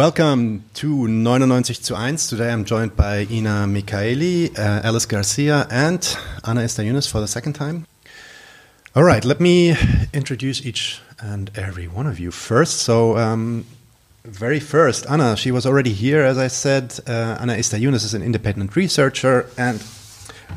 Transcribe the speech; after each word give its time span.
Welcome 0.00 0.64
to 0.76 1.08
99 1.08 1.64
zu 1.64 1.92
1. 1.92 2.16
Today 2.16 2.50
I'm 2.50 2.64
joined 2.64 2.96
by 2.96 3.26
Ina 3.30 3.66
Michaeli, 3.66 4.48
uh, 4.58 4.80
Alice 4.82 5.04
Garcia, 5.04 5.66
and 5.70 6.16
Anna-Esther 6.42 6.84
Younes 6.84 7.06
for 7.06 7.20
the 7.20 7.28
second 7.28 7.52
time. 7.52 7.86
All 8.96 9.02
right, 9.02 9.22
let 9.26 9.40
me 9.40 9.76
introduce 10.14 10.64
each 10.64 11.02
and 11.20 11.50
every 11.54 11.86
one 11.86 12.06
of 12.06 12.18
you 12.18 12.30
first. 12.30 12.78
So, 12.78 13.18
um, 13.18 13.66
very 14.24 14.58
first, 14.58 15.04
Anna, 15.06 15.36
she 15.36 15.50
was 15.50 15.66
already 15.66 15.92
here, 15.92 16.22
as 16.22 16.38
I 16.38 16.48
said. 16.48 16.98
Uh, 17.06 17.36
Anna-Esther 17.38 17.76
Younes 17.76 18.02
is 18.02 18.14
an 18.14 18.22
independent 18.22 18.76
researcher 18.76 19.50
and 19.58 19.84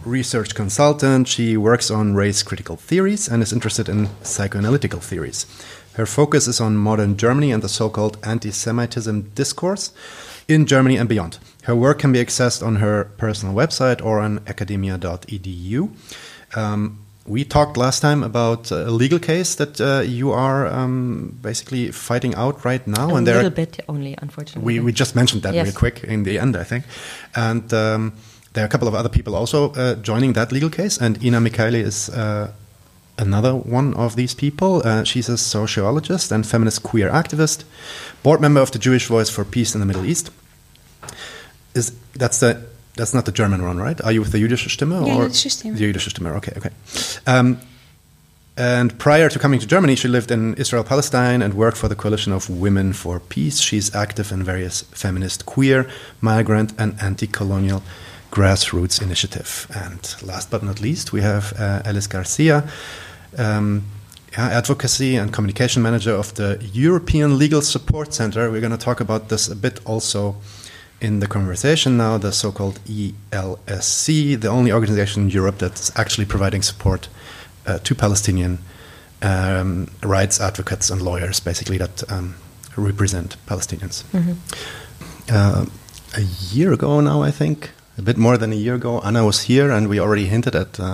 research 0.06 0.56
consultant. 0.56 1.28
She 1.28 1.58
works 1.58 1.92
on 1.92 2.16
race 2.16 2.44
critical 2.44 2.78
theories 2.78 3.28
and 3.28 3.44
is 3.44 3.52
interested 3.52 3.90
in 3.90 4.08
psychoanalytical 4.24 5.02
theories. 5.02 5.46
Her 5.94 6.06
focus 6.06 6.48
is 6.48 6.60
on 6.60 6.78
modern 6.78 7.18
Germany 7.18 7.52
and 7.52 7.62
the 7.62 7.70
so 7.70 7.90
called 7.90 8.18
anti 8.24 8.52
Semitism 8.52 9.32
discourse 9.36 9.92
in 10.48 10.66
Germany 10.66 10.98
and 10.98 11.08
beyond. 11.08 11.38
Her 11.64 11.76
work 11.76 12.00
can 12.00 12.12
be 12.12 12.20
accessed 12.20 12.66
on 12.66 12.78
her 12.78 13.06
personal 13.18 13.56
website 13.56 14.04
or 14.04 14.20
on 14.20 14.42
academia.edu. 14.48 15.90
Um, 16.56 17.00
we 17.26 17.46
talked 17.46 17.78
last 17.78 18.02
time 18.02 18.22
about 18.22 18.70
a 18.72 18.92
legal 18.92 19.20
case 19.20 19.56
that 19.56 19.80
uh, 19.80 20.02
you 20.02 20.32
are 20.32 20.68
um, 20.68 21.38
basically 21.42 21.92
fighting 21.92 22.36
out 22.36 22.66
right 22.66 22.86
now. 22.86 23.12
A 23.12 23.16
and 23.16 23.26
little 23.26 23.50
bit 23.50 23.80
only, 23.88 24.16
unfortunately. 24.22 24.80
We, 24.80 24.80
we 24.82 24.92
just 24.92 25.16
mentioned 25.16 25.44
that 25.44 25.54
yes. 25.54 25.68
real 25.68 25.76
quick 25.76 26.04
in 26.04 26.24
the 26.24 26.38
end, 26.38 26.58
I 26.58 26.66
think. 26.66 26.84
And 27.34 27.74
um, 27.74 28.14
there 28.54 28.64
are 28.64 28.68
a 28.68 28.70
couple 28.70 28.88
of 28.88 28.96
other 28.96 29.10
people 29.10 29.36
also 29.36 29.72
uh, 29.72 29.96
joining 29.96 30.34
that 30.34 30.52
legal 30.52 30.70
case. 30.70 30.98
And 30.98 31.24
Ina 31.24 31.40
Michaeli 31.40 31.82
is 31.82 32.10
uh, 32.10 32.52
another 33.18 33.54
one 33.56 33.94
of 33.94 34.16
these 34.16 34.34
people. 34.34 34.82
Uh, 34.86 35.04
she's 35.04 35.30
a 35.30 35.38
sociologist 35.38 36.32
and 36.32 36.46
feminist 36.46 36.84
queer 36.84 37.10
activist, 37.10 37.64
board 38.24 38.42
member 38.42 38.62
of 38.62 38.72
the 38.72 38.80
Jewish 38.80 39.08
Voice 39.08 39.30
for 39.30 39.44
Peace 39.44 39.74
in 39.74 39.80
the 39.80 39.86
Middle 39.86 40.06
East. 40.06 40.32
Is 41.74 41.94
that's 42.14 42.40
the 42.40 42.66
that's 42.96 43.14
not 43.14 43.26
the 43.26 43.32
German 43.32 43.64
one, 43.64 43.78
right? 43.78 44.00
Are 44.02 44.12
you 44.12 44.22
with 44.22 44.32
the 44.32 44.38
Jüdische 44.38 44.70
Stimme 44.70 45.02
or 45.02 45.28
Jüdische 45.28 45.50
Stimme? 45.50 45.78
The 45.78 45.92
Jüdische 45.92 46.12
Stimme. 46.12 46.36
Okay, 46.36 46.54
okay. 46.58 46.70
Um, 47.26 47.60
and 48.56 49.00
prior 49.00 49.30
to 49.30 49.40
coming 49.40 49.60
to 49.60 49.66
Germany, 49.66 49.96
she 49.96 50.08
lived 50.08 50.30
in 50.30 50.54
Israel 50.56 50.84
Palestine 50.84 51.42
and 51.42 51.56
worked 51.56 51.78
for 51.78 51.88
the 51.88 51.96
Coalition 51.96 52.32
of 52.32 52.50
Women 52.50 52.94
for 52.94 53.20
Peace. 53.20 53.60
She's 53.60 53.96
active 53.96 54.32
in 54.32 54.44
various 54.44 54.84
feminist, 54.92 55.48
queer, 55.48 55.90
migrant, 56.22 56.74
and 56.78 56.96
anti 57.02 57.26
colonial 57.26 57.82
grassroots 58.32 59.02
initiative. 59.02 59.68
And 59.74 60.16
last 60.22 60.52
but 60.52 60.62
not 60.62 60.82
least, 60.82 61.12
we 61.12 61.22
have 61.22 61.54
uh, 61.60 61.82
Alice 61.84 62.08
Garcia, 62.08 62.64
um, 63.38 63.84
advocacy 64.36 65.16
and 65.16 65.32
communication 65.32 65.82
manager 65.82 66.14
of 66.14 66.34
the 66.36 66.58
European 66.74 67.38
Legal 67.38 67.62
Support 67.62 68.14
Center. 68.14 68.50
We're 68.50 68.62
going 68.62 68.78
to 68.78 68.86
talk 68.86 69.00
about 69.00 69.30
this 69.30 69.48
a 69.48 69.56
bit 69.56 69.80
also 69.86 70.36
in 71.02 71.20
the 71.20 71.28
conversation 71.28 71.98
now, 71.98 72.18
the 72.18 72.32
so 72.32 72.52
called 72.52 72.80
ELSC, 72.86 74.40
the 74.40 74.48
only 74.48 74.72
organization 74.72 75.24
in 75.24 75.30
Europe 75.30 75.58
that's 75.58 75.92
actually 75.98 76.26
providing 76.26 76.62
support 76.62 77.10
uh, 77.68 77.80
to 77.80 77.94
Palestinian 77.94 78.60
um, 79.22 79.88
rights 80.02 80.40
advocates 80.40 80.90
and 80.90 81.02
lawyers, 81.02 81.40
basically, 81.40 81.78
that 81.78 82.10
um, 82.12 82.36
represent 82.78 83.38
Palestinians. 83.46 84.04
Mm 84.14 84.24
-hmm. 84.24 84.36
uh, 85.32 85.66
a 86.14 86.22
year 86.54 86.72
ago 86.74 87.02
now, 87.02 87.28
I 87.28 87.32
think, 87.32 87.70
a 87.98 88.02
bit 88.02 88.18
more 88.18 88.38
than 88.38 88.52
a 88.52 88.56
year 88.56 88.76
ago, 88.76 89.02
Anna 89.04 89.24
was 89.24 89.48
here, 89.48 89.76
and 89.76 89.88
we 89.88 90.02
already 90.02 90.28
hinted 90.28 90.56
at 90.56 90.80
uh, 90.80 90.86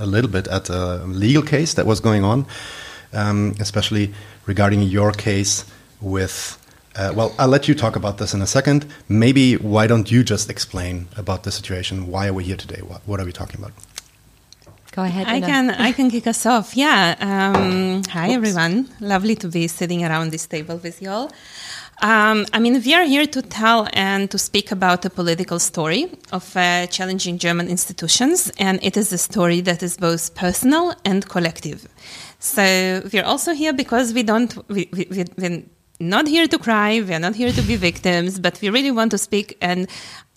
a 0.00 0.06
little 0.06 0.30
bit 0.30 0.48
at 0.48 0.68
a 0.70 1.04
legal 1.06 1.42
case 1.42 1.74
that 1.74 1.86
was 1.86 2.00
going 2.00 2.24
on, 2.24 2.46
um, 3.12 3.54
especially 3.60 4.12
regarding 4.46 4.82
your 4.82 5.12
case 5.12 5.64
with. 6.00 6.56
Uh, 6.96 7.12
well, 7.14 7.32
I'll 7.38 7.48
let 7.48 7.68
you 7.68 7.74
talk 7.74 7.94
about 7.94 8.18
this 8.18 8.34
in 8.34 8.42
a 8.42 8.46
second. 8.46 8.84
Maybe 9.08 9.54
why 9.54 9.86
don't 9.86 10.10
you 10.10 10.24
just 10.24 10.50
explain 10.50 11.06
about 11.16 11.44
the 11.44 11.52
situation? 11.52 12.08
Why 12.08 12.26
are 12.26 12.32
we 12.32 12.42
here 12.44 12.56
today? 12.56 12.82
What, 12.82 13.00
what 13.06 13.20
are 13.20 13.24
we 13.24 13.32
talking 13.32 13.60
about? 13.60 13.72
Go 14.92 15.04
ahead. 15.04 15.28
I 15.28 15.40
can 15.40 15.70
I 15.70 15.92
can 15.92 16.10
kick 16.10 16.26
us 16.26 16.44
off. 16.46 16.76
Yeah. 16.76 17.14
Um, 17.20 18.02
hi 18.10 18.30
everyone. 18.30 18.88
Lovely 18.98 19.36
to 19.36 19.48
be 19.48 19.68
sitting 19.68 20.04
around 20.04 20.32
this 20.32 20.46
table 20.48 20.78
with 20.82 21.00
you 21.00 21.10
all. 21.10 21.30
Um, 22.02 22.46
I 22.54 22.60
mean, 22.60 22.82
we 22.82 22.94
are 22.94 23.04
here 23.04 23.26
to 23.26 23.42
tell 23.42 23.86
and 23.92 24.30
to 24.30 24.38
speak 24.38 24.72
about 24.72 25.04
a 25.04 25.10
political 25.10 25.58
story 25.58 26.10
of 26.32 26.56
uh, 26.56 26.86
challenging 26.86 27.36
German 27.36 27.68
institutions, 27.68 28.50
and 28.58 28.82
it 28.82 28.96
is 28.96 29.12
a 29.12 29.18
story 29.18 29.60
that 29.60 29.82
is 29.82 29.98
both 29.98 30.34
personal 30.34 30.94
and 31.04 31.28
collective. 31.28 31.86
So 32.38 33.02
we 33.12 33.18
are 33.18 33.24
also 33.26 33.52
here 33.52 33.74
because 33.74 34.14
we 34.14 34.22
don't 34.22 34.56
we, 34.68 34.88
we, 34.92 35.06
we, 35.10 35.24
we're 35.36 35.62
not 36.00 36.26
here 36.26 36.46
to 36.46 36.58
cry, 36.58 37.02
we 37.02 37.12
are 37.12 37.18
not 37.18 37.34
here 37.34 37.52
to 37.52 37.62
be 37.62 37.76
victims, 37.76 38.38
but 38.38 38.58
we 38.62 38.70
really 38.70 38.90
want 38.90 39.10
to 39.10 39.18
speak 39.18 39.58
and 39.60 39.86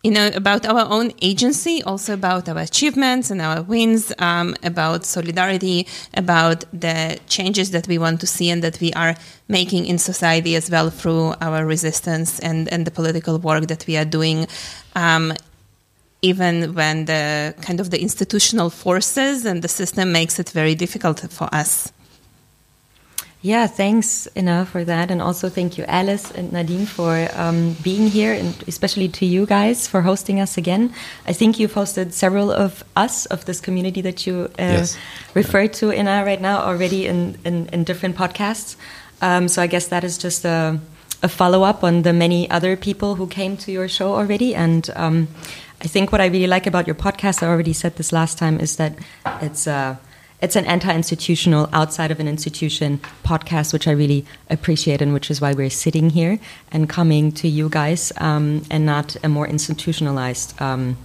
you 0.03 0.11
know, 0.11 0.29
about 0.35 0.65
our 0.65 0.85
own 0.89 1.13
agency, 1.21 1.81
also 1.83 2.13
about 2.13 2.49
our 2.49 2.59
achievements 2.59 3.31
and 3.31 3.41
our 3.41 3.61
wins, 3.61 4.11
um, 4.19 4.53
about 4.61 5.05
solidarity, 5.05 5.87
about 6.13 6.65
the 6.73 7.17
changes 7.27 7.71
that 7.71 7.87
we 7.87 7.97
want 7.97 8.19
to 8.19 8.27
see 8.27 8.49
and 8.49 8.61
that 8.61 8.79
we 8.81 8.91
are 8.93 9.15
making 9.47 9.85
in 9.85 9.97
society 9.97 10.55
as 10.57 10.69
well 10.69 10.89
through 10.89 11.33
our 11.39 11.65
resistance 11.65 12.39
and, 12.39 12.71
and 12.73 12.85
the 12.85 12.91
political 12.91 13.39
work 13.39 13.67
that 13.67 13.87
we 13.87 13.95
are 13.95 14.05
doing. 14.05 14.45
Um, 14.93 15.33
even 16.21 16.73
when 16.73 17.05
the 17.05 17.53
kind 17.61 17.79
of 17.79 17.89
the 17.89 18.01
institutional 18.01 18.69
forces 18.69 19.45
and 19.45 19.61
the 19.61 19.67
system 19.67 20.11
makes 20.11 20.37
it 20.37 20.49
very 20.49 20.75
difficult 20.75 21.19
for 21.31 21.47
us. 21.53 21.91
Yeah, 23.43 23.67
thanks, 23.67 24.25
Ina, 24.37 24.65
for 24.65 24.85
that. 24.85 25.11
And 25.11 25.21
also 25.21 25.49
thank 25.49 25.77
you, 25.77 25.83
Alice 25.83 26.31
and 26.31 26.53
Nadine, 26.53 26.85
for 26.85 27.27
um, 27.33 27.75
being 27.83 28.07
here, 28.07 28.31
and 28.31 28.55
especially 28.69 29.09
to 29.09 29.25
you 29.25 29.45
guys 29.45 29.85
for 29.85 30.01
hosting 30.01 30.39
us 30.39 30.57
again. 30.57 30.93
I 31.27 31.33
think 31.33 31.59
you've 31.59 31.73
hosted 31.73 32.13
several 32.13 32.51
of 32.51 32.85
us, 32.95 33.25
of 33.25 33.43
this 33.43 33.59
community 33.59 33.99
that 33.99 34.25
you 34.25 34.47
uh, 34.57 34.79
yes. 34.79 34.97
referred 35.33 35.73
to, 35.73 35.91
Ina, 35.91 36.23
right 36.23 36.39
now 36.39 36.59
already 36.61 37.05
in, 37.05 37.37
in, 37.43 37.67
in 37.73 37.83
different 37.83 38.15
podcasts. 38.15 38.77
Um, 39.21 39.49
so 39.49 39.61
I 39.61 39.67
guess 39.67 39.87
that 39.87 40.05
is 40.05 40.17
just 40.17 40.45
a, 40.45 40.79
a 41.21 41.27
follow 41.27 41.63
up 41.63 41.83
on 41.83 42.03
the 42.03 42.13
many 42.13 42.49
other 42.49 42.77
people 42.77 43.15
who 43.15 43.27
came 43.27 43.57
to 43.57 43.73
your 43.73 43.89
show 43.89 44.15
already. 44.15 44.55
And 44.55 44.89
um, 44.95 45.27
I 45.81 45.87
think 45.87 46.13
what 46.13 46.21
I 46.21 46.27
really 46.27 46.47
like 46.47 46.65
about 46.65 46.87
your 46.87 46.95
podcast, 46.95 47.43
I 47.43 47.47
already 47.47 47.73
said 47.73 47.97
this 47.97 48.13
last 48.13 48.37
time, 48.37 48.61
is 48.61 48.77
that 48.77 48.97
it's. 49.41 49.67
Uh, 49.67 49.97
it's 50.43 50.57
an 50.57 50.65
anti-institutional, 50.65 51.69
outside 51.71 52.11
of 52.11 52.19
an 52.19 52.27
institution 52.27 52.99
podcast, 53.23 53.71
which 53.71 53.87
I 53.87 53.91
really 53.91 54.25
appreciate, 54.49 55.01
and 55.01 55.13
which 55.13 55.31
is 55.31 55.39
why 55.39 55.53
we're 55.53 55.69
sitting 55.69 56.09
here 56.09 56.37
and 56.69 56.89
coming 56.89 57.31
to 57.31 57.47
you 57.47 57.69
guys, 57.69 58.11
um, 58.17 58.63
and 58.69 58.85
not 58.85 59.15
a 59.23 59.29
more 59.29 59.47
institutionalized 59.47 60.61
um, 60.61 60.97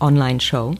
online 0.00 0.40
show. 0.40 0.74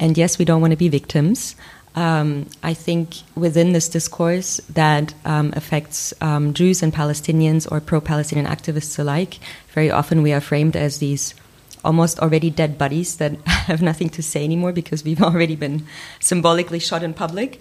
And 0.00 0.18
yes, 0.18 0.36
we 0.36 0.44
don't 0.44 0.60
want 0.60 0.72
to 0.72 0.76
be 0.76 0.88
victims. 0.88 1.54
Um, 1.94 2.46
I 2.64 2.74
think 2.74 3.18
within 3.36 3.72
this 3.72 3.88
discourse 3.88 4.56
that 4.70 5.14
um, 5.24 5.52
affects 5.54 6.12
um, 6.20 6.54
Jews 6.54 6.82
and 6.82 6.92
Palestinians 6.92 7.70
or 7.70 7.80
pro-Palestinian 7.80 8.48
activists 8.48 8.98
alike, 8.98 9.38
very 9.72 9.92
often 9.92 10.22
we 10.22 10.32
are 10.32 10.40
framed 10.40 10.74
as 10.74 10.98
these 10.98 11.36
almost 11.84 12.18
already 12.20 12.50
dead 12.50 12.78
bodies 12.78 13.16
that 13.16 13.36
have 13.46 13.82
nothing 13.82 14.08
to 14.10 14.22
say 14.22 14.44
anymore 14.44 14.72
because 14.72 15.04
we've 15.04 15.22
already 15.28 15.56
been 15.56 15.86
symbolically 16.20 16.78
shot 16.78 17.02
in 17.02 17.14
public. 17.14 17.60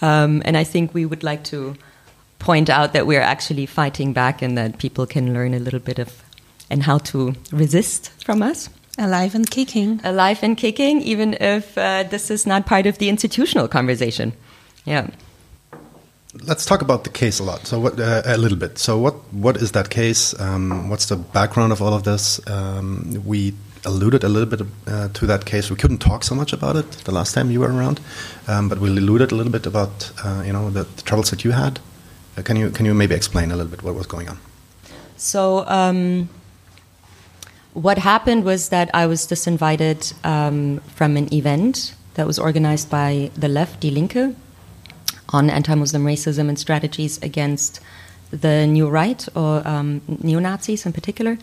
Um, 0.00 0.42
and 0.44 0.56
I 0.56 0.64
think 0.64 0.94
we 0.94 1.06
would 1.06 1.22
like 1.22 1.44
to 1.44 1.76
point 2.38 2.68
out 2.68 2.92
that 2.92 3.06
we're 3.06 3.20
actually 3.20 3.66
fighting 3.66 4.12
back 4.12 4.42
and 4.42 4.58
that 4.58 4.78
people 4.78 5.06
can 5.06 5.32
learn 5.32 5.54
a 5.54 5.60
little 5.60 5.78
bit 5.80 5.98
of 5.98 6.22
and 6.68 6.82
how 6.82 6.98
to 6.98 7.34
resist 7.52 8.10
from 8.24 8.42
us. 8.42 8.68
Alive 8.98 9.34
and 9.34 9.48
kicking. 9.48 10.00
Alive 10.04 10.42
and 10.42 10.56
kicking, 10.56 11.00
even 11.02 11.34
if 11.34 11.76
uh, 11.78 12.02
this 12.04 12.30
is 12.30 12.46
not 12.46 12.66
part 12.66 12.86
of 12.86 12.98
the 12.98 13.08
institutional 13.08 13.68
conversation. 13.68 14.32
Yeah 14.84 15.08
let's 16.40 16.64
talk 16.64 16.82
about 16.82 17.04
the 17.04 17.10
case 17.10 17.38
a 17.40 17.44
lot. 17.44 17.66
So 17.66 17.78
what 17.78 18.00
uh, 18.00 18.22
a 18.24 18.36
little 18.36 18.58
bit. 18.58 18.78
So 18.78 18.98
what 18.98 19.14
what 19.32 19.56
is 19.56 19.72
that 19.72 19.90
case? 19.90 20.38
Um, 20.40 20.88
what's 20.88 21.06
the 21.06 21.16
background 21.16 21.72
of 21.72 21.82
all 21.82 21.94
of 21.94 22.02
this? 22.02 22.40
Um, 22.48 23.22
we 23.24 23.54
alluded 23.84 24.24
a 24.24 24.28
little 24.28 24.48
bit 24.48 24.66
uh, 24.86 25.08
to 25.08 25.26
that 25.26 25.44
case. 25.44 25.70
We 25.70 25.76
couldn't 25.76 25.98
talk 25.98 26.24
so 26.24 26.34
much 26.34 26.52
about 26.52 26.76
it 26.76 26.90
the 27.04 27.12
last 27.12 27.34
time 27.34 27.50
you 27.50 27.60
were 27.60 27.72
around, 27.72 28.00
um, 28.48 28.68
but 28.68 28.78
we 28.78 28.88
alluded 28.88 29.32
a 29.32 29.34
little 29.34 29.52
bit 29.52 29.66
about 29.66 30.12
uh, 30.24 30.42
you 30.46 30.52
know 30.52 30.70
the, 30.70 30.84
the, 30.84 31.02
troubles 31.02 31.30
that 31.30 31.44
you 31.44 31.52
had. 31.52 31.80
Uh, 32.36 32.42
can 32.42 32.56
you 32.56 32.70
can 32.70 32.86
you 32.86 32.94
maybe 32.94 33.14
explain 33.14 33.50
a 33.50 33.56
little 33.56 33.70
bit 33.70 33.82
what 33.82 33.94
was 33.94 34.06
going 34.06 34.28
on? 34.28 34.38
So. 35.16 35.66
Um, 35.68 36.28
what 37.74 37.96
happened 37.96 38.44
was 38.44 38.68
that 38.68 38.90
I 38.92 39.06
was 39.06 39.26
disinvited 39.26 40.12
um, 40.26 40.80
from 40.94 41.16
an 41.16 41.32
event 41.32 41.94
that 42.16 42.26
was 42.26 42.38
organized 42.38 42.90
by 42.90 43.30
the 43.34 43.48
left, 43.48 43.80
Die 43.80 43.88
Linke, 43.88 44.36
on 45.32 45.50
anti 45.50 45.74
Muslim 45.74 46.04
racism 46.04 46.48
and 46.48 46.58
strategies 46.58 47.18
against 47.22 47.80
the 48.30 48.66
new 48.66 48.88
right 48.88 49.28
or 49.34 49.66
um, 49.66 50.00
neo 50.22 50.38
Nazis 50.38 50.86
in 50.86 50.92
particular. 50.92 51.38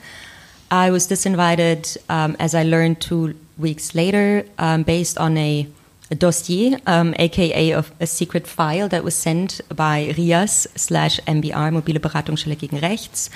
I 0.72 0.92
was 0.92 1.08
disinvited, 1.08 1.98
um, 2.10 2.36
as 2.40 2.54
I 2.54 2.64
learned 2.64 3.02
two 3.02 3.36
weeks 3.58 3.96
later, 3.96 4.46
um, 4.60 4.84
based 4.84 5.18
on 5.18 5.36
a, 5.38 5.68
a 6.12 6.16
dossier, 6.16 6.78
aka 6.86 7.74
um, 7.74 7.80
of 7.80 7.92
a 8.00 8.06
secret 8.06 8.46
file 8.46 8.88
that 8.90 9.04
was 9.04 9.16
sent 9.16 9.62
by 9.76 10.14
RIAS 10.16 10.68
slash 10.76 11.20
MBR, 11.22 11.74
Mobile 11.74 12.00
Beratungsstelle 12.00 12.58
gegen 12.58 12.80
Rechts, 12.80 13.30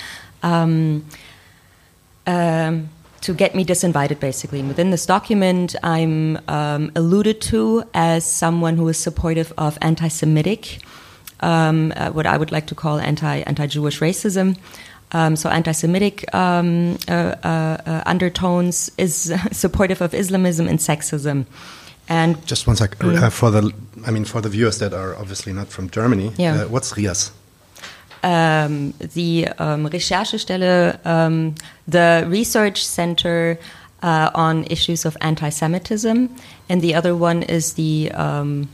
um, 0.43 1.03
Um, 2.25 2.89
to 3.23 3.33
get 3.33 3.55
me 3.55 3.65
disinvited, 3.65 4.19
basically. 4.19 4.61
Within 4.61 4.91
this 4.91 5.05
document, 5.05 5.75
I'm 5.83 6.39
um, 6.47 6.91
alluded 6.95 7.41
to 7.53 7.83
as 7.93 8.25
someone 8.25 8.77
who 8.77 8.87
is 8.87 8.97
supportive 8.97 9.51
of 9.57 9.77
anti 9.81 10.07
Semitic, 10.07 10.79
um, 11.39 11.93
uh, 11.95 12.11
what 12.11 12.25
I 12.25 12.37
would 12.37 12.51
like 12.51 12.67
to 12.67 12.75
call 12.75 12.99
anti 12.99 13.67
Jewish 13.67 13.99
racism. 13.99 14.57
Um, 15.13 15.35
so 15.35 15.49
anti-Semitic 15.49 16.33
um, 16.33 16.97
uh, 17.07 17.35
uh, 17.43 17.77
uh 17.85 18.03
undertones 18.05 18.91
is 18.97 19.31
supportive 19.51 20.01
of 20.01 20.13
Islamism 20.13 20.67
and 20.67 20.79
sexism, 20.79 21.45
and 22.09 22.43
just 22.47 22.65
one 22.65 22.75
sec 22.75 22.97
mm. 22.97 23.31
for 23.31 23.51
the 23.51 23.71
I 24.07 24.11
mean 24.11 24.25
for 24.25 24.41
the 24.41 24.49
viewers 24.49 24.79
that 24.79 24.93
are 24.93 25.15
obviously 25.15 25.53
not 25.53 25.67
from 25.67 25.89
Germany. 25.91 26.31
Yeah. 26.37 26.63
Uh, 26.63 26.67
what's 26.67 26.97
RIAS? 26.97 27.31
Um, 28.23 28.93
the 28.99 29.49
um, 29.59 29.89
Recherchestelle, 29.89 31.05
um, 31.05 31.55
the 31.87 32.25
research 32.27 32.85
center 32.85 33.59
uh, 34.01 34.31
on 34.33 34.63
issues 34.65 35.05
of 35.05 35.17
anti-Semitism, 35.19 36.33
and 36.69 36.81
the 36.81 36.95
other 36.95 37.15
one 37.15 37.43
is 37.43 37.73
the 37.73 38.11
um, 38.11 38.69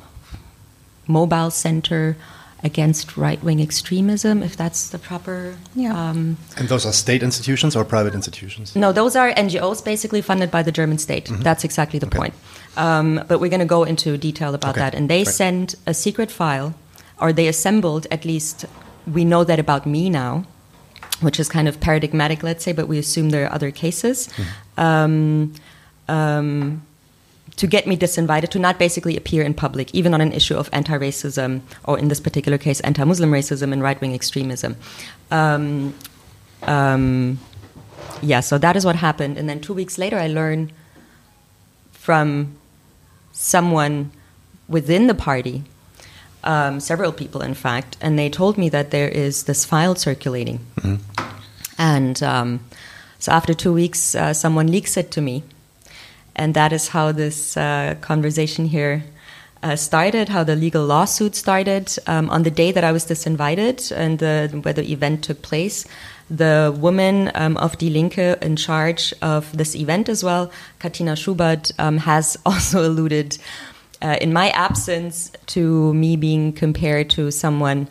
mobile 1.08 1.52
center 1.52 2.16
against 2.64 3.16
right 3.18 3.42
wing 3.44 3.62
extremism, 3.62 4.44
if 4.44 4.58
that's 4.58 4.90
the 4.90 5.00
proper. 5.00 5.58
Yeah. 5.76 5.94
Um, 5.94 6.38
and 6.58 6.68
those 6.68 6.86
are 6.86 6.92
state 6.92 7.24
institutions 7.24 7.76
or 7.76 7.86
private 7.86 8.14
institutions? 8.14 8.76
No, 8.76 8.92
those 8.92 9.16
are 9.16 9.32
NGOs 9.32 9.84
basically 9.84 10.22
funded 10.22 10.52
by 10.52 10.64
the 10.64 10.72
German 10.72 10.98
state. 10.98 11.30
Mm 11.30 11.36
-hmm. 11.36 11.44
That's 11.44 11.64
exactly 11.64 12.00
the 12.00 12.08
okay. 12.08 12.18
point. 12.18 12.34
Um, 12.76 13.16
but 13.28 13.40
we're 13.40 13.50
going 13.50 13.68
to 13.68 13.76
go 13.76 13.84
into 13.84 14.18
detail 14.18 14.54
about 14.54 14.76
okay. 14.76 14.82
that. 14.82 14.96
And 14.96 15.08
they 15.08 15.24
Great. 15.24 15.36
sent 15.36 15.76
a 15.86 15.94
secret 15.94 16.32
file, 16.32 16.74
or 17.18 17.34
they 17.34 17.48
assembled 17.48 18.06
at 18.10 18.24
least, 18.24 18.66
we 19.12 19.26
know 19.26 19.44
that 19.44 19.60
about 19.60 19.86
me 19.86 20.10
now. 20.10 20.46
Which 21.22 21.38
is 21.38 21.50
kind 21.50 21.68
of 21.68 21.82
paradigmatic, 21.82 22.44
let's 22.44 22.64
say, 22.64 22.72
but 22.72 22.88
we 22.88 22.98
assume 22.98 23.30
there 23.30 23.46
are 23.46 23.54
other 23.54 23.72
cases. 23.72 24.30
Mm 24.30 24.46
-hmm. 24.46 25.50
um, 26.16 26.82
to 27.60 27.68
get 27.68 27.86
me 27.86 27.98
disinvited, 27.98 28.50
to 28.52 28.60
not 28.60 28.80
basically 28.80 29.18
appear 29.18 29.44
in 29.44 29.54
public, 29.54 29.94
even 29.94 30.14
on 30.14 30.22
an 30.22 30.32
issue 30.32 30.56
of 30.56 30.70
anti 30.72 30.98
racism, 30.98 31.60
or 31.84 32.00
in 32.00 32.08
this 32.08 32.22
particular 32.22 32.58
case, 32.58 32.80
anti 32.82 33.04
Muslim 33.04 33.32
racism 33.32 33.74
and 33.74 33.84
right 33.84 34.00
wing 34.00 34.14
extremism. 34.14 34.78
Um, 35.30 35.94
um, 36.64 37.38
yeah, 38.22 38.40
so 38.40 38.58
that 38.58 38.76
is 38.76 38.86
what 38.86 38.96
happened. 38.96 39.38
And 39.38 39.50
then 39.50 39.60
two 39.60 39.74
weeks 39.74 39.98
later, 39.98 40.18
I 40.18 40.28
learn 40.28 40.72
from 41.92 42.56
someone 43.34 44.12
within 44.70 45.08
the 45.08 45.14
party, 45.14 45.64
um, 46.44 46.80
several 46.80 47.12
people, 47.12 47.42
in 47.42 47.54
fact, 47.54 47.98
and 48.02 48.18
they 48.18 48.30
told 48.30 48.58
me 48.58 48.70
that 48.70 48.92
there 48.92 49.10
is 49.10 49.44
this 49.44 49.66
file 49.66 49.96
circulating. 49.96 50.60
Mm-hmm. 50.78 50.96
And 51.78 52.22
um, 52.24 52.60
so 53.20 53.32
after 53.32 53.54
two 53.54 53.74
weeks, 53.74 54.16
uh, 54.16 54.34
someone 54.34 54.68
leaks 54.68 54.98
it 54.98 55.12
to 55.12 55.22
me 55.22 55.44
and 56.40 56.54
that 56.54 56.72
is 56.72 56.88
how 56.88 57.12
this 57.12 57.58
uh, 57.58 57.96
conversation 58.00 58.66
here 58.66 59.04
uh, 59.62 59.76
started, 59.76 60.30
how 60.30 60.42
the 60.42 60.56
legal 60.56 60.86
lawsuit 60.86 61.36
started. 61.36 61.94
Um, 62.08 62.30
on 62.30 62.44
the 62.44 62.52
day 62.52 62.72
that 62.72 62.86
I 62.86 62.94
was 62.94 63.06
disinvited 63.06 63.92
and 63.92 64.20
the, 64.20 64.50
where 64.64 64.74
the 64.74 64.90
event 64.90 65.26
took 65.26 65.42
place, 65.42 65.86
the 66.30 66.74
woman 66.80 67.30
um, 67.36 67.58
of 67.58 67.78
Die 67.78 67.90
Linke 67.90 68.38
in 68.42 68.56
charge 68.56 69.14
of 69.22 69.56
this 69.58 69.76
event 69.76 70.08
as 70.08 70.24
well, 70.24 70.50
Katina 70.80 71.18
Schubert, 71.18 71.74
um, 71.78 71.98
has 71.98 72.38
also 72.46 72.88
alluded 72.88 73.38
uh, 74.02 74.18
in 74.22 74.34
my 74.34 74.50
absence 74.52 75.32
to 75.48 75.94
me 75.94 76.16
being 76.16 76.54
compared 76.54 77.10
to 77.12 77.32
someone 77.32 77.88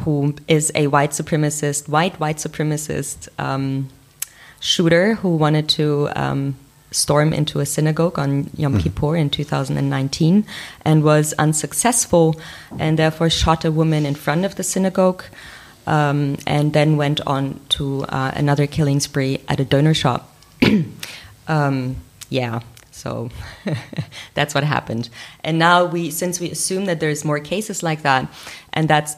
who 0.00 0.34
is 0.46 0.70
a 0.74 0.86
white 0.86 1.10
supremacist, 1.10 1.88
white 1.88 2.18
white 2.20 2.36
supremacist 2.36 3.28
um, 3.38 3.88
shooter 4.60 5.14
who 5.14 5.36
wanted 5.36 5.68
to 5.68 6.08
um, 6.14 6.56
storm 6.90 7.32
into 7.32 7.60
a 7.60 7.66
synagogue 7.66 8.18
on 8.18 8.50
Yom 8.56 8.74
mm. 8.74 8.82
Kippur 8.82 9.16
in 9.16 9.30
2019 9.30 10.46
and 10.84 11.04
was 11.04 11.32
unsuccessful 11.34 12.40
and 12.78 12.98
therefore 12.98 13.30
shot 13.30 13.64
a 13.64 13.72
woman 13.72 14.06
in 14.06 14.14
front 14.14 14.44
of 14.44 14.54
the 14.56 14.62
synagogue 14.62 15.22
um, 15.86 16.36
and 16.46 16.72
then 16.72 16.96
went 16.96 17.20
on 17.26 17.60
to 17.70 18.04
uh, 18.04 18.32
another 18.34 18.66
killing 18.66 19.00
spree 19.00 19.40
at 19.48 19.60
a 19.60 19.64
doner 19.64 19.94
shop. 19.94 20.34
um, 21.48 21.96
yeah, 22.30 22.60
so 22.98 23.30
that's 24.34 24.54
what 24.54 24.64
happened. 24.64 25.08
And 25.44 25.58
now 25.58 25.84
we, 25.84 26.10
since 26.10 26.40
we 26.40 26.50
assume 26.50 26.86
that 26.86 27.00
there's 27.00 27.24
more 27.24 27.38
cases 27.38 27.82
like 27.82 28.02
that, 28.02 28.28
and 28.72 28.88
that's 28.88 29.16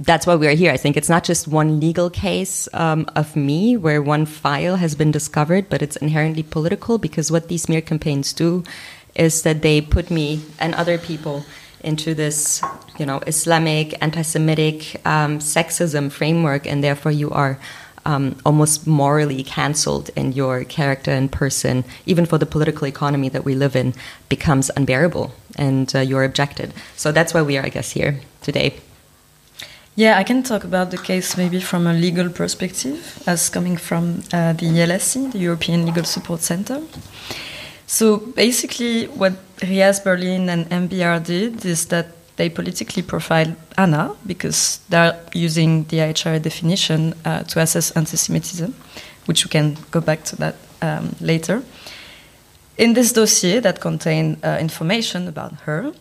that's 0.00 0.26
why 0.26 0.34
we're 0.34 0.54
here. 0.54 0.72
I 0.72 0.78
think 0.78 0.96
it's 0.96 1.10
not 1.10 1.24
just 1.24 1.46
one 1.46 1.78
legal 1.78 2.08
case 2.08 2.68
um, 2.72 3.06
of 3.14 3.36
me 3.36 3.76
where 3.76 4.00
one 4.00 4.24
file 4.24 4.76
has 4.76 4.94
been 4.94 5.10
discovered, 5.10 5.68
but 5.68 5.82
it's 5.82 5.96
inherently 5.96 6.42
political 6.42 6.96
because 6.96 7.30
what 7.30 7.48
these 7.48 7.64
smear 7.64 7.82
campaigns 7.82 8.32
do 8.32 8.64
is 9.14 9.42
that 9.42 9.60
they 9.60 9.82
put 9.82 10.10
me 10.10 10.40
and 10.58 10.74
other 10.74 10.96
people 10.96 11.44
into 11.82 12.14
this, 12.14 12.62
you 12.98 13.04
know, 13.04 13.18
Islamic, 13.26 13.94
anti-Semitic, 14.02 15.06
um, 15.06 15.38
sexism 15.38 16.10
framework, 16.10 16.66
and 16.66 16.82
therefore 16.82 17.12
you 17.12 17.30
are 17.30 17.58
um, 18.04 18.36
almost 18.44 18.86
morally 18.86 19.42
cancelled, 19.42 20.10
and 20.16 20.34
your 20.34 20.64
character 20.64 21.10
and 21.10 21.30
person, 21.30 21.84
even 22.06 22.26
for 22.26 22.38
the 22.38 22.46
political 22.46 22.86
economy 22.86 23.28
that 23.28 23.44
we 23.44 23.54
live 23.54 23.76
in, 23.76 23.94
becomes 24.28 24.70
unbearable, 24.76 25.32
and 25.56 25.94
uh, 25.94 26.00
you're 26.00 26.24
objected. 26.24 26.72
So 26.96 27.12
that's 27.12 27.34
why 27.34 27.42
we 27.42 27.58
are, 27.58 27.64
I 27.64 27.68
guess, 27.68 27.92
here 27.92 28.20
today. 28.42 28.74
Yeah, 29.96 30.18
I 30.18 30.24
can 30.24 30.42
talk 30.42 30.64
about 30.64 30.90
the 30.90 30.98
case 30.98 31.36
maybe 31.36 31.60
from 31.60 31.86
a 31.86 31.92
legal 31.92 32.30
perspective, 32.30 33.22
as 33.26 33.50
coming 33.50 33.76
from 33.76 34.22
uh, 34.32 34.54
the 34.54 34.66
ELSC, 34.66 35.32
the 35.32 35.38
European 35.38 35.84
Legal 35.84 36.04
Support 36.04 36.40
Center. 36.40 36.80
So 37.86 38.18
basically, 38.18 39.06
what 39.06 39.32
RIAS 39.62 40.00
Berlin 40.00 40.48
and 40.48 40.70
MBR 40.70 41.24
did 41.24 41.64
is 41.66 41.86
that 41.86 42.06
they 42.36 42.48
politically 42.48 43.02
profile 43.02 43.54
Anna 43.76 44.14
because 44.26 44.80
they're 44.88 45.18
using 45.34 45.84
the 45.84 45.98
IHRA 45.98 46.40
definition 46.40 47.14
uh, 47.24 47.42
to 47.44 47.60
assess 47.60 47.90
anti 47.92 48.16
Semitism, 48.16 48.74
which 49.26 49.44
we 49.44 49.50
can 49.50 49.76
go 49.90 50.00
back 50.00 50.24
to 50.24 50.36
that 50.36 50.56
um, 50.82 51.14
later. 51.20 51.62
In 52.78 52.94
this 52.94 53.12
dossier 53.12 53.60
that 53.60 53.80
contained 53.80 54.38
uh, 54.42 54.56
information 54.60 55.28
about 55.28 55.52
her, 55.66 55.92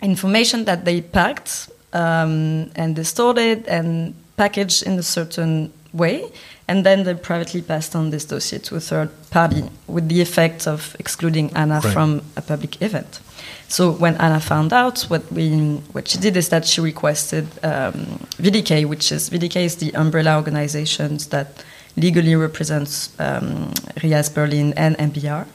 information 0.00 0.64
that 0.64 0.84
they 0.84 1.00
packed 1.00 1.68
um, 1.92 2.70
and 2.76 2.94
distorted 2.94 3.66
and 3.66 4.14
packaged 4.36 4.82
in 4.82 4.98
a 4.98 5.02
certain 5.02 5.72
way. 5.92 6.30
And 6.68 6.84
then 6.84 7.04
they 7.04 7.14
privately 7.14 7.62
passed 7.62 7.94
on 7.94 8.10
this 8.10 8.24
dossier 8.24 8.58
to 8.58 8.76
a 8.76 8.80
third 8.80 9.10
party 9.30 9.64
with 9.86 10.08
the 10.08 10.20
effect 10.20 10.66
of 10.66 10.96
excluding 10.98 11.54
Anna 11.54 11.80
right. 11.82 11.92
from 11.92 12.22
a 12.36 12.42
public 12.42 12.82
event. 12.82 13.20
So 13.68 13.90
when 13.90 14.16
Anna 14.16 14.40
found 14.40 14.72
out, 14.72 15.02
what 15.02 15.30
we 15.32 15.80
what 15.92 16.08
she 16.08 16.18
did 16.18 16.36
is 16.36 16.48
that 16.50 16.66
she 16.66 16.80
requested 16.80 17.46
um, 17.64 17.94
VDK, 18.38 18.86
which 18.86 19.10
is 19.10 19.28
VDK 19.28 19.64
is 19.64 19.76
the 19.76 19.92
umbrella 19.94 20.36
organizations 20.36 21.26
that 21.28 21.64
legally 21.96 22.36
represents 22.36 23.18
um, 23.18 23.72
RIAS 24.02 24.28
Berlin 24.28 24.72
and 24.76 24.96
MBR. 24.98 25.46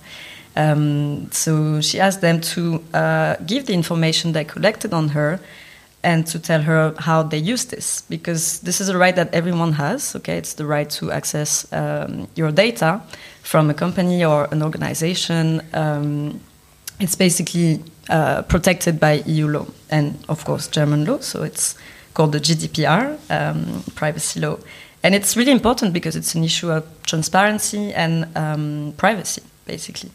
Um, 0.56 1.32
so 1.32 1.80
she 1.80 2.00
asked 2.00 2.22
them 2.22 2.42
to 2.42 2.84
uh, 2.94 3.36
give 3.46 3.68
the 3.68 3.74
information 3.74 4.34
they 4.34 4.44
collected 4.44 4.94
on 4.94 5.10
her 5.10 5.40
and 6.04 6.26
to 6.28 6.40
tell 6.40 6.62
her 6.62 6.94
how 6.98 7.24
they 7.24 7.38
use 7.38 7.66
this 7.66 8.02
because 8.10 8.60
this 8.62 8.82
is 8.82 8.90
a 8.90 8.98
right 8.98 9.16
that 9.16 9.34
everyone 9.34 9.74
has 9.74 10.16
okay 10.16 10.36
it's 10.36 10.56
the 10.56 10.66
right 10.66 10.90
to 10.90 11.12
access 11.12 11.72
um, 11.72 12.28
your 12.36 12.52
data 12.52 13.00
from 13.44 13.70
a 13.70 13.74
company 13.74 14.26
or 14.26 14.46
an 14.52 14.64
organization 14.64 15.62
um, 15.74 16.42
it's 17.00 17.16
basically 17.16 17.84
uh, 18.12 18.42
protected 18.44 19.00
by 19.00 19.24
eu 19.26 19.48
law 19.48 19.66
and 19.90 20.18
of 20.28 20.44
course 20.46 20.68
german 20.68 21.06
law. 21.06 21.20
So 21.20 21.44
it's 21.44 21.76
called 22.14 22.34
the 22.34 22.40
gdpr 22.40 23.18
um, 23.30 23.84
privacy 23.96 24.40
law. 24.40 24.58
And 25.04 25.16
it's 25.16 25.36
really 25.36 25.52
important 25.52 25.94
because 25.94 26.16
it's 26.16 26.36
an 26.36 26.44
issue 26.44 26.70
of 26.70 26.84
transparency 27.04 27.94
and 27.94 28.28
um, 28.36 28.94
privacy 28.98 29.42
basically. 29.66 30.12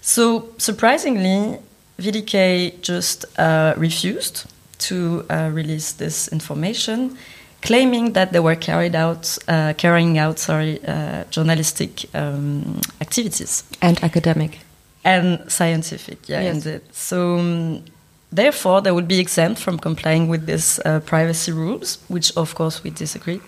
So 0.00 0.50
surprisingly 0.58 1.58
vdk 1.98 2.82
just 2.82 3.24
uh, 3.38 3.74
refused 3.76 4.46
to 4.78 5.24
uh, 5.30 5.50
release 5.52 5.92
this 5.92 6.28
information, 6.28 7.16
claiming 7.62 8.12
that 8.12 8.32
they 8.32 8.40
were 8.40 8.56
carried 8.56 8.94
out, 8.94 9.38
uh, 9.48 9.72
carrying 9.76 10.18
out, 10.18 10.38
sorry, 10.38 10.80
uh, 10.86 11.24
journalistic 11.30 12.12
um, 12.14 12.80
activities. 13.00 13.64
And 13.80 14.02
academic 14.02 14.58
and 15.04 15.50
scientific. 15.50 16.28
Yeah, 16.28 16.42
yes. 16.42 16.54
indeed. 16.54 16.82
So. 16.92 17.38
Um, 17.38 17.84
therefore, 18.32 18.80
they 18.80 18.90
would 18.90 19.06
be 19.06 19.20
exempt 19.20 19.60
from 19.60 19.78
complying 19.78 20.26
with 20.26 20.46
these 20.46 20.80
uh, 20.84 21.00
privacy 21.00 21.52
rules, 21.52 21.98
which 22.08 22.34
of 22.36 22.54
course 22.54 22.82
we 22.82 22.90
disagree. 22.90 23.40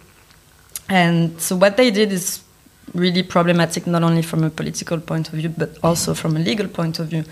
And 0.89 1.41
so, 1.41 1.57
what 1.57 1.77
they 1.77 1.91
did 1.91 2.13
is 2.13 2.45
really 2.93 3.23
problematic, 3.23 3.87
not 3.87 4.03
only 4.03 4.23
from 4.23 4.45
a 4.45 4.51
political 4.51 5.01
point 5.01 5.29
of 5.29 5.35
view, 5.35 5.49
but 5.49 5.79
also 5.83 6.15
from 6.15 6.37
a 6.37 6.39
legal 6.39 6.69
point 6.69 6.99
of 6.99 7.09
view, 7.09 7.25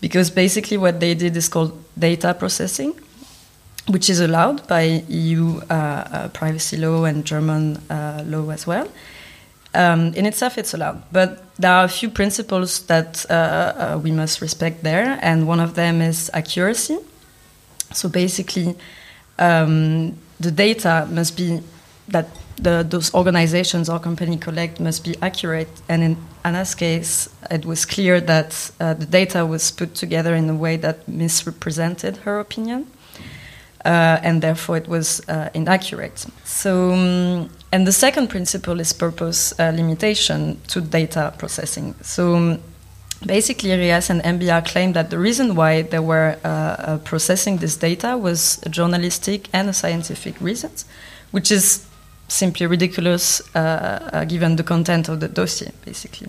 because 0.00 0.30
basically 0.30 0.76
what 0.76 1.00
they 1.00 1.14
did 1.14 1.36
is 1.36 1.48
called 1.48 1.72
data 1.98 2.34
processing, 2.34 2.94
which 3.88 4.10
is 4.10 4.20
allowed 4.20 4.66
by 4.66 5.04
EU 5.08 5.60
uh, 5.70 5.72
uh, 5.72 6.28
privacy 6.28 6.76
law 6.76 7.04
and 7.04 7.24
German 7.24 7.76
uh, 7.90 8.24
law 8.26 8.50
as 8.50 8.66
well. 8.66 8.88
Um, 9.76 10.14
in 10.14 10.26
itself 10.26 10.58
it's 10.58 10.74
allowed. 10.74 11.02
But 11.12 11.44
there 11.58 11.72
are 11.72 11.84
a 11.84 11.88
few 11.88 12.10
principles 12.10 12.80
that 12.86 13.24
uh, 13.30 13.34
uh, 13.34 14.00
we 14.02 14.10
must 14.10 14.40
respect 14.40 14.82
there, 14.82 15.18
and 15.22 15.46
one 15.46 15.60
of 15.60 15.74
them 15.74 16.00
is 16.00 16.30
accuracy. 16.32 16.98
So 17.92 18.08
basically, 18.08 18.74
um, 19.38 20.16
the 20.40 20.50
data 20.50 21.06
must 21.10 21.36
be 21.36 21.60
that 22.08 22.28
the, 22.56 22.86
those 22.88 23.12
organizations 23.14 23.88
or 23.88 23.98
company 23.98 24.36
collect 24.36 24.80
must 24.80 25.04
be 25.04 25.14
accurate. 25.20 25.68
And 25.88 26.02
in 26.02 26.16
Anna's 26.44 26.74
case, 26.74 27.28
it 27.50 27.64
was 27.64 27.84
clear 27.84 28.20
that 28.20 28.70
uh, 28.80 28.94
the 28.94 29.06
data 29.06 29.44
was 29.44 29.70
put 29.70 29.94
together 29.94 30.34
in 30.34 30.48
a 30.48 30.54
way 30.54 30.76
that 30.78 31.06
misrepresented 31.06 32.18
her 32.18 32.40
opinion. 32.40 32.86
Uh, 33.84 34.18
and 34.22 34.42
therefore 34.42 34.76
it 34.76 34.88
was 34.88 35.20
uh, 35.28 35.48
inaccurate. 35.54 36.26
So, 36.44 36.92
um, 36.92 37.50
and 37.72 37.86
the 37.86 37.92
second 37.92 38.28
principle 38.28 38.80
is 38.80 38.92
purpose 38.92 39.58
uh, 39.58 39.72
limitation 39.74 40.60
to 40.68 40.80
data 40.80 41.34
processing. 41.38 41.94
So, 42.02 42.36
um, 42.36 42.58
basically, 43.24 43.70
RIAS 43.70 44.10
and 44.10 44.22
MBR 44.22 44.66
claim 44.66 44.92
that 44.92 45.10
the 45.10 45.18
reason 45.18 45.54
why 45.54 45.82
they 45.82 45.98
were 45.98 46.38
uh, 46.44 46.48
uh, 46.48 46.98
processing 46.98 47.58
this 47.58 47.76
data 47.76 48.16
was 48.16 48.60
journalistic 48.70 49.48
and 49.52 49.74
scientific 49.74 50.40
reasons, 50.40 50.84
which 51.32 51.50
is 51.50 51.86
simply 52.28 52.66
ridiculous 52.66 53.40
uh, 53.54 54.24
given 54.28 54.56
the 54.56 54.64
content 54.64 55.08
of 55.08 55.20
the 55.20 55.28
dossier, 55.28 55.72
basically 55.84 56.28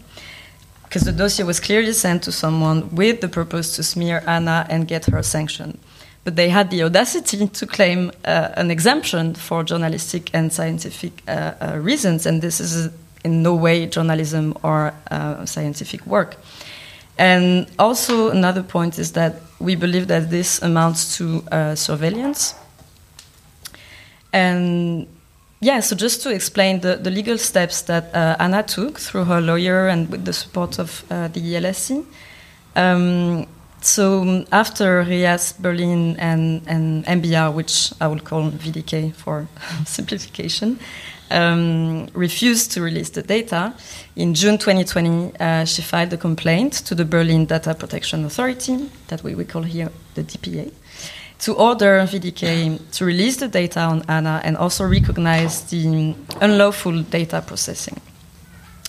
because 0.84 1.04
the 1.04 1.12
dossier 1.12 1.46
was 1.46 1.60
clearly 1.60 1.92
sent 1.92 2.24
to 2.24 2.32
someone 2.32 2.96
with 2.96 3.20
the 3.20 3.28
purpose 3.28 3.76
to 3.76 3.84
smear 3.84 4.24
Anna 4.26 4.66
and 4.70 4.88
get 4.88 5.06
her 5.06 5.22
sanctioned 5.22 5.78
but 6.28 6.36
they 6.36 6.50
had 6.50 6.70
the 6.72 6.84
audacity 6.84 7.48
to 7.48 7.66
claim 7.66 8.12
uh, 8.26 8.50
an 8.58 8.70
exemption 8.70 9.34
for 9.34 9.64
journalistic 9.64 10.30
and 10.34 10.52
scientific 10.52 11.24
uh, 11.26 11.54
uh, 11.62 11.78
reasons, 11.80 12.26
and 12.26 12.42
this 12.42 12.60
is 12.60 12.90
in 13.24 13.42
no 13.42 13.56
way 13.56 13.86
journalism 13.86 14.54
or 14.62 14.94
uh, 15.10 15.46
scientific 15.46 16.06
work. 16.06 16.36
And 17.18 17.66
also, 17.80 18.30
another 18.30 18.62
point 18.62 19.00
is 19.00 19.14
that 19.14 19.36
we 19.60 19.76
believe 19.76 20.10
that 20.10 20.30
this 20.30 20.62
amounts 20.62 21.16
to 21.16 21.44
uh, 21.50 21.76
surveillance. 21.76 22.56
And 24.34 25.08
yeah, 25.62 25.80
so 25.80 25.96
just 25.96 26.24
to 26.24 26.30
explain 26.30 26.82
the, 26.82 26.98
the 26.98 27.10
legal 27.10 27.38
steps 27.38 27.84
that 27.84 28.14
uh, 28.14 28.36
Anna 28.38 28.64
took 28.64 29.00
through 29.00 29.24
her 29.24 29.40
lawyer 29.40 29.88
and 29.88 30.10
with 30.10 30.26
the 30.26 30.34
support 30.34 30.78
of 30.78 31.06
the 31.08 31.40
ELSC. 31.40 32.06
Um, 32.76 33.48
so 33.82 34.22
um, 34.22 34.46
after 34.52 35.04
RIAS, 35.04 35.54
Berlin, 35.54 36.16
and, 36.18 36.62
and 36.68 37.06
MBR, 37.06 37.54
which 37.54 37.92
I 38.02 38.08
will 38.08 38.20
call 38.20 38.52
VDK 38.52 39.14
for 39.14 39.48
simplification, 39.86 40.80
um, 41.30 42.08
refused 42.14 42.72
to 42.72 42.82
release 42.82 43.10
the 43.10 43.22
data, 43.22 43.74
in 44.16 44.34
June 44.34 44.58
2020, 44.58 45.38
uh, 45.40 45.66
she 45.66 45.82
filed 45.82 46.14
a 46.14 46.18
complaint 46.18 46.74
to 46.74 46.96
the 46.96 47.06
Berlin 47.06 47.46
Data 47.46 47.76
Protection 47.76 48.26
Authority, 48.26 48.90
that 49.10 49.24
we, 49.24 49.36
we 49.36 49.46
call 49.46 49.64
here 49.64 49.92
the 50.16 50.24
DPA, 50.24 50.72
to 51.40 51.54
order 51.54 52.00
VDK 52.00 52.80
to 52.92 53.06
release 53.06 53.38
the 53.38 53.48
data 53.48 53.82
on 53.82 54.04
Anna 54.08 54.42
and 54.44 54.58
also 54.58 54.86
recognize 54.86 55.70
the 55.70 56.16
unlawful 56.42 57.04
data 57.04 57.44
processing. 57.46 58.02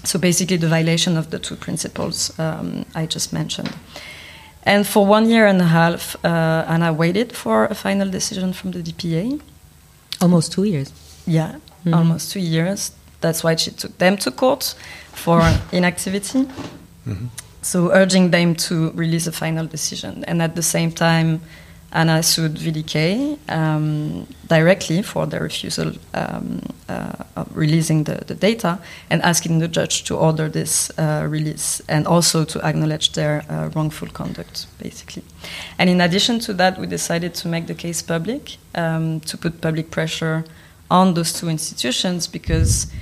So 0.04 0.18
basically, 0.18 0.57
the 0.57 0.68
violation 0.68 1.16
of 1.16 1.30
the 1.30 1.38
two 1.38 1.57
principles 1.57 2.38
um, 2.38 2.87
I 2.95 3.04
just 3.04 3.33
mentioned. 3.33 3.75
And 4.68 4.87
for 4.87 5.06
one 5.06 5.30
year 5.30 5.46
and 5.46 5.62
a 5.62 5.64
half, 5.64 6.14
uh, 6.22 6.66
Anna 6.68 6.92
waited 6.92 7.32
for 7.32 7.64
a 7.64 7.75
final 7.75 8.10
decision 8.10 8.52
from 8.52 8.72
the 8.72 8.80
DPA. 8.80 9.40
Almost 10.20 10.52
two 10.52 10.64
years. 10.64 10.92
Yeah, 11.26 11.52
mm-hmm. 11.52 11.94
almost 11.94 12.32
two 12.32 12.40
years. 12.40 12.92
That's 13.22 13.42
why 13.42 13.56
she 13.56 13.70
took 13.70 13.96
them 13.96 14.18
to 14.18 14.30
court 14.30 14.75
for 15.14 15.40
inactivity. 15.72 16.40
Mm-hmm. 17.06 17.28
So, 17.62 17.90
urging 17.92 18.30
them 18.30 18.54
to 18.66 18.90
release 18.90 19.26
a 19.26 19.32
final 19.32 19.66
decision. 19.66 20.22
And 20.25 20.42
at 20.42 20.54
the 20.54 20.62
same 20.62 20.92
time, 20.92 21.40
Anna 21.92 22.23
sued 22.23 22.57
VDK 22.57 23.38
um, 23.49 24.26
directly 24.47 25.02
for 25.02 25.26
their 25.26 25.40
refusal 25.40 25.92
um, 26.12 26.61
uh, 26.88 27.25
of 27.35 27.57
releasing 27.57 28.04
the, 28.04 28.16
the, 28.26 28.35
data 28.35 28.78
and 29.09 29.23
asking 29.23 29.59
the 29.59 29.68
judge 29.68 30.04
to 30.04 30.14
order 30.16 30.49
this 30.50 30.90
uh, 30.99 31.26
release 31.28 31.80
and 31.88 32.07
also 32.07 32.45
to 32.45 32.61
acknowledge 32.62 33.12
their 33.12 33.42
uh, 33.49 33.71
wrongful 33.75 34.09
conduct, 34.09 34.66
basically. 34.78 35.23
And 35.78 35.88
in 35.88 36.00
addition 36.02 36.40
to 36.40 36.52
that, 36.54 36.78
we 36.78 36.87
decided 36.87 37.35
to 37.37 37.49
make 37.49 37.66
the 37.66 37.75
case 37.75 38.02
public 38.02 38.59
um, 38.75 39.21
to 39.21 39.38
put 39.38 39.62
public 39.62 39.90
pressure 39.90 40.45
on 40.90 41.14
those 41.14 41.33
two 41.33 41.49
institutions 41.49 42.26
because 42.26 42.92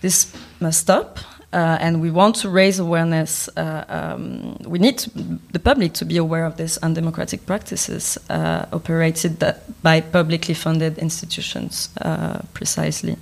this 0.00 0.34
must 0.60 0.80
stop 0.80 1.18
uh, 1.52 1.78
and 1.80 2.02
we 2.02 2.10
want 2.10 2.36
to 2.36 2.48
raise 2.50 2.78
awareness. 2.78 3.48
Uh, 3.56 3.84
um, 3.88 4.56
we 4.66 4.78
need 4.78 4.98
to, 4.98 5.10
the 5.52 5.58
public 5.58 5.94
to 5.94 6.04
be 6.04 6.18
aware 6.18 6.44
of 6.44 6.58
these 6.58 6.76
undemocratic 6.78 7.46
practices 7.46 8.18
uh, 8.28 8.66
operated 8.72 9.42
by 9.82 10.00
publicly 10.00 10.54
funded 10.54 10.98
institutions, 10.98 11.88
uh, 12.02 12.40
precisely. 12.52 13.16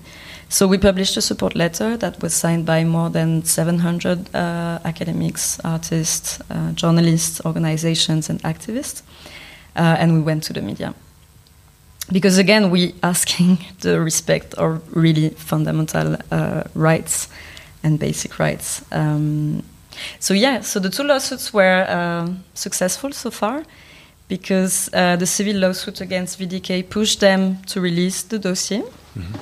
So 0.48 0.66
we 0.66 0.78
published 0.78 1.16
a 1.16 1.22
support 1.22 1.54
letter 1.54 1.96
that 1.96 2.20
was 2.20 2.34
signed 2.34 2.66
by 2.66 2.84
more 2.84 3.10
than 3.10 3.44
700 3.44 4.34
uh, 4.34 4.78
academics, 4.84 5.60
artists, 5.64 6.40
uh, 6.50 6.72
journalists, 6.72 7.40
organizations, 7.44 8.28
and 8.28 8.42
activists, 8.42 9.02
and 9.74 10.14
we 10.14 10.20
went 10.20 10.42
to 10.44 10.52
the 10.52 10.62
media 10.62 10.94
because 12.12 12.38
again 12.38 12.70
we 12.70 12.88
are 12.88 12.92
asking 13.10 13.58
the 13.80 14.00
respect 14.00 14.54
of 14.54 14.80
really 14.96 15.30
fundamental 15.30 16.16
rights 16.74 17.28
and 17.86 17.98
basic 17.98 18.38
rights. 18.38 18.82
Um, 18.90 19.62
so 20.18 20.34
yeah, 20.34 20.60
so 20.60 20.80
the 20.80 20.90
two 20.90 21.04
lawsuits 21.04 21.54
were 21.54 21.86
uh, 21.88 22.28
successful 22.54 23.12
so 23.12 23.30
far 23.30 23.62
because 24.28 24.90
uh, 24.92 25.16
the 25.16 25.26
civil 25.26 25.56
lawsuit 25.56 26.00
against 26.00 26.38
VDK 26.40 26.90
pushed 26.90 27.20
them 27.20 27.62
to 27.66 27.80
release 27.80 28.22
the 28.22 28.38
dossier. 28.38 28.82
Mm-hmm. 28.82 29.34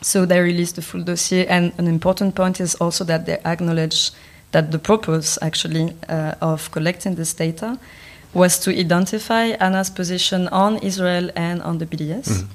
So 0.00 0.24
they 0.24 0.40
released 0.40 0.76
the 0.76 0.82
full 0.82 1.02
dossier, 1.02 1.46
and 1.46 1.72
an 1.78 1.86
important 1.86 2.34
point 2.34 2.60
is 2.60 2.74
also 2.76 3.04
that 3.04 3.26
they 3.26 3.38
acknowledge 3.44 4.12
that 4.52 4.70
the 4.70 4.78
purpose, 4.78 5.38
actually, 5.42 5.92
uh, 6.08 6.34
of 6.40 6.70
collecting 6.70 7.16
this 7.16 7.34
data 7.34 7.78
was 8.32 8.58
to 8.60 8.70
identify 8.70 9.46
Anna's 9.60 9.90
position 9.90 10.48
on 10.48 10.78
Israel 10.78 11.30
and 11.36 11.60
on 11.62 11.78
the 11.78 11.86
BDS. 11.86 12.28
Mm-hmm. 12.28 12.52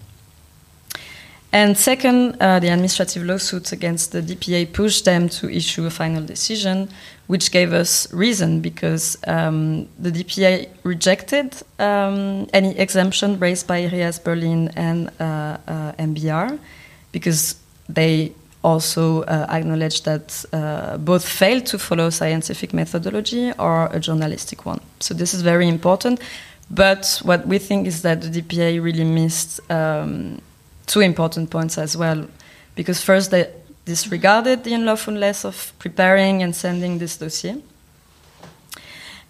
And 1.54 1.78
second, 1.78 2.36
uh, 2.42 2.60
the 2.60 2.70
administrative 2.70 3.24
lawsuits 3.24 3.72
against 3.72 4.12
the 4.12 4.24
DPA 4.24 4.74
pushed 4.74 5.06
them 5.06 5.30
to 5.30 5.48
issue 5.48 5.86
a 5.86 5.92
final 5.92 6.24
decision, 6.24 6.90
which 7.28 7.52
gave 7.52 7.74
us 7.74 8.12
reason 8.12 8.60
because 8.60 9.20
um, 9.28 9.88
the 10.00 10.10
DPA 10.12 10.68
rejected 10.82 11.56
um, 11.78 12.48
any 12.54 12.76
exemption 12.80 13.38
raised 13.40 13.68
by 13.68 13.86
RIAS 13.86 14.18
Berlin 14.18 14.70
and 14.76 15.12
uh, 15.20 15.58
uh, 15.68 15.92
MBR 16.00 16.58
because 17.12 17.56
they 17.88 18.34
also 18.64 19.22
uh, 19.22 19.46
acknowledged 19.48 20.06
that 20.06 20.46
uh, 20.54 20.98
both 20.98 21.24
failed 21.24 21.68
to 21.68 21.78
follow 21.78 22.10
scientific 22.10 22.74
methodology 22.74 23.52
or 23.60 23.90
a 23.94 24.00
journalistic 24.00 24.66
one. 24.66 24.82
So 25.00 25.14
this 25.14 25.36
is 25.36 25.44
very 25.44 25.68
important. 25.68 26.20
But 26.72 27.22
what 27.24 27.46
we 27.46 27.60
think 27.60 27.86
is 27.86 28.02
that 28.02 28.22
the 28.22 28.42
DPA 28.42 28.84
really 28.84 29.04
missed. 29.04 29.60
Um, 29.70 30.42
two 30.86 31.02
important 31.02 31.50
points 31.50 31.78
as 31.78 31.96
well. 31.98 32.28
Because 32.76 33.02
first, 33.02 33.32
they 33.32 33.50
disregarded 33.86 34.64
the 34.64 34.74
unlawfulness 34.74 35.46
of 35.46 35.74
preparing 35.80 36.42
and 36.42 36.56
sending 36.56 37.00
this 37.00 37.18
dossier. 37.18 37.62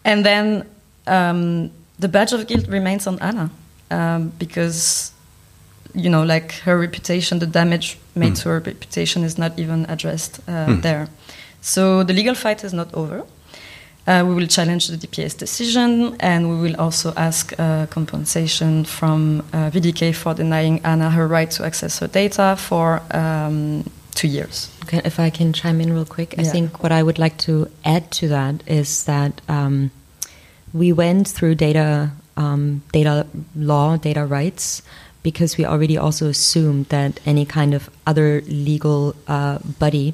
And 0.05 0.25
then 0.25 0.69
um, 1.07 1.71
the 1.99 2.07
badge 2.07 2.33
of 2.33 2.47
guilt 2.47 2.67
remains 2.67 3.07
on 3.07 3.19
Anna 3.19 3.49
um, 3.89 4.31
because, 4.37 5.11
you 5.93 6.09
know, 6.09 6.23
like 6.23 6.53
her 6.65 6.77
reputation, 6.77 7.39
the 7.39 7.47
damage 7.47 7.97
made 8.15 8.33
mm. 8.33 8.41
to 8.41 8.49
her 8.49 8.59
reputation 8.59 9.23
is 9.23 9.37
not 9.37 9.57
even 9.57 9.85
addressed 9.85 10.39
uh, 10.47 10.67
mm. 10.67 10.81
there. 10.81 11.07
So 11.61 12.03
the 12.03 12.13
legal 12.13 12.35
fight 12.35 12.63
is 12.63 12.73
not 12.73 12.93
over. 12.93 13.23
Uh, 14.05 14.25
we 14.27 14.33
will 14.33 14.47
challenge 14.47 14.89
the 14.89 14.97
DPS 14.97 15.37
decision 15.37 16.17
and 16.19 16.49
we 16.49 16.57
will 16.57 16.75
also 16.75 17.13
ask 17.15 17.57
uh, 17.57 17.85
compensation 17.85 18.83
from 18.83 19.39
uh, 19.53 19.69
VDK 19.69 20.13
for 20.13 20.33
denying 20.33 20.81
Anna 20.83 21.09
her 21.09 21.25
right 21.25 21.49
to 21.51 21.63
access 21.63 21.99
her 21.99 22.07
data 22.07 22.57
for 22.59 23.01
um, 23.11 23.89
two 24.13 24.27
years. 24.27 24.69
Okay, 24.83 25.01
if 25.05 25.21
I 25.21 25.29
can 25.29 25.53
chime 25.53 25.79
in 25.79 25.93
real 25.93 26.05
quick, 26.05 26.35
I 26.37 26.43
think 26.43 26.83
what 26.83 26.91
I 26.91 27.01
would 27.01 27.17
like 27.17 27.37
to 27.39 27.69
add 27.85 28.11
to 28.11 28.27
that 28.27 28.61
is 28.67 29.05
that 29.05 29.39
um, 29.47 29.89
we 30.73 30.91
went 30.91 31.29
through 31.29 31.55
data, 31.55 32.11
um, 32.35 32.83
data 32.91 33.25
law, 33.55 33.95
data 33.95 34.25
rights, 34.25 34.81
because 35.23 35.57
we 35.57 35.65
already 35.65 35.97
also 35.97 36.27
assumed 36.27 36.87
that 36.87 37.21
any 37.25 37.45
kind 37.45 37.73
of 37.73 37.89
other 38.05 38.41
legal 38.41 39.15
uh, 39.29 39.59
body 39.79 40.13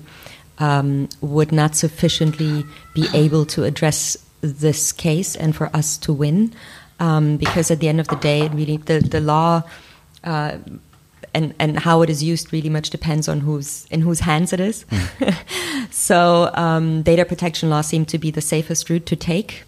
um, 0.60 1.10
would 1.22 1.52
not 1.52 1.76
sufficiently 1.76 2.66
be 2.94 3.08
able 3.14 3.46
to 3.46 3.64
address 3.64 4.18
this 4.42 4.92
case 4.92 5.36
and 5.36 5.56
for 5.56 5.70
us 5.76 5.98
to 6.00 6.14
win. 6.14 6.54
Um, 7.00 7.38
because 7.38 7.72
at 7.72 7.80
the 7.80 7.88
end 7.88 8.02
of 8.02 8.10
the 8.10 8.18
day, 8.18 8.50
really, 8.50 8.76
the, 8.76 9.00
the 9.00 9.22
law 9.22 9.64
uh, 10.26 10.58
and 11.34 11.54
and 11.60 11.80
how 11.80 12.02
it 12.02 12.10
is 12.10 12.24
used 12.24 12.52
really 12.52 12.70
much 12.70 12.90
depends 12.90 13.28
on 13.28 13.42
whose 13.42 13.86
in 13.90 14.02
whose 14.02 14.20
hands 14.22 14.54
it 14.54 14.60
is. 14.60 14.86
so 15.92 16.52
um, 16.54 17.02
data 17.04 17.26
protection 17.26 17.70
law 17.70 17.82
seemed 17.82 18.08
to 18.10 18.18
be 18.18 18.32
the 18.32 18.42
safest 18.42 18.90
route 18.90 19.06
to 19.06 19.16
take, 19.16 19.64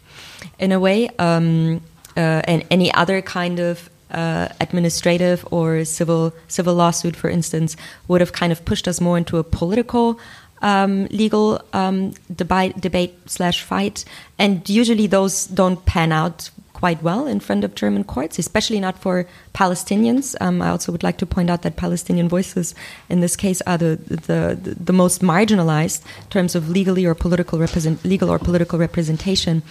in 0.59 0.71
a 0.71 0.79
way. 0.79 1.09
Um, 1.19 1.81
uh, 2.17 2.41
and 2.45 2.65
any 2.69 2.93
other 2.93 3.21
kind 3.21 3.59
of 3.59 3.89
uh, 4.11 4.49
administrative 4.59 5.47
or 5.51 5.85
civil 5.85 6.33
civil 6.47 6.75
lawsuit, 6.75 7.15
for 7.15 7.29
instance, 7.29 7.77
would 8.07 8.21
have 8.21 8.33
kind 8.33 8.51
of 8.51 8.65
pushed 8.65 8.87
us 8.87 8.99
more 8.99 9.17
into 9.17 9.37
a 9.37 9.43
political. 9.43 10.19
Um, 10.63 11.05
legal 11.05 11.59
um, 11.73 12.13
debate, 12.35 12.79
debate 12.79 13.17
slash 13.25 13.63
fight, 13.63 14.05
and 14.37 14.69
usually 14.69 15.07
those 15.07 15.47
don't 15.47 15.83
pan 15.85 16.11
out 16.11 16.51
quite 16.81 17.03
well 17.03 17.27
in 17.27 17.39
front 17.39 17.63
of 17.63 17.75
German 17.75 18.03
courts, 18.03 18.39
especially 18.39 18.79
not 18.79 18.97
for 18.97 19.27
Palestinians. 19.53 20.35
Um, 20.41 20.63
I 20.63 20.69
also 20.69 20.91
would 20.91 21.03
like 21.03 21.17
to 21.19 21.27
point 21.27 21.49
out 21.51 21.61
that 21.61 21.75
Palestinian 21.75 22.27
voices, 22.27 22.73
in 23.07 23.21
this 23.21 23.35
case, 23.35 23.61
are 23.69 23.77
the 23.77 23.93
the, 24.27 24.57
the 24.89 24.93
most 24.93 25.21
marginalized 25.21 26.01
in 26.23 26.29
terms 26.29 26.55
of 26.55 26.69
legally 26.69 27.05
or 27.05 27.13
political 27.13 27.59
represent, 27.59 28.03
legal 28.03 28.29
or 28.29 28.39
political 28.39 28.79
representation. 28.79 29.61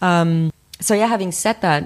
Um, 0.00 0.52
so 0.80 0.94
yeah, 0.94 1.08
having 1.08 1.32
said 1.32 1.60
that, 1.62 1.82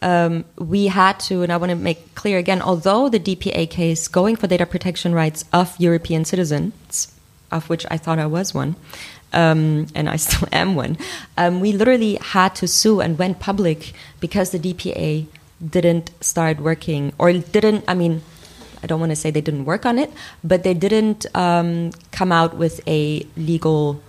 um, 0.00 0.44
we 0.58 0.86
had 0.86 1.20
to, 1.28 1.42
and 1.42 1.52
I 1.52 1.56
want 1.58 1.70
to 1.70 1.76
make 1.76 2.14
clear 2.14 2.38
again, 2.38 2.62
although 2.62 3.08
the 3.08 3.20
DPA 3.20 3.68
case 3.68 4.08
going 4.08 4.36
for 4.36 4.46
data 4.46 4.66
protection 4.66 5.14
rights 5.14 5.44
of 5.52 5.74
European 5.78 6.24
citizens, 6.24 7.13
of 7.54 7.68
which 7.68 7.86
I 7.90 7.96
thought 7.96 8.18
I 8.18 8.26
was 8.26 8.52
one, 8.54 8.76
um, 9.32 9.86
and 9.94 10.08
I 10.08 10.16
still 10.24 10.48
am 10.52 10.74
one, 10.74 10.96
um, 11.36 11.60
we 11.60 11.72
literally 11.72 12.16
had 12.20 12.54
to 12.56 12.68
sue 12.68 13.00
and 13.00 13.18
went 13.18 13.40
public 13.40 13.92
because 14.20 14.50
the 14.50 14.58
DPA 14.58 15.26
didn't 15.64 16.10
start 16.20 16.60
working 16.60 17.12
or 17.18 17.32
didn't, 17.32 17.84
I 17.88 17.94
mean, 17.94 18.22
I 18.82 18.86
don't 18.86 19.00
want 19.00 19.10
to 19.10 19.16
say 19.16 19.30
they 19.30 19.40
didn't 19.40 19.64
work 19.64 19.86
on 19.86 19.98
it, 19.98 20.12
but 20.42 20.62
they 20.62 20.74
didn't 20.74 21.24
um, 21.34 21.92
come 22.12 22.30
out 22.30 22.56
with 22.56 22.86
a 22.86 23.26
legal 23.36 24.02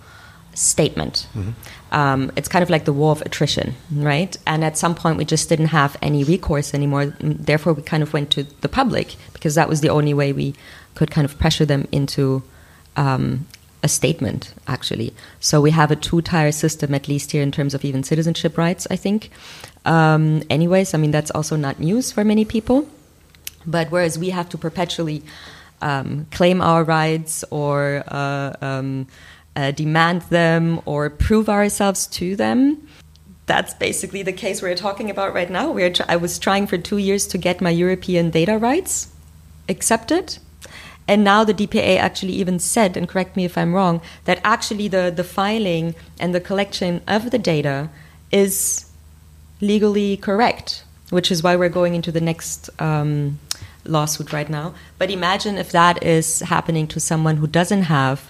statement. 0.52 1.28
Mm-hmm. 1.34 1.50
Um, 1.92 2.32
it's 2.36 2.48
kind 2.48 2.62
of 2.62 2.68
like 2.68 2.84
the 2.84 2.92
war 2.92 3.12
of 3.12 3.22
attrition, 3.22 3.74
right? 3.90 4.36
And 4.46 4.64
at 4.64 4.76
some 4.76 4.94
point, 4.94 5.16
we 5.16 5.24
just 5.24 5.48
didn't 5.48 5.68
have 5.68 5.96
any 6.02 6.24
recourse 6.24 6.74
anymore. 6.74 7.06
Therefore, 7.20 7.72
we 7.72 7.82
kind 7.82 8.02
of 8.02 8.12
went 8.12 8.30
to 8.32 8.42
the 8.60 8.68
public 8.68 9.16
because 9.32 9.54
that 9.54 9.68
was 9.68 9.80
the 9.80 9.88
only 9.88 10.12
way 10.12 10.32
we 10.32 10.54
could 10.94 11.10
kind 11.10 11.24
of 11.24 11.38
pressure 11.38 11.64
them 11.64 11.86
into 11.90 12.42
um, 12.96 13.46
a 13.82 13.88
statement, 13.88 14.52
actually. 14.66 15.14
So 15.40 15.60
we 15.60 15.70
have 15.70 15.90
a 15.90 15.96
two 15.96 16.20
tier 16.22 16.52
system, 16.52 16.94
at 16.94 17.08
least 17.08 17.32
here 17.32 17.42
in 17.42 17.52
terms 17.52 17.74
of 17.74 17.84
even 17.84 18.02
citizenship 18.02 18.58
rights, 18.58 18.86
I 18.90 18.96
think. 18.96 19.30
Um, 19.84 20.42
anyways, 20.50 20.94
I 20.94 20.98
mean, 20.98 21.12
that's 21.12 21.30
also 21.30 21.56
not 21.56 21.78
news 21.78 22.10
for 22.10 22.24
many 22.24 22.44
people. 22.44 22.88
But 23.66 23.90
whereas 23.90 24.18
we 24.18 24.30
have 24.30 24.48
to 24.50 24.58
perpetually 24.58 25.22
um, 25.82 26.26
claim 26.30 26.60
our 26.60 26.84
rights 26.84 27.44
or 27.50 28.04
uh, 28.08 28.52
um, 28.60 29.06
uh, 29.54 29.70
demand 29.72 30.22
them 30.22 30.80
or 30.84 31.10
prove 31.10 31.48
ourselves 31.48 32.06
to 32.08 32.36
them. 32.36 32.86
That's 33.46 33.74
basically 33.74 34.22
the 34.22 34.32
case 34.32 34.62
we're 34.62 34.74
talking 34.74 35.10
about 35.10 35.32
right 35.34 35.50
now. 35.50 35.70
We're 35.70 35.92
I 36.08 36.16
was 36.16 36.38
trying 36.38 36.66
for 36.66 36.78
two 36.78 36.98
years 36.98 37.26
to 37.28 37.38
get 37.38 37.60
my 37.60 37.70
European 37.70 38.30
data 38.30 38.58
rights 38.58 39.08
accepted. 39.68 40.38
And 41.08 41.22
now 41.22 41.44
the 41.44 41.54
DPA 41.54 41.98
actually 41.98 42.32
even 42.32 42.58
said, 42.58 42.96
and 42.96 43.08
correct 43.08 43.36
me 43.36 43.44
if 43.44 43.56
I'm 43.56 43.74
wrong, 43.74 44.00
that 44.24 44.40
actually 44.42 44.88
the, 44.88 45.12
the 45.14 45.24
filing 45.24 45.94
and 46.18 46.34
the 46.34 46.40
collection 46.40 47.00
of 47.06 47.30
the 47.30 47.38
data 47.38 47.90
is 48.32 48.90
legally 49.60 50.16
correct, 50.16 50.84
which 51.10 51.30
is 51.30 51.42
why 51.42 51.54
we're 51.54 51.68
going 51.68 51.94
into 51.94 52.10
the 52.10 52.20
next 52.20 52.70
um, 52.80 53.38
lawsuit 53.84 54.32
right 54.32 54.50
now. 54.50 54.74
But 54.98 55.10
imagine 55.10 55.58
if 55.58 55.70
that 55.72 56.02
is 56.02 56.40
happening 56.40 56.88
to 56.88 57.00
someone 57.00 57.36
who 57.36 57.46
doesn't 57.46 57.82
have 57.82 58.28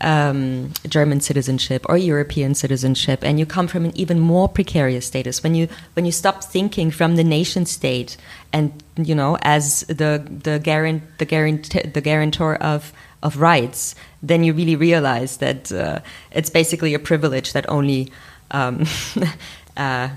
um, 0.00 0.72
German 0.88 1.20
citizenship 1.20 1.84
or 1.88 1.96
European 1.96 2.54
citizenship, 2.54 3.20
and 3.22 3.38
you 3.38 3.46
come 3.46 3.68
from 3.68 3.84
an 3.84 3.96
even 3.96 4.20
more 4.20 4.48
precarious 4.48 5.06
status 5.06 5.42
when 5.42 5.54
you 5.54 5.68
when 5.94 6.04
you 6.04 6.12
stop 6.12 6.44
thinking 6.44 6.90
from 6.90 7.16
the 7.16 7.24
nation 7.24 7.66
state 7.66 8.16
and 8.52 8.82
you 8.96 9.14
know 9.14 9.36
as 9.42 9.80
the 9.88 10.24
the 10.44 10.58
guarant 10.58 11.02
the 11.18 11.24
guarant 11.24 11.70
the 11.94 12.00
guarantor 12.00 12.56
of 12.56 12.92
of 13.22 13.36
rights, 13.38 13.94
then 14.22 14.44
you 14.44 14.52
really 14.52 14.76
realize 14.76 15.38
that 15.38 15.72
uh, 15.72 15.98
it's 16.30 16.50
basically 16.50 16.94
a 16.94 16.98
privilege 16.98 17.52
that 17.52 17.68
only. 17.68 18.12
Um, 18.50 18.86
uh, 19.76 20.08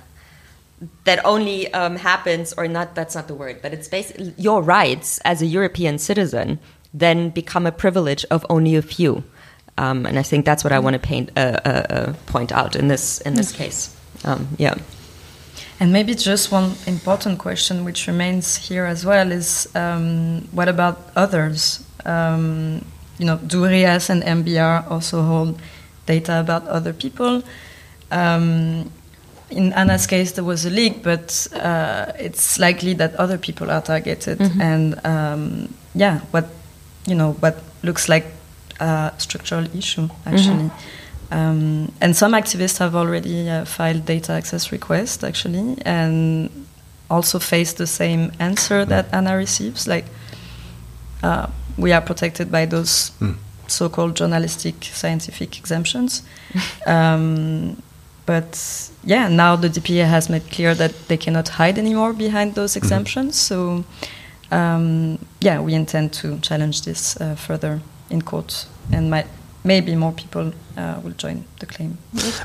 that 1.03 1.23
only 1.23 1.71
um, 1.73 1.95
happens, 1.95 2.53
or 2.53 2.67
not, 2.67 2.95
that's 2.95 3.13
not 3.13 3.27
the 3.27 3.35
word, 3.35 3.61
but 3.61 3.71
it's 3.71 3.87
basically 3.87 4.33
your 4.35 4.63
rights 4.63 5.19
as 5.19 5.39
a 5.39 5.45
European 5.45 5.99
citizen 5.99 6.57
then 6.93 7.29
become 7.29 7.65
a 7.65 7.71
privilege 7.71 8.25
of 8.25 8.45
only 8.49 8.75
a 8.75 8.81
few. 8.81 9.23
Um, 9.81 10.05
and 10.05 10.19
I 10.19 10.23
think 10.23 10.45
that's 10.45 10.63
what 10.63 10.71
I 10.71 10.79
want 10.79 10.93
to 10.93 10.99
paint, 10.99 11.31
uh, 11.35 11.39
uh, 11.65 11.69
uh, 11.69 12.13
point 12.27 12.51
out 12.51 12.75
in 12.75 12.87
this 12.87 13.21
in 13.21 13.33
this 13.33 13.51
case. 13.51 13.89
Um, 14.23 14.47
yeah. 14.57 14.75
And 15.79 15.91
maybe 15.91 16.13
just 16.13 16.51
one 16.51 16.75
important 16.85 17.39
question 17.39 17.83
which 17.83 18.05
remains 18.05 18.55
here 18.69 18.85
as 18.85 19.03
well 19.03 19.31
is 19.31 19.67
um, 19.75 20.47
what 20.51 20.69
about 20.69 20.97
others? 21.15 21.83
Um, 22.05 22.85
you 23.17 23.25
know, 23.25 23.37
do 23.37 23.65
RIAS 23.65 24.09
and 24.09 24.21
MBR 24.23 24.91
also 24.91 25.23
hold 25.23 25.59
data 26.05 26.39
about 26.39 26.67
other 26.67 26.93
people? 26.93 27.41
Um, 28.11 28.91
in 29.49 29.73
Anna's 29.73 30.05
case, 30.05 30.33
there 30.33 30.43
was 30.43 30.65
a 30.65 30.69
leak, 30.69 31.01
but 31.01 31.47
uh, 31.55 32.11
it's 32.19 32.59
likely 32.59 32.93
that 32.93 33.15
other 33.15 33.37
people 33.39 33.71
are 33.71 33.81
targeted. 33.81 34.39
Mm 34.39 34.47
-hmm. 34.47 34.61
And 34.61 35.05
um, 35.05 35.67
yeah, 35.93 36.19
what 36.31 36.45
you 37.07 37.15
know, 37.15 37.35
what 37.41 37.55
looks 37.81 38.07
like 38.07 38.27
a 38.81 39.13
structural 39.17 39.65
issue, 39.75 40.09
actually. 40.25 40.69
Mm-hmm. 40.69 41.33
Um, 41.33 41.91
and 42.01 42.15
some 42.15 42.33
activists 42.33 42.79
have 42.79 42.95
already 42.95 43.49
uh, 43.49 43.63
filed 43.65 44.05
data 44.05 44.33
access 44.33 44.71
requests, 44.71 45.23
actually, 45.23 45.77
and 45.85 46.49
also 47.09 47.39
face 47.39 47.73
the 47.73 47.87
same 47.87 48.31
answer 48.39 48.85
that 48.85 49.05
Anna 49.13 49.37
receives. 49.37 49.87
Like, 49.87 50.05
uh, 51.23 51.47
we 51.77 51.93
are 51.93 52.01
protected 52.01 52.51
by 52.51 52.65
those 52.65 53.11
mm. 53.19 53.37
so 53.67 53.87
called 53.87 54.15
journalistic 54.15 54.83
scientific 54.83 55.57
exemptions. 55.57 56.23
um, 56.85 57.81
but 58.25 58.91
yeah, 59.03 59.27
now 59.27 59.55
the 59.55 59.69
DPA 59.69 60.05
has 60.05 60.29
made 60.29 60.49
clear 60.51 60.75
that 60.75 61.07
they 61.07 61.17
cannot 61.17 61.49
hide 61.49 61.77
anymore 61.77 62.13
behind 62.13 62.55
those 62.55 62.71
mm-hmm. 62.71 62.85
exemptions. 62.85 63.35
Mm-hmm. 63.35 63.83
So, 64.51 64.55
um, 64.55 65.19
yeah, 65.39 65.61
we 65.61 65.73
intend 65.73 66.13
to 66.13 66.39
challenge 66.39 66.81
this 66.83 67.19
uh, 67.21 67.35
further 67.35 67.81
in 68.09 68.21
court, 68.21 68.67
and 68.91 69.09
might, 69.09 69.27
maybe 69.63 69.95
more 69.95 70.11
people 70.11 70.53
uh, 70.77 70.99
will 71.03 71.11
join 71.11 71.43
the 71.59 71.65
claim. 71.65 71.97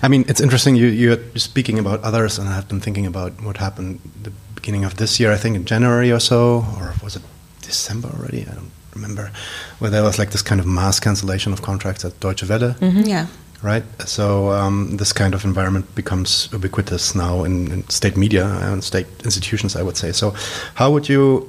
I 0.03 0.09
mean, 0.09 0.25
it's 0.29 0.41
interesting. 0.41 0.77
You 0.77 0.87
you're 0.87 1.19
speaking 1.37 1.79
about 1.79 2.03
others, 2.03 2.39
and 2.39 2.49
I've 2.49 2.69
been 2.69 2.81
thinking 2.81 3.07
about 3.07 3.33
what 3.43 3.57
happened 3.57 4.01
the 4.23 4.33
beginning 4.55 4.85
of 4.85 4.97
this 4.97 5.21
year. 5.21 5.33
I 5.33 5.37
think 5.37 5.57
in 5.57 5.65
January 5.65 6.13
or 6.13 6.21
so, 6.21 6.65
or 6.79 6.95
was 7.03 7.17
it 7.17 7.23
December 7.63 8.09
already? 8.09 8.43
I 8.43 8.55
don't 8.55 8.73
remember. 8.95 9.31
Where 9.79 9.91
there 9.91 10.03
was 10.03 10.19
like 10.19 10.31
this 10.31 10.43
kind 10.43 10.61
of 10.61 10.67
mass 10.67 11.01
cancellation 11.01 11.53
of 11.53 11.63
contracts 11.63 12.05
at 12.05 12.19
Deutsche 12.21 12.49
Welle. 12.49 12.75
Mm 12.81 12.91
-hmm. 12.91 13.07
Yeah. 13.07 13.27
Right. 13.63 13.85
So 14.05 14.53
um, 14.53 14.97
this 14.97 15.13
kind 15.13 15.35
of 15.35 15.45
environment 15.45 15.95
becomes 15.95 16.49
ubiquitous 16.53 17.15
now 17.15 17.45
in, 17.45 17.73
in 17.73 17.85
state 17.89 18.17
media 18.17 18.45
and 18.45 18.85
state 18.85 19.07
institutions. 19.25 19.75
I 19.77 19.83
would 19.83 19.97
say. 19.97 20.13
So, 20.13 20.35
how 20.75 20.91
would 20.91 21.09
you? 21.09 21.49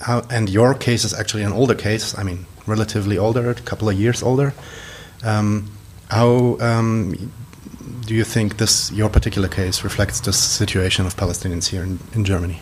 How 0.00 0.22
and 0.30 0.48
your 0.48 0.74
case 0.74 1.06
is 1.06 1.14
actually 1.14 1.46
an 1.46 1.52
older 1.52 1.74
case. 1.74 2.20
I 2.20 2.24
mean, 2.24 2.46
relatively 2.66 3.18
older, 3.18 3.50
a 3.50 3.54
couple 3.54 3.88
of 3.88 3.98
years 3.98 4.22
older. 4.22 4.54
Um, 5.24 5.70
how 6.10 6.56
um, 6.60 7.32
do 8.06 8.14
you 8.14 8.24
think 8.24 8.58
this 8.58 8.92
your 8.92 9.08
particular 9.08 9.48
case 9.48 9.82
reflects 9.84 10.20
the 10.20 10.32
situation 10.32 11.06
of 11.06 11.16
Palestinians 11.16 11.68
here 11.68 11.82
in, 11.82 11.98
in 12.12 12.24
Germany? 12.24 12.60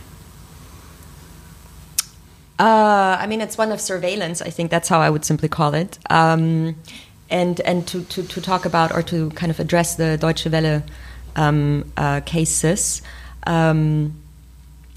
Uh, 2.59 3.17
I 3.19 3.27
mean, 3.27 3.41
it's 3.41 3.59
one 3.59 3.73
of 3.73 3.81
surveillance. 3.81 4.41
I 4.41 4.51
think 4.51 4.71
that's 4.71 4.89
how 4.89 5.01
I 5.01 5.11
would 5.11 5.25
simply 5.25 5.49
call 5.49 5.75
it. 5.75 5.99
Um, 6.09 6.77
and 7.31 7.61
and 7.61 7.87
to, 7.89 8.05
to, 8.05 8.23
to, 8.23 8.41
talk 8.41 8.65
about 8.65 8.93
or 8.93 9.03
to 9.03 9.31
kind 9.31 9.51
of 9.51 9.59
address 9.59 9.97
the 9.97 10.17
Deutsche 10.17 10.47
Welle 10.47 10.83
um, 11.37 11.91
uh, 11.97 12.21
cases. 12.21 13.03
Um, 13.47 14.15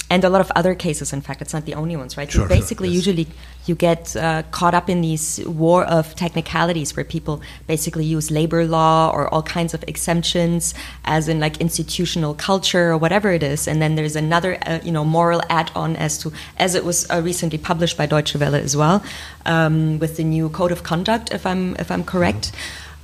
and 0.10 0.24
a 0.24 0.30
lot 0.30 0.42
of 0.42 0.52
other 0.56 0.74
cases 0.74 1.12
in 1.12 1.22
fact 1.22 1.42
it's 1.42 1.54
not 1.54 1.66
the 1.66 1.74
only 1.74 1.98
ones 1.98 2.16
right 2.16 2.32
sure, 2.32 2.48
basically 2.48 2.88
sure, 2.88 2.96
yes. 2.96 3.08
usually 3.08 3.28
you 3.68 3.76
get 3.76 4.16
uh, 4.16 4.44
caught 4.52 4.74
up 4.74 4.90
in 4.90 5.02
these 5.02 5.40
war 5.46 5.86
of 5.86 6.16
technicalities 6.16 6.96
where 6.96 7.04
people 7.06 7.42
basically 7.68 8.06
use 8.06 8.32
labor 8.32 8.66
law 8.66 9.12
or 9.14 9.28
all 9.34 9.44
kinds 9.44 9.74
of 9.74 9.84
exemptions 9.88 10.74
as 11.06 11.28
in 11.28 11.40
like 11.40 11.60
institutional 11.60 12.34
culture 12.34 12.92
or 12.92 12.98
whatever 12.98 13.32
it 13.32 13.44
is 13.44 13.68
and 13.68 13.82
then 13.82 13.96
there's 13.96 14.16
another 14.16 14.58
uh, 14.66 14.80
you 14.84 14.92
know 14.92 15.06
moral 15.06 15.42
add-on 15.50 15.96
as 15.96 16.18
to 16.18 16.32
as 16.58 16.76
it 16.76 16.84
was 16.84 17.10
uh, 17.10 17.22
recently 17.24 17.58
published 17.58 17.98
by 17.98 18.06
Deutsche 18.06 18.36
Welle 18.36 18.56
as 18.56 18.76
well 18.76 19.04
um, 19.46 20.00
with 20.00 20.18
the 20.18 20.24
new 20.24 20.50
code 20.50 20.72
of 20.72 20.84
conduct 20.84 21.32
if 21.32 21.46
I'm 21.46 21.76
if 21.76 21.92
I'm 21.92 22.04
correct 22.04 22.52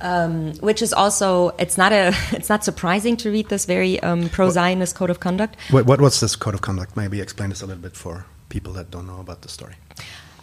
um, 0.00 0.52
which 0.54 0.82
is 0.82 0.92
also 0.92 1.50
it's 1.58 1.76
not 1.76 1.92
a 1.92 2.12
it's 2.32 2.48
not 2.48 2.64
surprising 2.64 3.16
to 3.18 3.30
read 3.30 3.48
this 3.48 3.64
very 3.64 4.00
um, 4.00 4.28
pro-Zionist 4.28 4.94
code 4.94 5.10
of 5.10 5.20
conduct. 5.20 5.56
What, 5.70 5.86
what, 5.86 6.00
what's 6.00 6.20
this 6.20 6.36
code 6.36 6.54
of 6.54 6.60
conduct? 6.60 6.96
Maybe 6.96 7.20
explain 7.20 7.48
this 7.48 7.62
a 7.62 7.66
little 7.66 7.82
bit 7.82 7.96
for 7.96 8.26
people 8.48 8.72
that 8.74 8.90
don't 8.90 9.06
know 9.06 9.20
about 9.20 9.42
the 9.42 9.48
story. 9.48 9.74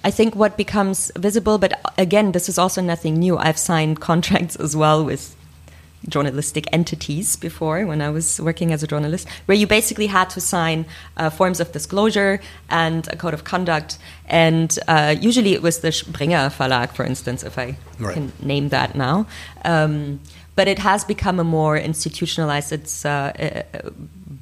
I 0.04 0.12
think 0.12 0.36
what 0.36 0.58
becomes 0.58 1.12
visible, 1.16 1.58
but 1.58 1.80
again, 1.98 2.32
this 2.32 2.50
is 2.50 2.58
also 2.58 2.82
nothing 2.82 3.16
new. 3.16 3.38
I've 3.38 3.58
signed 3.58 4.00
contracts 4.00 4.56
as 4.56 4.76
well 4.76 5.04
with 5.06 5.36
journalistic 6.08 6.66
entities 6.74 7.36
before 7.36 7.86
when 7.86 8.02
I 8.02 8.10
was 8.10 8.42
working 8.42 8.74
as 8.74 8.82
a 8.82 8.88
journalist, 8.88 9.28
where 9.46 9.56
you 9.58 9.68
basically 9.68 10.08
had 10.08 10.30
to 10.32 10.42
sign 10.42 10.86
uh, 11.18 11.30
forms 11.30 11.60
of 11.60 11.72
disclosure 11.72 12.42
and 12.70 13.08
a 13.10 13.16
code 13.16 13.34
of 13.34 13.44
conduct. 13.44 14.00
And 14.26 14.78
uh, 14.88 15.16
usually 15.20 15.54
it 15.54 15.62
was 15.62 15.80
the 15.80 15.92
Springer 15.92 16.50
Verlag, 16.50 16.94
for 16.94 17.06
instance, 17.06 17.44
if 17.44 17.58
I 17.58 17.78
right. 18.00 18.14
can 18.16 18.32
name 18.42 18.70
that 18.70 18.96
now. 18.96 19.28
Um, 19.64 20.20
but 20.56 20.68
it 20.68 20.80
has 20.80 21.04
become 21.04 21.40
a 21.40 21.44
more 21.44 21.78
institutionalized, 21.78 22.72
it's 22.72 23.06
uh, 23.06 23.64
uh 23.84 23.90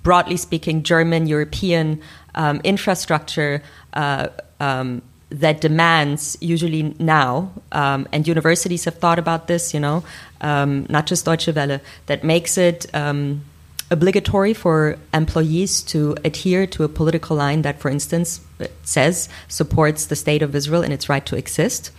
broadly 0.01 0.37
speaking, 0.37 0.81
German 0.83 1.27
European 1.27 2.01
um, 2.35 2.61
infrastructure. 2.63 3.61
Uh, 3.93 4.29
um, 4.61 5.01
that 5.29 5.61
demands 5.61 6.37
usually 6.41 6.95
now, 6.97 7.51
um, 7.71 8.07
and 8.11 8.27
universities 8.27 8.85
have 8.85 8.95
thought 8.95 9.19
about 9.19 9.47
this, 9.47 9.73
you 9.73 9.79
know, 9.79 10.03
um, 10.41 10.85
not 10.89 11.05
just 11.05 11.25
Deutsche 11.25 11.47
Welle, 11.47 11.79
that 12.07 12.23
makes 12.23 12.57
it 12.57 12.87
um, 12.95 13.43
obligatory 13.91 14.53
for 14.53 14.97
employees 15.13 15.81
to 15.81 16.15
adhere 16.23 16.65
to 16.67 16.83
a 16.83 16.87
political 16.89 17.35
line 17.35 17.61
that, 17.61 17.79
for 17.79 17.89
instance, 17.89 18.41
says 18.83 19.29
supports 19.47 20.07
the 20.07 20.15
state 20.15 20.41
of 20.41 20.55
Israel 20.55 20.81
and 20.81 20.93
its 20.93 21.09
right 21.09 21.25
to 21.25 21.35
exist. 21.35 21.91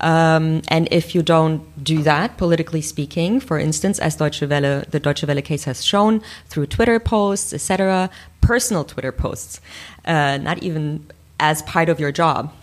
Um, 0.00 0.62
and 0.66 0.88
if 0.90 1.14
you 1.14 1.22
don't 1.22 1.62
do 1.82 2.02
that, 2.02 2.36
politically 2.36 2.82
speaking, 2.82 3.38
for 3.38 3.58
instance, 3.58 4.00
as 4.00 4.16
Deutsche 4.16 4.42
Welle, 4.42 4.82
the 4.90 4.98
Deutsche 4.98 5.24
Welle 5.24 5.40
case 5.42 5.64
has 5.64 5.84
shown 5.84 6.20
through 6.48 6.66
Twitter 6.66 6.98
posts, 6.98 7.52
etc., 7.52 8.10
personal 8.40 8.82
Twitter 8.82 9.12
posts, 9.12 9.60
uh, 10.04 10.38
not 10.38 10.60
even 10.64 11.06
as 11.42 11.60
part 11.62 11.88
of 11.88 11.98
your 11.98 12.12
job, 12.12 12.54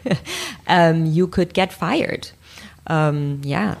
um, 0.66 1.04
you 1.06 1.26
could 1.26 1.52
get 1.52 1.72
fired. 1.72 2.30
Um, 2.86 3.42
yeah. 3.44 3.76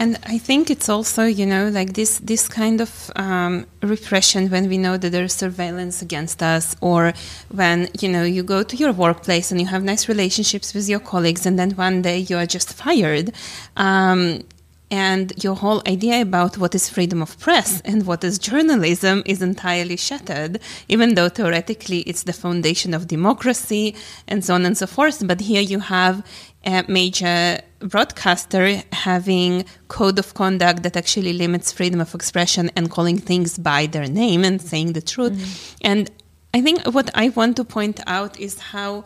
And 0.00 0.16
I 0.24 0.38
think 0.38 0.70
it's 0.70 0.88
also, 0.88 1.24
you 1.24 1.44
know, 1.44 1.68
like 1.70 1.94
this 1.94 2.20
this 2.20 2.46
kind 2.46 2.80
of 2.80 3.10
um, 3.16 3.66
repression 3.82 4.48
when 4.48 4.68
we 4.68 4.78
know 4.78 4.96
that 4.96 5.10
there's 5.10 5.34
surveillance 5.34 6.02
against 6.02 6.40
us, 6.40 6.76
or 6.80 7.12
when 7.50 7.88
you 8.00 8.08
know 8.08 8.22
you 8.22 8.44
go 8.44 8.62
to 8.62 8.76
your 8.76 8.92
workplace 8.92 9.50
and 9.50 9.60
you 9.60 9.66
have 9.66 9.82
nice 9.82 10.08
relationships 10.08 10.72
with 10.72 10.88
your 10.88 11.00
colleagues, 11.00 11.46
and 11.46 11.58
then 11.58 11.72
one 11.72 12.00
day 12.02 12.18
you 12.18 12.36
are 12.36 12.46
just 12.46 12.72
fired. 12.74 13.32
Um, 13.76 14.44
and 14.90 15.32
your 15.44 15.54
whole 15.54 15.82
idea 15.86 16.22
about 16.22 16.56
what 16.56 16.74
is 16.74 16.88
freedom 16.88 17.20
of 17.20 17.38
press 17.38 17.80
and 17.82 18.06
what 18.06 18.24
is 18.24 18.38
journalism 18.38 19.22
is 19.26 19.42
entirely 19.42 19.96
shattered, 19.96 20.60
even 20.88 21.14
though 21.14 21.28
theoretically 21.28 22.00
it's 22.00 22.22
the 22.22 22.32
foundation 22.32 22.94
of 22.94 23.06
democracy 23.06 23.94
and 24.26 24.44
so 24.44 24.54
on 24.54 24.64
and 24.64 24.78
so 24.78 24.86
forth. 24.86 25.26
But 25.26 25.40
here 25.40 25.60
you 25.60 25.80
have 25.80 26.24
a 26.64 26.84
major 26.88 27.60
broadcaster 27.80 28.82
having 28.92 29.64
code 29.88 30.18
of 30.18 30.34
conduct 30.34 30.82
that 30.82 30.96
actually 30.96 31.32
limits 31.32 31.70
freedom 31.70 32.00
of 32.00 32.14
expression 32.14 32.70
and 32.74 32.90
calling 32.90 33.18
things 33.18 33.58
by 33.58 33.86
their 33.86 34.06
name 34.06 34.44
and 34.44 34.60
saying 34.60 34.94
the 34.94 35.02
truth. 35.02 35.32
Mm-hmm. 35.32 35.76
And 35.82 36.10
I 36.54 36.62
think 36.62 36.82
what 36.86 37.10
I 37.14 37.28
want 37.28 37.56
to 37.56 37.64
point 37.64 38.00
out 38.06 38.40
is 38.40 38.58
how 38.58 39.04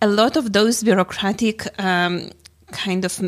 a 0.00 0.08
lot 0.08 0.36
of 0.36 0.52
those 0.52 0.82
bureaucratic 0.82 1.66
um, 1.80 2.30
kind 2.72 3.04
of 3.04 3.20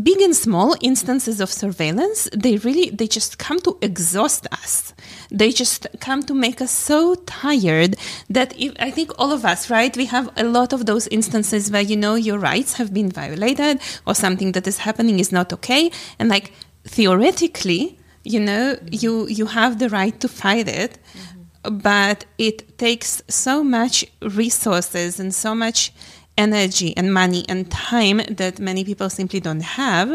big 0.00 0.22
and 0.22 0.34
small 0.34 0.74
instances 0.80 1.38
of 1.38 1.50
surveillance 1.50 2.26
they 2.34 2.56
really 2.58 2.88
they 2.88 3.06
just 3.06 3.38
come 3.38 3.60
to 3.60 3.76
exhaust 3.82 4.46
us 4.50 4.94
they 5.30 5.50
just 5.50 5.86
come 6.00 6.22
to 6.22 6.32
make 6.32 6.62
us 6.62 6.70
so 6.70 7.14
tired 7.26 7.96
that 8.30 8.58
if, 8.58 8.72
i 8.80 8.90
think 8.90 9.10
all 9.18 9.32
of 9.32 9.44
us 9.44 9.68
right 9.68 9.94
we 9.98 10.06
have 10.06 10.30
a 10.38 10.44
lot 10.44 10.72
of 10.72 10.86
those 10.86 11.06
instances 11.08 11.70
where 11.70 11.82
you 11.82 11.96
know 11.96 12.14
your 12.14 12.38
rights 12.38 12.74
have 12.74 12.94
been 12.94 13.10
violated 13.10 13.78
or 14.06 14.14
something 14.14 14.52
that 14.52 14.66
is 14.66 14.78
happening 14.78 15.18
is 15.18 15.30
not 15.30 15.52
okay 15.52 15.90
and 16.18 16.30
like 16.30 16.52
theoretically 16.84 17.98
you 18.24 18.40
know 18.40 18.76
you 18.90 19.26
you 19.28 19.44
have 19.44 19.78
the 19.78 19.90
right 19.90 20.20
to 20.20 20.28
fight 20.28 20.68
it 20.68 20.98
mm-hmm. 21.12 21.76
but 21.78 22.24
it 22.38 22.78
takes 22.78 23.22
so 23.28 23.62
much 23.62 24.06
resources 24.22 25.20
and 25.20 25.34
so 25.34 25.54
much 25.54 25.92
energy 26.46 26.90
and 26.98 27.06
money 27.22 27.42
and 27.52 27.60
time 27.70 28.18
that 28.40 28.54
many 28.58 28.82
people 28.90 29.08
simply 29.20 29.40
don't 29.46 29.66
have 29.82 30.08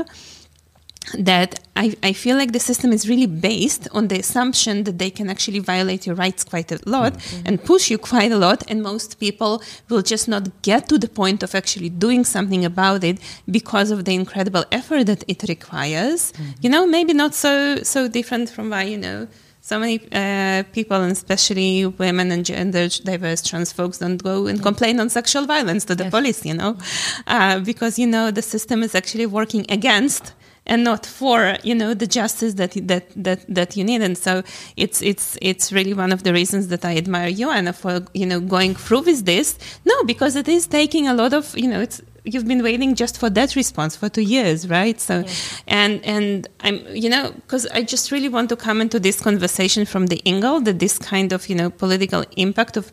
that 1.17 1.59
I, 1.75 1.95
I 2.03 2.13
feel 2.13 2.35
like 2.35 2.51
the 2.51 2.59
system 2.59 2.91
is 2.91 3.07
really 3.07 3.27
based 3.27 3.87
on 3.91 4.07
the 4.07 4.19
assumption 4.19 4.83
that 4.83 4.97
they 4.97 5.09
can 5.09 5.29
actually 5.29 5.59
violate 5.59 6.05
your 6.05 6.15
rights 6.15 6.43
quite 6.43 6.71
a 6.71 6.79
lot 6.85 7.13
mm-hmm. 7.13 7.47
and 7.47 7.63
push 7.63 7.89
you 7.91 7.97
quite 7.97 8.31
a 8.31 8.37
lot 8.37 8.63
and 8.69 8.81
most 8.81 9.19
people 9.19 9.61
will 9.89 10.01
just 10.01 10.27
not 10.27 10.61
get 10.61 10.89
to 10.89 10.97
the 10.97 11.07
point 11.07 11.43
of 11.43 11.55
actually 11.55 11.89
doing 11.89 12.25
something 12.25 12.65
about 12.65 13.03
it 13.03 13.17
because 13.49 13.89
of 13.91 14.05
the 14.05 14.13
incredible 14.13 14.65
effort 14.71 15.05
that 15.05 15.23
it 15.27 15.43
requires 15.47 16.31
mm-hmm. 16.33 16.51
you 16.61 16.69
know 16.69 16.85
maybe 16.85 17.13
not 17.13 17.33
so 17.33 17.77
so 17.83 18.07
different 18.07 18.49
from 18.49 18.69
why 18.69 18.83
you 18.83 18.97
know 18.97 19.27
so 19.67 19.77
many 19.77 19.99
uh, 20.13 20.63
people, 20.71 20.95
and 20.95 21.11
especially 21.11 21.85
women 21.85 22.31
and 22.31 22.45
gender 22.45 22.87
diverse 22.87 23.41
trans 23.41 23.73
folks, 23.73 23.97
don't 23.97 24.23
go 24.23 24.47
and 24.47 24.63
complain 24.63 24.97
on 25.01 25.09
sexual 25.09 25.45
violence 25.45 25.83
to 25.83 25.93
the 25.93 26.05
yes. 26.05 26.11
police, 26.11 26.45
you 26.45 26.53
know, 26.53 26.77
uh, 27.27 27.59
because 27.59 27.99
you 27.99 28.07
know 28.07 28.31
the 28.31 28.41
system 28.41 28.81
is 28.81 28.95
actually 28.95 29.25
working 29.25 29.65
against 29.67 30.33
and 30.65 30.85
not 30.85 31.05
for 31.05 31.57
you 31.63 31.75
know 31.75 31.93
the 31.93 32.07
justice 32.07 32.53
that 32.53 32.71
that 32.87 33.05
that 33.17 33.39
that 33.53 33.75
you 33.75 33.83
need. 33.83 34.01
And 34.01 34.17
so 34.17 34.41
it's 34.77 35.01
it's 35.01 35.37
it's 35.41 35.73
really 35.73 35.93
one 35.93 36.13
of 36.13 36.23
the 36.23 36.31
reasons 36.31 36.69
that 36.69 36.85
I 36.85 36.95
admire 36.95 37.27
you 37.27 37.49
Anna 37.49 37.73
for 37.73 38.05
you 38.13 38.25
know 38.25 38.39
going 38.39 38.73
through 38.73 39.01
with 39.01 39.25
this. 39.25 39.59
No 39.83 39.95
because 40.05 40.37
it 40.37 40.47
is 40.47 40.65
taking 40.65 41.09
a 41.09 41.13
lot 41.13 41.33
of 41.33 41.57
you 41.57 41.67
know 41.67 41.81
it's 41.81 42.01
you've 42.27 42.47
been 42.47 42.63
waiting 42.63 42.95
just 42.95 43.17
for 43.17 43.29
that 43.31 43.55
response 43.55 43.95
for 43.95 44.09
two 44.09 44.21
years, 44.21 44.69
right? 44.69 44.99
So, 44.99 45.19
yes. 45.19 45.61
and 45.67 46.03
and 46.05 46.47
I'm 46.61 46.85
you 46.95 47.09
know 47.09 47.31
because 47.31 47.65
I 47.67 47.81
just 47.83 48.11
really 48.11 48.29
want 48.29 48.49
to 48.49 48.55
come 48.55 48.81
into 48.81 48.99
this 48.99 49.21
conversation 49.21 49.85
from 49.85 50.07
the 50.07 50.21
angle 50.25 50.59
that 50.61 50.79
this 50.79 50.97
kind 50.97 51.31
of 51.31 51.49
you 51.49 51.55
know 51.55 51.69
political 51.69 52.23
impact 52.35 52.77
of 52.77 52.91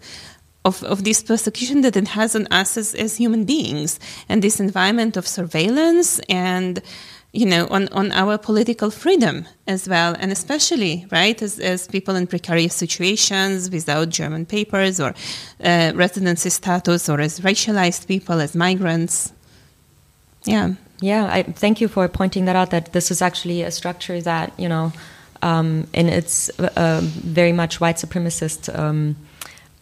of, 0.64 0.82
of 0.84 1.04
this 1.04 1.22
persecution 1.22 1.82
that 1.82 1.94
it 1.94 2.08
has 2.08 2.34
on 2.34 2.46
us 2.50 2.76
as, 2.76 2.94
as 2.94 3.16
human 3.16 3.44
beings 3.44 4.00
and 4.28 4.42
this 4.42 4.60
environment 4.60 5.16
of 5.16 5.26
surveillance 5.26 6.20
and 6.28 6.80
you 7.34 7.46
know, 7.46 7.66
on, 7.68 7.88
on 7.88 8.12
our 8.12 8.38
political 8.38 8.90
freedom 8.90 9.44
as 9.66 9.88
well, 9.88 10.14
and 10.20 10.30
especially, 10.30 11.04
right, 11.10 11.42
as, 11.42 11.58
as 11.58 11.88
people 11.88 12.14
in 12.14 12.28
precarious 12.28 12.74
situations 12.74 13.68
without 13.70 14.08
German 14.08 14.46
papers 14.46 15.00
or 15.00 15.14
uh, 15.64 15.92
residency 15.96 16.48
status, 16.48 17.08
or 17.08 17.20
as 17.20 17.40
racialized 17.40 18.06
people, 18.06 18.40
as 18.40 18.54
migrants. 18.54 19.32
Yeah. 20.44 20.74
Yeah, 21.00 21.26
I 21.26 21.42
thank 21.42 21.80
you 21.80 21.88
for 21.88 22.08
pointing 22.08 22.44
that 22.44 22.54
out. 22.54 22.70
That 22.70 22.92
this 22.92 23.10
is 23.10 23.20
actually 23.20 23.62
a 23.62 23.70
structure 23.72 24.20
that 24.22 24.52
you 24.56 24.68
know, 24.68 24.92
um, 25.42 25.88
in 25.92 26.08
its 26.08 26.50
uh, 26.60 27.00
very 27.02 27.52
much 27.52 27.80
white 27.80 27.96
supremacist 27.96 28.72
um, 28.78 29.16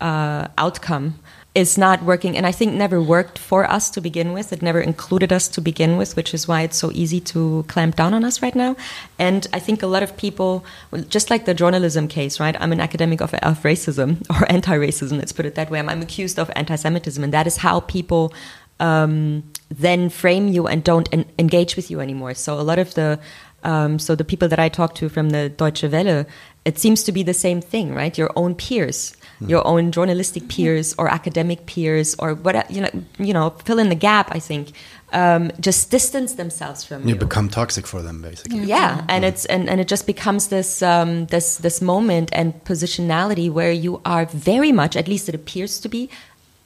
uh, 0.00 0.48
outcome, 0.56 1.18
is 1.54 1.76
not 1.76 2.02
working. 2.02 2.36
And 2.36 2.46
i 2.46 2.52
think 2.52 2.72
never 2.72 3.00
worked 3.00 3.38
for 3.38 3.70
us 3.70 3.90
to 3.90 4.00
begin 4.00 4.32
with. 4.32 4.52
It 4.52 4.62
never 4.62 4.80
included 4.80 5.32
us 5.32 5.48
to 5.48 5.60
begin 5.60 5.96
with 5.96 6.16
which 6.16 6.32
is 6.34 6.48
why 6.48 6.62
it's 6.62 6.78
so 6.78 6.90
easy 6.92 7.20
to 7.32 7.64
clamp 7.68 7.96
down 7.96 8.14
on 8.14 8.24
us 8.24 8.40
right 8.42 8.54
now. 8.54 8.76
And 9.18 9.46
i 9.52 9.58
think 9.58 9.82
a 9.82 9.86
lot 9.86 10.02
of 10.02 10.16
people 10.16 10.64
just 11.08 11.30
like 11.30 11.44
the 11.44 11.54
journalism 11.54 12.08
case 12.08 12.40
right? 12.40 12.56
I'm 12.58 12.72
an 12.72 12.80
academic 12.80 13.20
of, 13.20 13.34
of 13.34 13.62
racism 13.62 14.24
or 14.30 14.50
anti-racism 14.50 15.18
let's 15.18 15.32
put 15.32 15.46
it 15.46 15.54
that 15.56 15.70
way. 15.70 15.78
I'm, 15.78 15.88
I'm 15.88 16.02
accused 16.02 16.38
of 16.38 16.50
anti-semitism 16.56 17.22
and 17.22 17.32
that 17.32 17.46
is 17.46 17.58
how 17.58 17.80
people 17.80 18.32
um, 18.80 19.44
then 19.70 20.08
frame 20.08 20.48
you 20.48 20.66
and 20.66 20.82
don't 20.82 21.08
en 21.12 21.24
engage 21.38 21.76
with 21.76 21.90
you 21.90 22.00
anymore. 22.00 22.34
So 22.34 22.58
a 22.58 22.66
lot 22.70 22.78
of 22.78 22.94
the 22.94 23.20
um, 23.64 23.98
so 23.98 24.16
the 24.16 24.24
people 24.24 24.48
that 24.48 24.58
i 24.58 24.68
talk 24.68 24.96
to 24.96 25.08
from 25.08 25.30
the 25.30 25.48
deutsche 25.48 25.84
welle 25.84 26.26
it 26.64 26.78
seems 26.78 27.04
to 27.04 27.12
be 27.12 27.22
the 27.22 27.34
same 27.34 27.60
thing 27.60 27.94
right? 27.94 28.16
Your 28.16 28.30
own 28.34 28.54
peers 28.54 29.14
Hmm. 29.42 29.50
your 29.50 29.66
own 29.66 29.92
journalistic 29.92 30.48
peers 30.48 30.94
or 30.98 31.08
academic 31.08 31.66
peers 31.66 32.14
or 32.18 32.34
what 32.34 32.70
you 32.70 32.80
know 32.80 32.90
you 33.18 33.32
know 33.32 33.50
fill 33.64 33.78
in 33.78 33.88
the 33.88 33.94
gap 34.08 34.28
i 34.34 34.38
think. 34.38 34.72
Um, 35.14 35.52
just 35.60 35.90
distance 35.90 36.36
themselves 36.36 36.84
from 36.84 37.02
you, 37.02 37.10
you. 37.10 37.20
become 37.20 37.50
toxic 37.50 37.86
for 37.86 38.00
them 38.00 38.22
basically. 38.22 38.60
Yeah, 38.60 38.96
yeah. 38.96 39.04
and 39.10 39.26
it's 39.26 39.44
and, 39.44 39.68
and 39.68 39.78
it 39.78 39.86
just 39.86 40.06
becomes 40.06 40.48
this 40.48 40.80
um, 40.80 41.26
this 41.26 41.58
this 41.58 41.82
moment 41.82 42.30
and 42.32 42.54
positionality 42.64 43.50
where 43.50 43.72
you 43.72 44.00
are 44.06 44.24
very 44.24 44.72
much 44.72 44.96
at 44.96 45.08
least 45.08 45.28
it 45.28 45.34
appears 45.34 45.80
to 45.80 45.90
be 45.90 46.08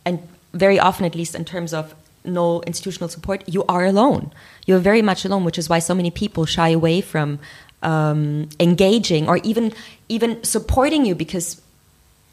and 0.04 0.20
very 0.54 0.78
often 0.78 1.04
at 1.04 1.16
least 1.16 1.34
in 1.34 1.44
terms 1.44 1.74
of 1.74 1.92
no 2.24 2.62
institutional 2.62 3.08
support 3.08 3.42
you 3.48 3.64
are 3.68 3.84
alone. 3.84 4.30
You're 4.64 4.78
very 4.78 5.02
much 5.02 5.24
alone 5.24 5.42
which 5.42 5.58
is 5.58 5.68
why 5.68 5.80
so 5.80 5.92
many 5.92 6.12
people 6.12 6.46
shy 6.46 6.68
away 6.68 7.00
from 7.00 7.40
um, 7.82 8.48
engaging 8.60 9.28
or 9.28 9.38
even 9.38 9.72
even 10.08 10.42
supporting 10.44 11.04
you 11.04 11.16
because 11.16 11.60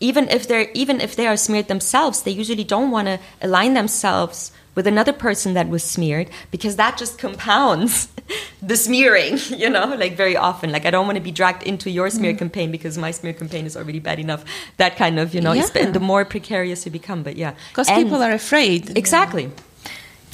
even 0.03 0.27
if 0.29 0.47
they're 0.47 0.69
even 0.73 0.99
if 0.99 1.15
they 1.15 1.27
are 1.27 1.37
smeared 1.37 1.69
themselves, 1.69 2.23
they 2.23 2.31
usually 2.31 2.65
don't 2.65 2.91
want 2.91 3.07
to 3.07 3.17
align 3.41 3.73
themselves 3.73 4.51
with 4.75 4.85
another 4.85 5.13
person 5.13 5.53
that 5.53 5.69
was 5.69 5.83
smeared 5.83 6.27
because 6.51 6.75
that 6.75 6.97
just 6.97 7.17
compounds 7.17 8.09
the 8.61 8.75
smearing, 8.75 9.37
you 9.63 9.69
know, 9.69 9.85
like 10.03 10.17
very 10.17 10.35
often. 10.35 10.71
Like 10.71 10.85
I 10.85 10.91
don't 10.91 11.05
want 11.05 11.17
to 11.17 11.23
be 11.23 11.31
dragged 11.31 11.63
into 11.63 11.89
your 11.89 12.09
smear 12.09 12.33
mm. 12.33 12.39
campaign 12.43 12.69
because 12.69 12.97
my 12.97 13.11
smear 13.11 13.33
campaign 13.33 13.65
is 13.65 13.77
already 13.77 13.99
bad 13.99 14.19
enough. 14.19 14.43
That 14.77 14.97
kind 14.97 15.19
of, 15.19 15.33
you 15.33 15.41
know, 15.41 15.53
yeah. 15.53 15.67
and 15.75 15.93
the 15.93 16.01
more 16.11 16.25
precarious 16.25 16.85
you 16.85 16.91
become. 16.91 17.23
But 17.23 17.37
yeah. 17.37 17.53
Because 17.69 17.89
people 17.89 18.21
are 18.21 18.33
afraid. 18.33 18.97
Exactly. 18.97 19.51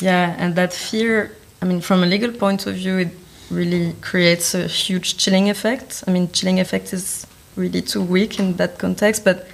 Yeah, 0.02 0.36
and 0.40 0.56
that 0.56 0.74
fear, 0.74 1.36
I 1.62 1.66
mean, 1.66 1.82
from 1.82 2.02
a 2.04 2.06
legal 2.06 2.32
point 2.32 2.66
of 2.66 2.76
view, 2.76 2.98
it 3.00 3.12
really 3.52 3.94
creates 4.02 4.56
a 4.56 4.66
huge 4.68 5.18
chilling 5.18 5.50
effect. 5.50 6.04
I 6.08 6.12
mean, 6.12 6.32
chilling 6.32 6.60
effect 6.60 6.94
is 6.94 7.28
really 7.58 7.82
too 7.82 8.02
weak 8.02 8.40
in 8.40 8.56
that 8.56 8.80
context, 8.80 9.26
but 9.26 9.48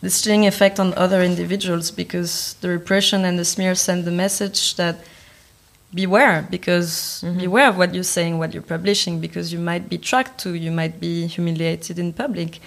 the 0.00 0.10
chilling 0.10 0.46
effect 0.46 0.80
on 0.80 0.94
other 0.94 1.22
individuals 1.22 1.90
because 1.90 2.54
the 2.60 2.68
repression 2.68 3.24
and 3.24 3.38
the 3.38 3.44
smear 3.44 3.74
send 3.74 4.04
the 4.04 4.10
message 4.10 4.76
that 4.76 4.96
beware 5.92 6.46
because 6.50 7.22
mm-hmm. 7.24 7.38
beware 7.38 7.68
of 7.68 7.76
what 7.76 7.94
you're 7.94 8.02
saying 8.04 8.38
what 8.38 8.54
you're 8.54 8.62
publishing 8.62 9.20
because 9.20 9.52
you 9.52 9.58
might 9.58 9.88
be 9.88 9.98
tracked 9.98 10.38
to 10.38 10.54
you 10.54 10.70
might 10.70 11.00
be 11.00 11.26
humiliated 11.26 11.98
in 11.98 12.12
public 12.12 12.60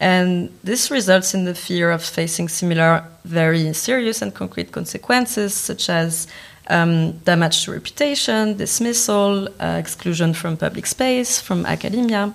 and 0.00 0.48
this 0.62 0.90
results 0.90 1.34
in 1.34 1.44
the 1.44 1.54
fear 1.54 1.90
of 1.90 2.02
facing 2.04 2.48
similar 2.48 3.04
very 3.24 3.72
serious 3.72 4.22
and 4.22 4.32
concrete 4.32 4.70
consequences 4.70 5.52
such 5.52 5.90
as 5.90 6.28
um, 6.70 7.12
damage 7.18 7.64
to 7.64 7.72
reputation 7.72 8.56
dismissal 8.56 9.48
uh, 9.60 9.76
exclusion 9.76 10.32
from 10.32 10.56
public 10.56 10.86
space 10.86 11.40
from 11.40 11.66
academia 11.66 12.32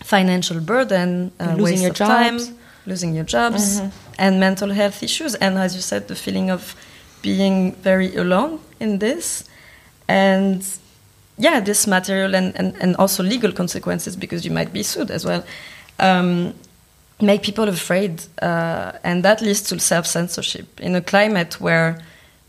financial 0.00 0.58
burden 0.58 1.30
uh, 1.38 1.54
losing 1.54 1.80
your 1.80 1.92
job 1.92 2.08
time 2.08 2.38
losing 2.86 3.14
your 3.14 3.24
jobs, 3.24 3.80
mm-hmm. 3.80 3.88
and 4.18 4.40
mental 4.40 4.70
health 4.70 5.02
issues. 5.02 5.34
And 5.36 5.58
as 5.58 5.74
you 5.74 5.80
said, 5.80 6.08
the 6.08 6.14
feeling 6.14 6.50
of 6.50 6.74
being 7.22 7.74
very 7.76 8.14
alone 8.16 8.60
in 8.80 8.98
this. 8.98 9.44
And 10.08 10.62
yeah, 11.38 11.60
this 11.60 11.86
material 11.86 12.34
and, 12.34 12.54
and, 12.56 12.76
and 12.76 12.96
also 12.96 13.22
legal 13.22 13.52
consequences 13.52 14.16
because 14.16 14.44
you 14.44 14.50
might 14.50 14.72
be 14.72 14.82
sued 14.82 15.10
as 15.10 15.24
well. 15.24 15.44
Um, 15.98 16.54
make 17.20 17.42
people 17.42 17.68
afraid, 17.68 18.22
uh, 18.42 18.92
and 19.02 19.24
that 19.24 19.40
leads 19.40 19.62
to 19.62 19.78
self 19.78 20.06
censorship 20.06 20.80
in 20.80 20.94
a 20.94 21.00
climate 21.00 21.60
where, 21.60 21.98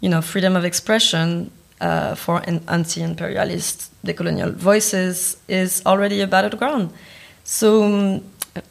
you 0.01 0.09
know, 0.09 0.21
freedom 0.21 0.55
of 0.55 0.65
expression 0.65 1.51
uh, 1.81 2.15
for 2.15 2.41
an 2.47 2.61
anti-imperialist 2.67 3.91
decolonial 4.03 4.53
voices 4.53 5.37
is 5.47 5.81
already 5.85 6.21
a 6.21 6.27
battleground. 6.27 6.91
So, 7.43 7.83
um, 7.83 8.23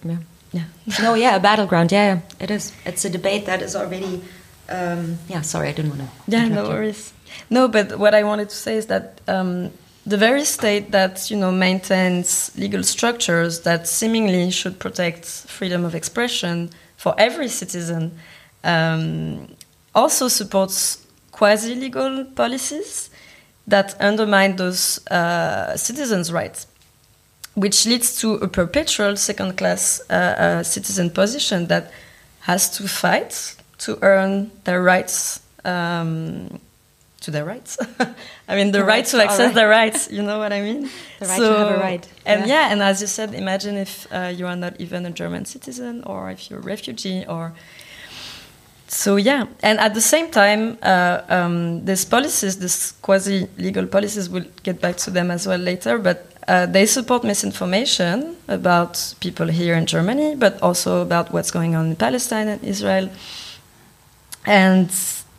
yeah. 0.04 0.16
Yeah. 0.54 0.62
no, 1.02 1.14
yeah, 1.14 1.36
a 1.36 1.40
battleground. 1.40 1.90
Yeah, 1.90 2.20
it 2.38 2.50
is. 2.50 2.72
It's 2.86 3.04
a 3.04 3.10
debate 3.10 3.46
that 3.46 3.60
is 3.60 3.74
already. 3.74 4.22
Um, 4.68 5.18
yeah, 5.28 5.42
sorry, 5.42 5.68
I 5.68 5.72
didn't 5.72 5.90
want 5.90 6.02
to. 6.02 6.08
Yeah, 6.28 6.48
no 6.48 6.68
worries. 6.68 7.12
No, 7.50 7.68
but 7.68 7.98
what 7.98 8.14
I 8.14 8.22
wanted 8.22 8.48
to 8.50 8.56
say 8.56 8.76
is 8.76 8.86
that 8.86 9.20
um, 9.26 9.72
the 10.06 10.16
very 10.16 10.44
state 10.44 10.92
that 10.92 11.30
you 11.30 11.36
know 11.36 11.50
maintains 11.50 12.52
legal 12.56 12.82
structures 12.84 13.60
that 13.60 13.88
seemingly 13.88 14.50
should 14.50 14.78
protect 14.78 15.26
freedom 15.26 15.84
of 15.84 15.94
expression 15.94 16.70
for 16.96 17.14
every 17.18 17.48
citizen 17.48 18.12
um, 18.62 19.48
also 19.94 20.28
supports 20.28 21.04
quasi-legal 21.32 22.24
policies 22.36 23.10
that 23.66 23.96
undermine 24.00 24.56
those 24.56 25.04
uh, 25.08 25.76
citizens' 25.76 26.32
rights 26.32 26.66
which 27.54 27.86
leads 27.86 28.18
to 28.20 28.34
a 28.34 28.48
perpetual 28.48 29.16
second 29.16 29.56
class 29.56 30.00
uh, 30.10 30.12
uh, 30.14 30.62
citizen 30.62 31.10
position 31.10 31.66
that 31.66 31.92
has 32.40 32.68
to 32.70 32.88
fight 32.88 33.56
to 33.78 33.98
earn 34.02 34.50
their 34.64 34.82
rights 34.82 35.40
um, 35.64 36.60
to 37.20 37.30
their 37.30 37.44
rights. 37.44 37.78
I 38.48 38.56
mean, 38.56 38.72
the, 38.72 38.78
the 38.78 38.84
right, 38.84 39.04
to 39.06 39.22
access 39.22 39.38
right. 39.38 39.54
their 39.54 39.68
rights, 39.68 40.10
you 40.10 40.22
know 40.22 40.38
what 40.38 40.52
I 40.52 40.60
mean? 40.60 40.90
The 41.20 41.26
right 41.26 41.38
so, 41.38 41.52
to 41.52 41.58
have 41.58 41.76
a 41.78 41.80
right. 41.80 42.08
And 42.26 42.46
yeah. 42.46 42.54
yeah. 42.54 42.72
and 42.72 42.82
as 42.82 43.00
you 43.00 43.06
said, 43.06 43.34
imagine 43.34 43.76
if 43.76 44.06
uh, 44.12 44.32
you 44.34 44.46
are 44.46 44.56
not 44.56 44.78
even 44.80 45.06
a 45.06 45.10
German 45.10 45.44
citizen 45.46 46.02
or 46.04 46.30
if 46.30 46.50
you're 46.50 46.60
a 46.60 46.62
refugee 46.62 47.24
or. 47.26 47.54
So 48.88 49.16
yeah, 49.16 49.46
and 49.62 49.80
at 49.80 49.94
the 49.94 50.00
same 50.00 50.30
time, 50.30 50.76
uh, 50.82 51.22
um, 51.28 51.84
these 51.84 52.04
policies, 52.04 52.58
these 52.58 52.92
quasi-legal 53.00 53.86
policies, 53.86 54.28
we'll 54.28 54.44
get 54.62 54.80
back 54.80 54.96
to 54.98 55.10
them 55.10 55.30
as 55.30 55.46
well 55.46 55.58
later. 55.58 55.98
But 55.98 56.33
uh, 56.48 56.66
they 56.66 56.86
support 56.86 57.24
misinformation 57.24 58.36
about 58.48 59.14
people 59.20 59.46
here 59.46 59.74
in 59.74 59.86
Germany, 59.86 60.36
but 60.36 60.60
also 60.62 61.00
about 61.00 61.32
what's 61.32 61.50
going 61.50 61.74
on 61.74 61.86
in 61.86 61.96
Palestine 61.96 62.48
and 62.48 62.62
Israel. 62.62 63.08
And 64.46 64.90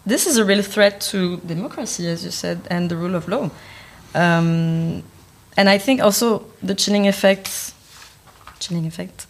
this 0.05 0.25
is 0.25 0.37
a 0.37 0.45
real 0.45 0.63
threat 0.63 1.01
to 1.11 1.37
democracy, 1.37 2.07
as 2.07 2.23
you 2.23 2.31
said, 2.31 2.59
and 2.69 2.89
the 2.89 2.95
rule 2.95 3.15
of 3.15 3.27
law. 3.27 3.51
Um, 4.15 5.03
and 5.57 5.69
I 5.69 5.77
think 5.77 6.01
also 6.01 6.45
the 6.63 6.75
chilling 6.75 7.07
effect, 7.07 7.73
chilling 8.59 8.87
effect, 8.87 9.27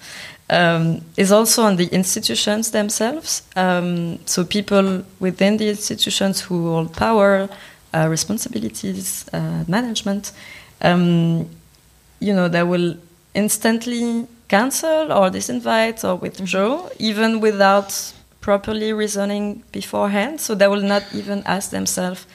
um, 0.50 1.02
is 1.18 1.32
also 1.32 1.64
on 1.64 1.76
the 1.76 1.88
institutions 1.88 2.72
themselves. 2.72 3.44
Um, 3.56 4.20
so 4.26 4.46
people 4.46 5.04
within 5.20 5.58
the 5.58 5.70
institutions 5.70 6.42
who 6.42 6.72
hold 6.72 6.94
power, 6.94 7.50
uh, 7.94 8.08
responsibilities, 8.08 9.26
uh, 9.34 9.64
management, 9.68 10.32
um, 10.82 11.50
you 12.20 12.34
know, 12.34 12.48
they 12.48 12.64
will 12.64 12.98
instantly 13.34 14.28
cancel 14.48 15.12
or 15.12 15.30
disinvite 15.30 16.04
or 16.08 16.16
withdraw, 16.16 16.90
even 17.00 17.40
without 17.40 18.14
properly 18.42 18.94
reasoning 18.94 19.64
beforehand. 19.72 20.40
So 20.40 20.56
they 20.56 20.68
will 20.68 20.82
not 20.82 21.04
even 21.14 21.44
ask 21.46 21.72
themselves 21.72 22.26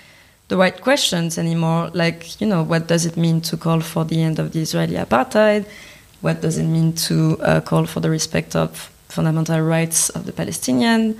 the 0.49 0.57
right 0.57 0.81
questions 0.81 1.38
anymore. 1.38 1.90
Like, 1.95 2.40
you 2.40 2.47
know, 2.47 2.62
what 2.62 2.88
does 2.88 3.07
it 3.07 3.16
mean 3.16 3.40
to 3.43 3.57
call 3.57 3.81
for 3.81 4.05
the 4.05 4.21
end 4.21 4.38
of 4.38 4.53
the 4.53 4.61
Israeli 4.61 4.97
apartheid? 4.97 5.64
What 6.21 6.43
does 6.43 6.59
it 6.59 6.66
mean 6.66 6.93
to 7.09 7.38
uh, 7.40 7.61
call 7.61 7.87
for 7.87 8.01
the 8.01 8.11
respect 8.11 8.55
of 8.55 8.90
fundamental 9.09 9.61
rights 9.61 10.11
of 10.11 10.27
the 10.27 10.33
Palestinian 10.33 11.16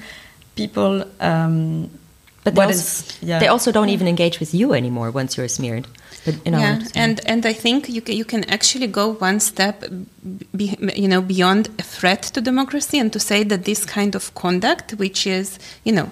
people? 0.57 1.05
Um, 1.21 1.91
but 2.45 2.55
they 2.55 2.63
also, 2.63 2.73
is, 2.73 3.19
yeah. 3.23 3.39
they 3.39 3.49
also 3.49 3.71
don't 3.71 3.91
even 3.91 4.09
engage 4.09 4.41
with 4.41 4.55
you 4.55 4.73
anymore 4.75 5.11
once 5.11 5.37
you're 5.37 5.49
smeared. 5.49 5.87
But, 6.25 6.45
know, 6.53 6.59
yeah, 6.59 6.83
and 6.95 7.21
and 7.27 7.47
I 7.47 7.55
think 7.55 7.89
you 7.89 8.03
can, 8.03 8.17
you 8.17 8.25
can 8.25 8.45
actually 8.45 8.87
go 8.87 9.15
one 9.15 9.41
step, 9.41 9.85
be, 10.55 10.77
you 10.95 11.09
know, 11.09 11.23
beyond 11.23 11.69
a 11.79 11.83
threat 11.83 12.23
to 12.35 12.41
democracy, 12.41 12.99
and 12.99 13.13
to 13.13 13.19
say 13.19 13.45
that 13.45 13.65
this 13.65 13.85
kind 13.85 14.15
of 14.15 14.35
conduct, 14.35 14.93
which 14.93 15.27
is 15.27 15.59
you 15.85 15.93
know, 15.93 16.11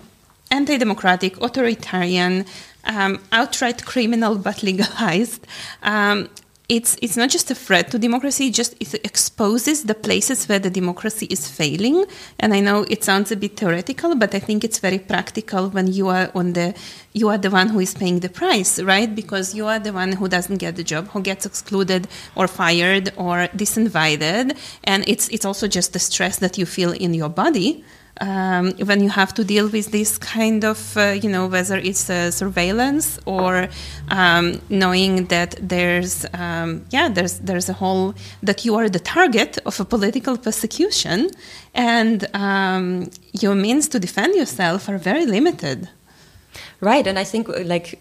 anti-democratic, 0.51 1.41
authoritarian, 1.41 2.47
um, 2.85 3.21
outright 3.33 3.85
criminal 3.85 4.37
but 4.37 4.63
legalized, 4.63 5.47
um, 5.83 6.29
it's 6.69 6.97
it's 7.01 7.17
not 7.17 7.31
just 7.31 7.51
a 7.51 7.55
threat 7.55 7.91
to 7.91 7.99
democracy; 7.99 8.49
it 8.49 8.55
just 8.55 8.75
it 8.79 8.95
exposes 9.03 9.85
the 9.85 9.95
places 9.95 10.47
where 10.49 10.59
the 10.59 10.69
democracy 10.69 11.27
is 11.31 11.49
failing. 11.49 12.05
And 12.39 12.53
I 12.53 12.61
know 12.61 12.85
it 12.91 13.03
sounds 13.03 13.33
a 13.33 13.37
bit 13.37 13.57
theoretical, 13.57 14.15
but 14.15 14.35
I 14.35 14.39
think 14.39 14.65
it's 14.65 14.79
very 14.79 14.99
practical 14.99 15.71
when 15.71 15.87
you 15.87 16.09
are 16.09 16.31
on 16.35 16.53
the 16.53 16.75
you 17.15 17.31
are 17.31 17.39
the 17.39 17.51
one 17.51 17.69
who 17.69 17.81
is 17.81 17.95
paying 17.95 18.21
the 18.21 18.29
price, 18.29 18.79
right? 18.81 19.15
Because 19.15 19.55
you 19.55 19.67
are 19.67 19.79
the 19.79 19.95
one 19.95 20.13
who 20.13 20.29
doesn't 20.29 20.59
get 20.59 20.77
the 20.77 20.85
job, 20.85 21.09
who 21.09 21.23
gets 21.23 21.47
excluded 21.47 22.07
or 22.37 22.47
fired 22.47 23.13
or 23.17 23.49
disinvited, 23.57 24.57
and 24.85 25.09
it's 25.09 25.29
it's 25.31 25.47
also 25.47 25.69
just 25.69 25.95
the 25.95 25.99
stress 25.99 26.39
that 26.39 26.59
you 26.59 26.67
feel 26.67 26.93
in 26.93 27.15
your 27.15 27.31
body 27.31 27.83
um, 28.21 28.73
when 28.85 29.03
you 29.03 29.11
have 29.11 29.33
to 29.35 29.45
deal 29.45 29.69
with 29.69 29.91
this 29.91 30.19
kind 30.19 30.65
of, 30.65 30.97
uh, 30.97 31.17
you 31.23 31.29
know, 31.29 31.47
whether 31.47 31.77
it's 31.77 32.11
uh, 32.11 32.31
surveillance 32.31 33.19
or 33.27 33.69
um, 34.11 34.61
knowing 34.69 35.27
that 35.27 35.57
there's, 35.61 36.27
um, 36.35 36.85
yeah, 36.91 37.09
there's 37.09 37.39
there's 37.41 37.69
a 37.69 37.75
whole 37.75 38.15
that 38.43 38.65
you 38.65 38.75
are 38.75 38.89
the 38.89 39.01
target 39.01 39.59
of 39.67 39.81
a 39.81 39.85
political 39.85 40.37
persecution, 40.37 41.31
and 41.75 42.27
um, 42.35 43.11
your 43.33 43.55
means 43.55 43.89
to 43.89 43.99
defend 43.99 44.35
yourself 44.35 44.89
are 44.89 44.99
very 44.99 45.27
limited. 45.27 45.89
Right, 46.81 47.07
and 47.07 47.19
I 47.19 47.25
think 47.25 47.49
like 47.49 47.99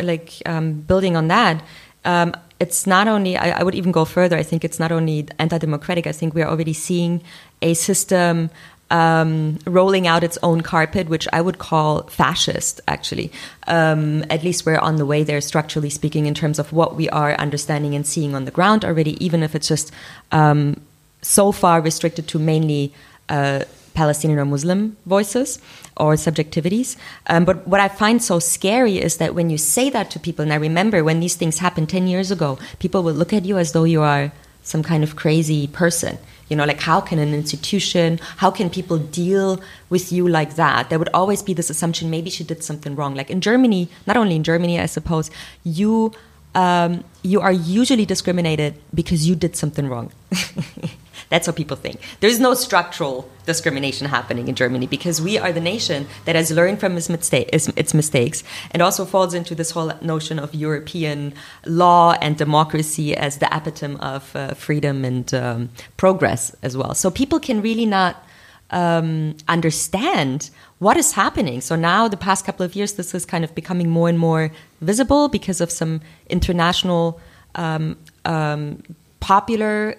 like 0.00 0.42
um, 0.46 0.72
building 0.80 1.16
on 1.16 1.28
that 1.28 1.62
um, 2.04 2.34
it's 2.60 2.86
not 2.86 3.06
only 3.08 3.36
I, 3.36 3.60
I, 3.60 3.62
would 3.62 3.74
even 3.74 3.92
go 3.92 4.04
further 4.04 4.36
i 4.36 4.42
think 4.42 4.64
it's 4.64 4.78
not 4.78 4.92
only 4.92 5.26
anti-democratic 5.38 6.06
i 6.06 6.12
think 6.12 6.34
we're 6.34 6.46
already 6.46 6.72
seeing 6.72 7.22
a 7.62 7.74
system 7.74 8.50
um, 8.90 9.58
rolling 9.66 10.06
out 10.06 10.24
its 10.24 10.38
own 10.42 10.62
carpet, 10.62 11.08
which 11.08 11.28
I 11.32 11.40
would 11.40 11.58
call 11.58 12.02
fascist, 12.04 12.80
actually. 12.88 13.30
Um, 13.66 14.24
at 14.30 14.42
least 14.42 14.64
we're 14.64 14.78
on 14.78 14.96
the 14.96 15.06
way 15.06 15.22
there, 15.24 15.40
structurally 15.40 15.90
speaking, 15.90 16.26
in 16.26 16.34
terms 16.34 16.58
of 16.58 16.72
what 16.72 16.96
we 16.96 17.08
are 17.10 17.34
understanding 17.34 17.94
and 17.94 18.06
seeing 18.06 18.34
on 18.34 18.44
the 18.44 18.50
ground 18.50 18.84
already, 18.84 19.22
even 19.24 19.42
if 19.42 19.54
it's 19.54 19.68
just 19.68 19.92
um, 20.32 20.80
so 21.22 21.52
far 21.52 21.80
restricted 21.80 22.28
to 22.28 22.38
mainly 22.38 22.92
uh, 23.28 23.64
Palestinian 23.94 24.38
or 24.38 24.44
Muslim 24.44 24.96
voices 25.06 25.58
or 25.96 26.14
subjectivities. 26.14 26.96
Um, 27.26 27.44
but 27.44 27.66
what 27.66 27.80
I 27.80 27.88
find 27.88 28.22
so 28.22 28.38
scary 28.38 28.98
is 28.98 29.16
that 29.16 29.34
when 29.34 29.50
you 29.50 29.58
say 29.58 29.90
that 29.90 30.10
to 30.12 30.20
people, 30.20 30.44
and 30.44 30.52
I 30.52 30.56
remember 30.56 31.02
when 31.02 31.20
these 31.20 31.34
things 31.34 31.58
happened 31.58 31.88
10 31.88 32.06
years 32.06 32.30
ago, 32.30 32.58
people 32.78 33.02
would 33.02 33.16
look 33.16 33.32
at 33.32 33.44
you 33.44 33.58
as 33.58 33.72
though 33.72 33.84
you 33.84 34.02
are 34.02 34.30
some 34.62 34.82
kind 34.82 35.02
of 35.02 35.16
crazy 35.16 35.66
person. 35.66 36.18
You 36.48 36.56
know, 36.56 36.64
like 36.64 36.80
how 36.80 37.00
can 37.00 37.18
an 37.18 37.34
institution, 37.34 38.18
how 38.38 38.50
can 38.50 38.70
people 38.70 38.98
deal 38.98 39.60
with 39.90 40.12
you 40.12 40.26
like 40.26 40.56
that? 40.56 40.88
There 40.88 40.98
would 40.98 41.10
always 41.12 41.42
be 41.42 41.52
this 41.52 41.70
assumption 41.70 42.10
maybe 42.10 42.30
she 42.30 42.44
did 42.44 42.62
something 42.64 42.96
wrong. 42.96 43.14
Like 43.14 43.30
in 43.30 43.40
Germany, 43.40 43.88
not 44.06 44.16
only 44.16 44.36
in 44.36 44.44
Germany, 44.44 44.80
I 44.80 44.86
suppose, 44.86 45.30
you 45.64 46.12
um, 46.54 47.04
you 47.22 47.40
are 47.40 47.52
usually 47.52 48.04
discriminated 48.04 48.74
because 48.94 49.28
you 49.28 49.34
did 49.34 49.54
something 49.56 49.88
wrong. 49.88 50.10
That's 51.28 51.46
what 51.46 51.56
people 51.56 51.76
think. 51.76 52.00
There's 52.20 52.40
no 52.40 52.54
structural 52.54 53.28
discrimination 53.44 54.06
happening 54.06 54.48
in 54.48 54.54
Germany 54.54 54.86
because 54.86 55.20
we 55.20 55.38
are 55.38 55.52
the 55.52 55.60
nation 55.60 56.06
that 56.24 56.34
has 56.34 56.50
learned 56.50 56.80
from 56.80 56.96
its, 56.96 57.08
mistake, 57.08 57.50
its, 57.52 57.94
mistakes 57.94 58.42
and 58.70 58.82
also 58.82 59.04
falls 59.04 59.34
into 59.34 59.54
this 59.54 59.70
whole 59.72 59.92
notion 60.00 60.38
of 60.38 60.54
European 60.54 61.34
law 61.66 62.12
and 62.20 62.36
democracy 62.36 63.16
as 63.16 63.38
the 63.38 63.54
epitome 63.54 63.96
of 64.00 64.34
uh, 64.34 64.54
freedom 64.54 65.04
and 65.04 65.34
um, 65.34 65.68
progress 65.96 66.54
as 66.62 66.76
well. 66.76 66.94
So 66.94 67.10
people 67.10 67.40
can 67.40 67.60
really 67.60 67.86
not 67.86 68.24
um, 68.70 69.36
understand 69.48 70.50
what 70.78 70.96
is 70.96 71.12
happening. 71.12 71.60
So 71.60 71.74
now, 71.74 72.08
the 72.08 72.16
past 72.16 72.44
couple 72.44 72.64
of 72.64 72.76
years, 72.76 72.94
this 72.94 73.14
is 73.14 73.24
kind 73.24 73.44
of 73.44 73.54
becoming 73.54 73.88
more 73.88 74.08
and 74.08 74.18
more 74.18 74.50
visible 74.80 75.28
because 75.28 75.60
of 75.60 75.70
some 75.70 76.00
international 76.28 77.20
um, 77.54 77.96
um, 78.24 78.82
popular 79.20 79.96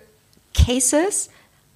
cases, 0.66 1.30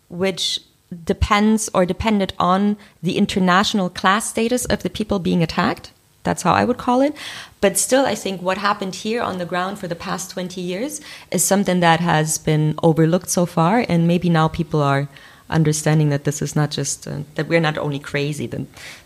which 0.09 0.59
depends 1.05 1.69
or 1.73 1.85
depended 1.85 2.33
on 2.37 2.77
the 3.01 3.17
international 3.17 3.89
class 3.89 4.29
status 4.29 4.65
of 4.65 4.83
the 4.83 4.89
people 4.89 5.19
being 5.19 5.41
attacked. 5.41 5.91
That's 6.23 6.43
how 6.43 6.53
I 6.53 6.65
would 6.65 6.77
call 6.77 7.01
it. 7.01 7.15
But 7.59 7.77
still, 7.77 8.05
I 8.05 8.15
think 8.15 8.41
what 8.41 8.57
happened 8.57 8.95
here 8.95 9.21
on 9.21 9.37
the 9.37 9.45
ground 9.45 9.79
for 9.79 9.87
the 9.87 9.95
past 9.95 10.31
20 10.31 10.61
years 10.61 11.01
is 11.31 11.43
something 11.43 11.79
that 11.81 11.99
has 11.99 12.37
been 12.37 12.75
overlooked 12.81 13.29
so 13.29 13.45
far. 13.45 13.85
And 13.89 14.07
maybe 14.07 14.29
now 14.29 14.47
people 14.47 14.81
are 14.81 15.09
understanding 15.49 16.09
that 16.09 16.23
this 16.23 16.41
is 16.41 16.55
not 16.55 16.71
just, 16.71 17.07
uh, 17.07 17.19
that 17.35 17.47
we're 17.47 17.59
not 17.59 17.77
only 17.77 17.99
crazy, 17.99 18.47
that 18.47 18.61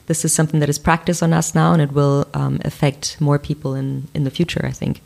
this 0.06 0.24
is 0.24 0.34
something 0.34 0.60
that 0.60 0.70
is 0.70 0.80
practiced 0.80 1.24
on 1.24 1.34
us 1.34 1.56
now 1.56 1.74
and 1.74 1.82
it 1.82 1.92
will 1.92 2.28
um, 2.34 2.60
affect 2.64 3.20
more 3.20 3.40
people 3.40 3.74
in, 3.74 4.08
in 4.14 4.24
the 4.24 4.32
future, 4.32 4.64
I 4.66 4.72
think. 4.72 5.02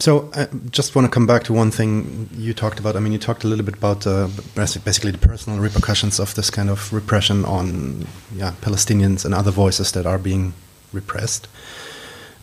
So 0.00 0.30
I 0.34 0.48
just 0.70 0.94
want 0.94 1.06
to 1.06 1.10
come 1.10 1.26
back 1.26 1.44
to 1.44 1.52
one 1.52 1.70
thing 1.70 2.28
you 2.32 2.54
talked 2.54 2.80
about. 2.80 2.96
I 2.96 3.00
mean, 3.00 3.12
you 3.12 3.18
talked 3.18 3.44
a 3.44 3.48
little 3.48 3.64
bit 3.64 3.74
about 3.74 4.06
uh, 4.06 4.28
basically 4.54 5.10
the 5.10 5.18
personal 5.18 5.60
repercussions 5.60 6.18
of 6.18 6.34
this 6.34 6.50
kind 6.50 6.70
of 6.70 6.92
repression 6.92 7.44
on 7.44 8.06
yeah, 8.34 8.52
Palestinians 8.62 9.24
and 9.24 9.34
other 9.34 9.50
voices 9.50 9.92
that 9.92 10.06
are 10.06 10.18
being 10.18 10.54
repressed. 10.92 11.46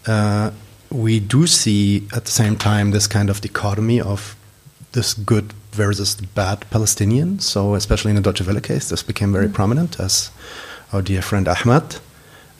Uh, 0.07 0.51
we 0.89 1.19
do 1.19 1.47
see 1.47 2.07
at 2.15 2.25
the 2.25 2.31
same 2.31 2.55
time 2.55 2.91
this 2.91 3.07
kind 3.07 3.29
of 3.29 3.41
dichotomy 3.41 3.99
of 4.01 4.35
this 4.93 5.13
good 5.13 5.53
versus 5.71 6.15
bad 6.15 6.65
Palestinian. 6.71 7.39
So, 7.39 7.75
especially 7.75 8.12
in 8.12 8.15
the 8.15 8.21
Deutsche 8.21 8.41
Welle 8.41 8.62
case, 8.62 8.89
this 8.89 9.03
became 9.03 9.31
very 9.31 9.47
mm. 9.47 9.53
prominent 9.53 9.99
as 9.99 10.31
our 10.93 11.01
dear 11.01 11.21
friend 11.21 11.47
Ahmad 11.47 11.97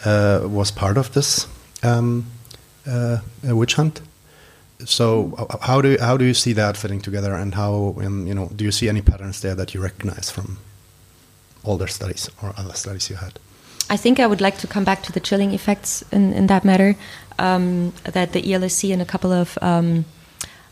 uh, 0.06 0.42
was 0.44 0.72
part 0.72 0.98
of 0.98 1.14
this 1.14 1.48
um, 1.84 2.26
uh, 2.86 3.20
witch 3.44 3.76
hunt 3.76 4.02
so 4.86 5.48
how 5.62 5.82
do 5.82 5.98
how 6.00 6.18
do 6.18 6.26
you 6.26 6.34
see 6.34 6.54
that 6.54 6.78
fitting 6.78 7.02
together, 7.02 7.34
and 7.34 7.56
how 7.56 7.96
um, 8.02 8.28
you 8.28 8.34
know 8.34 8.50
do 8.56 8.64
you 8.64 8.72
see 8.72 8.90
any 8.90 9.02
patterns 9.02 9.42
there 9.42 9.56
that 9.56 9.74
you 9.74 9.82
recognize 9.82 10.32
from 10.32 10.58
older 11.66 11.88
studies 11.88 12.30
or 12.42 12.54
other 12.58 12.74
studies 12.74 13.10
you 13.10 13.18
had? 13.18 13.40
I 13.90 13.98
think 13.98 14.20
I 14.20 14.28
would 14.28 14.42
like 14.42 14.58
to 14.60 14.68
come 14.68 14.84
back 14.84 15.02
to 15.04 15.12
the 15.12 15.20
chilling 15.20 15.52
effects 15.52 16.04
in, 16.12 16.34
in 16.34 16.48
that 16.48 16.64
matter. 16.64 16.96
Um, 17.40 17.94
that 18.04 18.34
the 18.34 18.42
ELSC 18.42 18.92
and 18.92 19.02
a 19.02 19.06
couple 19.06 19.32
of 19.32 19.58
um, 19.62 20.06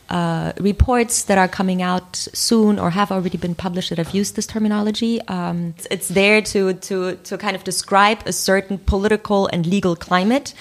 uh, 0.09 0.51
reports 0.59 1.23
that 1.23 1.37
are 1.37 1.47
coming 1.47 1.81
out 1.81 2.15
soon 2.15 2.77
or 2.77 2.91
have 2.91 3.11
already 3.11 3.37
been 3.37 3.55
published 3.55 3.89
that 3.89 3.97
have 3.97 4.13
used 4.13 4.35
this 4.35 4.45
terminology. 4.45 5.21
Um, 5.27 5.73
it's, 5.77 5.87
it's, 5.91 6.07
there 6.09 6.41
to, 6.41 6.73
to, 6.73 7.15
to 7.15 7.37
kind 7.37 7.55
of 7.55 7.63
describe 7.63 8.19
a 8.25 8.33
certain 8.33 8.77
political 8.77 9.47
and 9.47 9.65
legal 9.65 9.95
climate 9.95 10.53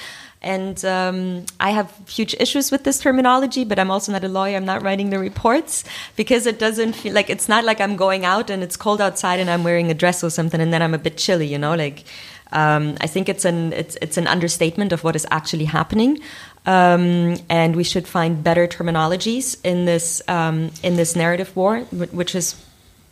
and 0.47 0.85
um, 0.85 1.45
I 1.59 1.71
have 1.71 1.93
huge 2.09 2.37
issues 2.39 2.71
with 2.71 2.85
this 2.85 3.01
terminology, 3.01 3.65
but 3.65 3.81
I'm 3.81 3.91
also 3.91 4.13
not 4.13 4.23
a 4.23 4.29
lawyer. 4.29 4.57
I'm 4.57 4.65
not 4.65 4.81
writing 4.81 5.11
the 5.11 5.19
reports 5.19 5.83
because 6.15 6.47
it 6.47 6.61
doesn't 6.61 6.93
feel 6.93 7.13
like 7.15 7.29
it's 7.29 7.49
not 7.49 7.65
like 7.65 7.81
I'm 7.81 7.97
going 7.97 8.25
out 8.25 8.49
and 8.49 8.63
it's 8.63 8.77
cold 8.77 9.01
outside 9.01 9.41
and 9.41 9.51
I'm 9.51 9.65
wearing 9.65 9.91
a 9.91 9.95
dress 9.95 10.23
or 10.23 10.31
something 10.31 10.61
and 10.61 10.73
then 10.73 10.83
I'm 10.83 10.95
a 10.95 10.99
bit 10.99 11.17
chilly, 11.19 11.49
you 11.49 11.59
know, 11.59 11.75
like. 11.75 12.05
Um, 12.53 12.97
I 13.01 13.09
think 13.09 13.29
it's 13.29 13.45
an 13.45 13.73
it's 13.73 13.97
it's 14.01 14.17
an 14.17 14.29
understatement 14.29 14.93
of 14.93 15.03
what 15.03 15.17
is 15.17 15.27
actually 15.33 15.65
happening, 15.65 16.21
um, 16.65 17.39
and 17.51 17.75
we 17.75 17.83
should 17.83 18.07
find 18.07 18.45
better 18.45 18.69
terminologies 18.69 19.57
in 19.65 19.85
this 19.85 20.23
um, 20.29 20.71
in 20.85 20.95
this 20.95 21.17
narrative 21.17 21.51
war, 21.57 21.81
which 21.91 22.37
is 22.37 22.55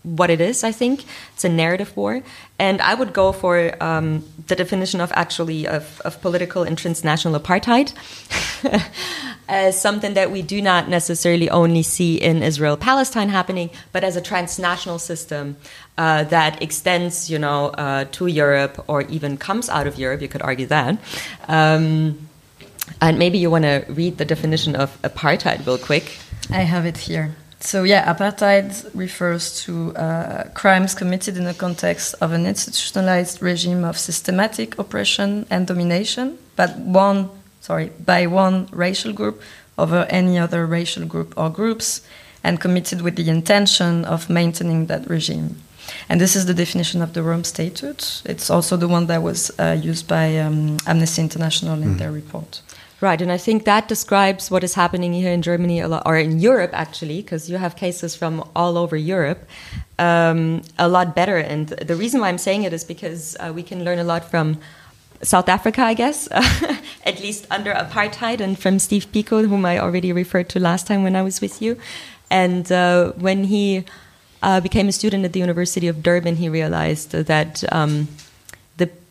what 0.04 0.30
it 0.30 0.40
is. 0.40 0.62
I 0.62 0.70
think 0.70 1.04
it's 1.32 1.44
a 1.44 1.48
narrative 1.48 1.96
war, 1.96 2.22
and 2.58 2.80
I 2.80 2.94
would 2.94 3.12
go 3.12 3.32
for 3.32 3.82
um, 3.82 4.24
the 4.46 4.54
definition 4.54 5.00
of 5.00 5.10
actually 5.14 5.66
of, 5.66 6.00
of 6.04 6.20
political 6.20 6.62
and 6.62 6.78
transnational 6.78 7.40
apartheid 7.40 7.92
as 9.48 9.80
something 9.80 10.14
that 10.14 10.30
we 10.30 10.42
do 10.42 10.62
not 10.62 10.88
necessarily 10.88 11.50
only 11.50 11.82
see 11.82 12.16
in 12.16 12.42
Israel 12.42 12.76
Palestine 12.76 13.30
happening, 13.30 13.70
but 13.92 14.04
as 14.04 14.14
a 14.16 14.20
transnational 14.20 14.98
system 14.98 15.56
uh, 15.98 16.24
that 16.24 16.62
extends, 16.62 17.30
you 17.30 17.38
know, 17.38 17.66
uh, 17.68 18.04
to 18.12 18.26
Europe 18.26 18.84
or 18.86 19.02
even 19.02 19.36
comes 19.36 19.68
out 19.68 19.86
of 19.86 19.98
Europe. 19.98 20.20
You 20.20 20.28
could 20.28 20.42
argue 20.42 20.66
that. 20.66 20.98
Um, 21.48 22.28
and 23.00 23.18
maybe 23.18 23.38
you 23.38 23.50
want 23.50 23.64
to 23.64 23.84
read 23.88 24.18
the 24.18 24.24
definition 24.24 24.76
of 24.76 25.00
apartheid 25.02 25.66
real 25.66 25.78
quick. 25.78 26.18
I 26.50 26.60
have 26.60 26.84
it 26.84 26.98
here. 26.98 27.34
So, 27.64 27.82
yeah, 27.82 28.04
apartheid 28.14 28.90
refers 28.94 29.62
to 29.64 29.96
uh, 29.96 30.44
crimes 30.52 30.94
committed 30.94 31.38
in 31.38 31.44
the 31.44 31.54
context 31.54 32.14
of 32.20 32.32
an 32.32 32.44
institutionalized 32.44 33.40
regime 33.40 33.84
of 33.84 33.96
systematic 33.96 34.78
oppression 34.78 35.46
and 35.48 35.66
domination, 35.66 36.36
but 36.56 36.76
one, 36.76 37.30
sorry, 37.62 37.90
by 38.04 38.26
one 38.26 38.68
racial 38.70 39.14
group 39.14 39.40
over 39.78 40.06
any 40.10 40.38
other 40.38 40.66
racial 40.66 41.06
group 41.06 41.32
or 41.38 41.48
groups, 41.48 42.02
and 42.42 42.60
committed 42.60 43.00
with 43.00 43.16
the 43.16 43.30
intention 43.30 44.04
of 44.04 44.28
maintaining 44.28 44.84
that 44.86 45.08
regime. 45.08 45.56
And 46.10 46.20
this 46.20 46.36
is 46.36 46.44
the 46.44 46.54
definition 46.54 47.00
of 47.00 47.14
the 47.14 47.22
Rome 47.22 47.44
Statute. 47.44 48.20
It's 48.26 48.50
also 48.50 48.76
the 48.76 48.88
one 48.88 49.06
that 49.06 49.22
was 49.22 49.50
uh, 49.58 49.80
used 49.82 50.06
by 50.06 50.36
um, 50.36 50.76
Amnesty 50.86 51.22
International 51.22 51.82
in 51.82 51.94
mm. 51.94 51.98
their 51.98 52.12
report. 52.12 52.60
Right, 53.00 53.20
and 53.20 53.30
I 53.30 53.38
think 53.38 53.64
that 53.64 53.88
describes 53.88 54.50
what 54.50 54.64
is 54.64 54.74
happening 54.74 55.12
here 55.12 55.32
in 55.32 55.42
Germany 55.42 55.80
a 55.80 55.88
lot, 55.88 56.04
or 56.06 56.16
in 56.16 56.38
Europe 56.38 56.70
actually, 56.72 57.22
because 57.22 57.50
you 57.50 57.56
have 57.58 57.76
cases 57.76 58.14
from 58.14 58.48
all 58.54 58.78
over 58.78 58.96
Europe 58.96 59.46
um, 59.98 60.62
a 60.78 60.88
lot 60.88 61.14
better. 61.14 61.36
And 61.36 61.68
the 61.68 61.96
reason 61.96 62.20
why 62.20 62.28
I'm 62.28 62.38
saying 62.38 62.62
it 62.62 62.72
is 62.72 62.84
because 62.84 63.36
uh, 63.40 63.52
we 63.54 63.62
can 63.62 63.84
learn 63.84 63.98
a 63.98 64.04
lot 64.04 64.30
from 64.30 64.58
South 65.22 65.48
Africa, 65.48 65.82
I 65.82 65.94
guess, 65.94 66.28
at 67.04 67.20
least 67.20 67.46
under 67.50 67.72
apartheid, 67.74 68.40
and 68.40 68.58
from 68.58 68.78
Steve 68.78 69.06
Biko, 69.12 69.48
whom 69.48 69.64
I 69.64 69.78
already 69.78 70.12
referred 70.12 70.48
to 70.50 70.60
last 70.60 70.86
time 70.86 71.02
when 71.02 71.16
I 71.16 71.22
was 71.22 71.40
with 71.40 71.60
you. 71.60 71.76
And 72.30 72.70
uh, 72.70 73.12
when 73.12 73.44
he 73.44 73.84
uh, 74.42 74.60
became 74.60 74.88
a 74.88 74.92
student 74.92 75.24
at 75.24 75.32
the 75.32 75.40
University 75.40 75.88
of 75.88 76.02
Durban, 76.02 76.36
he 76.36 76.48
realized 76.48 77.10
that. 77.12 77.64
Um, 77.72 78.08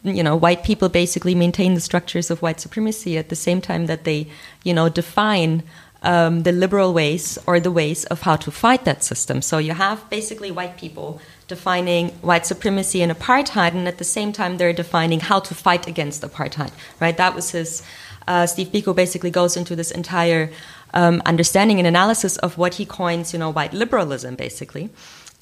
you 0.04 0.24
know, 0.24 0.36
white 0.36 0.64
people 0.64 0.90
basically 0.90 1.36
maintain 1.36 1.74
the 1.74 1.80
structures 1.80 2.30
of 2.30 2.42
white 2.42 2.60
supremacy 2.60 3.18
at 3.18 3.30
the 3.30 3.36
same 3.36 3.62
time 3.62 3.86
that 3.86 4.04
they, 4.04 4.28
you 4.64 4.74
know, 4.74 4.90
define 4.90 5.64
um, 6.02 6.44
the 6.44 6.52
liberal 6.52 6.94
ways 6.94 7.40
or 7.48 7.60
the 7.60 7.72
ways 7.72 8.04
of 8.06 8.22
how 8.22 8.36
to 8.36 8.52
fight 8.52 8.84
that 8.86 9.04
system. 9.04 9.42
So 9.42 9.58
you 9.58 9.74
have 9.74 10.10
basically 10.10 10.52
white 10.52 10.78
people 10.78 11.22
defining 11.48 12.10
white 12.22 12.46
supremacy 12.46 13.02
and 13.02 13.12
apartheid, 13.12 13.74
and 13.74 13.88
at 13.88 13.98
the 13.98 14.04
same 14.04 14.34
time 14.34 14.58
they're 14.58 14.74
defining 14.74 15.22
how 15.22 15.40
to 15.40 15.56
fight 15.56 15.88
against 15.88 16.22
apartheid. 16.22 16.72
Right? 17.00 17.16
That 17.18 17.36
was 17.36 17.52
his. 17.52 17.84
Uh, 18.26 18.46
Steve 18.46 18.68
Biko 18.68 18.96
basically 18.96 19.32
goes 19.32 19.58
into 19.58 19.76
this 19.76 19.92
entire 19.92 20.50
um, 20.94 21.22
understanding 21.26 21.78
and 21.80 21.88
analysis 21.88 22.38
of 22.38 22.58
what 22.58 22.76
he 22.76 22.86
coins, 22.86 23.34
you 23.34 23.40
know, 23.40 23.50
white 23.50 23.74
liberalism, 23.74 24.36
basically. 24.36 24.90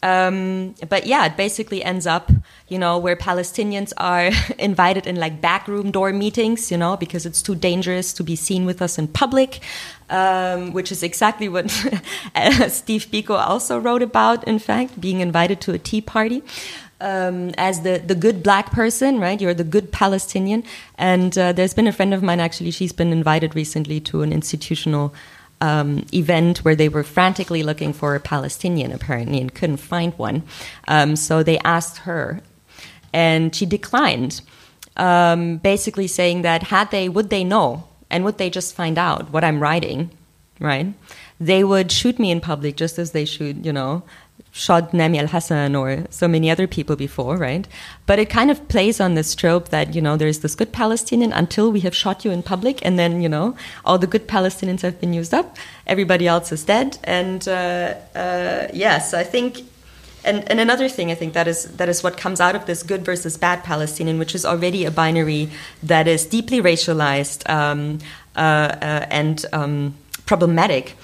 Um, 0.04 0.74
but 0.90 1.06
yeah, 1.06 1.26
it 1.26 1.38
basically 1.38 1.84
ends 1.84 2.08
up, 2.08 2.32
you 2.68 2.80
know, 2.80 2.98
where 2.98 3.16
Palestinians 3.16 3.94
are 3.98 4.32
invited 4.58 5.06
in 5.06 5.18
like 5.18 5.42
backroom 5.42 5.92
door 5.92 6.12
meetings, 6.12 6.72
you 6.72 6.78
know, 6.78 6.98
because 6.98 7.26
it's 7.26 7.41
too 7.41 7.56
dangerous 7.56 8.12
to 8.14 8.24
be 8.24 8.36
seen 8.36 8.66
with 8.66 8.82
us 8.82 8.97
in 8.97 9.08
public, 9.08 9.60
um, 10.10 10.74
which 10.74 10.91
is 10.91 11.04
exactly 11.04 11.47
what 11.49 11.70
Steve 12.70 13.08
Biko 13.12 13.38
also 13.38 13.78
wrote 13.78 14.02
about, 14.02 14.43
in 14.47 14.58
fact, 14.58 14.99
being 14.99 15.20
invited 15.20 15.62
to 15.62 15.74
a 15.74 15.78
tea 15.78 16.02
party. 16.02 16.41
Um, 16.99 17.49
as 17.58 17.82
the, 17.82 17.97
the 17.97 18.14
good 18.14 18.43
black 18.43 18.72
person, 18.72 19.20
right? 19.20 19.41
You're 19.41 19.56
the 19.56 19.64
good 19.64 19.91
Palestinian. 19.91 20.64
And 20.99 21.36
uh, 21.36 21.52
there's 21.52 21.74
been 21.74 21.88
a 21.88 21.91
friend 21.91 22.14
of 22.14 22.22
mine, 22.22 22.39
actually, 22.39 22.70
she's 22.70 22.93
been 22.93 23.12
invited 23.12 23.56
recently 23.56 23.99
to 24.02 24.22
an 24.22 24.32
institutional 24.32 25.12
um, 25.62 26.05
event 26.14 26.59
where 26.66 26.76
they 26.76 26.89
were 26.89 27.03
frantically 27.03 27.64
looking 27.64 27.93
for 27.93 28.16
a 28.16 28.20
Palestinian 28.20 28.91
apparently 28.91 29.39
and 29.39 29.53
couldn't 29.53 29.78
find 29.78 30.14
one. 30.16 30.43
Um, 30.88 31.16
so 31.16 31.43
they 31.43 31.59
asked 31.59 31.99
her, 31.99 32.41
and 33.14 33.55
she 33.55 33.66
declined, 33.66 34.41
um, 34.97 35.57
basically 35.57 36.07
saying 36.07 36.41
that 36.41 36.64
had 36.64 36.91
they, 36.91 37.07
would 37.07 37.30
they 37.30 37.43
know, 37.43 37.88
and 38.09 38.26
would 38.26 38.38
they 38.38 38.49
just 38.49 38.76
find 38.76 38.97
out 38.97 39.32
what 39.32 39.43
I'm 39.43 39.62
writing, 39.62 40.09
right? 40.59 40.93
They 41.42 41.64
would 41.64 41.92
shoot 41.92 42.20
me 42.20 42.30
in 42.30 42.39
public 42.39 42.78
just 42.78 43.00
as 43.00 43.12
they 43.12 43.26
shoot, 43.26 43.66
you 43.66 43.74
know, 43.74 44.04
shot 44.52 44.94
Nemi 44.94 45.18
El-Hassan 45.18 45.76
or 45.76 46.06
so 46.12 46.28
many 46.28 46.52
other 46.52 46.68
people 46.68 46.96
before, 46.96 47.36
right? 47.36 47.68
But 48.06 48.20
it 48.20 48.30
kind 48.30 48.52
of 48.52 48.68
plays 48.68 49.00
on 49.00 49.16
this 49.16 49.34
trope 49.34 49.70
that, 49.70 49.96
you 49.96 50.02
know, 50.02 50.18
there's 50.18 50.39
this 50.39 50.54
good 50.54 50.72
Palestinian 50.72 51.34
until 51.34 51.72
we 51.72 51.80
have 51.80 51.96
shot 51.96 52.24
you 52.24 52.30
in 52.30 52.44
public, 52.44 52.86
and 52.86 53.00
then, 53.00 53.22
you 53.22 53.30
know, 53.30 53.56
all 53.86 53.98
the 53.98 54.06
good 54.06 54.28
Palestinians 54.28 54.82
have 54.82 55.00
been 55.02 55.14
used 55.14 55.34
up, 55.34 55.58
everybody 55.88 56.28
else 56.28 56.52
is 56.52 56.64
dead. 56.64 57.00
And 57.04 57.48
uh, 57.48 57.96
uh, 58.16 58.68
yes, 58.72 59.14
I 59.14 59.24
think. 59.24 59.64
And, 60.24 60.48
and 60.52 60.60
another 60.60 60.88
thing 60.88 61.10
I 61.10 61.16
think 61.16 61.34
that 61.34 61.48
is 61.48 61.64
that 61.78 61.89
is 61.89 62.04
what 62.04 62.16
comes 62.16 62.39
out 62.39 62.54
of 62.54 62.68
this 62.68 62.84
good 62.84 63.04
versus 63.04 63.38
bad 63.38 63.64
Palestinian, 63.64 64.20
which 64.20 64.36
is 64.36 64.46
already 64.46 64.86
a 64.86 64.92
binary 64.92 65.50
that 65.82 66.08
is 66.08 66.28
deeply 66.28 66.62
racialized 66.62 67.50
um, 67.50 67.98
uh, 68.36 68.39
uh 68.39 69.06
and 69.10 69.44
um, 69.52 69.96
problematic 70.28 70.96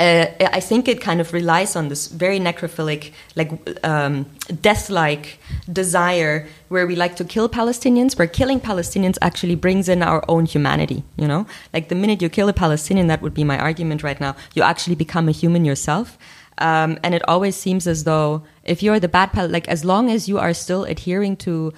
uh, 0.00 0.26
I 0.40 0.60
think 0.60 0.88
it 0.88 1.00
kind 1.00 1.20
of 1.20 1.32
relies 1.32 1.76
on 1.76 1.88
this 1.88 2.06
very 2.06 2.40
necrophilic, 2.40 3.12
like 3.36 3.50
um, 3.84 4.26
death-like 4.62 5.38
desire, 5.70 6.48
where 6.68 6.86
we 6.86 6.96
like 6.96 7.16
to 7.16 7.24
kill 7.24 7.48
Palestinians. 7.48 8.18
Where 8.18 8.26
killing 8.26 8.60
Palestinians 8.60 9.18
actually 9.20 9.56
brings 9.56 9.88
in 9.88 10.02
our 10.02 10.24
own 10.26 10.46
humanity. 10.46 11.04
You 11.16 11.28
know, 11.28 11.46
like 11.74 11.90
the 11.90 11.94
minute 11.94 12.22
you 12.22 12.30
kill 12.30 12.48
a 12.48 12.54
Palestinian, 12.54 13.08
that 13.08 13.20
would 13.20 13.34
be 13.34 13.44
my 13.44 13.58
argument 13.58 14.02
right 14.02 14.20
now. 14.20 14.34
You 14.54 14.62
actually 14.62 14.96
become 14.96 15.28
a 15.28 15.32
human 15.32 15.64
yourself. 15.66 16.16
Um, 16.58 16.98
and 17.02 17.14
it 17.14 17.22
always 17.28 17.56
seems 17.56 17.86
as 17.86 18.04
though 18.04 18.42
if 18.64 18.82
you're 18.82 19.00
the 19.00 19.08
bad, 19.08 19.32
pal- 19.32 19.48
like 19.48 19.68
as 19.68 19.84
long 19.84 20.10
as 20.10 20.28
you 20.28 20.38
are 20.38 20.54
still 20.54 20.84
adhering 20.84 21.36
to 21.38 21.72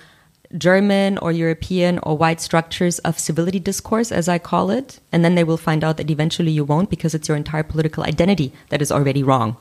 German 0.57 1.19
or 1.19 1.33
European 1.33 1.99
or 2.03 2.17
white 2.17 2.41
structures 2.41 2.99
of 3.01 3.19
civility 3.19 3.59
discourse, 3.59 4.13
as 4.13 4.29
I 4.29 4.39
call 4.39 4.71
it, 4.71 5.01
and 5.11 5.25
then 5.25 5.35
they 5.35 5.45
will 5.45 5.57
find 5.57 5.83
out 5.83 5.97
that 5.97 6.11
eventually 6.11 6.53
you 6.53 6.65
won't 6.65 6.91
because 6.91 7.15
it's 7.15 7.29
your 7.29 7.37
entire 7.37 7.63
political 7.63 8.05
identity 8.05 8.53
that 8.69 8.83
is 8.83 8.93
already 8.93 9.23
wrong. 9.23 9.57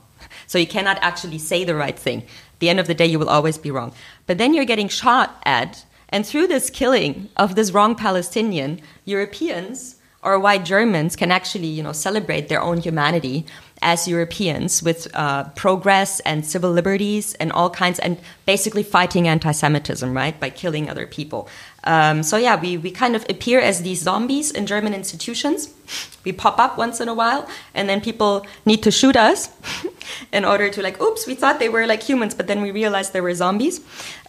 So 0.47 0.57
you 0.57 0.67
cannot 0.67 0.99
actually 1.01 1.39
say 1.39 1.63
the 1.63 1.75
right 1.75 1.97
thing. 1.97 2.21
At 2.21 2.59
the 2.59 2.69
end 2.69 2.79
of 2.79 2.87
the 2.87 2.93
day, 2.93 3.05
you 3.05 3.19
will 3.19 3.29
always 3.29 3.57
be 3.57 3.71
wrong. 3.71 3.93
But 4.27 4.37
then 4.37 4.53
you're 4.53 4.65
getting 4.65 4.87
shot 4.87 5.41
at, 5.45 5.85
and 6.09 6.25
through 6.25 6.47
this 6.47 6.69
killing 6.69 7.29
of 7.37 7.55
this 7.55 7.71
wrong 7.71 7.95
Palestinian, 7.95 8.81
Europeans 9.05 9.95
or 10.23 10.37
white 10.39 10.65
Germans 10.65 11.15
can 11.15 11.31
actually, 11.31 11.67
you 11.67 11.81
know, 11.81 11.93
celebrate 11.93 12.47
their 12.47 12.61
own 12.61 12.77
humanity 12.77 13.45
as 13.82 14.07
Europeans 14.07 14.84
with 14.84 15.07
uh, 15.15 15.45
progress 15.55 16.19
and 16.21 16.45
civil 16.45 16.71
liberties 16.71 17.34
and 17.36 17.51
all 17.51 17.69
kinds, 17.69 17.99
and 17.99 18.17
basically 18.45 18.84
fighting 18.84 19.27
anti 19.27 19.51
Semitism, 19.51 20.15
right, 20.15 20.39
by 20.39 20.49
killing 20.49 20.89
other 20.89 21.07
people. 21.07 21.49
Um, 21.84 22.21
so, 22.21 22.38
yeah, 22.38 22.61
we, 22.61 22.77
we 22.77 22.91
kind 22.91 23.15
of 23.15 23.25
appear 23.27 23.59
as 23.59 23.82
these 23.82 24.01
zombies 24.01 24.51
in 24.51 24.67
German 24.67 24.93
institutions. 24.93 25.73
We 26.23 26.32
pop 26.32 26.59
up 26.59 26.77
once 26.77 27.01
in 27.01 27.09
a 27.09 27.13
while, 27.13 27.49
and 27.73 27.89
then 27.89 28.01
people 28.01 28.45
need 28.65 28.84
to 28.84 28.91
shoot 28.91 29.15
us 29.15 29.49
in 30.32 30.45
order 30.45 30.69
to, 30.69 30.82
like, 30.84 31.01
oops, 31.01 31.25
we 31.25 31.34
thought 31.34 31.59
they 31.59 31.69
were 31.69 31.88
like 31.88 32.03
humans, 32.03 32.36
but 32.36 32.45
then 32.45 32.61
we 32.61 32.69
realized 32.69 33.13
they 33.13 33.21
were 33.21 33.34
zombies. 33.34 33.82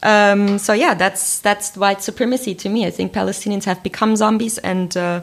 Um, 0.02 0.58
so, 0.58 0.72
yeah, 0.72 0.94
that's, 0.94 1.40
that's 1.40 1.76
white 1.76 2.02
supremacy 2.02 2.54
to 2.54 2.70
me. 2.70 2.86
I 2.86 2.90
think 2.90 3.12
Palestinians 3.12 3.64
have 3.64 3.82
become 3.82 4.16
zombies, 4.16 4.56
and, 4.56 4.96
uh, 4.96 5.20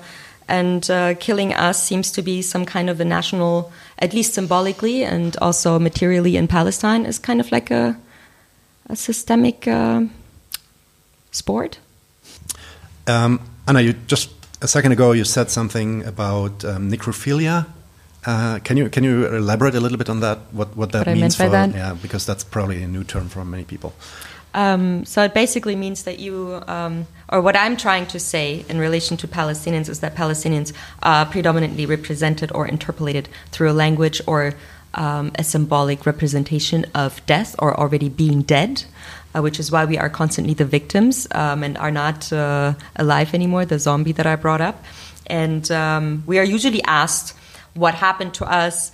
and 0.47 0.89
uh, 0.91 1.15
killing 1.15 1.53
us 1.53 1.81
seems 1.81 2.11
to 2.11 2.21
be 2.21 2.43
some 2.43 2.65
kind 2.65 2.89
of 2.91 2.99
a 2.99 3.05
national 3.05 3.71
at 3.99 4.13
least 4.13 4.33
symbolically 4.33 5.03
and 5.03 5.37
also 5.41 5.79
materially 5.79 6.35
in 6.37 6.47
Palestine, 6.47 7.05
is 7.05 7.19
kind 7.19 7.39
of 7.39 7.51
like 7.51 7.71
a, 7.71 7.97
a 8.89 8.95
systemic 8.95 9.67
uh, 9.67 10.01
sport. 11.31 11.79
Um, 13.07 13.39
Anna, 13.67 13.81
you 13.81 13.93
just 14.07 14.29
a 14.61 14.67
second 14.67 14.91
ago 14.91 15.11
you 15.11 15.23
said 15.23 15.49
something 15.49 16.03
about 16.05 16.65
um, 16.65 16.89
necrophilia. 16.91 17.65
Uh, 18.25 18.59
can 18.63 18.77
you 18.77 18.89
can 18.89 19.03
you 19.03 19.25
elaborate 19.27 19.75
a 19.75 19.79
little 19.79 19.97
bit 19.97 20.09
on 20.09 20.19
that? 20.19 20.37
What 20.51 20.75
what 20.75 20.91
that 20.91 21.07
what 21.07 21.15
means 21.15 21.35
for 21.35 21.49
that? 21.49 21.73
yeah, 21.73 21.95
because 22.01 22.25
that's 22.25 22.43
probably 22.43 22.83
a 22.83 22.87
new 22.87 23.03
term 23.03 23.29
for 23.29 23.45
many 23.45 23.63
people. 23.63 23.93
Um, 24.53 25.05
so 25.05 25.23
it 25.23 25.33
basically 25.33 25.75
means 25.75 26.03
that 26.03 26.19
you, 26.19 26.61
um, 26.67 27.05
or 27.29 27.41
what 27.41 27.55
I'm 27.55 27.77
trying 27.77 28.07
to 28.07 28.19
say 28.19 28.65
in 28.69 28.79
relation 28.79 29.17
to 29.17 29.27
Palestinians 29.27 29.89
is 29.89 29.99
that 29.99 30.15
Palestinians 30.15 30.73
are 31.03 31.25
predominantly 31.25 31.85
represented 31.85 32.51
or 32.53 32.67
interpolated 32.67 33.29
through 33.51 33.71
a 33.71 33.73
language 33.73 34.21
or 34.27 34.53
um, 34.95 35.31
a 35.35 35.43
symbolic 35.43 36.05
representation 36.05 36.85
of 36.95 37.23
death 37.25 37.55
or 37.59 37.79
already 37.79 38.09
being 38.09 38.41
dead, 38.41 38.83
uh, 39.35 39.41
which 39.41 39.59
is 39.59 39.71
why 39.71 39.85
we 39.85 39.97
are 39.97 40.09
constantly 40.09 40.53
the 40.55 40.65
victims 40.65 41.27
um, 41.31 41.63
and 41.63 41.77
are 41.77 41.91
not 41.91 42.33
uh, 42.33 42.73
alive 42.95 43.33
anymore, 43.33 43.65
the 43.65 43.77
zombie 43.77 44.13
that 44.13 44.25
I 44.25 44.35
brought 44.35 44.61
up. 44.61 44.83
And 45.27 45.69
um, 45.71 46.23
we 46.25 46.39
are 46.39 46.43
usually 46.43 46.81
asked 46.83 47.35
what 47.75 47.93
happened 47.93 48.33
to 48.35 48.45
us 48.45 48.91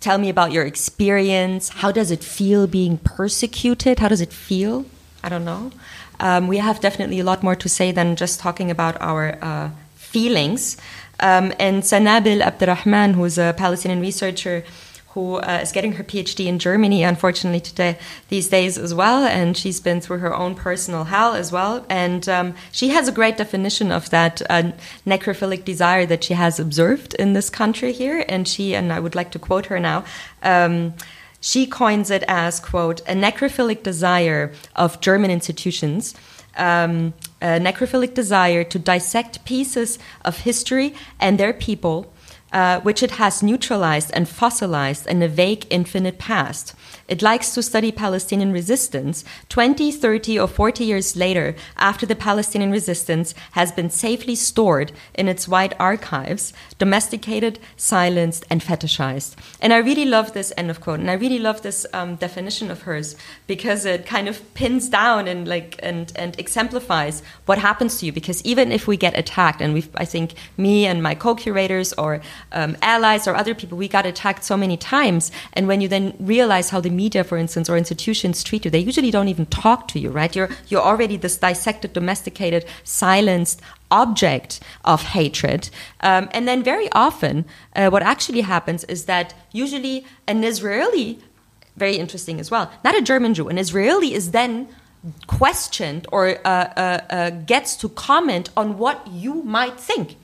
Tell 0.00 0.18
me 0.18 0.28
about 0.28 0.52
your 0.52 0.64
experience. 0.64 1.70
How 1.70 1.90
does 1.90 2.12
it 2.12 2.22
feel 2.22 2.68
being 2.68 2.98
persecuted? 2.98 3.98
How 3.98 4.06
does 4.06 4.20
it 4.20 4.32
feel? 4.32 4.86
I 5.24 5.28
don't 5.28 5.44
know. 5.44 5.72
Um, 6.20 6.48
we 6.48 6.58
have 6.58 6.80
definitely 6.80 7.20
a 7.20 7.24
lot 7.24 7.42
more 7.42 7.56
to 7.56 7.68
say 7.68 7.92
than 7.92 8.16
just 8.16 8.40
talking 8.40 8.70
about 8.70 9.00
our 9.00 9.38
uh, 9.42 9.70
feelings. 9.94 10.76
Um, 11.20 11.52
and 11.58 11.82
Sanabil 11.82 12.40
Abdurrahman, 12.40 13.14
who's 13.14 13.38
a 13.38 13.54
Palestinian 13.56 14.00
researcher, 14.00 14.64
who 15.18 15.36
uh, 15.36 15.58
is 15.62 15.72
getting 15.72 15.92
her 15.94 16.04
PhD 16.04 16.46
in 16.46 16.58
Germany, 16.58 17.02
unfortunately, 17.02 17.60
today 17.60 17.98
these 18.28 18.48
days 18.48 18.78
as 18.78 18.94
well, 18.94 19.24
and 19.24 19.56
she's 19.56 19.80
been 19.80 20.00
through 20.00 20.18
her 20.18 20.34
own 20.34 20.54
personal 20.54 21.04
hell 21.04 21.34
as 21.34 21.50
well. 21.50 21.84
And 21.88 22.28
um, 22.28 22.54
she 22.70 22.90
has 22.90 23.08
a 23.08 23.12
great 23.12 23.36
definition 23.36 23.90
of 23.90 24.10
that 24.10 24.42
uh, 24.48 24.72
necrophilic 25.06 25.64
desire 25.64 26.06
that 26.06 26.22
she 26.22 26.34
has 26.34 26.60
observed 26.60 27.14
in 27.14 27.32
this 27.32 27.50
country 27.50 27.92
here. 27.92 28.24
And 28.28 28.46
she, 28.46 28.76
and 28.76 28.92
I 28.92 29.00
would 29.00 29.14
like 29.14 29.32
to 29.32 29.38
quote 29.38 29.66
her 29.66 29.80
now. 29.80 30.04
Um, 30.42 30.94
she 31.40 31.66
coins 31.66 32.10
it 32.10 32.24
as, 32.26 32.60
quote, 32.60 33.00
a 33.00 33.14
necrophilic 33.14 33.82
desire 33.82 34.52
of 34.74 35.00
German 35.00 35.30
institutions 35.30 36.14
um, 36.58 37.14
a 37.40 37.58
necrophilic 37.58 38.14
desire 38.14 38.64
to 38.64 38.78
dissect 38.78 39.44
pieces 39.44 39.98
of 40.24 40.38
history 40.38 40.94
and 41.20 41.38
their 41.38 41.52
people 41.52 42.12
uh, 42.52 42.80
which 42.80 43.02
it 43.02 43.12
has 43.12 43.42
neutralized 43.42 44.10
and 44.14 44.28
fossilized 44.28 45.06
in 45.06 45.22
a 45.22 45.28
vague 45.28 45.66
infinite 45.70 46.18
past. 46.18 46.74
It 47.08 47.22
likes 47.22 47.54
to 47.54 47.62
study 47.62 47.90
Palestinian 47.90 48.52
resistance 48.52 49.24
20, 49.48 49.90
30, 49.92 50.38
or 50.38 50.48
40 50.48 50.84
years 50.84 51.16
later, 51.16 51.54
after 51.76 52.06
the 52.06 52.14
Palestinian 52.14 52.70
resistance 52.70 53.34
has 53.52 53.72
been 53.72 53.90
safely 53.90 54.34
stored 54.34 54.92
in 55.14 55.28
its 55.28 55.48
wide 55.48 55.74
archives, 55.78 56.52
domesticated, 56.78 57.58
silenced, 57.76 58.44
and 58.50 58.62
fetishized. 58.62 59.36
And 59.60 59.72
I 59.72 59.78
really 59.78 60.04
love 60.04 60.32
this 60.32 60.52
end 60.56 60.70
of 60.70 60.80
quote, 60.80 61.00
and 61.00 61.10
I 61.10 61.14
really 61.14 61.38
love 61.38 61.62
this 61.62 61.86
um, 61.92 62.16
definition 62.16 62.70
of 62.70 62.82
hers 62.82 63.16
because 63.46 63.84
it 63.84 64.06
kind 64.06 64.28
of 64.28 64.54
pins 64.54 64.88
down 64.88 65.28
and 65.28 65.48
like 65.48 65.78
and 65.82 66.12
and 66.16 66.38
exemplifies 66.38 67.22
what 67.46 67.58
happens 67.58 67.98
to 67.98 68.06
you. 68.06 68.12
Because 68.12 68.42
even 68.42 68.70
if 68.70 68.86
we 68.86 68.96
get 68.96 69.18
attacked, 69.18 69.60
and 69.60 69.72
we, 69.74 69.84
I 69.94 70.04
think 70.04 70.34
me 70.56 70.86
and 70.86 71.02
my 71.02 71.14
co-curators 71.14 71.92
or 71.94 72.20
um, 72.52 72.76
allies 72.82 73.26
or 73.26 73.34
other 73.34 73.54
people, 73.54 73.78
we 73.78 73.88
got 73.88 74.06
attacked 74.06 74.44
so 74.44 74.56
many 74.56 74.76
times, 74.76 75.30
and 75.52 75.68
when 75.68 75.80
you 75.80 75.88
then 75.88 76.14
realize 76.18 76.70
how 76.70 76.80
the 76.80 76.90
media, 76.90 77.24
for 77.24 77.38
instance, 77.38 77.68
or 77.68 77.76
institutions 77.76 78.42
treat 78.42 78.64
you, 78.64 78.70
they 78.70 78.78
usually 78.78 79.10
don't 79.10 79.28
even 79.28 79.46
talk 79.46 79.88
to 79.88 79.98
you, 79.98 80.10
right? 80.10 80.34
You're, 80.34 80.50
you're 80.68 80.82
already 80.82 81.16
this 81.16 81.36
dissected, 81.36 81.92
domesticated, 81.92 82.64
silenced 82.84 83.60
object 83.90 84.60
of 84.84 85.02
hatred. 85.02 85.70
Um, 86.00 86.28
and 86.32 86.46
then 86.46 86.62
very 86.62 86.90
often, 86.92 87.44
uh, 87.74 87.88
what 87.88 88.02
actually 88.02 88.42
happens 88.42 88.84
is 88.84 89.06
that 89.06 89.34
usually 89.52 90.04
an 90.26 90.44
Israeli, 90.44 91.18
very 91.76 91.96
interesting 91.96 92.40
as 92.40 92.50
well, 92.50 92.70
not 92.84 92.96
a 92.96 93.02
German 93.02 93.34
Jew, 93.34 93.48
an 93.48 93.58
Israeli 93.58 94.14
is 94.14 94.32
then 94.32 94.68
questioned 95.26 96.06
or 96.10 96.38
uh, 96.44 96.48
uh, 96.48 97.00
uh 97.08 97.30
gets 97.30 97.76
to 97.76 97.88
comment 97.88 98.50
on 98.56 98.78
what 98.78 99.06
you 99.06 99.42
might 99.44 99.78
think 99.78 100.16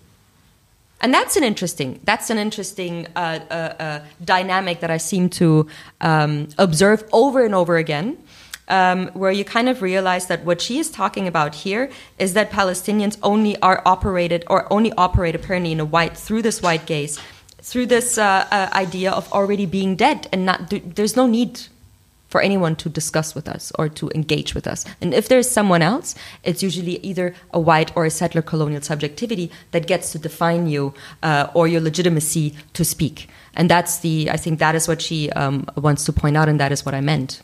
and 1.05 1.13
that's 1.13 1.37
an 1.37 1.45
interesting 1.45 2.01
that's 2.05 2.31
an 2.31 2.39
interesting 2.39 3.07
uh, 3.15 3.39
uh, 3.51 3.55
uh, 3.55 4.05
dynamic 4.25 4.81
that 4.81 4.91
I 4.91 4.97
seem 4.97 5.29
to 5.41 5.69
um, 6.01 6.49
observe 6.57 7.05
over 7.13 7.45
and 7.45 7.55
over 7.55 7.77
again. 7.77 8.17
Um, 8.67 9.09
where 9.09 9.31
you 9.31 9.45
kind 9.45 9.69
of 9.69 9.83
realize 9.83 10.29
that 10.29 10.47
what 10.47 10.63
she 10.63 10.79
is 10.79 10.91
talking 10.91 11.29
about 11.29 11.55
here 11.55 11.91
is 12.19 12.33
that 12.33 12.51
Palestinians 12.51 13.19
only 13.23 13.61
are 13.61 13.83
operated 13.85 14.43
or 14.49 14.73
only 14.73 14.91
operate 14.93 15.35
apparently 15.35 15.73
in 15.73 15.81
a 15.81 15.85
white 15.85 16.17
through 16.17 16.41
this 16.41 16.63
white 16.63 16.87
gaze, 16.87 17.21
through 17.61 17.85
this 17.85 18.17
uh, 18.17 18.49
uh, 18.51 18.71
idea 18.73 19.11
of 19.11 19.31
already 19.35 19.67
being 19.67 19.97
dead 19.97 20.29
and 20.33 20.47
not 20.47 20.73
there's 20.95 21.15
no 21.15 21.27
need 21.27 21.61
for 22.35 22.41
anyone 22.41 22.75
to 22.75 22.89
discuss 22.89 23.33
with 23.37 23.49
us 23.49 23.71
or 23.79 23.89
to 23.89 24.11
engage 24.13 24.57
with 24.57 24.67
us. 24.67 24.85
And 25.01 25.15
if 25.15 25.29
there's 25.29 25.49
someone 25.49 25.83
else, 25.83 26.17
it's 26.43 26.65
usually 26.65 26.97
either 27.11 27.33
a 27.53 27.61
white 27.61 27.91
or 27.97 28.05
a 28.07 28.11
settler 28.11 28.43
colonial 28.43 28.83
subjectivity 28.83 29.53
that 29.71 29.87
gets 29.87 30.11
to 30.13 30.19
define 30.19 30.67
you 30.67 30.83
uh, 31.23 31.47
or 31.55 31.69
your 31.69 31.81
legitimacy 31.81 32.47
to 32.73 32.85
speak. 32.85 33.29
And 33.55 33.71
that's 33.71 34.01
the, 34.01 34.31
I 34.37 34.37
think 34.37 34.59
that 34.59 34.75
is 34.75 34.89
what 34.89 35.01
she 35.01 35.31
um, 35.31 35.57
wants 35.77 36.03
to 36.07 36.13
point 36.13 36.37
out, 36.37 36.49
and 36.49 36.59
that 36.59 36.73
is 36.73 36.85
what 36.85 36.93
I 36.93 37.01
meant. 37.01 37.41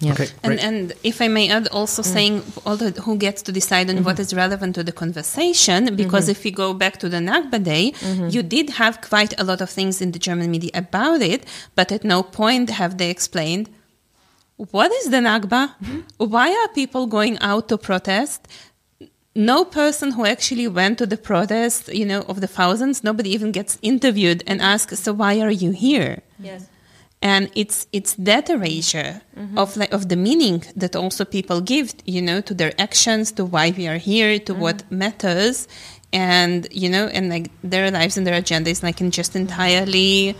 Yeah. 0.00 0.12
Okay, 0.12 0.28
And, 0.44 0.52
great. 0.52 0.64
and 0.68 0.92
if 1.02 1.22
I 1.22 1.28
may 1.28 1.48
add, 1.48 1.66
also 1.68 2.02
saying 2.02 2.42
although 2.66 2.90
who 3.06 3.16
gets 3.16 3.40
to 3.42 3.50
decide 3.50 3.88
on 3.90 4.04
what 4.04 4.20
is 4.20 4.34
relevant 4.34 4.74
to 4.74 4.84
the 4.84 4.92
conversation, 4.92 5.96
because 5.96 6.28
if 6.28 6.44
we 6.44 6.50
go 6.52 6.74
back 6.74 6.98
to 6.98 7.08
the 7.08 7.16
Nakba 7.16 7.64
Day, 7.64 7.94
you 8.28 8.42
did 8.42 8.70
have 8.82 9.00
quite 9.00 9.32
a 9.40 9.44
lot 9.50 9.60
of 9.60 9.70
things 9.70 10.00
in 10.04 10.12
the 10.12 10.18
German 10.18 10.50
media 10.50 10.70
about 10.74 11.22
it, 11.22 11.46
but 11.74 11.90
at 11.90 12.04
no 12.04 12.22
point 12.22 12.70
have 12.70 12.98
they 12.98 13.10
explained 13.10 13.70
what 14.58 14.92
is 14.92 15.10
the 15.10 15.18
Nakba? 15.18 15.74
Why 16.18 16.50
are 16.50 16.68
people 16.74 17.06
going 17.06 17.38
out 17.40 17.68
to 17.68 17.78
protest? 17.78 18.46
No 19.34 19.64
person 19.64 20.12
who 20.12 20.26
actually 20.26 20.66
went 20.66 20.98
to 20.98 21.06
the 21.06 21.16
protest, 21.16 21.88
you 21.94 22.04
know, 22.04 22.22
of 22.22 22.40
the 22.40 22.48
thousands, 22.48 23.04
nobody 23.04 23.30
even 23.30 23.52
gets 23.52 23.78
interviewed 23.82 24.42
and 24.46 24.60
asked, 24.60 24.96
so 24.96 25.12
why 25.12 25.40
are 25.40 25.50
you 25.50 25.70
here? 25.70 26.22
Yes. 26.38 26.68
and 27.20 27.50
it's 27.56 27.86
it's 27.92 28.14
that 28.14 28.48
erasure 28.48 29.20
mm-hmm. 29.36 29.58
of 29.58 29.76
like 29.76 29.92
of 29.92 30.08
the 30.08 30.16
meaning 30.16 30.62
that 30.76 30.94
also 30.94 31.24
people 31.24 31.60
give 31.60 31.92
you 32.04 32.22
know 32.22 32.40
to 32.40 32.54
their 32.54 32.72
actions 32.78 33.32
to 33.32 33.44
why 33.44 33.74
we 33.76 33.88
are 33.88 33.98
here 33.98 34.38
to 34.38 34.52
mm-hmm. 34.52 34.62
what 34.62 34.90
matters 34.90 35.66
and 36.12 36.68
you 36.70 36.88
know 36.88 37.06
and 37.08 37.28
like 37.28 37.50
their 37.62 37.90
lives 37.90 38.16
and 38.16 38.26
their 38.26 38.38
agenda 38.38 38.70
is 38.70 38.82
like 38.82 39.00
in 39.00 39.10
just 39.10 39.34
entirely 39.34 40.36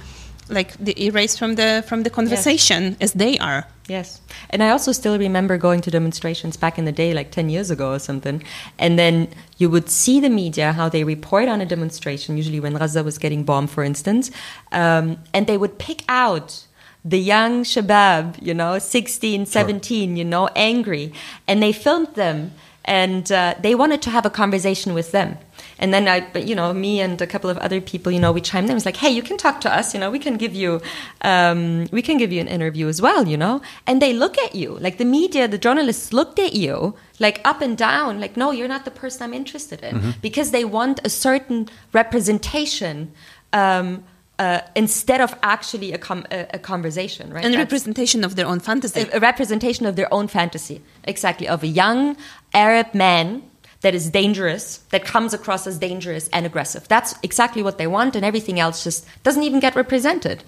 like 0.51 0.77
the 0.79 0.95
erased 1.05 1.39
from 1.39 1.55
the 1.55 1.85
from 1.87 2.03
the 2.03 2.11
conversation 2.11 2.97
as 3.01 3.13
they 3.13 3.39
are 3.39 3.67
Yes. 3.89 4.21
And 4.51 4.63
I 4.63 4.69
also 4.69 4.93
still 4.93 5.19
remember 5.19 5.57
going 5.57 5.81
to 5.81 5.91
demonstrations 5.91 6.57
back 6.59 6.79
in 6.79 6.85
the 6.85 6.93
day, 6.93 7.15
like 7.15 7.31
10 7.31 7.49
years 7.49 7.71
ago 7.71 7.93
or 7.93 7.99
something. 7.99 8.43
And 8.79 8.99
then 8.99 9.29
you 9.57 9.71
would 9.71 9.89
see 9.89 10.21
the 10.21 10.29
media, 10.29 10.75
how 10.75 10.91
they 10.91 11.05
report 11.05 11.49
on 11.49 11.63
a 11.63 11.67
demonstration, 11.67 12.37
usually 12.37 12.61
when 12.61 12.75
Gaza 12.75 13.03
was 13.03 13.17
getting 13.17 13.45
bombed, 13.45 13.71
for 13.71 13.83
instance. 13.83 14.31
Um, 14.73 15.19
and 15.33 15.47
they 15.47 15.57
would 15.57 15.79
pick 15.79 16.05
out 16.07 16.67
the 17.03 17.19
young 17.19 17.65
shabab, 17.65 18.43
you 18.43 18.53
know, 18.53 18.79
16, 18.79 19.47
17, 19.47 20.17
you 20.17 20.25
know, 20.25 20.49
angry. 20.55 21.13
And 21.47 21.63
they 21.63 21.73
filmed 21.73 22.15
them 22.15 22.53
and 22.85 23.31
uh, 23.33 23.55
they 23.61 23.75
wanted 23.75 24.03
to 24.03 24.11
have 24.11 24.27
a 24.27 24.31
conversation 24.31 24.93
with 24.93 25.13
them. 25.13 25.39
And 25.79 25.95
then 25.95 26.09
I, 26.09 26.27
but, 26.33 26.47
you 26.49 26.55
know, 26.55 26.73
me 26.73 27.01
and 27.01 27.21
a 27.23 27.27
couple 27.27 27.51
of 27.51 27.59
other 27.59 27.81
people, 27.81 28.11
you 28.11 28.19
know, 28.19 28.33
we 28.33 28.41
chimed 28.41 28.67
in. 28.67 28.73
It 28.73 28.75
was 28.75 28.87
like, 28.87 28.97
hey, 28.97 29.11
you 29.11 29.23
can 29.23 29.37
talk 29.37 29.61
to 29.61 29.73
us. 29.73 29.95
You 29.95 30.01
know, 30.01 30.11
we 30.11 30.19
can 30.19 30.37
give 30.37 30.55
you, 30.55 30.81
um, 31.23 31.87
we 31.93 32.03
can 32.03 32.19
give 32.19 32.33
you 32.33 32.41
an 32.41 32.49
interview 32.49 32.89
as 32.89 33.01
well. 33.01 33.27
You 33.29 33.37
know, 33.37 33.63
and 33.87 34.03
they 34.03 34.13
look 34.13 34.37
at 34.39 34.55
you 34.55 34.79
like 34.81 34.99
the 34.99 35.05
media, 35.05 35.47
the 35.49 35.59
journalists 35.59 36.13
looked 36.13 36.39
at 36.39 36.55
you 36.55 36.95
like 37.21 37.41
up 37.45 37.61
and 37.61 37.77
down, 37.77 38.21
like, 38.21 38.37
no, 38.37 38.51
you're 38.53 38.69
not 38.69 38.85
the 38.85 38.91
person 38.93 39.23
I'm 39.25 39.35
interested 39.35 39.83
in, 39.83 40.15
because 40.23 40.51
they 40.53 40.65
want 40.65 41.01
a 41.05 41.11
certain 41.11 41.69
representation. 41.93 43.13
Um, 43.53 44.05
uh, 44.39 44.61
instead 44.77 45.21
of 45.21 45.35
actually 45.43 45.93
a, 45.93 45.99
com- 45.99 46.25
a, 46.31 46.47
a 46.55 46.59
conversation, 46.61 47.33
right? 47.33 47.45
and 47.45 47.53
That's- 47.53 47.67
representation 47.67 48.23
of 48.23 48.37
their 48.37 48.47
own 48.47 48.61
fantasy 48.61 49.01
a, 49.01 49.17
a 49.17 49.21
representation 49.21 49.85
of 49.85 49.97
their 49.97 50.13
own 50.15 50.29
fantasy, 50.29 50.81
exactly, 51.03 51.49
of 51.49 51.65
a 51.65 51.67
young 51.67 52.17
Arab 52.55 52.95
man 52.95 53.43
that 53.81 53.95
is 53.95 54.11
dangerous, 54.11 54.79
that 54.91 55.05
comes 55.05 55.33
across 55.33 55.67
as 55.67 55.79
dangerous 55.79 56.29
and 56.29 56.45
aggressive. 56.45 56.89
That's 56.89 57.15
exactly 57.23 57.63
what 57.63 57.79
they 57.79 57.87
want, 57.87 58.17
and 58.17 58.25
everything 58.25 58.59
else 58.59 58.85
just 58.85 59.07
doesn't 59.23 59.43
even 59.43 59.61
get 59.61 59.77
represented. 59.77 60.43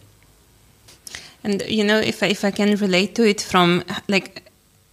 And 1.42 1.62
you 1.68 1.84
know, 1.84 1.98
if 1.98 2.22
I, 2.22 2.26
if 2.26 2.44
I 2.44 2.50
can 2.50 2.76
relate 2.76 3.14
to 3.14 3.26
it 3.26 3.40
from 3.40 3.84
like 4.08 4.50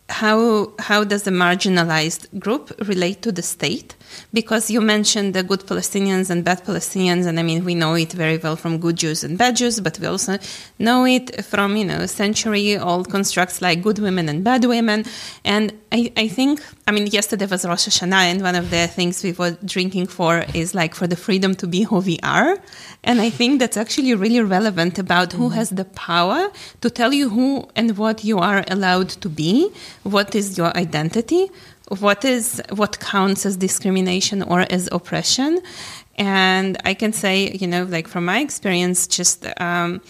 how 0.10 0.72
how 0.80 1.04
does 1.04 1.24
the 1.24 1.32
marginalized 1.32 2.40
group 2.40 2.72
relate 2.88 3.22
to 3.24 3.32
the 3.32 3.42
state? 3.42 3.96
Because 4.34 4.70
you 4.70 4.82
mentioned 4.82 5.34
the 5.34 5.44
good 5.44 5.62
Palestinians 5.62 6.30
and 6.30 6.44
bad 6.44 6.64
Palestinians, 6.64 7.26
and 7.26 7.40
I 7.40 7.44
mean 7.44 7.64
we 7.64 7.76
know 7.76 7.96
it 7.96 8.14
very 8.14 8.38
well 8.38 8.56
from 8.56 8.80
good 8.80 8.96
Jews 8.96 9.24
and 9.24 9.38
bad 9.38 9.56
Jews, 9.56 9.80
but 9.80 10.00
we 10.00 10.08
also 10.08 10.38
know 10.80 11.06
it 11.06 11.46
from 11.46 11.76
you 11.76 11.86
know 11.86 12.06
century-old 12.06 13.10
constructs 13.10 13.62
like 13.62 13.82
good 13.82 14.00
women 14.00 14.30
and 14.30 14.44
bad 14.44 14.66
women. 14.66 15.06
And 15.46 15.74
I, 15.92 16.12
I 16.18 16.28
think 16.28 16.62
I 16.88 16.92
mean 16.92 17.08
yesterday 17.08 17.46
was 17.46 17.66
Rosh 17.66 17.88
Hashanah, 17.88 18.32
and 18.32 18.42
one 18.42 18.56
of 18.56 18.70
the 18.70 18.88
things 18.88 19.24
we 19.24 19.32
were 19.32 19.58
drinking 19.66 20.08
for 20.08 20.46
is 20.54 20.76
like 20.76 20.96
for 20.96 21.08
the 21.08 21.16
freedom 21.16 21.56
to 21.56 21.68
be 21.68 21.84
who 21.84 22.00
we 22.00 22.20
are. 22.24 22.58
And 23.04 23.22
I 23.22 23.30
think 23.30 23.60
that's 23.60 23.78
actually 23.78 24.14
really 24.16 24.42
relevant 24.42 25.00
about 25.00 25.34
who 25.34 25.50
has 25.50 25.70
the 25.70 25.86
power 25.86 26.52
to 26.82 26.90
tell 26.90 27.14
you 27.14 27.30
who 27.30 27.68
and 27.76 27.98
what 27.98 28.24
you 28.24 28.40
are 28.40 28.64
allowed 28.68 29.10
to 29.10 29.30
be, 29.30 29.72
what 30.04 30.36
is 30.36 30.58
your 30.58 30.76
identity, 30.76 31.50
what 32.00 32.26
is 32.26 32.62
what 32.72 33.00
counts 33.00 33.46
as 33.46 33.58
discrimination 33.58 34.44
or 34.44 34.62
as 34.70 34.90
oppression. 34.92 35.62
And 36.18 36.78
I 36.84 36.94
can 36.94 37.14
say, 37.14 37.52
you 37.52 37.68
know, 37.68 37.84
like 37.84 38.08
from 38.08 38.26
my 38.26 38.40
experience, 38.40 39.08
just 39.08 39.46
um, 39.62 40.02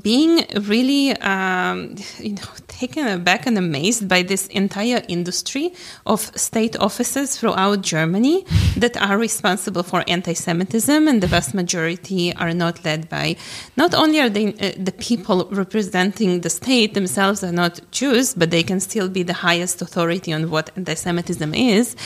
being 0.00 0.46
really 0.60 1.10
um, 1.18 1.96
you 2.18 2.34
know 2.34 2.48
taken 2.68 3.06
aback 3.06 3.46
and 3.46 3.58
amazed 3.58 4.08
by 4.08 4.22
this 4.22 4.46
entire 4.48 5.02
industry 5.08 5.72
of 6.06 6.20
state 6.36 6.76
offices 6.78 7.36
throughout 7.36 7.80
Germany 7.82 8.44
that 8.76 8.96
are 8.96 9.18
responsible 9.18 9.82
for 9.82 10.04
anti-Semitism, 10.06 11.08
and 11.08 11.20
the 11.20 11.26
vast 11.26 11.54
majority 11.54 12.34
are 12.36 12.54
not 12.54 12.84
led 12.84 13.08
by. 13.08 13.36
Not 13.76 13.94
only 13.94 14.20
are 14.20 14.30
they 14.30 14.48
uh, 14.54 14.72
the 14.78 14.92
people 14.92 15.48
representing 15.50 16.40
the 16.40 16.50
state 16.50 16.94
themselves 16.94 17.42
are 17.42 17.52
not 17.52 17.80
Jews, 17.90 18.34
but 18.34 18.50
they 18.50 18.62
can 18.62 18.78
still 18.80 19.08
be 19.08 19.22
the 19.22 19.34
highest 19.34 19.82
authority 19.82 20.32
on 20.32 20.50
what 20.50 20.70
anti-Semitism 20.76 21.54
is. 21.54 21.96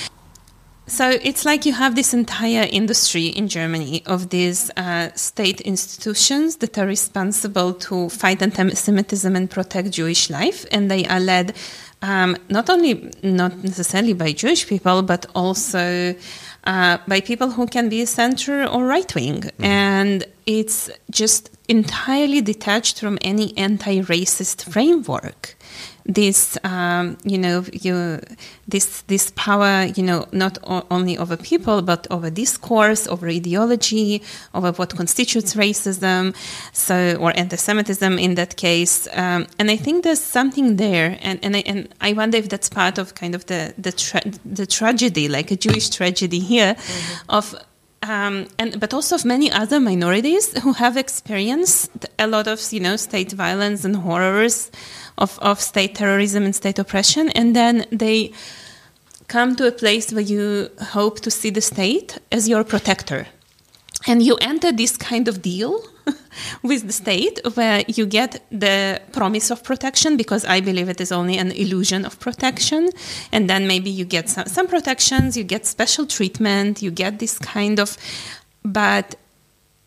So 0.88 1.10
it's 1.10 1.44
like 1.44 1.66
you 1.66 1.72
have 1.72 1.96
this 1.96 2.14
entire 2.14 2.68
industry 2.70 3.26
in 3.26 3.48
Germany 3.48 4.04
of 4.06 4.30
these 4.30 4.70
uh, 4.76 5.10
state 5.16 5.60
institutions 5.62 6.56
that 6.58 6.78
are 6.78 6.86
responsible 6.86 7.74
to 7.74 8.08
fight 8.08 8.40
anti-Semitism 8.40 9.34
and 9.34 9.50
protect 9.50 9.90
Jewish 9.90 10.30
life, 10.30 10.64
and 10.70 10.88
they 10.88 11.04
are 11.06 11.18
led 11.18 11.56
um, 12.02 12.36
not 12.48 12.70
only 12.70 13.12
not 13.24 13.64
necessarily 13.64 14.12
by 14.12 14.30
Jewish 14.30 14.68
people, 14.68 15.02
but 15.02 15.26
also 15.34 16.14
uh, 16.64 16.98
by 17.08 17.20
people 17.20 17.50
who 17.50 17.66
can 17.66 17.88
be 17.88 18.04
center 18.04 18.64
or 18.64 18.84
right 18.84 19.12
wing, 19.12 19.50
and 19.58 20.24
it's 20.46 20.88
just 21.10 21.50
entirely 21.68 22.40
detached 22.40 23.00
from 23.00 23.18
any 23.22 23.58
anti-racist 23.58 24.62
framework 24.70 25.55
this 26.08 26.56
um, 26.64 27.18
you 27.24 27.38
know 27.38 27.64
you 27.72 28.20
this 28.68 29.02
this 29.02 29.32
power 29.32 29.84
you 29.96 30.02
know 30.02 30.26
not 30.32 30.58
o- 30.64 30.86
only 30.90 31.18
over 31.18 31.36
people 31.36 31.82
but 31.82 32.06
over 32.10 32.30
discourse 32.30 33.06
over 33.08 33.28
ideology 33.28 34.22
over 34.54 34.72
what 34.72 34.94
constitutes 34.94 35.54
racism 35.54 36.34
so 36.72 37.16
or 37.16 37.32
anti-semitism 37.36 38.18
in 38.18 38.34
that 38.34 38.56
case. 38.56 39.08
Um, 39.12 39.46
and 39.58 39.70
I 39.70 39.76
think 39.76 40.04
there's 40.04 40.20
something 40.20 40.76
there. 40.76 41.18
And 41.20 41.38
and 41.42 41.56
I, 41.56 41.62
and 41.66 41.88
I 42.00 42.12
wonder 42.12 42.38
if 42.38 42.48
that's 42.48 42.68
part 42.68 42.98
of 42.98 43.14
kind 43.14 43.34
of 43.34 43.46
the 43.46 43.74
the 43.78 43.92
tra- 43.92 44.30
the 44.44 44.66
tragedy 44.66 45.28
like 45.28 45.50
a 45.50 45.56
Jewish 45.56 45.88
tragedy 45.90 46.40
here 46.40 46.76
of 47.28 47.54
um, 48.02 48.46
and 48.58 48.78
but 48.78 48.94
also 48.94 49.14
of 49.14 49.24
many 49.24 49.50
other 49.50 49.80
minorities 49.80 50.56
who 50.62 50.72
have 50.74 50.96
experienced 50.96 52.06
a 52.18 52.26
lot 52.26 52.46
of 52.46 52.60
you 52.72 52.80
know 52.80 52.96
state 52.96 53.32
violence 53.32 53.84
and 53.84 53.96
horrors 53.96 54.70
of, 55.18 55.38
of 55.40 55.60
state 55.60 55.94
terrorism 55.94 56.44
and 56.44 56.54
state 56.54 56.78
oppression, 56.78 57.30
and 57.30 57.56
then 57.56 57.86
they 57.90 58.32
come 59.28 59.56
to 59.56 59.66
a 59.66 59.72
place 59.72 60.12
where 60.12 60.22
you 60.22 60.70
hope 60.92 61.20
to 61.20 61.30
see 61.30 61.50
the 61.50 61.60
state 61.60 62.18
as 62.30 62.48
your 62.48 62.64
protector, 62.64 63.26
and 64.06 64.22
you 64.22 64.36
enter 64.40 64.72
this 64.72 64.96
kind 64.96 65.28
of 65.28 65.42
deal 65.42 65.82
with 66.62 66.86
the 66.86 66.92
state 66.92 67.40
where 67.54 67.84
you 67.88 68.06
get 68.06 68.42
the 68.50 69.00
promise 69.12 69.50
of 69.50 69.62
protection 69.62 70.16
because 70.16 70.44
I 70.44 70.60
believe 70.60 70.88
it 70.88 71.00
is 71.00 71.12
only 71.12 71.38
an 71.38 71.52
illusion 71.52 72.04
of 72.04 72.18
protection. 72.20 72.90
And 73.32 73.48
then 73.48 73.66
maybe 73.66 73.90
you 73.90 74.04
get 74.04 74.28
some, 74.28 74.46
some 74.46 74.66
protections, 74.66 75.36
you 75.36 75.44
get 75.44 75.66
special 75.66 76.06
treatment, 76.06 76.82
you 76.82 76.90
get 76.90 77.18
this 77.18 77.38
kind 77.38 77.80
of. 77.80 77.96
But 78.64 79.16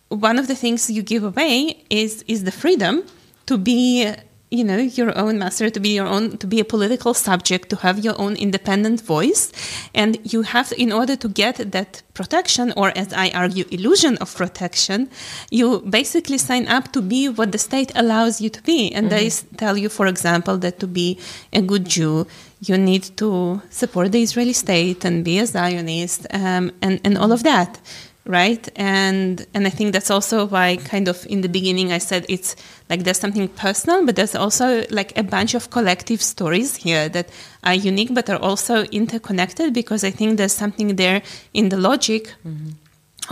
one 0.10 0.40
of 0.40 0.48
the 0.48 0.56
things 0.56 0.90
you 0.90 1.04
give 1.04 1.24
away 1.24 1.84
is, 1.90 2.24
is 2.28 2.44
the 2.44 2.52
freedom 2.52 3.04
to 3.46 3.58
be 3.58 4.14
you 4.52 4.64
know 4.64 4.78
your 4.78 5.16
own 5.18 5.38
master 5.38 5.70
to 5.70 5.80
be 5.80 5.90
your 5.90 6.08
own 6.08 6.38
to 6.38 6.48
be 6.48 6.60
a 6.60 6.66
political 6.66 7.14
subject 7.14 7.70
to 7.70 7.76
have 7.78 8.00
your 8.00 8.20
own 8.20 8.36
independent 8.36 9.02
voice. 9.02 9.52
And 9.94 10.18
you 10.24 10.42
have 10.42 10.74
in 10.78 10.92
order 10.92 11.16
to 11.16 11.28
get 11.28 11.72
that 11.72 12.02
protection 12.14 12.74
or 12.76 12.92
as 12.98 13.14
i 13.14 13.30
argue 13.30 13.64
illusion 13.72 14.18
of 14.18 14.36
protection 14.36 15.10
you 15.50 15.80
basically 15.80 16.38
sign 16.38 16.68
up 16.68 16.92
to 16.92 17.02
be 17.02 17.30
what 17.30 17.52
the 17.54 17.58
state 17.58 17.92
allows 17.96 18.42
you 18.42 18.50
to 18.50 18.62
be. 18.64 18.92
And 18.92 19.10
they 19.10 19.30
tell 19.58 19.78
you 19.78 19.90
for 19.90 20.08
example 20.08 20.58
that 20.58 20.80
to 20.80 20.88
be 20.88 21.20
a 21.54 21.62
good 21.62 21.86
jew 21.86 22.26
you 22.62 22.78
need 22.78 23.04
to 23.18 23.62
support 23.70 24.12
the 24.12 24.22
israeli 24.22 24.54
state 24.54 25.06
and 25.06 25.24
be 25.24 25.40
a 25.40 25.46
zionist 25.46 26.28
um, 26.32 26.72
and, 26.82 27.00
and 27.06 27.18
all 27.18 27.32
of 27.32 27.44
that 27.44 27.80
right? 28.30 28.70
And 28.76 29.48
and 29.56 29.66
i 29.66 29.72
think 29.72 29.92
that's 29.92 30.12
also 30.12 30.46
why 30.46 30.78
kind 30.78 31.08
of 31.08 31.26
in 31.26 31.42
the 31.42 31.50
beginning 31.50 31.92
i 31.92 31.98
said 31.98 32.26
it's 32.30 32.56
like 32.90 33.04
there's 33.04 33.20
something 33.20 33.48
personal 33.48 34.06
but 34.06 34.16
there's 34.16 34.36
also 34.36 34.86
like 34.92 35.18
a 35.18 35.24
bunch 35.24 35.56
of 35.56 35.72
collective 35.72 36.22
stories 36.22 36.76
here 36.76 37.10
that 37.10 37.28
are 37.64 37.74
unique 37.74 38.14
but 38.14 38.30
are 38.30 38.38
also 38.38 38.84
interconnected 38.92 39.74
because 39.74 40.04
i 40.04 40.12
think 40.12 40.38
there's 40.38 40.54
something 40.54 40.96
there 40.96 41.24
in 41.54 41.70
the 41.70 41.78
logic 41.78 42.36
mm-hmm. 42.46 42.70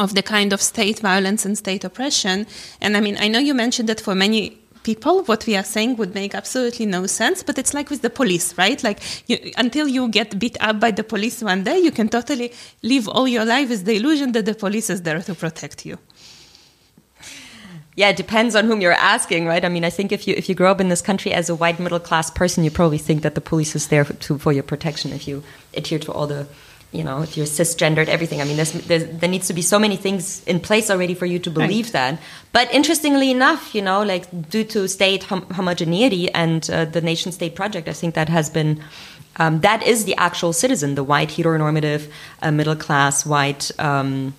of 0.01 0.15
the 0.15 0.23
kind 0.23 0.51
of 0.51 0.61
state 0.61 0.99
violence 0.99 1.45
and 1.45 1.57
state 1.57 1.83
oppression. 1.83 2.47
And 2.81 2.97
i 2.97 2.99
mean 2.99 3.17
i 3.19 3.27
know 3.27 3.39
you 3.39 3.53
mentioned 3.53 3.87
that 3.89 4.01
for 4.01 4.15
many 4.15 4.57
people, 4.88 5.15
what 5.25 5.45
we 5.45 5.53
are 5.57 5.67
saying 5.75 5.97
would 5.97 6.13
make 6.15 6.33
absolutely 6.33 6.85
no 6.85 7.01
sense. 7.07 7.43
But 7.43 7.57
it's 7.61 7.73
like 7.73 7.89
with 7.89 8.01
the 8.07 8.09
police, 8.09 8.57
right? 8.57 8.81
Like 8.88 8.99
you, 9.29 9.38
until 9.57 9.85
you 9.95 10.07
get 10.07 10.39
beat 10.39 10.57
up 10.67 10.79
by 10.79 10.91
the 10.91 11.03
police 11.03 11.43
one 11.43 11.63
day, 11.69 11.77
you 11.88 11.91
can 11.91 12.07
totally 12.07 12.53
live 12.83 13.05
all 13.09 13.27
your 13.27 13.45
life 13.45 13.67
with 13.69 13.83
the 13.83 13.95
illusion 13.97 14.31
that 14.31 14.45
the 14.45 14.55
police 14.65 14.89
is 14.89 15.01
there 15.01 15.21
to 15.21 15.35
protect 15.35 15.85
you. 15.85 15.97
Yeah, 17.97 18.09
it 18.13 18.15
depends 18.15 18.55
on 18.55 18.63
whom 18.65 18.79
you're 18.79 19.01
asking, 19.15 19.47
right? 19.47 19.65
I 19.65 19.69
mean, 19.69 19.83
I 19.83 19.89
think 19.89 20.11
if 20.11 20.27
you 20.27 20.33
if 20.38 20.47
you 20.47 20.55
grow 20.55 20.71
up 20.73 20.79
in 20.79 20.89
this 20.93 21.01
country 21.01 21.31
as 21.33 21.49
a 21.49 21.55
white 21.55 21.79
middle 21.79 21.99
class 21.99 22.29
person, 22.29 22.63
you 22.63 22.71
probably 22.71 22.99
think 23.07 23.23
that 23.23 23.33
the 23.33 23.41
police 23.41 23.75
is 23.75 23.88
there 23.88 24.05
for, 24.05 24.13
to, 24.25 24.38
for 24.38 24.53
your 24.53 24.65
protection 24.71 25.11
if 25.11 25.27
you 25.27 25.43
adhere 25.73 25.99
to 25.99 26.11
all 26.13 26.27
the, 26.27 26.45
you 26.91 27.03
know, 27.03 27.21
if 27.21 27.35
you're 27.35 27.45
cisgendered, 27.45 28.07
everything. 28.07 28.41
I 28.41 28.45
mean, 28.45 28.55
there's, 28.55 28.71
there's, 28.71 29.05
there 29.05 29.29
needs 29.29 29.47
to 29.47 29.53
be 29.53 29.61
so 29.61 29.77
many 29.77 29.97
things 29.97 30.43
in 30.45 30.59
place 30.59 30.89
already 30.89 31.13
for 31.13 31.25
you 31.25 31.38
to 31.39 31.51
believe 31.51 31.88
right. 31.88 31.93
that. 31.93 32.19
But 32.53 32.73
interestingly 32.73 33.29
enough, 33.29 33.75
you 33.75 33.81
know, 33.81 34.03
like 34.03 34.49
due 34.49 34.63
to 34.65 34.88
state 34.88 35.23
hom- 35.23 35.49
homogeneity 35.51 36.31
and 36.33 36.67
uh, 36.69 36.85
the 36.85 37.01
nation 37.01 37.31
state 37.31 37.55
project, 37.55 37.88
I 37.89 37.93
think 37.93 38.15
that 38.15 38.29
has 38.29 38.49
been. 38.49 38.81
Um, 39.39 39.59
that 39.61 39.85
is 39.85 40.05
the 40.05 40.15
actual 40.15 40.51
citizen, 40.51 40.95
the 40.95 41.03
white 41.03 41.29
heteronormative, 41.29 42.09
uh, 42.41 42.49
middle 42.49 42.75
class, 42.75 43.23
white 43.23 43.69
um, 43.77 44.33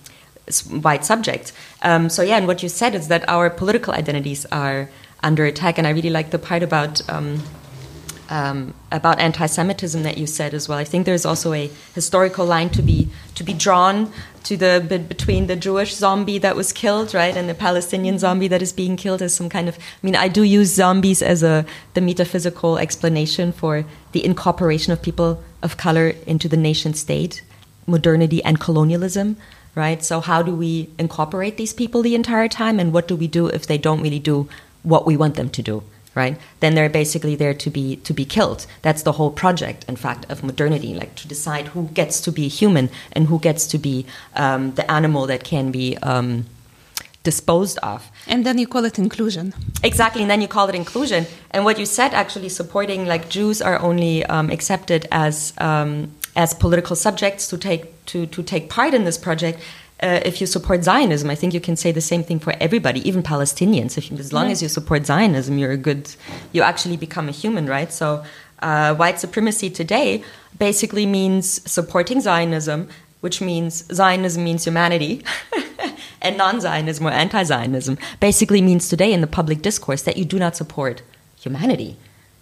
white 0.81 1.05
subject. 1.05 1.53
Um, 1.83 2.09
so 2.09 2.21
yeah, 2.21 2.35
and 2.35 2.47
what 2.47 2.61
you 2.61 2.67
said 2.67 2.95
is 2.95 3.07
that 3.07 3.23
our 3.29 3.49
political 3.49 3.93
identities 3.93 4.45
are 4.51 4.89
under 5.23 5.45
attack, 5.45 5.77
and 5.77 5.87
I 5.87 5.91
really 5.91 6.09
like 6.09 6.31
the 6.31 6.39
part 6.39 6.63
about. 6.63 7.01
Um, 8.31 8.75
about 8.91 9.19
anti-Semitism 9.19 10.03
that 10.03 10.19
you 10.19 10.27
said 10.27 10.53
as 10.53 10.69
well. 10.69 10.77
I 10.77 10.83
think 10.83 11.07
there's 11.07 11.25
also 11.25 11.51
a 11.51 11.67
historical 11.95 12.45
line 12.45 12.69
to 12.77 12.83
be 12.83 13.09
to 13.33 13.43
be 13.43 13.53
drawn 13.53 14.11
to 14.43 14.55
the 14.55 15.03
between 15.09 15.47
the 15.47 15.55
Jewish 15.55 15.95
zombie 15.95 16.37
that 16.37 16.55
was 16.55 16.71
killed, 16.71 17.15
right, 17.15 17.35
and 17.35 17.49
the 17.49 17.55
Palestinian 17.55 18.19
zombie 18.19 18.47
that 18.47 18.61
is 18.61 18.71
being 18.71 18.97
killed 18.97 19.23
as 19.23 19.33
some 19.33 19.49
kind 19.49 19.67
of. 19.67 19.77
I 19.77 20.01
mean, 20.03 20.15
I 20.15 20.27
do 20.27 20.43
use 20.43 20.71
zombies 20.71 21.23
as 21.23 21.41
a 21.41 21.65
the 21.95 22.01
metaphysical 22.01 22.77
explanation 22.77 23.51
for 23.51 23.83
the 24.11 24.23
incorporation 24.23 24.93
of 24.93 25.01
people 25.01 25.43
of 25.63 25.77
color 25.77 26.13
into 26.27 26.47
the 26.47 26.57
nation 26.57 26.93
state, 26.93 27.41
modernity, 27.87 28.43
and 28.43 28.59
colonialism 28.59 29.37
right? 29.75 30.03
So, 30.03 30.19
how 30.19 30.41
do 30.41 30.53
we 30.55 30.89
incorporate 30.97 31.57
these 31.57 31.73
people 31.73 32.01
the 32.01 32.15
entire 32.15 32.47
time, 32.47 32.79
and 32.79 32.93
what 32.93 33.07
do 33.07 33.15
we 33.15 33.27
do 33.27 33.47
if 33.47 33.67
they 33.67 33.77
don't 33.77 34.01
really 34.01 34.19
do 34.19 34.47
what 34.83 35.05
we 35.05 35.17
want 35.17 35.35
them 35.35 35.49
to 35.49 35.61
do? 35.61 35.83
Right? 36.21 36.35
Then 36.59 36.71
they're 36.75 36.95
basically 37.01 37.35
there 37.41 37.55
to 37.63 37.69
be 37.77 37.85
to 38.07 38.13
be 38.19 38.25
killed. 38.35 38.61
That's 38.85 39.03
the 39.07 39.13
whole 39.17 39.31
project, 39.43 39.79
in 39.91 39.97
fact, 40.05 40.21
of 40.31 40.43
modernity, 40.43 40.91
like 41.01 41.13
to 41.21 41.25
decide 41.35 41.65
who 41.73 41.81
gets 41.99 42.15
to 42.25 42.31
be 42.39 42.45
human 42.61 42.85
and 43.15 43.21
who 43.29 43.37
gets 43.39 43.63
to 43.73 43.77
be 43.77 43.95
um, 44.43 44.61
the 44.79 44.85
animal 44.99 45.23
that 45.31 45.41
can 45.43 45.71
be. 45.71 45.97
Um, 46.11 46.45
disposed 47.23 47.77
of. 47.83 47.99
And 48.27 48.45
then 48.45 48.57
you 48.57 48.67
call 48.73 48.85
it 48.85 48.97
inclusion. 48.97 49.53
Exactly, 49.83 50.21
and 50.21 50.31
then 50.31 50.41
you 50.41 50.47
call 50.47 50.69
it 50.69 50.75
inclusion. 50.75 51.25
And 51.51 51.65
what 51.67 51.77
you 51.77 51.85
said, 51.85 52.13
actually, 52.13 52.49
supporting 52.49 53.05
like 53.13 53.23
Jews 53.29 53.61
are 53.61 53.77
only 53.89 54.25
um, 54.25 54.49
accepted 54.49 55.01
as 55.11 55.35
um, 55.57 56.11
as 56.35 56.53
political 56.53 56.95
subjects 56.95 57.47
to 57.51 57.57
take 57.57 57.83
to, 58.11 58.25
to 58.35 58.41
take 58.43 58.69
part 58.69 58.93
in 58.93 59.03
this 59.03 59.17
project. 59.17 59.59
Uh, 60.01 60.21
if 60.23 60.39
you 60.39 60.47
support 60.47 60.83
Zionism, 60.83 61.29
I 61.29 61.35
think 61.35 61.53
you 61.53 61.59
can 61.59 61.75
say 61.75 61.91
the 61.91 62.01
same 62.01 62.23
thing 62.23 62.39
for 62.39 62.53
everybody, 62.61 63.07
even 63.07 63.21
Palestinians. 63.21 63.97
If 63.97 64.09
you, 64.09 64.17
as 64.17 64.31
long 64.31 64.49
as 64.49 64.61
you 64.61 64.69
support 64.69 65.05
Zionism, 65.05 65.57
you're 65.57 65.71
a 65.71 65.77
good. 65.77 66.15
You 66.53 66.61
actually 66.61 66.95
become 66.95 67.27
a 67.27 67.33
human, 67.33 67.65
right? 67.67 67.91
So, 67.91 68.23
uh, 68.61 68.95
white 68.95 69.19
supremacy 69.19 69.69
today 69.69 70.23
basically 70.57 71.05
means 71.05 71.61
supporting 71.69 72.21
Zionism, 72.21 72.87
which 73.19 73.41
means 73.41 73.85
Zionism 73.93 74.43
means 74.43 74.63
humanity, 74.63 75.23
and 76.21 76.37
non-Zionism 76.37 77.05
or 77.05 77.11
anti-Zionism 77.11 77.97
basically 78.19 78.61
means 78.61 78.87
today 78.87 79.11
in 79.11 79.21
the 79.21 79.27
public 79.27 79.61
discourse 79.61 80.03
that 80.03 80.17
you 80.17 80.25
do 80.25 80.39
not 80.39 80.55
support 80.55 81.01
humanity. 81.39 81.97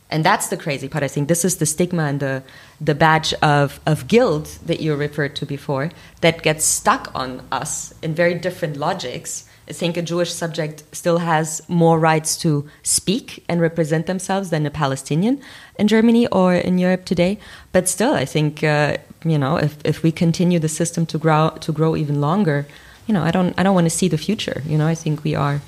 And 0.10 0.24
that's 0.24 0.48
the 0.48 0.58
crazy 0.58 0.88
part. 0.88 1.04
I 1.04 1.08
think 1.08 1.28
this 1.28 1.44
is 1.44 1.58
the 1.58 1.66
stigma 1.66 2.04
and 2.04 2.20
the, 2.20 2.44
the 2.80 2.96
badge 2.96 3.34
of, 3.42 3.80
of 3.86 4.08
guilt 4.08 4.60
that 4.66 4.80
you 4.80 4.96
referred 4.96 5.36
to 5.36 5.46
before 5.46 5.92
that 6.22 6.44
gets 6.44 6.66
stuck 6.66 7.12
on 7.16 7.42
us 7.52 7.94
in 8.02 8.14
very 8.14 8.36
different 8.36 8.78
logics. 8.78 9.46
I 9.70 9.74
think 9.74 9.98
a 9.98 10.02
Jewish 10.02 10.34
subject 10.34 10.84
still 10.94 11.18
has 11.18 11.62
more 11.68 12.00
rights 12.00 12.38
to 12.38 12.70
speak 12.84 13.44
and 13.50 13.60
represent 13.60 14.06
themselves 14.06 14.50
than 14.50 14.66
a 14.66 14.70
Palestinian 14.70 15.42
in 15.78 15.88
Germany 15.88 16.28
or 16.28 16.54
in 16.54 16.78
Europe 16.78 17.04
today. 17.04 17.38
But 17.74 17.90
still, 17.90 18.14
I 18.14 18.26
think 18.26 18.64
uh, 18.64 18.98
you 19.26 19.38
know 19.38 19.58
if, 19.58 19.78
if 19.84 20.04
we 20.04 20.12
continue 20.12 20.60
the 20.60 20.70
system 20.70 21.06
to 21.08 21.18
grow 21.18 21.58
to 21.60 21.72
grow 21.74 21.98
even 21.98 22.22
longer, 22.22 22.66
you 23.08 23.14
know 23.14 23.24
I 23.24 23.32
don't 23.32 23.54
I 23.58 23.64
don't 23.64 23.76
want 23.76 23.86
to 23.88 23.98
see 23.98 24.08
the 24.08 24.18
future. 24.18 24.62
You 24.66 24.78
know 24.78 24.88
I 24.88 24.96
think 24.96 25.26
we 25.26 25.36
are 25.36 25.60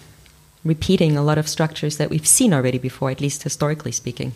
repeating 0.66 1.16
a 1.16 1.24
lot 1.24 1.38
of 1.38 1.48
structures 1.48 1.98
that 1.98 2.10
we've 2.10 2.28
seen 2.28 2.54
already 2.54 2.78
before, 2.78 3.10
at 3.10 3.22
least 3.22 3.44
historically 3.44 3.92
speaking. 3.92 4.34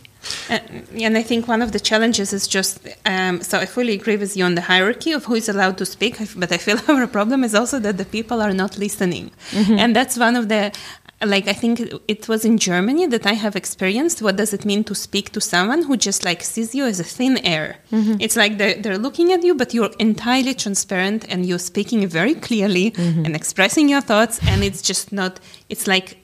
Uh, 0.49 0.59
and 1.01 1.17
I 1.17 1.21
think 1.21 1.47
one 1.47 1.61
of 1.61 1.73
the 1.73 1.79
challenges 1.79 2.31
is 2.31 2.47
just 2.47 2.87
um, 3.05 3.41
so 3.41 3.59
I 3.59 3.65
fully 3.65 3.93
agree 3.93 4.15
with 4.15 4.37
you 4.37 4.45
on 4.45 4.55
the 4.55 4.61
hierarchy 4.61 5.11
of 5.11 5.25
who 5.25 5.35
is 5.35 5.49
allowed 5.49 5.77
to 5.79 5.85
speak, 5.85 6.17
but 6.37 6.51
I 6.51 6.57
feel 6.57 6.79
our 6.87 7.07
problem 7.07 7.43
is 7.43 7.53
also 7.53 7.77
that 7.79 7.97
the 7.97 8.05
people 8.05 8.41
are 8.41 8.53
not 8.53 8.77
listening. 8.77 9.31
Mm-hmm. 9.51 9.79
And 9.79 9.95
that's 9.95 10.17
one 10.17 10.35
of 10.35 10.47
the 10.47 10.71
like 11.25 11.47
I 11.47 11.53
think 11.53 11.79
it 12.07 12.27
was 12.27 12.45
in 12.45 12.57
Germany 12.57 13.07
that 13.07 13.25
I 13.25 13.33
have 13.33 13.55
experienced 13.55 14.21
what 14.21 14.35
does 14.35 14.53
it 14.53 14.65
mean 14.65 14.83
to 14.85 14.95
speak 14.95 15.31
to 15.31 15.41
someone 15.41 15.83
who 15.83 15.97
just 15.97 16.23
like 16.25 16.41
sees 16.43 16.73
you 16.75 16.85
as 16.85 16.99
a 16.99 17.03
thin 17.03 17.37
air. 17.45 17.77
Mm-hmm. 17.91 18.15
It's 18.19 18.35
like 18.35 18.57
they're, 18.57 18.75
they're 18.75 18.97
looking 18.97 19.31
at 19.31 19.43
you, 19.43 19.55
but 19.55 19.73
you're 19.73 19.91
entirely 19.99 20.53
transparent 20.53 21.25
and 21.29 21.45
you're 21.45 21.59
speaking 21.59 22.07
very 22.07 22.35
clearly 22.35 22.91
mm-hmm. 22.91 23.25
and 23.25 23.35
expressing 23.35 23.89
your 23.89 24.01
thoughts, 24.01 24.39
and 24.47 24.63
it's 24.63 24.81
just 24.81 25.11
not. 25.11 25.39
It's 25.69 25.87
like 25.87 26.17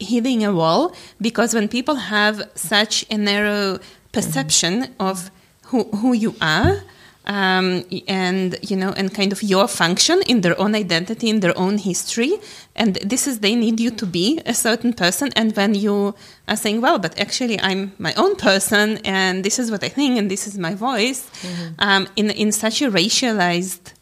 hitting 0.00 0.44
a 0.44 0.52
wall 0.52 0.94
because 1.20 1.54
when 1.54 1.68
people 1.68 1.94
have 1.94 2.42
such 2.54 3.04
a 3.10 3.16
narrow 3.16 3.78
perception 4.12 4.82
mm-hmm. 4.82 5.02
of 5.02 5.30
who 5.66 5.84
who 5.84 6.12
you 6.12 6.34
are 6.40 6.82
um, 7.26 7.84
and 8.06 8.58
you 8.62 8.76
know 8.76 8.92
and 8.92 9.14
kind 9.14 9.32
of 9.32 9.42
your 9.42 9.66
function 9.66 10.22
in 10.26 10.42
their 10.42 10.58
own 10.60 10.74
identity 10.74 11.28
in 11.28 11.40
their 11.40 11.56
own 11.58 11.78
history 11.78 12.34
and 12.76 12.96
this 12.96 13.26
is 13.26 13.40
they 13.40 13.54
need 13.54 13.80
you 13.80 13.90
to 13.90 14.06
be 14.06 14.40
a 14.46 14.54
certain 14.54 14.92
person 14.92 15.30
and 15.34 15.56
when 15.56 15.74
you 15.74 16.14
are 16.48 16.56
saying 16.56 16.80
well 16.80 16.98
but 16.98 17.18
actually 17.18 17.58
i'm 17.60 17.92
my 17.98 18.12
own 18.14 18.36
person 18.36 18.98
and 19.04 19.44
this 19.44 19.58
is 19.58 19.70
what 19.70 19.82
i 19.82 19.88
think 19.88 20.18
and 20.18 20.30
this 20.30 20.46
is 20.46 20.58
my 20.58 20.74
voice 20.74 21.28
mm-hmm. 21.40 21.74
um, 21.78 22.06
in 22.16 22.30
in 22.30 22.52
such 22.52 22.82
a 22.82 22.90
racialized 22.90 23.92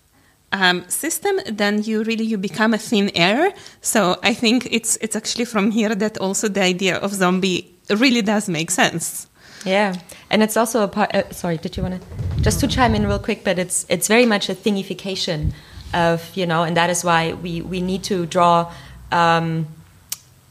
um, 0.52 0.84
system, 0.88 1.40
then 1.46 1.82
you 1.82 2.02
really 2.04 2.24
you 2.24 2.38
become 2.38 2.74
a 2.74 2.78
thin 2.78 3.10
air. 3.14 3.52
So 3.80 4.18
I 4.22 4.34
think 4.34 4.68
it's 4.70 4.98
it's 5.00 5.16
actually 5.16 5.46
from 5.46 5.70
here 5.70 5.94
that 5.94 6.18
also 6.18 6.48
the 6.48 6.62
idea 6.62 6.98
of 6.98 7.12
zombie 7.12 7.74
really 7.88 8.22
does 8.22 8.48
make 8.48 8.70
sense. 8.70 9.28
Yeah, 9.64 9.94
and 10.30 10.42
it's 10.42 10.56
also 10.56 10.82
a 10.82 10.88
part. 10.88 11.14
Uh, 11.14 11.30
sorry, 11.32 11.56
did 11.56 11.76
you 11.76 11.82
want 11.82 12.00
to 12.00 12.40
just 12.42 12.60
to 12.60 12.66
chime 12.66 12.94
in 12.94 13.06
real 13.06 13.18
quick? 13.18 13.44
But 13.44 13.58
it's 13.58 13.86
it's 13.88 14.08
very 14.08 14.26
much 14.26 14.48
a 14.48 14.54
thingification 14.54 15.52
of 15.94 16.36
you 16.36 16.46
know, 16.46 16.64
and 16.64 16.76
that 16.76 16.90
is 16.90 17.04
why 17.04 17.34
we 17.34 17.62
we 17.62 17.80
need 17.80 18.02
to 18.04 18.26
draw. 18.26 18.72
Um, 19.10 19.68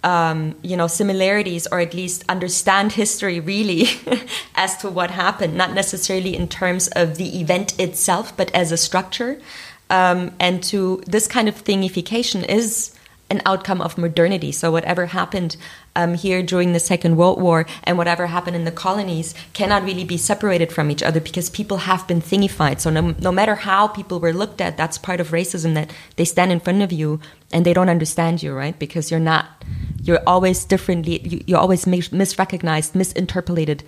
um, 0.04 0.56
you 0.64 0.76
know 0.76 0.88
similarities 0.88 1.68
or 1.68 1.80
at 1.80 1.94
least 1.94 2.24
understand 2.28 2.94
history 2.94 3.40
really 3.40 3.86
as 4.56 4.76
to 4.78 4.90
what 4.90 5.12
happened 5.12 5.56
not 5.56 5.74
necessarily 5.74 6.36
in 6.36 6.48
terms 6.48 6.88
of 6.96 7.18
the 7.18 7.40
event 7.40 7.80
itself 7.80 8.36
but 8.36 8.50
as 8.56 8.72
a 8.72 8.78
structure 8.78 9.40
um, 9.92 10.32
and 10.40 10.64
to 10.64 11.04
this 11.06 11.28
kind 11.28 11.48
of 11.48 11.64
thingification 11.64 12.44
is 12.50 12.96
an 13.32 13.42
outcome 13.46 13.82
of 13.82 13.98
modernity. 13.98 14.52
So 14.52 14.72
whatever 14.72 15.08
happened 15.08 15.56
um, 15.96 16.14
here 16.14 16.44
during 16.44 16.74
the 16.74 16.80
Second 16.80 17.16
World 17.16 17.42
War 17.42 17.66
and 17.86 17.98
whatever 17.98 18.28
happened 18.28 18.58
in 18.58 18.66
the 18.66 18.72
colonies 18.72 19.34
cannot 19.54 19.84
really 19.84 20.04
be 20.04 20.18
separated 20.18 20.72
from 20.72 20.92
each 20.92 21.02
other 21.02 21.22
because 21.22 21.50
people 21.50 21.78
have 21.78 22.06
been 22.08 22.22
thingified. 22.22 22.82
So 22.82 22.90
no, 22.90 23.16
no 23.20 23.32
matter 23.32 23.56
how 23.56 23.88
people 23.88 24.20
were 24.20 24.34
looked 24.34 24.60
at, 24.60 24.76
that's 24.76 24.98
part 24.98 25.22
of 25.22 25.30
racism 25.30 25.74
that 25.76 25.92
they 26.18 26.26
stand 26.26 26.52
in 26.52 26.60
front 26.60 26.82
of 26.82 26.92
you 26.92 27.22
and 27.54 27.66
they 27.66 27.74
don't 27.74 27.90
understand 27.90 28.44
you, 28.44 28.54
right? 28.54 28.78
Because 28.78 29.10
you're 29.10 29.20
not, 29.20 29.64
you're 30.04 30.24
always 30.28 30.66
differently, 30.66 31.22
you, 31.22 31.44
you're 31.48 31.60
always 31.60 31.88
mis- 31.88 32.10
misrecognized, 32.10 32.92
misinterpolated 32.94 33.82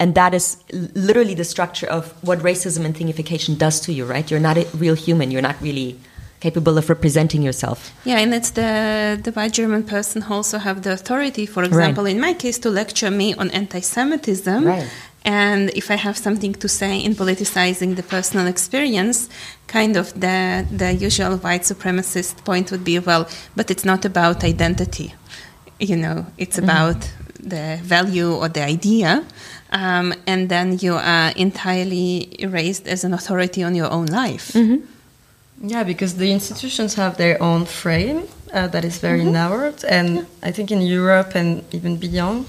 and 0.00 0.14
that 0.14 0.32
is 0.32 0.62
literally 0.94 1.34
the 1.34 1.44
structure 1.44 1.88
of 1.88 2.12
what 2.22 2.38
racism 2.38 2.84
and 2.84 2.94
thingification 2.94 3.58
does 3.58 3.80
to 3.80 3.92
you 3.92 4.04
right 4.04 4.30
you're 4.30 4.38
not 4.38 4.56
a 4.56 4.64
real 4.76 4.94
human 4.94 5.32
you're 5.32 5.42
not 5.42 5.60
really 5.60 5.98
capable 6.40 6.78
of 6.78 6.88
representing 6.88 7.42
yourself 7.42 7.92
yeah 8.04 8.18
and 8.18 8.32
it's 8.34 8.50
the 8.50 9.18
the 9.22 9.32
white 9.32 9.52
german 9.52 9.82
person 9.82 10.22
who 10.22 10.34
also 10.34 10.58
have 10.58 10.82
the 10.82 10.92
authority 10.92 11.46
for 11.46 11.62
example 11.64 12.04
right. 12.04 12.14
in 12.14 12.20
my 12.20 12.32
case 12.32 12.58
to 12.58 12.70
lecture 12.70 13.10
me 13.10 13.34
on 13.34 13.50
anti-semitism 13.50 14.64
right. 14.64 14.88
and 15.24 15.70
if 15.70 15.90
i 15.90 15.96
have 15.96 16.16
something 16.16 16.52
to 16.54 16.68
say 16.68 16.98
in 16.98 17.14
politicizing 17.14 17.96
the 17.96 18.02
personal 18.02 18.46
experience 18.46 19.28
kind 19.66 19.96
of 19.96 20.06
the 20.20 20.66
the 20.70 20.94
usual 20.94 21.36
white 21.38 21.62
supremacist 21.62 22.44
point 22.44 22.70
would 22.70 22.84
be 22.84 22.98
well 22.98 23.28
but 23.56 23.70
it's 23.70 23.84
not 23.84 24.04
about 24.04 24.44
identity 24.44 25.14
you 25.80 25.96
know 25.96 26.26
it's 26.36 26.56
mm-hmm. 26.56 26.70
about 26.70 27.12
the 27.40 27.78
value 27.82 28.32
or 28.34 28.48
the 28.48 28.62
idea 28.62 29.24
um, 29.70 30.14
and 30.26 30.48
then 30.48 30.78
you 30.80 30.94
are 30.94 31.30
entirely 31.36 32.34
erased 32.38 32.86
as 32.86 33.04
an 33.04 33.12
authority 33.12 33.62
on 33.62 33.74
your 33.74 33.90
own 33.90 34.06
life. 34.06 34.52
Mm-hmm. 34.52 34.84
Yeah, 35.60 35.82
because 35.84 36.16
the 36.16 36.30
institutions 36.32 36.94
have 36.94 37.16
their 37.16 37.42
own 37.42 37.66
frame 37.66 38.28
uh, 38.52 38.68
that 38.68 38.84
is 38.84 38.98
very 38.98 39.20
mm-hmm. 39.20 39.32
narrowed. 39.32 39.84
And. 39.84 40.26
I 40.42 40.52
think 40.52 40.70
in 40.70 40.80
Europe 40.80 41.34
and 41.34 41.62
even 41.74 41.96
beyond, 41.96 42.46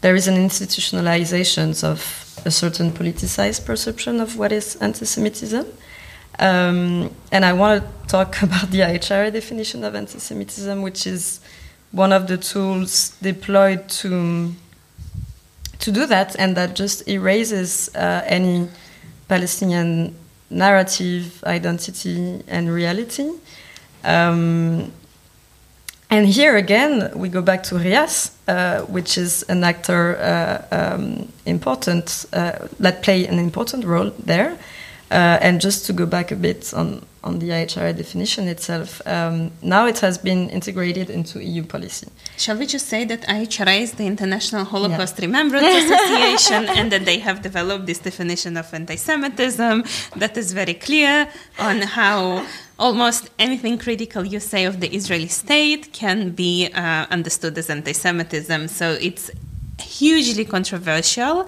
there 0.00 0.14
is 0.14 0.28
an 0.28 0.36
institutionalization 0.36 1.84
of 1.84 2.00
a 2.44 2.50
certain 2.50 2.90
politicized 2.90 3.64
perception 3.64 4.20
of 4.20 4.36
what 4.36 4.52
is 4.52 4.76
anti-Semitism. 4.76 5.66
Um, 6.38 7.10
and 7.32 7.44
I 7.44 7.52
want 7.52 7.82
to 7.82 8.08
talk 8.08 8.42
about 8.48 8.70
the 8.70 8.80
IHRA 8.80 9.32
definition 9.32 9.84
of 9.84 9.94
anti-Semitism, 9.94 10.82
which 10.82 11.06
is 11.06 11.40
one 11.92 12.12
of 12.12 12.26
the 12.26 12.36
tools 12.36 13.10
deployed 13.22 13.88
to 13.88 14.54
to 15.78 15.92
do 15.92 16.06
that, 16.06 16.34
and 16.38 16.56
that 16.56 16.74
just 16.74 17.06
erases 17.06 17.94
uh, 17.94 18.22
any 18.24 18.68
Palestinian 19.28 20.14
narrative, 20.50 21.42
identity, 21.44 22.42
and 22.46 22.72
reality. 22.72 23.30
Um, 24.04 24.92
and 26.08 26.26
here 26.28 26.56
again, 26.56 27.10
we 27.16 27.28
go 27.28 27.42
back 27.42 27.64
to 27.64 27.78
Rias, 27.78 28.30
uh, 28.46 28.82
which 28.82 29.18
is 29.18 29.42
an 29.48 29.64
actor 29.64 30.16
uh, 30.16 30.94
um, 30.94 31.32
important 31.44 32.26
uh, 32.32 32.68
that 32.78 33.02
play 33.02 33.26
an 33.26 33.38
important 33.38 33.84
role 33.84 34.12
there. 34.24 34.56
Uh, 35.10 35.38
and 35.40 35.60
just 35.60 35.86
to 35.86 35.92
go 35.92 36.04
back 36.04 36.32
a 36.32 36.36
bit 36.36 36.74
on, 36.74 37.00
on 37.22 37.38
the 37.38 37.50
IHRA 37.50 37.96
definition 37.96 38.48
itself, 38.48 39.00
um, 39.06 39.52
now 39.62 39.86
it 39.86 40.00
has 40.00 40.18
been 40.18 40.50
integrated 40.50 41.10
into 41.10 41.42
EU 41.42 41.62
policy. 41.62 42.08
Shall 42.36 42.56
we 42.56 42.66
just 42.66 42.88
say 42.88 43.04
that 43.04 43.22
IHRA 43.22 43.80
is 43.82 43.92
the 43.92 44.06
International 44.06 44.64
Holocaust 44.64 45.18
yeah. 45.18 45.26
Remembrance 45.26 45.64
Association 45.84 46.68
and 46.76 46.90
that 46.90 47.04
they 47.04 47.20
have 47.20 47.40
developed 47.40 47.86
this 47.86 48.00
definition 48.00 48.56
of 48.56 48.72
anti 48.74 48.96
Semitism 48.96 49.84
that 50.16 50.36
is 50.36 50.52
very 50.52 50.74
clear 50.74 51.28
on 51.60 51.82
how 51.82 52.44
almost 52.76 53.30
anything 53.38 53.78
critical 53.78 54.24
you 54.24 54.40
say 54.40 54.64
of 54.64 54.80
the 54.80 54.92
Israeli 54.92 55.28
state 55.28 55.92
can 55.92 56.30
be 56.30 56.68
uh, 56.74 57.06
understood 57.10 57.56
as 57.56 57.70
anti 57.70 57.92
Semitism. 57.92 58.66
So 58.66 58.98
it's 59.00 59.30
hugely 59.80 60.44
controversial 60.44 61.46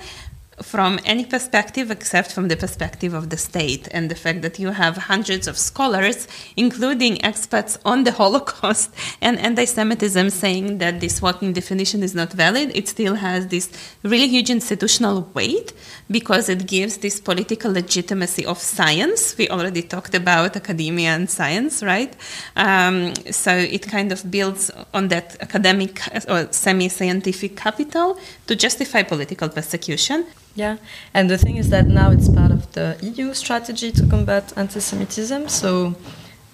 from 0.63 0.99
any 1.05 1.25
perspective 1.25 1.91
except 1.91 2.33
from 2.33 2.49
the 2.49 2.57
perspective 2.57 3.15
of 3.15 3.31
the 3.31 3.37
state 3.37 3.89
and 3.91 4.11
the 4.11 4.15
fact 4.15 4.43
that 4.43 4.59
you 4.59 4.71
have 4.71 4.97
hundreds 4.97 5.47
of 5.47 5.57
scholars 5.57 6.29
including 6.57 7.25
experts 7.25 7.79
on 7.85 8.05
the 8.05 8.13
holocaust 8.21 8.95
and 9.21 9.39
anti-semitism 9.39 10.31
saying 10.31 10.79
that 10.79 11.01
this 11.01 11.23
working 11.23 11.53
definition 11.53 12.03
is 12.03 12.15
not 12.15 12.33
valid. 12.33 12.71
It 12.75 12.89
still 12.89 13.15
has 13.15 13.47
this 13.49 13.71
really 14.03 14.29
huge 14.29 14.51
institutional 14.51 15.31
weight 15.35 15.73
because 16.11 16.49
it 16.49 16.67
gives 16.67 16.99
this 16.99 17.21
political 17.21 17.73
legitimacy 17.73 18.45
of 18.47 18.59
science. 18.59 19.37
We 19.37 19.49
already 19.49 19.83
talked 19.83 20.15
about 20.15 20.57
academia 20.57 21.11
and 21.11 21.31
science 21.31 21.83
right? 21.83 22.15
Um, 22.57 23.15
so 23.31 23.55
it 23.57 23.83
kind 23.83 24.13
of 24.13 24.31
builds 24.31 24.71
on 24.95 25.09
that 25.09 25.37
academic 25.41 26.01
or 26.29 26.49
semi-scientific 26.51 27.57
capital 27.57 28.19
to 28.47 28.57
justify 28.57 29.03
political 29.03 29.49
persecution 29.49 30.27
yeah, 30.59 30.77
and 31.15 31.31
the 31.31 31.39
thing 31.39 31.57
is 31.57 31.71
that 31.71 31.87
now 31.87 32.11
it's 32.11 32.29
part 32.29 32.51
of 32.51 32.73
the 32.73 32.99
EU 33.01 33.33
strategy 33.33 33.93
to 33.93 34.05
combat 34.07 34.53
anti 34.57 34.81
Semitism, 34.81 35.49
so 35.49 35.95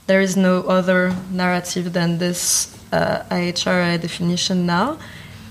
there 0.07 0.21
is 0.21 0.37
no 0.37 0.63
other 0.65 1.17
narrative 1.33 1.95
than 1.95 2.19
this 2.19 2.77
uh, 2.93 3.25
IHRA 3.31 3.99
definition 3.99 4.67
now. 4.67 4.99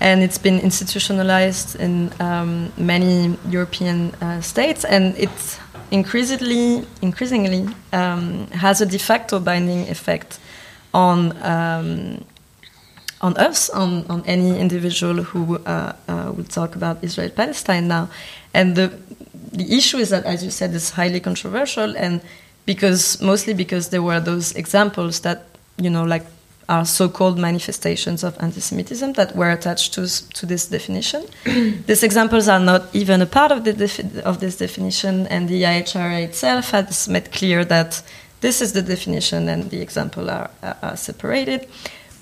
And 0.00 0.22
it's 0.22 0.38
been 0.38 0.60
institutionalized 0.60 1.80
in 1.80 2.12
um, 2.20 2.72
many 2.76 3.36
European 3.48 4.14
uh, 4.14 4.40
states, 4.40 4.84
and 4.84 5.16
it 5.18 5.58
increasingly, 5.90 6.86
increasingly 7.02 7.66
um, 7.92 8.46
has 8.52 8.80
a 8.80 8.86
de 8.86 8.98
facto 8.98 9.40
binding 9.40 9.88
effect 9.88 10.38
on 10.92 11.18
um, 11.42 12.24
on 13.24 13.34
us, 13.38 13.70
on, 13.70 14.04
on 14.10 14.22
any 14.26 14.58
individual 14.60 15.22
who 15.22 15.56
uh, 15.56 15.94
uh, 16.08 16.32
will 16.36 16.44
talk 16.44 16.76
about 16.76 17.02
Israel 17.02 17.30
Palestine 17.30 17.88
now. 17.88 18.10
And 18.54 18.76
the, 18.76 18.92
the 19.52 19.76
issue 19.76 19.98
is 19.98 20.10
that, 20.10 20.24
as 20.24 20.42
you 20.44 20.50
said, 20.50 20.72
it's 20.74 20.90
highly 20.90 21.20
controversial, 21.20 21.96
and 21.96 22.22
because 22.64 23.20
mostly 23.20 23.52
because 23.52 23.90
there 23.90 24.02
were 24.02 24.20
those 24.20 24.54
examples 24.54 25.20
that, 25.20 25.44
you 25.76 25.90
know, 25.90 26.04
like 26.04 26.24
are 26.66 26.86
so-called 26.86 27.38
manifestations 27.38 28.24
of 28.24 28.34
anti-Semitism 28.40 29.12
that 29.14 29.36
were 29.36 29.50
attached 29.50 29.92
to, 29.92 30.06
to 30.32 30.46
this 30.46 30.66
definition. 30.68 31.22
These 31.44 32.02
examples 32.02 32.48
are 32.48 32.60
not 32.60 32.82
even 32.94 33.20
a 33.20 33.26
part 33.26 33.52
of, 33.52 33.64
the 33.64 34.22
of 34.24 34.40
this 34.40 34.56
definition, 34.56 35.26
and 35.26 35.46
the 35.46 35.62
IHRA 35.62 36.24
itself 36.24 36.70
has 36.70 37.06
made 37.06 37.32
clear 37.32 37.66
that 37.66 38.02
this 38.40 38.62
is 38.62 38.72
the 38.72 38.80
definition 38.80 39.48
and 39.48 39.70
the 39.70 39.82
example 39.82 40.30
are, 40.30 40.50
are, 40.62 40.76
are 40.82 40.96
separated 40.96 41.68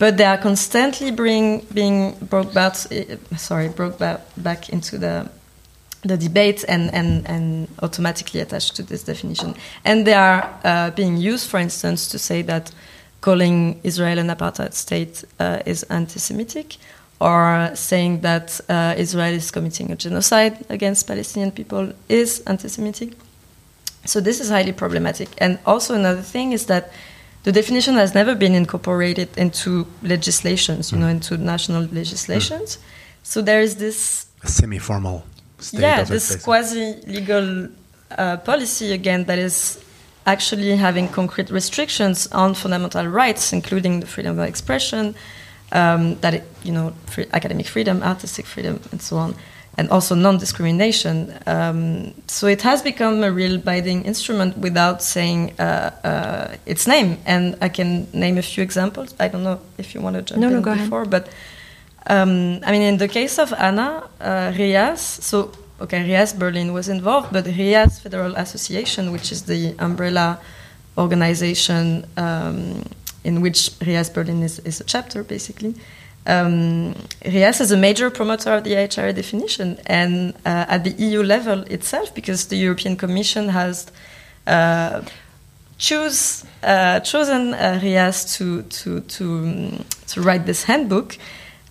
but 0.02 0.16
they 0.16 0.24
are 0.24 0.36
constantly 0.38 1.12
bring, 1.12 1.60
being 1.72 2.16
brought 2.22 2.52
back, 2.52 2.74
eh, 2.90 3.16
sorry, 3.36 3.68
brought 3.68 4.00
back, 4.00 4.20
back 4.36 4.68
into 4.68 4.98
the 4.98 5.30
the 6.02 6.16
debate 6.16 6.64
and, 6.68 6.92
and, 6.92 7.26
and 7.28 7.68
automatically 7.80 8.40
attached 8.40 8.76
to 8.76 8.82
this 8.82 9.04
definition. 9.04 9.54
And 9.84 10.06
they 10.06 10.14
are 10.14 10.48
uh, 10.64 10.90
being 10.90 11.16
used, 11.16 11.48
for 11.48 11.58
instance, 11.58 12.08
to 12.08 12.18
say 12.18 12.42
that 12.42 12.72
calling 13.20 13.80
Israel 13.84 14.18
an 14.18 14.28
apartheid 14.28 14.74
state 14.74 15.24
uh, 15.38 15.60
is 15.64 15.84
anti 15.84 16.18
Semitic, 16.18 16.76
or 17.20 17.70
saying 17.74 18.20
that 18.22 18.60
uh, 18.68 18.94
Israel 18.98 19.32
is 19.32 19.50
committing 19.50 19.92
a 19.92 19.96
genocide 19.96 20.66
against 20.68 21.06
Palestinian 21.06 21.52
people 21.52 21.92
is 22.08 22.42
anti 22.46 22.68
Semitic. 22.68 23.12
So 24.04 24.20
this 24.20 24.40
is 24.40 24.50
highly 24.50 24.72
problematic. 24.72 25.28
And 25.38 25.60
also, 25.64 25.94
another 25.94 26.22
thing 26.22 26.52
is 26.52 26.66
that 26.66 26.92
the 27.44 27.52
definition 27.52 27.94
has 27.94 28.12
never 28.12 28.34
been 28.34 28.54
incorporated 28.54 29.28
into 29.38 29.86
legislations, 30.02 30.90
you 30.90 30.98
mm. 30.98 31.02
know, 31.02 31.08
into 31.08 31.36
national 31.36 31.82
legislations. 31.92 32.76
Mm. 32.76 32.80
So 33.22 33.42
there 33.42 33.60
is 33.60 33.76
this 33.76 34.26
semi-formal 34.44 35.24
yeah, 35.72 36.04
this 36.04 36.36
quasi-legal 36.42 37.68
uh, 38.18 38.36
policy 38.38 38.92
again 38.92 39.24
that 39.24 39.38
is 39.38 39.82
actually 40.26 40.76
having 40.76 41.08
concrete 41.08 41.50
restrictions 41.50 42.26
on 42.32 42.54
fundamental 42.54 43.06
rights, 43.06 43.52
including 43.52 44.00
the 44.00 44.06
freedom 44.06 44.38
of 44.38 44.48
expression, 44.48 45.14
um, 45.72 46.16
that 46.20 46.34
it, 46.34 46.44
you 46.62 46.72
know, 46.72 46.92
free, 47.06 47.26
academic 47.32 47.66
freedom, 47.66 48.02
artistic 48.02 48.46
freedom, 48.46 48.80
and 48.92 49.02
so 49.02 49.16
on 49.16 49.34
and 49.78 49.88
also 49.90 50.14
non-discrimination. 50.14 51.38
Um, 51.46 52.14
so 52.26 52.46
it 52.46 52.62
has 52.62 52.82
become 52.82 53.22
a 53.22 53.32
real 53.32 53.58
binding 53.58 54.04
instrument 54.04 54.58
without 54.58 55.02
saying 55.02 55.58
uh, 55.58 55.90
uh, 56.04 56.56
its 56.66 56.86
name. 56.86 57.18
And 57.24 57.56
I 57.60 57.68
can 57.68 58.06
name 58.12 58.38
a 58.38 58.42
few 58.42 58.62
examples. 58.62 59.14
I 59.18 59.28
don't 59.28 59.42
know 59.42 59.60
if 59.78 59.94
you 59.94 60.00
want 60.00 60.16
to 60.16 60.22
jump 60.22 60.40
no, 60.40 60.48
in 60.48 60.54
no, 60.54 60.60
go 60.60 60.74
before, 60.74 61.02
ahead. 61.02 61.10
but 61.10 61.28
um, 62.06 62.60
I 62.64 62.72
mean, 62.72 62.82
in 62.82 62.98
the 62.98 63.08
case 63.08 63.38
of 63.38 63.52
Anna 63.52 64.08
uh, 64.20 64.52
Rias, 64.56 65.00
so 65.00 65.52
okay, 65.80 66.02
Rias 66.02 66.32
Berlin 66.32 66.72
was 66.72 66.88
involved, 66.88 67.32
but 67.32 67.46
Rias 67.46 68.00
Federal 68.00 68.36
Association, 68.36 69.12
which 69.12 69.32
is 69.32 69.42
the 69.42 69.74
umbrella 69.78 70.38
organization 70.98 72.06
um, 72.16 72.84
in 73.24 73.40
which 73.40 73.70
Rias 73.86 74.10
Berlin 74.10 74.42
is, 74.42 74.58
is 74.60 74.80
a 74.80 74.84
chapter, 74.84 75.24
basically 75.24 75.74
um, 76.26 76.94
Rias 77.24 77.60
is 77.60 77.72
a 77.72 77.76
major 77.76 78.10
promoter 78.10 78.52
of 78.52 78.64
the 78.64 78.72
IHRA 78.72 79.14
definition, 79.14 79.78
and 79.86 80.34
uh, 80.46 80.66
at 80.68 80.84
the 80.84 80.90
EU 80.90 81.22
level 81.22 81.62
itself, 81.62 82.14
because 82.14 82.46
the 82.46 82.56
European 82.56 82.96
Commission 82.96 83.48
has 83.48 83.90
uh, 84.46 85.02
choose, 85.78 86.44
uh, 86.62 87.00
chosen 87.00 87.54
uh, 87.54 87.80
Rias 87.82 88.36
to 88.36 88.62
to 88.62 89.00
to 89.00 89.24
um, 89.24 89.84
to 90.08 90.22
write 90.22 90.46
this 90.46 90.64
handbook. 90.64 91.18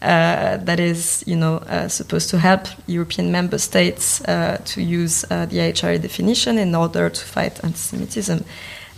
Uh, 0.02 0.58
that 0.58 0.80
is, 0.80 1.24
you 1.28 1.36
know, 1.36 1.58
uh, 1.58 1.88
supposed 1.88 2.30
to 2.30 2.40
help 2.40 2.68
European 2.88 3.32
member 3.32 3.60
states 3.60 4.20
to 4.66 4.82
use 4.82 5.22
the 5.22 5.58
IHRA 5.58 6.02
definition 6.02 6.58
in 6.58 6.74
order 6.74 7.10
to 7.10 7.26
fight 7.26 7.64
anti-Semitism. 7.64 8.44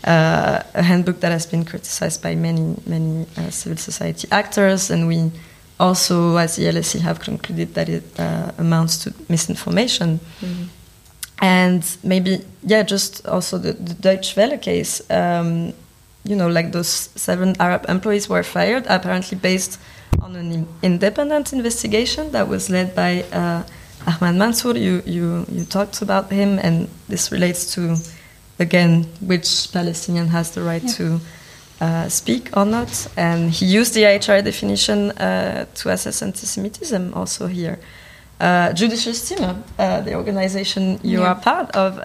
Uh, 0.05 0.61
a 0.73 0.83
handbook 0.83 1.21
that 1.21 1.31
has 1.31 1.45
been 1.45 1.63
criticized 1.63 2.21
by 2.21 2.35
many, 2.35 2.75
many 2.85 3.25
uh, 3.37 3.49
civil 3.49 3.77
society 3.77 4.27
actors, 4.31 4.91
and 4.91 5.07
we 5.07 5.31
also, 5.79 6.35
as 6.35 6.57
the 6.57 6.63
LSE, 6.63 6.99
have 6.99 7.21
concluded 7.21 7.73
that 7.73 7.87
it 7.87 8.03
uh, 8.19 8.51
amounts 8.57 8.97
to 8.97 9.13
misinformation. 9.29 10.19
Mm-hmm. 10.41 10.63
And 11.41 11.97
maybe, 12.03 12.43
yeah, 12.63 12.83
just 12.83 13.25
also 13.25 13.57
the, 13.57 13.73
the 13.73 13.93
Deutsche 13.93 14.35
Welle 14.35 14.57
case, 14.57 15.01
um, 15.09 15.73
you 16.25 16.35
know, 16.35 16.49
like 16.49 16.73
those 16.73 17.09
seven 17.15 17.55
Arab 17.61 17.85
employees 17.87 18.27
were 18.27 18.43
fired, 18.43 18.85
apparently 18.87 19.37
based 19.37 19.79
on 20.21 20.35
an 20.35 20.67
independent 20.81 21.53
investigation 21.53 22.31
that 22.31 22.47
was 22.47 22.69
led 22.69 22.95
by 22.95 23.23
uh, 23.31 23.63
Ahmad 24.07 24.35
Mansour. 24.35 24.77
You, 24.77 25.01
you, 25.05 25.45
you 25.49 25.65
talked 25.65 26.01
about 26.01 26.31
him, 26.31 26.59
and 26.59 26.87
this 27.07 27.31
relates 27.31 27.73
to 27.75 27.97
again, 28.59 29.05
which 29.21 29.71
Palestinian 29.71 30.27
has 30.27 30.51
the 30.51 30.61
right 30.61 30.83
yeah. 30.83 30.91
to 30.91 31.19
uh, 31.81 32.09
speak 32.09 32.55
or 32.55 32.65
not. 32.65 33.07
And 33.17 33.51
he 33.51 33.65
used 33.65 33.93
the 33.93 34.03
IHRA 34.03 34.43
definition 34.43 35.11
uh, 35.11 35.65
to 35.75 35.89
assess 35.89 36.21
anti-Semitism 36.21 37.13
also 37.13 37.47
here. 37.47 37.79
Uh, 38.39 38.73
Stimme, 38.73 39.63
uh, 39.79 40.01
the 40.01 40.15
organization 40.15 40.99
you 41.03 41.21
yeah. 41.21 41.29
are 41.29 41.35
part 41.35 41.75
of, 41.75 41.97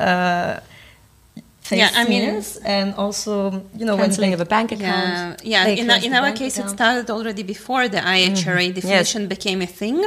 uh, 1.72 1.76
Yeah, 1.76 1.90
I 1.94 2.04
mean- 2.12 2.42
and 2.64 2.94
also 2.94 3.32
you 3.78 3.84
know 3.86 3.96
they- 3.96 4.32
of 4.32 4.40
a 4.40 4.44
bank 4.56 4.72
account. 4.72 5.42
yeah. 5.44 5.64
They 5.64 5.78
In, 5.78 5.86
closed 5.86 6.04
in 6.06 6.14
our 6.14 6.32
case, 6.32 6.54
it 6.58 6.68
started 6.70 7.10
already 7.10 7.42
before 7.42 7.84
the 7.88 7.98
IHRA 8.18 8.66
definition 8.74 9.26
became 9.28 9.60
a 9.62 9.66
thing, 9.80 9.98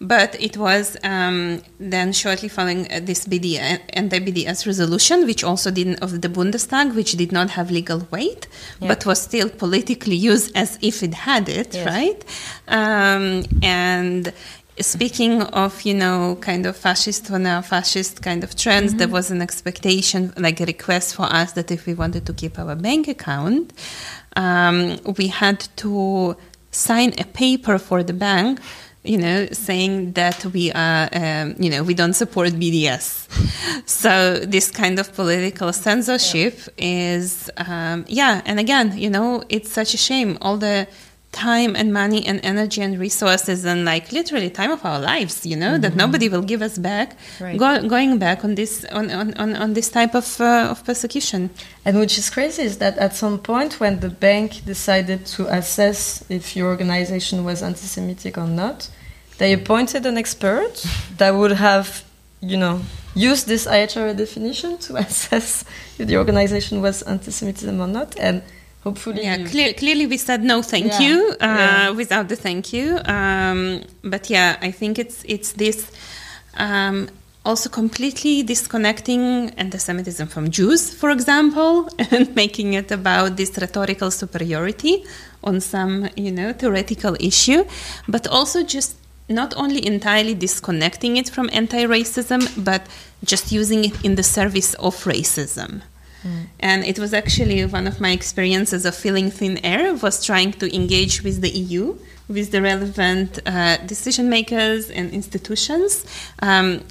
but 0.00 0.30
it 0.48 0.56
was 0.56 0.96
um, 1.04 1.62
then 1.94 2.12
shortly 2.12 2.48
following 2.48 2.82
uh, 2.92 3.00
this 3.08 3.20
BD, 3.26 3.58
anti-BDS 4.00 4.66
resolution, 4.66 5.26
which 5.30 5.42
also 5.44 5.70
didn't 5.70 5.98
of 6.06 6.10
the 6.24 6.28
Bundestag, 6.28 6.94
which 6.94 7.12
did 7.22 7.32
not 7.38 7.48
have 7.56 7.70
legal 7.70 8.00
weight, 8.10 8.42
Yeah. 8.80 8.88
but 8.90 9.06
was 9.06 9.20
still 9.30 9.48
politically 9.64 10.16
used 10.32 10.48
as 10.62 10.70
if 10.82 11.02
it 11.02 11.14
had 11.28 11.48
it, 11.48 11.70
Yes. 11.74 11.86
right? 11.94 12.20
Um, 12.68 13.44
and 13.62 14.32
speaking 14.80 15.42
of 15.42 15.82
you 15.82 15.94
know 15.94 16.36
kind 16.40 16.66
of 16.66 16.76
fascist 16.76 17.30
or 17.30 17.38
neo-fascist 17.38 18.22
kind 18.22 18.42
of 18.44 18.54
trends 18.56 18.94
there 18.94 19.08
was 19.08 19.30
an 19.30 19.42
expectation 19.42 20.32
like 20.36 20.60
a 20.60 20.64
request 20.64 21.14
for 21.14 21.24
us 21.24 21.52
that 21.52 21.70
if 21.70 21.86
we 21.86 21.94
wanted 21.94 22.24
to 22.26 22.32
keep 22.32 22.58
our 22.58 22.74
bank 22.74 23.08
account 23.08 23.72
um, 24.36 24.98
we 25.18 25.28
had 25.28 25.60
to 25.76 26.36
sign 26.70 27.12
a 27.18 27.24
paper 27.24 27.78
for 27.78 28.02
the 28.02 28.12
bank 28.12 28.60
you 29.02 29.16
know 29.16 29.46
saying 29.52 30.12
that 30.12 30.44
we 30.46 30.70
are 30.72 31.08
um, 31.12 31.54
you 31.58 31.70
know 31.70 31.82
we 31.82 31.94
don't 31.94 32.14
support 32.14 32.50
bds 32.50 33.26
so 33.86 34.38
this 34.40 34.70
kind 34.70 34.98
of 34.98 35.12
political 35.14 35.72
censorship 35.72 36.58
is 36.76 37.50
um, 37.56 38.04
yeah 38.08 38.42
and 38.44 38.60
again 38.60 38.96
you 38.96 39.08
know 39.08 39.42
it's 39.48 39.70
such 39.70 39.94
a 39.94 39.96
shame. 39.96 40.38
All 40.40 40.56
the 40.56 40.86
time 41.32 41.76
and 41.76 41.92
money 41.92 42.26
and 42.26 42.40
energy 42.42 42.80
and 42.82 42.98
resources 42.98 43.64
and 43.64 43.84
like 43.84 44.10
literally 44.10 44.50
time 44.50 44.72
of 44.72 44.84
our 44.84 44.98
lives 44.98 45.46
you 45.46 45.56
know 45.56 45.78
that 45.78 45.94
nobody 45.94 46.28
will 46.28 46.42
give 46.42 46.60
us 46.60 46.76
back 46.76 47.16
Right. 47.40 47.56
go, 47.56 47.88
going 47.88 48.18
back 48.18 48.44
on 48.44 48.56
this 48.56 48.84
on, 48.90 49.10
on, 49.10 49.34
on, 49.34 49.54
on 49.54 49.74
this 49.74 49.88
type 49.90 50.14
of, 50.16 50.40
uh, 50.40 50.68
of 50.72 50.84
persecution. 50.84 51.50
And 51.84 51.98
which 52.00 52.18
is 52.18 52.28
crazy 52.30 52.62
is 52.62 52.78
that 52.78 52.98
at 52.98 53.14
some 53.14 53.38
point 53.38 53.78
when 53.78 54.00
the 54.00 54.10
bank 54.10 54.64
decided 54.66 55.24
to 55.36 55.46
assess 55.46 56.24
if 56.28 56.56
your 56.56 56.68
organization 56.68 57.44
was 57.44 57.62
anti-Semitic 57.62 58.36
or 58.36 58.48
not, 58.48 58.90
they 59.38 59.52
appointed 59.52 60.04
an 60.06 60.18
expert 60.18 60.84
that 61.16 61.30
would 61.34 61.52
have, 61.52 62.04
you 62.40 62.56
know, 62.56 62.82
used 63.14 63.46
this 63.46 63.66
IHRA 63.66 64.16
definition 64.16 64.78
to 64.78 64.96
assess 65.06 65.64
if 65.98 66.08
the 66.08 66.16
organization 66.18 66.82
was 66.82 67.02
anti-Semitism 67.02 67.80
or 67.80 67.86
not, 67.86 68.18
and 68.18 68.42
hopefully, 68.84 69.22
yeah 69.22 69.36
clear, 69.44 69.72
clearly 69.74 70.06
we 70.06 70.16
said 70.16 70.42
no 70.42 70.62
thank 70.62 70.86
Yeah. 70.92 71.00
you 71.00 71.36
uh, 71.40 71.46
Yeah. 71.46 71.90
without 71.90 72.28
the 72.28 72.36
thank 72.36 72.72
you 72.72 72.98
um, 73.04 73.82
but 74.02 74.30
yeah 74.30 74.56
i 74.62 74.70
think 74.70 74.98
it's 74.98 75.22
it's 75.24 75.52
this 75.52 75.90
um, 76.58 77.08
also 77.44 77.68
completely 77.70 78.42
disconnecting 78.42 79.50
anti-semitism 79.56 80.26
from 80.28 80.50
jews 80.50 80.92
for 81.00 81.10
example 81.10 81.88
and 82.10 82.34
making 82.34 82.74
it 82.74 82.90
about 82.90 83.36
this 83.36 83.56
rhetorical 83.58 84.10
superiority 84.10 85.04
on 85.44 85.60
some 85.60 86.08
you 86.16 86.30
know 86.30 86.52
theoretical 86.52 87.16
issue 87.20 87.64
but 88.08 88.26
also 88.28 88.62
just 88.62 88.96
not 89.28 89.54
only 89.56 89.86
entirely 89.86 90.34
disconnecting 90.34 91.16
it 91.16 91.28
from 91.30 91.48
anti-racism 91.52 92.40
but 92.64 92.82
just 93.24 93.52
using 93.52 93.84
it 93.84 94.04
in 94.04 94.16
the 94.16 94.22
service 94.22 94.74
of 94.74 94.94
racism 95.04 95.80
and 96.58 96.84
it 96.84 96.98
was 96.98 97.12
actually 97.14 97.64
one 97.64 97.86
of 97.86 98.00
my 98.00 98.10
experiences 98.10 98.84
of 98.84 98.94
feeling 98.94 99.30
thin 99.30 99.58
air 99.64 99.94
was 99.94 100.24
trying 100.24 100.52
to 100.52 100.74
engage 100.74 101.22
with 101.22 101.40
the 101.40 101.50
EU, 101.50 101.96
with 102.28 102.52
the 102.52 102.62
relevant 102.62 103.38
uh, 103.46 103.76
decision 103.78 104.28
makers 104.28 104.90
and 104.90 105.10
institutions. 105.12 106.04
Um, 106.40 106.84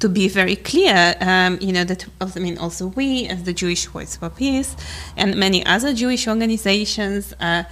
to 0.00 0.08
be 0.08 0.28
very 0.28 0.56
clear, 0.56 1.14
um, 1.20 1.56
you 1.62 1.72
know 1.72 1.84
that 1.84 2.04
I 2.20 2.38
mean 2.38 2.58
also 2.58 2.88
we, 2.88 3.26
as 3.26 3.44
the 3.44 3.54
Jewish 3.54 3.86
Voice 3.86 4.16
for 4.16 4.28
Peace, 4.28 4.76
and 5.16 5.36
many 5.36 5.64
other 5.64 5.94
Jewish 5.94 6.28
organizations, 6.28 7.32
uh, 7.40 7.62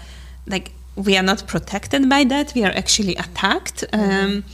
like 0.46 0.72
we 0.96 1.16
are 1.16 1.22
not 1.22 1.46
protected 1.46 2.08
by 2.08 2.24
that. 2.24 2.52
We 2.54 2.64
are 2.64 2.70
actually 2.70 3.16
attacked. 3.16 3.84
Um, 3.92 4.44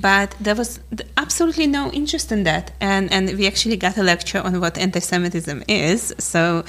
but 0.00 0.34
there 0.40 0.54
was 0.54 0.80
absolutely 1.16 1.66
no 1.66 1.90
interest 1.90 2.32
in 2.32 2.44
that. 2.44 2.72
And 2.80 3.12
and 3.12 3.36
we 3.38 3.46
actually 3.46 3.76
got 3.76 3.96
a 3.96 4.02
lecture 4.02 4.40
on 4.40 4.60
what 4.60 4.78
anti-semitism 4.78 5.64
is. 5.68 6.14
So 6.18 6.64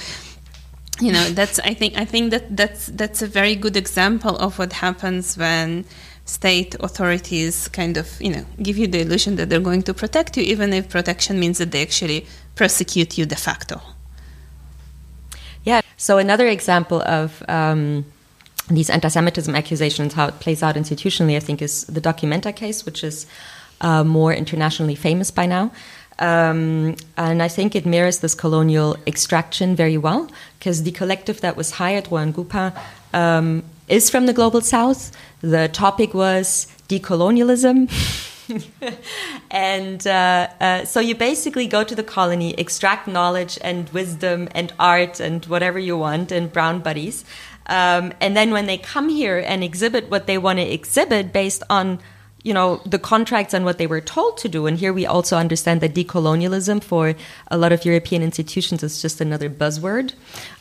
you 0.98 1.12
know 1.12 1.24
that's 1.34 1.58
i 1.58 1.74
think 1.74 1.94
i 1.98 2.06
think 2.06 2.30
that 2.30 2.56
that's 2.56 2.86
that's 2.86 3.20
a 3.20 3.26
very 3.26 3.54
good 3.54 3.76
example 3.76 4.34
of 4.38 4.58
what 4.58 4.72
happens 4.72 5.36
when 5.36 5.84
state 6.24 6.74
authorities 6.80 7.68
kind 7.68 7.98
of 7.98 8.18
you 8.18 8.30
know 8.30 8.46
give 8.62 8.78
you 8.78 8.86
the 8.86 9.02
illusion 9.02 9.36
that 9.36 9.50
they're 9.50 9.60
going 9.60 9.82
to 9.82 9.92
protect 9.92 10.38
you 10.38 10.42
even 10.42 10.72
if 10.72 10.88
protection 10.88 11.38
means 11.38 11.58
that 11.58 11.70
they 11.70 11.82
actually 11.82 12.26
persecute 12.56 13.16
you 13.18 13.26
de 13.26 13.36
facto. 13.36 13.80
Yeah. 15.62 15.82
So 15.96 16.18
another 16.18 16.48
example 16.48 17.02
of 17.02 17.42
um, 17.48 18.04
these 18.68 18.90
anti-Semitism 18.90 19.54
accusations, 19.54 20.14
how 20.14 20.26
it 20.26 20.40
plays 20.40 20.62
out 20.62 20.74
institutionally, 20.74 21.36
I 21.36 21.40
think, 21.40 21.62
is 21.62 21.84
the 21.84 22.00
Documenta 22.00 22.54
case, 22.54 22.84
which 22.84 23.04
is 23.04 23.26
uh, 23.80 24.02
more 24.04 24.32
internationally 24.34 24.94
famous 24.94 25.30
by 25.30 25.46
now. 25.46 25.70
Um, 26.18 26.96
and 27.16 27.42
I 27.42 27.48
think 27.48 27.76
it 27.76 27.84
mirrors 27.84 28.20
this 28.20 28.34
colonial 28.34 28.96
extraction 29.06 29.76
very 29.76 29.98
well, 29.98 30.30
because 30.58 30.82
the 30.82 30.92
collective 30.92 31.40
that 31.42 31.56
was 31.56 31.72
hired, 31.72 32.06
ruangrupa, 32.06 32.76
um, 33.12 33.62
is 33.88 34.10
from 34.10 34.26
the 34.26 34.32
global 34.32 34.60
south. 34.60 35.12
The 35.42 35.68
topic 35.68 36.14
was 36.14 36.66
decolonialism. 36.88 37.90
and 39.50 40.06
uh, 40.06 40.48
uh, 40.60 40.84
so 40.84 41.00
you 41.00 41.14
basically 41.14 41.66
go 41.66 41.84
to 41.84 41.94
the 41.94 42.02
colony, 42.02 42.54
extract 42.54 43.06
knowledge 43.08 43.58
and 43.62 43.88
wisdom 43.90 44.48
and 44.52 44.72
art 44.78 45.20
and 45.20 45.44
whatever 45.46 45.78
you 45.78 45.98
want 45.98 46.32
and 46.32 46.52
brown 46.52 46.80
buddies. 46.80 47.24
Um, 47.66 48.12
and 48.20 48.36
then 48.36 48.50
when 48.52 48.66
they 48.66 48.78
come 48.78 49.08
here 49.08 49.38
and 49.38 49.64
exhibit 49.64 50.10
what 50.10 50.26
they 50.26 50.38
want 50.38 50.58
to 50.58 50.62
exhibit 50.62 51.32
based 51.32 51.62
on 51.68 51.98
you 52.42 52.54
know 52.54 52.80
the 52.86 52.98
contracts 52.98 53.52
and 53.54 53.64
what 53.64 53.76
they 53.76 53.88
were 53.88 54.00
told 54.00 54.38
to 54.38 54.48
do. 54.48 54.66
And 54.66 54.78
here 54.78 54.92
we 54.92 55.04
also 55.04 55.36
understand 55.36 55.80
that 55.80 55.94
decolonialism 55.94 56.82
for 56.82 57.14
a 57.48 57.58
lot 57.58 57.72
of 57.72 57.84
european 57.84 58.22
institutions 58.22 58.84
is 58.84 59.02
just 59.02 59.20
another 59.20 59.50
buzzword. 59.50 60.14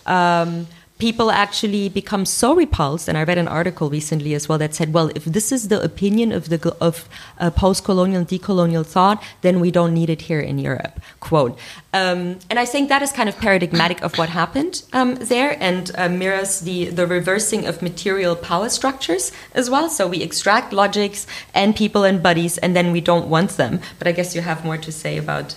Um, 0.07 0.65
people 0.97 1.29
actually 1.29 1.89
become 1.89 2.25
so 2.25 2.55
repulsed 2.55 3.09
and 3.09 3.17
i 3.17 3.23
read 3.23 3.37
an 3.37 3.47
article 3.47 3.89
recently 3.89 4.33
as 4.33 4.47
well 4.47 4.57
that 4.57 4.73
said 4.73 4.93
well 4.93 5.11
if 5.13 5.25
this 5.25 5.51
is 5.51 5.67
the 5.67 5.81
opinion 5.81 6.31
of 6.31 6.47
the 6.49 6.75
of 6.79 7.09
uh, 7.39 7.49
post-colonial 7.49 8.19
and 8.19 8.27
decolonial 8.27 8.85
thought 8.85 9.21
then 9.41 9.59
we 9.59 9.69
don't 9.71 9.93
need 9.93 10.09
it 10.09 10.21
here 10.23 10.39
in 10.39 10.57
europe 10.57 10.99
quote 11.19 11.57
um, 11.93 12.39
and 12.49 12.57
i 12.59 12.65
think 12.65 12.87
that 12.87 13.01
is 13.01 13.11
kind 13.11 13.27
of 13.27 13.37
paradigmatic 13.37 14.01
of 14.01 14.17
what 14.17 14.29
happened 14.29 14.83
um, 14.93 15.15
there 15.15 15.57
and 15.59 15.91
uh, 15.95 16.07
mirrors 16.07 16.61
the 16.61 16.85
the 16.85 17.05
reversing 17.05 17.65
of 17.65 17.81
material 17.81 18.35
power 18.35 18.69
structures 18.69 19.31
as 19.53 19.69
well 19.69 19.89
so 19.89 20.07
we 20.07 20.21
extract 20.21 20.71
logics 20.71 21.27
and 21.53 21.75
people 21.75 22.03
and 22.05 22.23
buddies 22.23 22.57
and 22.59 22.75
then 22.75 22.91
we 22.93 23.01
don't 23.01 23.27
want 23.27 23.51
them 23.51 23.81
but 23.99 24.07
i 24.07 24.13
guess 24.13 24.33
you 24.33 24.41
have 24.41 24.63
more 24.63 24.77
to 24.77 24.91
say 24.91 25.17
about 25.17 25.55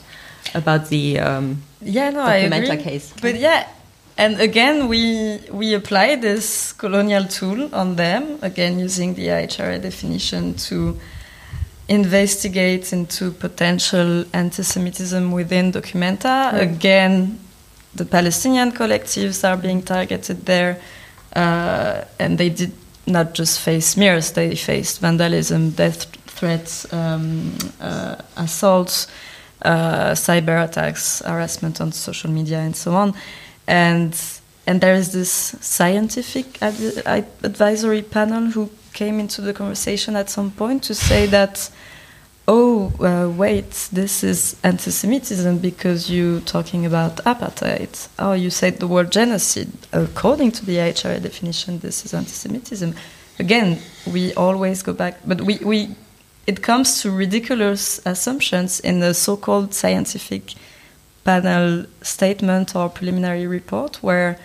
about 0.55 0.89
the 0.89 1.18
um, 1.18 1.62
Yeah, 1.80 2.11
no, 2.11 2.20
I 2.20 2.36
agree. 2.36 2.76
case. 2.78 3.12
But 3.20 3.39
yeah, 3.39 3.68
and 4.19 4.41
again, 4.41 4.89
we 4.89 5.39
we 5.51 5.75
apply 5.75 6.16
this 6.16 6.73
colonial 6.73 7.25
tool 7.25 7.73
on 7.73 7.95
them 7.95 8.39
again 8.43 8.79
using 8.79 9.14
the 9.14 9.29
IHRA 9.29 9.81
definition 9.81 10.55
to 10.69 10.99
investigate 11.89 12.93
into 12.93 13.31
potential 13.31 14.25
anti-Semitism 14.35 15.31
within 15.31 15.73
Documenta. 15.73 16.53
Again, 16.53 17.39
the 17.95 18.05
Palestinian 18.05 18.73
collectives 18.73 19.49
are 19.49 19.57
being 19.57 19.83
targeted 19.83 20.45
there, 20.45 20.81
uh, 21.37 22.03
and 22.19 22.37
they 22.37 22.51
did 22.51 22.73
not 23.07 23.35
just 23.35 23.61
face 23.61 23.87
smears; 23.87 24.33
they 24.33 24.57
faced 24.57 25.01
vandalism, 25.01 25.71
death 25.71 26.07
threats, 26.27 26.93
um, 26.93 27.57
uh, 27.81 28.16
assaults 28.37 29.07
uh, 29.62 30.11
cyber 30.11 30.64
attacks, 30.64 31.23
harassment 31.25 31.81
on 31.81 31.93
social 31.93 32.31
media, 32.31 32.59
and 32.59 32.77
so 32.77 32.95
on. 32.95 33.14
And 33.69 34.19
and 34.66 34.81
there 34.81 34.95
is 34.95 35.12
this 35.12 35.31
scientific 35.61 36.61
ad- 36.61 37.03
ad- 37.07 37.29
advisory 37.43 38.03
panel 38.03 38.51
who 38.51 38.71
came 38.93 39.21
into 39.21 39.41
the 39.41 39.55
conversation 39.55 40.16
at 40.16 40.29
some 40.29 40.51
point 40.51 40.83
to 40.83 40.95
say 40.95 41.25
that, 41.27 41.71
oh 42.47 42.93
uh, 43.01 43.31
wait, 43.31 43.89
this 43.93 44.23
is 44.23 44.57
anti-Semitism 44.62 45.59
because 45.59 46.11
you're 46.11 46.41
talking 46.41 46.85
about 46.85 47.16
apartheid. 47.25 48.09
Oh, 48.19 48.33
you 48.33 48.51
said 48.51 48.79
the 48.79 48.87
word 48.87 49.11
genocide. 49.11 49.73
According 49.93 50.53
to 50.53 50.66
the 50.66 50.77
HRA 50.77 51.23
definition, 51.23 51.79
this 51.79 52.05
is 52.05 52.12
anti-Semitism. 52.12 52.95
Again, 53.39 53.79
we 54.07 54.35
always 54.35 54.83
go 54.83 54.93
back, 54.93 55.21
but 55.25 55.41
we, 55.43 55.59
we 55.59 55.95
it 56.47 56.62
comes 56.62 57.03
to 57.03 57.11
ridiculous 57.11 58.01
assumptions 58.07 58.81
in 58.81 59.01
the 59.01 59.14
so-called 59.14 59.75
scientific 59.75 60.55
panel 61.25 61.85
statement 62.03 62.75
or 62.75 62.89
preliminary 62.89 63.47
report 63.47 63.97
where 64.03 64.39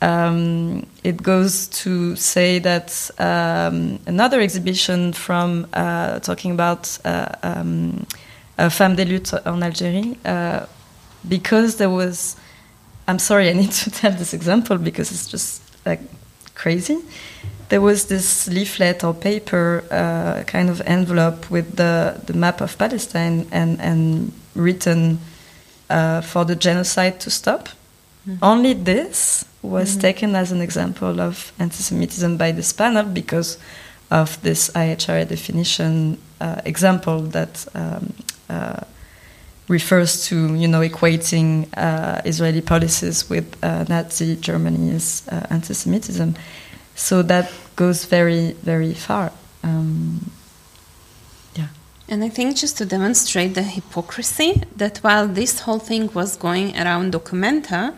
um, 0.00 0.86
it 1.02 1.22
goes 1.22 1.68
to 1.68 2.14
say 2.16 2.58
that 2.60 3.10
um, 3.18 3.98
another 4.06 4.40
exhibition 4.40 5.12
from 5.12 5.66
uh, 5.72 6.20
talking 6.20 6.52
about 6.52 6.98
uh, 7.04 7.28
um, 7.42 8.06
a 8.58 8.70
femme 8.70 8.94
de 8.94 9.04
lutte 9.04 9.34
en 9.44 9.60
Algérie, 9.62 10.16
uh, 10.24 10.66
because 11.28 11.76
there 11.76 11.90
was 11.90 12.36
I'm 13.08 13.18
sorry, 13.18 13.48
I 13.48 13.54
need 13.54 13.72
to 13.84 13.90
tell 13.90 14.12
this 14.12 14.34
example 14.34 14.76
because 14.76 15.10
it's 15.10 15.26
just 15.26 15.62
like 15.86 16.00
crazy. 16.54 16.98
There 17.70 17.80
was 17.80 18.06
this 18.06 18.48
leaflet 18.48 19.02
or 19.02 19.14
paper, 19.14 19.84
uh, 19.90 20.44
kind 20.44 20.70
of 20.70 20.80
envelope 20.82 21.50
with 21.50 21.76
the, 21.76 22.20
the 22.26 22.32
map 22.32 22.60
of 22.60 22.76
Palestine 22.78 23.46
and, 23.50 23.80
and 23.80 24.32
written 24.54 25.20
uh, 25.90 26.20
for 26.20 26.44
the 26.44 26.56
genocide 26.56 27.20
to 27.20 27.30
stop. 27.30 27.68
Mm. 28.26 28.38
Only 28.42 28.72
this 28.74 29.44
was 29.62 29.96
mm. 29.96 30.00
taken 30.00 30.34
as 30.34 30.52
an 30.52 30.60
example 30.60 31.20
of 31.20 31.52
anti-Semitism 31.58 32.36
by 32.36 32.52
this 32.52 32.72
panel 32.72 33.04
because 33.04 33.58
of 34.10 34.40
this 34.42 34.70
IHRA 34.70 35.28
definition 35.28 36.18
uh, 36.40 36.60
example 36.64 37.20
that 37.20 37.66
um, 37.74 38.12
uh, 38.48 38.80
refers 39.68 40.24
to 40.26 40.54
you 40.54 40.66
know 40.66 40.80
equating 40.80 41.68
uh, 41.76 42.22
Israeli 42.24 42.62
policies 42.62 43.28
with 43.28 43.56
uh, 43.62 43.84
Nazi 43.88 44.36
Germany's 44.36 45.26
uh, 45.28 45.46
anti-Semitism. 45.50 46.34
So 46.94 47.22
that 47.22 47.52
goes 47.76 48.04
very 48.04 48.52
very 48.62 48.94
far. 48.94 49.32
Um. 49.62 50.30
And 52.10 52.24
I 52.24 52.30
think 52.30 52.56
just 52.56 52.78
to 52.78 52.86
demonstrate 52.86 53.54
the 53.54 53.62
hypocrisy 53.62 54.62
that 54.76 54.98
while 54.98 55.28
this 55.28 55.60
whole 55.60 55.78
thing 55.78 56.10
was 56.14 56.36
going 56.36 56.74
around 56.74 57.12
Documenta, 57.12 57.94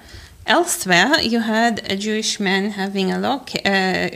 elsewhere 0.46 1.20
you 1.20 1.38
had 1.38 1.80
a 1.92 1.96
Jewish 1.96 2.40
man 2.40 2.70
having 2.70 3.12
a 3.12 3.18
law 3.20 3.44
uh, 3.64 4.08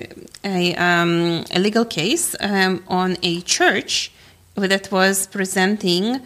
a, 0.45 0.75
um, 0.75 1.45
a 1.53 1.61
legal 1.61 1.85
case 1.85 2.35
um, 2.41 2.83
on 2.89 3.17
a 3.23 3.41
church 3.43 4.11
that 4.57 4.91
was 4.91 5.29
presenting 5.29 6.21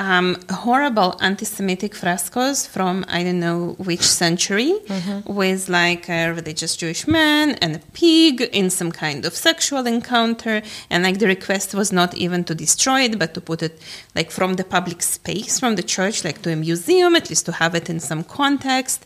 um, 0.00 0.38
horrible 0.48 1.14
anti-Semitic 1.20 1.94
frescoes 1.94 2.66
from 2.66 3.04
I 3.06 3.22
don't 3.22 3.38
know 3.38 3.74
which 3.78 4.00
century, 4.00 4.72
mm-hmm. 4.86 5.30
with 5.30 5.68
like 5.68 6.08
a 6.08 6.32
religious 6.32 6.74
Jewish 6.74 7.06
man 7.06 7.50
and 7.56 7.76
a 7.76 7.80
pig 7.92 8.40
in 8.40 8.70
some 8.70 8.92
kind 8.92 9.26
of 9.26 9.36
sexual 9.36 9.86
encounter, 9.86 10.62
and 10.88 11.04
like 11.04 11.18
the 11.18 11.26
request 11.26 11.74
was 11.74 11.92
not 11.92 12.16
even 12.16 12.44
to 12.44 12.54
destroy 12.54 13.02
it, 13.02 13.18
but 13.18 13.34
to 13.34 13.42
put 13.42 13.62
it 13.62 13.78
like 14.14 14.30
from 14.30 14.54
the 14.54 14.64
public 14.64 15.02
space, 15.02 15.60
from 15.60 15.76
the 15.76 15.82
church, 15.82 16.24
like 16.24 16.40
to 16.42 16.50
a 16.50 16.56
museum, 16.56 17.14
at 17.14 17.28
least 17.28 17.44
to 17.44 17.52
have 17.52 17.74
it 17.74 17.90
in 17.90 18.00
some 18.00 18.24
context, 18.24 19.04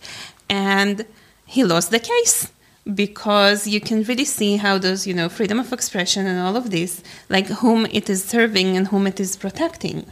and 0.49 1.05
he 1.45 1.65
lost 1.65 1.91
the 1.91 1.99
case 1.99 2.53
because 2.95 3.67
you 3.67 3.81
can 3.81 4.05
really 4.05 4.25
see 4.25 4.59
how 4.59 4.79
those 4.79 5.09
you 5.09 5.15
know 5.15 5.29
freedom 5.29 5.59
of 5.59 5.73
expression 5.73 6.25
and 6.25 6.39
all 6.39 6.55
of 6.55 6.71
this 6.71 7.03
like 7.31 7.47
whom 7.47 7.87
it 7.87 8.09
is 8.09 8.23
serving 8.23 8.77
and 8.77 8.89
whom 8.89 9.07
it 9.07 9.19
is 9.19 9.37
protecting 9.37 10.05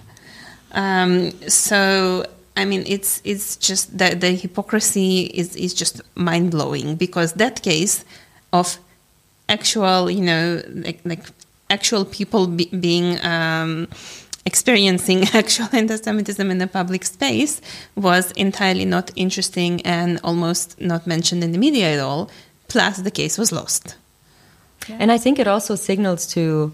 um, 0.73 1.31
so 1.49 2.25
I 2.57 2.65
mean, 2.65 2.85
it's 2.87 3.21
it's 3.25 3.57
just 3.57 3.97
that 3.97 4.21
the 4.21 4.33
hypocrisy 4.33 5.23
is 5.23 5.57
is 5.57 5.73
just 5.73 6.03
mind 6.15 6.51
blowing 6.51 6.97
because 6.97 7.35
that 7.35 7.63
case 7.63 8.05
of 8.53 8.79
actual, 9.49 10.11
you 10.11 10.21
know, 10.21 10.63
like 10.69 11.01
like 11.05 11.25
actual 11.71 12.05
people 12.05 12.47
be, 12.47 12.67
being 12.67 13.25
um, 13.25 13.89
experiencing 14.45 15.25
actual 15.33 15.69
anti-Semitism 15.73 16.51
in 16.51 16.59
the 16.59 16.67
public 16.67 17.05
space 17.05 17.63
was 17.97 18.33
entirely 18.33 18.85
not 18.85 19.11
interesting 19.17 19.81
and 19.83 20.21
almost 20.23 20.79
not 20.79 21.07
mentioned 21.07 21.43
in 21.43 21.53
the 21.53 21.59
media 21.59 21.95
at 21.95 22.01
all. 22.01 22.31
Plus, 22.69 22.99
the 22.99 23.11
case 23.11 23.39
was 23.39 23.51
lost. 23.51 23.97
Yeah. 24.89 24.97
And 25.01 25.13
I 25.13 25.17
think 25.17 25.39
it 25.39 25.47
also 25.47 25.75
signals 25.75 26.27
to 26.35 26.73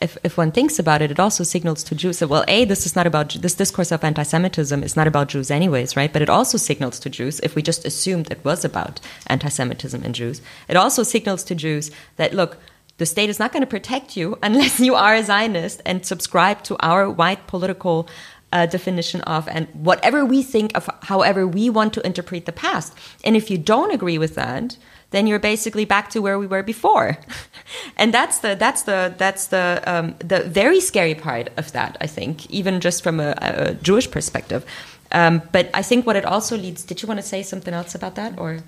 if, 0.00 0.16
if 0.24 0.38
one 0.38 0.50
thinks 0.50 0.78
about 0.78 1.02
it, 1.02 1.10
it 1.10 1.20
also 1.20 1.44
signals 1.44 1.84
to 1.84 1.94
Jews 1.94 2.18
that, 2.18 2.28
well, 2.28 2.44
A, 2.48 2.64
this 2.64 2.86
is 2.86 2.96
not 2.96 3.06
about, 3.06 3.34
this 3.34 3.54
discourse 3.54 3.92
of 3.92 4.02
anti 4.02 4.22
Semitism 4.22 4.82
is 4.82 4.96
not 4.96 5.06
about 5.06 5.28
Jews, 5.28 5.50
anyways, 5.50 5.96
right? 5.96 6.12
But 6.12 6.22
it 6.22 6.30
also 6.30 6.56
signals 6.56 6.98
to 7.00 7.10
Jews, 7.10 7.40
if 7.40 7.54
we 7.54 7.62
just 7.62 7.84
assumed 7.84 8.30
it 8.30 8.44
was 8.44 8.64
about 8.64 9.00
anti 9.26 9.48
Semitism 9.48 10.02
and 10.02 10.14
Jews, 10.14 10.40
it 10.68 10.76
also 10.76 11.02
signals 11.02 11.44
to 11.44 11.54
Jews 11.54 11.90
that, 12.16 12.34
look, 12.34 12.56
the 12.96 13.06
state 13.06 13.30
is 13.30 13.38
not 13.38 13.52
going 13.52 13.62
to 13.62 13.66
protect 13.66 14.16
you 14.16 14.38
unless 14.42 14.80
you 14.80 14.94
are 14.94 15.14
a 15.14 15.22
Zionist 15.22 15.82
and 15.84 16.04
subscribe 16.04 16.62
to 16.64 16.76
our 16.80 17.10
white 17.10 17.46
political 17.46 18.08
uh, 18.52 18.66
definition 18.66 19.20
of 19.22 19.48
and 19.48 19.68
whatever 19.74 20.24
we 20.24 20.42
think 20.42 20.76
of, 20.76 20.88
however 21.02 21.46
we 21.46 21.70
want 21.70 21.92
to 21.94 22.04
interpret 22.06 22.46
the 22.46 22.52
past. 22.52 22.94
And 23.22 23.36
if 23.36 23.50
you 23.50 23.58
don't 23.58 23.92
agree 23.92 24.18
with 24.18 24.34
that, 24.34 24.76
then 25.10 25.26
you're 25.26 25.40
basically 25.40 25.84
back 25.84 26.10
to 26.10 26.20
where 26.20 26.38
we 26.38 26.46
were 26.46 26.62
before. 26.62 27.18
and 27.96 28.14
that's 28.14 28.38
the 28.38 28.54
that's 28.54 28.82
the 28.82 29.14
that's 29.18 29.48
the 29.48 29.82
um, 29.86 30.14
the 30.18 30.44
very 30.44 30.80
scary 30.80 31.14
part 31.14 31.48
of 31.56 31.72
that. 31.72 31.96
I 32.00 32.06
think, 32.06 32.48
even 32.50 32.80
just 32.80 33.02
from 33.02 33.20
a, 33.20 33.34
a 33.40 33.74
Jewish 33.74 34.10
perspective. 34.10 34.64
Um, 35.12 35.42
but 35.50 35.68
I 35.74 35.82
think 35.82 36.06
what 36.06 36.16
it 36.16 36.24
also 36.24 36.56
leads. 36.56 36.84
Did 36.84 37.02
you 37.02 37.08
want 37.08 37.18
to 37.18 37.26
say 37.26 37.42
something 37.42 37.74
else 37.74 37.94
about 37.94 38.14
that, 38.14 38.38
or 38.38 38.60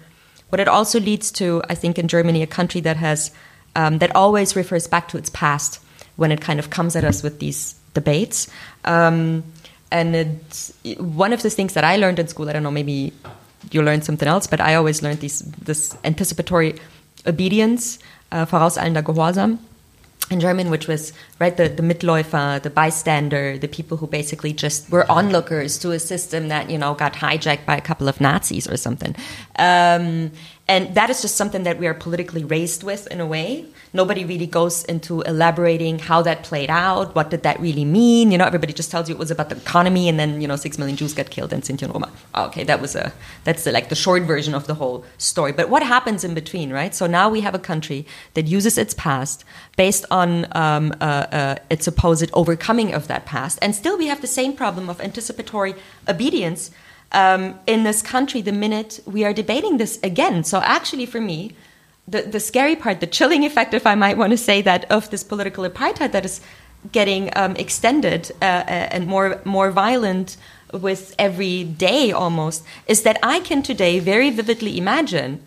what 0.48 0.60
it 0.60 0.68
also 0.68 0.98
leads 0.98 1.30
to? 1.32 1.62
I 1.68 1.74
think 1.74 1.98
in 1.98 2.08
Germany, 2.08 2.42
a 2.42 2.46
country 2.46 2.80
that 2.80 2.96
has 2.96 3.30
um, 3.76 3.98
that 3.98 4.14
always 4.14 4.56
refers 4.56 4.86
back 4.86 5.08
to 5.08 5.18
its 5.18 5.30
past 5.30 5.80
when 6.16 6.32
it 6.32 6.40
kind 6.40 6.58
of 6.58 6.70
comes 6.70 6.96
at 6.96 7.04
us 7.04 7.22
with 7.22 7.38
these 7.38 7.74
debates. 7.94 8.48
Um, 8.84 9.44
and 9.90 10.16
it's 10.16 10.72
one 10.98 11.32
of 11.32 11.42
the 11.42 11.50
things 11.50 11.74
that 11.74 11.84
I 11.84 11.96
learned 11.96 12.18
in 12.18 12.26
school. 12.26 12.48
I 12.48 12.52
don't 12.52 12.62
know, 12.62 12.70
maybe 12.70 13.12
you 13.74 13.82
learn 13.82 14.02
something 14.02 14.28
else. 14.28 14.46
But 14.46 14.60
I 14.60 14.74
always 14.74 15.02
learned 15.02 15.20
these, 15.20 15.40
this 15.40 15.96
anticipatory 16.04 16.78
obedience, 17.26 17.98
uh, 18.30 18.46
vorauseilender 18.46 19.02
Gehorsam 19.02 19.58
in 20.30 20.40
German, 20.40 20.70
which 20.70 20.88
was 20.88 21.12
right 21.38 21.56
the, 21.56 21.68
the 21.68 21.82
Mitläufer, 21.82 22.62
the 22.62 22.70
bystander, 22.70 23.58
the 23.58 23.68
people 23.68 23.96
who 23.98 24.06
basically 24.06 24.52
just 24.52 24.90
were 24.90 25.04
onlookers 25.10 25.78
to 25.78 25.90
a 25.90 25.98
system 25.98 26.48
that 26.48 26.70
you 26.70 26.78
know 26.78 26.94
got 26.94 27.12
hijacked 27.12 27.66
by 27.66 27.76
a 27.76 27.80
couple 27.80 28.08
of 28.08 28.20
Nazis 28.20 28.68
or 28.68 28.76
something. 28.76 29.14
Um, 29.56 30.32
and 30.68 30.94
that 30.94 31.10
is 31.10 31.20
just 31.20 31.36
something 31.36 31.64
that 31.64 31.78
we 31.78 31.86
are 31.88 31.94
politically 31.94 32.44
raised 32.44 32.84
with 32.84 33.08
in 33.08 33.20
a 33.20 33.26
way. 33.26 33.66
Nobody 33.92 34.24
really 34.24 34.46
goes 34.46 34.84
into 34.84 35.20
elaborating 35.22 35.98
how 35.98 36.22
that 36.22 36.44
played 36.44 36.70
out, 36.70 37.14
what 37.14 37.30
did 37.30 37.42
that 37.42 37.60
really 37.60 37.84
mean. 37.84 38.30
You 38.30 38.38
know, 38.38 38.46
everybody 38.46 38.72
just 38.72 38.90
tells 38.90 39.08
you 39.08 39.14
it 39.14 39.18
was 39.18 39.30
about 39.30 39.48
the 39.48 39.56
economy, 39.56 40.08
and 40.08 40.18
then 40.18 40.40
you 40.40 40.46
know, 40.46 40.56
six 40.56 40.78
million 40.78 40.96
Jews 40.96 41.14
got 41.14 41.30
killed 41.30 41.52
in 41.52 41.62
Sinti 41.62 41.82
and 41.82 41.92
Roma. 41.92 42.10
Oh, 42.34 42.46
okay, 42.46 42.64
that 42.64 42.80
was 42.80 42.94
a 42.94 43.12
that's 43.44 43.64
the, 43.64 43.72
like 43.72 43.88
the 43.88 43.96
short 43.96 44.22
version 44.22 44.54
of 44.54 44.66
the 44.66 44.74
whole 44.74 45.04
story. 45.18 45.52
But 45.52 45.68
what 45.68 45.82
happens 45.82 46.22
in 46.22 46.32
between, 46.32 46.72
right? 46.72 46.94
So 46.94 47.06
now 47.06 47.28
we 47.28 47.40
have 47.40 47.54
a 47.54 47.58
country 47.58 48.06
that 48.34 48.46
uses 48.46 48.78
its 48.78 48.94
past 48.94 49.44
based 49.76 50.06
on 50.10 50.46
um, 50.52 50.94
uh, 51.00 51.04
uh, 51.04 51.56
its 51.70 51.84
supposed 51.84 52.30
overcoming 52.34 52.94
of 52.94 53.08
that 53.08 53.26
past, 53.26 53.58
and 53.60 53.74
still 53.74 53.98
we 53.98 54.06
have 54.06 54.20
the 54.20 54.26
same 54.28 54.54
problem 54.54 54.88
of 54.88 55.00
anticipatory 55.00 55.74
obedience 56.08 56.70
um, 57.12 57.58
in 57.66 57.84
this 57.84 58.02
country 58.02 58.40
the 58.40 58.52
minute 58.52 59.00
we 59.06 59.24
are 59.24 59.32
debating 59.32 59.78
this 59.78 59.98
again. 60.02 60.44
So, 60.44 60.58
actually, 60.58 61.06
for 61.06 61.20
me, 61.20 61.54
the, 62.08 62.22
the 62.22 62.40
scary 62.40 62.76
part, 62.76 63.00
the 63.00 63.06
chilling 63.06 63.44
effect, 63.44 63.74
if 63.74 63.86
I 63.86 63.94
might 63.94 64.18
want 64.18 64.30
to 64.32 64.36
say 64.36 64.62
that, 64.62 64.90
of 64.90 65.10
this 65.10 65.22
political 65.22 65.68
apartheid 65.68 66.12
that 66.12 66.24
is 66.24 66.40
getting 66.90 67.30
um, 67.36 67.54
extended 67.56 68.32
uh, 68.42 68.44
uh, 68.44 68.88
and 68.90 69.06
more 69.06 69.40
more 69.44 69.70
violent 69.70 70.36
with 70.72 71.14
every 71.18 71.64
day 71.64 72.10
almost, 72.10 72.64
is 72.86 73.02
that 73.02 73.18
I 73.22 73.40
can 73.40 73.62
today 73.62 73.98
very 73.98 74.30
vividly 74.30 74.78
imagine. 74.78 75.46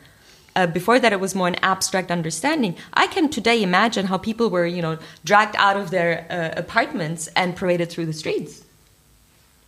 Uh, 0.55 0.65
before 0.65 0.99
that, 0.99 1.11
it 1.11 1.19
was 1.19 1.35
more 1.35 1.49
an 1.49 1.55
abstract 1.55 2.09
understanding. 2.09 2.77
I 2.93 3.07
can 3.07 3.27
today 3.27 3.61
imagine 3.61 4.05
how 4.05 4.17
people 4.17 4.49
were, 4.49 4.65
you 4.65 4.81
know, 4.81 4.97
dragged 5.25 5.55
out 5.57 5.75
of 5.75 5.91
their 5.91 6.25
uh, 6.29 6.57
apartments 6.57 7.27
and 7.35 7.57
paraded 7.57 7.89
through 7.89 8.05
the 8.05 8.13
streets 8.13 8.64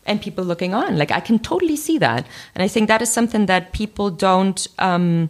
and 0.07 0.21
people 0.21 0.43
looking 0.43 0.73
on. 0.73 0.97
Like 0.97 1.11
I 1.11 1.19
can 1.19 1.39
totally 1.39 1.75
see 1.75 1.97
that, 1.99 2.25
and 2.55 2.63
I 2.63 2.67
think 2.67 2.87
that 2.87 3.01
is 3.01 3.11
something 3.11 3.45
that 3.45 3.71
people 3.71 4.09
don't 4.09 4.67
um, 4.79 5.29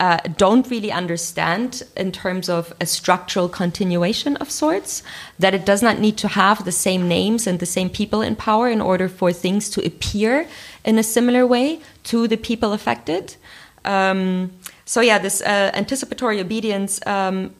uh, 0.00 0.18
don't 0.36 0.68
really 0.68 0.90
understand 0.90 1.82
in 1.96 2.10
terms 2.10 2.48
of 2.48 2.72
a 2.80 2.86
structural 2.86 3.48
continuation 3.48 4.36
of 4.38 4.50
sorts. 4.50 5.02
That 5.38 5.54
it 5.54 5.64
does 5.64 5.82
not 5.82 5.98
need 5.98 6.16
to 6.18 6.28
have 6.28 6.64
the 6.64 6.72
same 6.72 7.06
names 7.08 7.46
and 7.46 7.58
the 7.58 7.66
same 7.66 7.90
people 7.90 8.22
in 8.22 8.36
power 8.36 8.68
in 8.68 8.80
order 8.80 9.08
for 9.08 9.32
things 9.32 9.70
to 9.70 9.86
appear 9.86 10.48
in 10.84 10.98
a 10.98 11.02
similar 11.02 11.46
way 11.46 11.80
to 12.04 12.26
the 12.26 12.36
people 12.36 12.72
affected. 12.72 13.36
Um, 13.84 14.52
so 14.84 15.00
yeah, 15.00 15.18
this 15.18 15.40
uh, 15.40 15.70
anticipatory 15.74 16.40
obedience 16.40 17.00
um, 17.06 17.54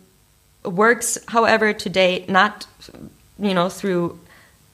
works, 0.64 1.18
however, 1.28 1.72
today 1.72 2.24
not 2.28 2.66
you 3.38 3.54
know 3.54 3.68
through 3.68 4.18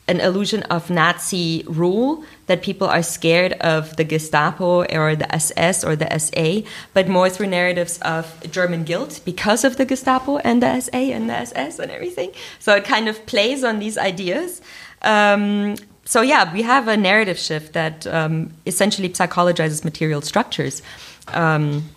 an 0.09 0.21
illusion 0.21 0.63
of 0.65 0.91
Nazi 0.91 1.65
rule 1.67 2.25
that 2.47 2.63
people 2.63 2.89
are 2.89 3.03
scared 3.03 3.53
of 3.55 3.97
the 3.97 4.05
Gestapo 4.05 4.85
or 4.85 5.15
the 5.15 5.33
SS 5.35 5.85
or 5.85 5.95
the 5.95 6.19
SA, 6.19 6.69
but 6.95 7.09
more 7.09 7.29
through 7.29 7.49
narratives 7.49 7.99
of 7.99 8.51
German 8.51 8.85
guilt 8.85 9.21
because 9.25 9.65
of 9.65 9.77
the 9.77 9.85
Gestapo 9.85 10.39
and 10.39 10.63
the 10.63 10.81
SA 10.81 10.97
and 10.97 11.29
the 11.29 11.35
SS 11.35 11.79
and 11.79 11.91
everything. 11.91 12.33
So 12.59 12.75
it 12.75 12.85
kind 12.85 13.09
of 13.09 13.25
plays 13.27 13.63
on 13.63 13.79
these 13.79 13.99
ideas. 13.99 14.63
Um, 15.03 15.77
so 16.05 16.23
yeah, 16.23 16.51
we 16.53 16.63
have 16.63 16.89
a 16.89 16.97
narrative 16.97 17.39
shift 17.39 17.75
that 17.75 18.07
um, 18.07 18.55
essentially 18.67 19.11
psychologizes 19.11 19.85
material 19.85 20.23
structures 20.23 20.81
um, 21.29 21.91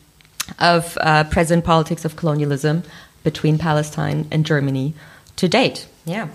of 0.59 0.97
uh, 0.99 1.23
present 1.25 1.63
politics 1.63 2.03
of 2.03 2.17
colonialism 2.17 2.83
between 3.23 3.57
Palestine 3.57 4.27
and 4.31 4.45
Germany 4.45 4.93
to 5.37 5.47
date. 5.47 5.87
Yeah. 6.05 6.27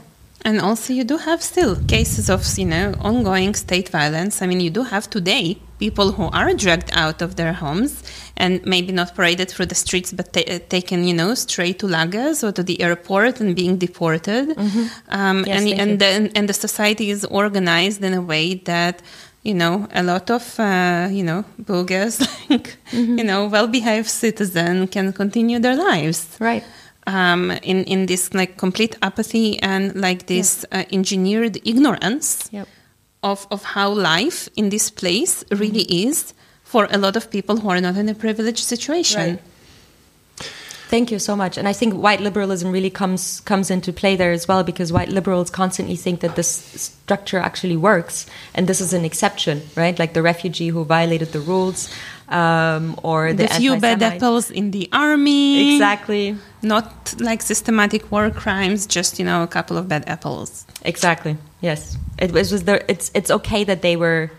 And 0.46 0.60
also, 0.60 0.92
you 0.92 1.02
do 1.02 1.16
have 1.16 1.42
still 1.42 1.74
cases 1.88 2.30
of, 2.30 2.40
you 2.56 2.66
know, 2.66 2.94
ongoing 3.00 3.52
state 3.56 3.88
violence. 3.88 4.42
I 4.42 4.46
mean, 4.46 4.60
you 4.60 4.70
do 4.70 4.84
have 4.84 5.10
today 5.10 5.58
people 5.80 6.12
who 6.12 6.30
are 6.32 6.54
dragged 6.54 6.90
out 6.92 7.20
of 7.20 7.34
their 7.34 7.52
homes 7.52 8.04
and 8.36 8.64
maybe 8.64 8.92
not 8.92 9.16
paraded 9.16 9.50
through 9.50 9.66
the 9.66 9.74
streets, 9.74 10.12
but 10.12 10.32
ta- 10.32 10.60
taken, 10.68 11.02
you 11.02 11.14
know, 11.14 11.34
straight 11.34 11.80
to 11.80 11.86
lagers 11.86 12.46
or 12.46 12.52
to 12.52 12.62
the 12.62 12.80
airport 12.80 13.40
and 13.40 13.56
being 13.56 13.76
deported. 13.76 14.50
Mm-hmm. 14.50 14.86
Um, 15.08 15.44
yes, 15.44 15.62
and 15.62 15.80
and 15.80 15.98
the, 15.98 16.38
and 16.38 16.48
the 16.48 16.54
society 16.54 17.10
is 17.10 17.24
organized 17.24 18.04
in 18.04 18.14
a 18.14 18.22
way 18.22 18.54
that 18.70 19.02
you 19.42 19.54
know, 19.54 19.86
a 19.92 20.02
lot 20.02 20.28
of, 20.28 20.58
uh, 20.58 21.08
you 21.08 21.22
know, 21.22 21.44
bogus, 21.56 22.18
like, 22.50 22.76
mm-hmm. 22.90 23.18
you 23.18 23.22
know, 23.22 23.46
well-behaved 23.46 24.08
citizen 24.08 24.88
can 24.88 25.12
continue 25.12 25.60
their 25.60 25.76
lives. 25.76 26.36
Right. 26.40 26.64
Um, 27.08 27.52
in, 27.62 27.84
in 27.84 28.06
this 28.06 28.34
like 28.34 28.56
complete 28.56 28.96
apathy 29.00 29.62
and 29.62 29.94
like 29.94 30.26
this 30.26 30.66
yeah. 30.72 30.80
uh, 30.80 30.84
engineered 30.90 31.56
ignorance 31.64 32.48
yep. 32.50 32.66
of, 33.22 33.46
of 33.52 33.62
how 33.62 33.90
life 33.90 34.48
in 34.56 34.70
this 34.70 34.90
place 34.90 35.44
really 35.52 35.84
mm-hmm. 35.84 36.08
is 36.08 36.34
for 36.64 36.88
a 36.90 36.98
lot 36.98 37.14
of 37.14 37.30
people 37.30 37.58
who 37.58 37.68
are 37.68 37.80
not 37.80 37.96
in 37.96 38.08
a 38.08 38.14
privileged 38.14 38.64
situation. 38.64 39.36
Right. 39.36 39.42
Thank 40.88 41.10
you 41.10 41.18
so 41.18 41.34
much. 41.34 41.58
And 41.58 41.66
I 41.66 41.72
think 41.72 41.94
white 41.94 42.20
liberalism 42.20 42.70
really 42.70 42.90
comes 42.90 43.40
comes 43.40 43.70
into 43.72 43.92
play 43.92 44.14
there 44.14 44.30
as 44.30 44.46
well 44.46 44.62
because 44.62 44.92
white 44.92 45.08
liberals 45.08 45.50
constantly 45.50 45.96
think 45.96 46.20
that 46.20 46.36
this 46.36 46.48
structure 46.48 47.38
actually 47.38 47.76
works, 47.76 48.26
and 48.54 48.68
this 48.68 48.80
is 48.80 48.92
an 48.92 49.04
exception, 49.04 49.62
right? 49.74 49.98
Like 49.98 50.14
the 50.14 50.22
refugee 50.22 50.68
who 50.68 50.84
violated 50.84 51.32
the 51.32 51.40
rules, 51.40 51.92
um, 52.28 52.98
or 53.02 53.32
the, 53.32 53.46
the 53.46 53.48
few 53.48 53.78
bad 53.78 54.02
apples 54.02 54.50
in 54.50 54.70
the 54.70 54.88
army. 54.92 55.74
Exactly. 55.74 56.36
Not 56.62 57.14
like 57.20 57.42
systematic 57.42 58.10
war 58.10 58.30
crimes, 58.30 58.86
just 58.86 59.18
you 59.18 59.24
know 59.24 59.42
a 59.42 59.46
couple 59.46 59.76
of 59.76 59.88
bad 59.88 60.04
apples. 60.08 60.66
Exactly. 60.82 61.36
Yes. 61.60 61.96
It 62.18 62.32
was, 62.32 62.52
was 62.52 62.64
the, 62.64 62.88
it's 62.90 63.10
it's 63.14 63.30
okay 63.30 63.64
that 63.64 63.82
they 63.82 63.96
were 63.96 64.30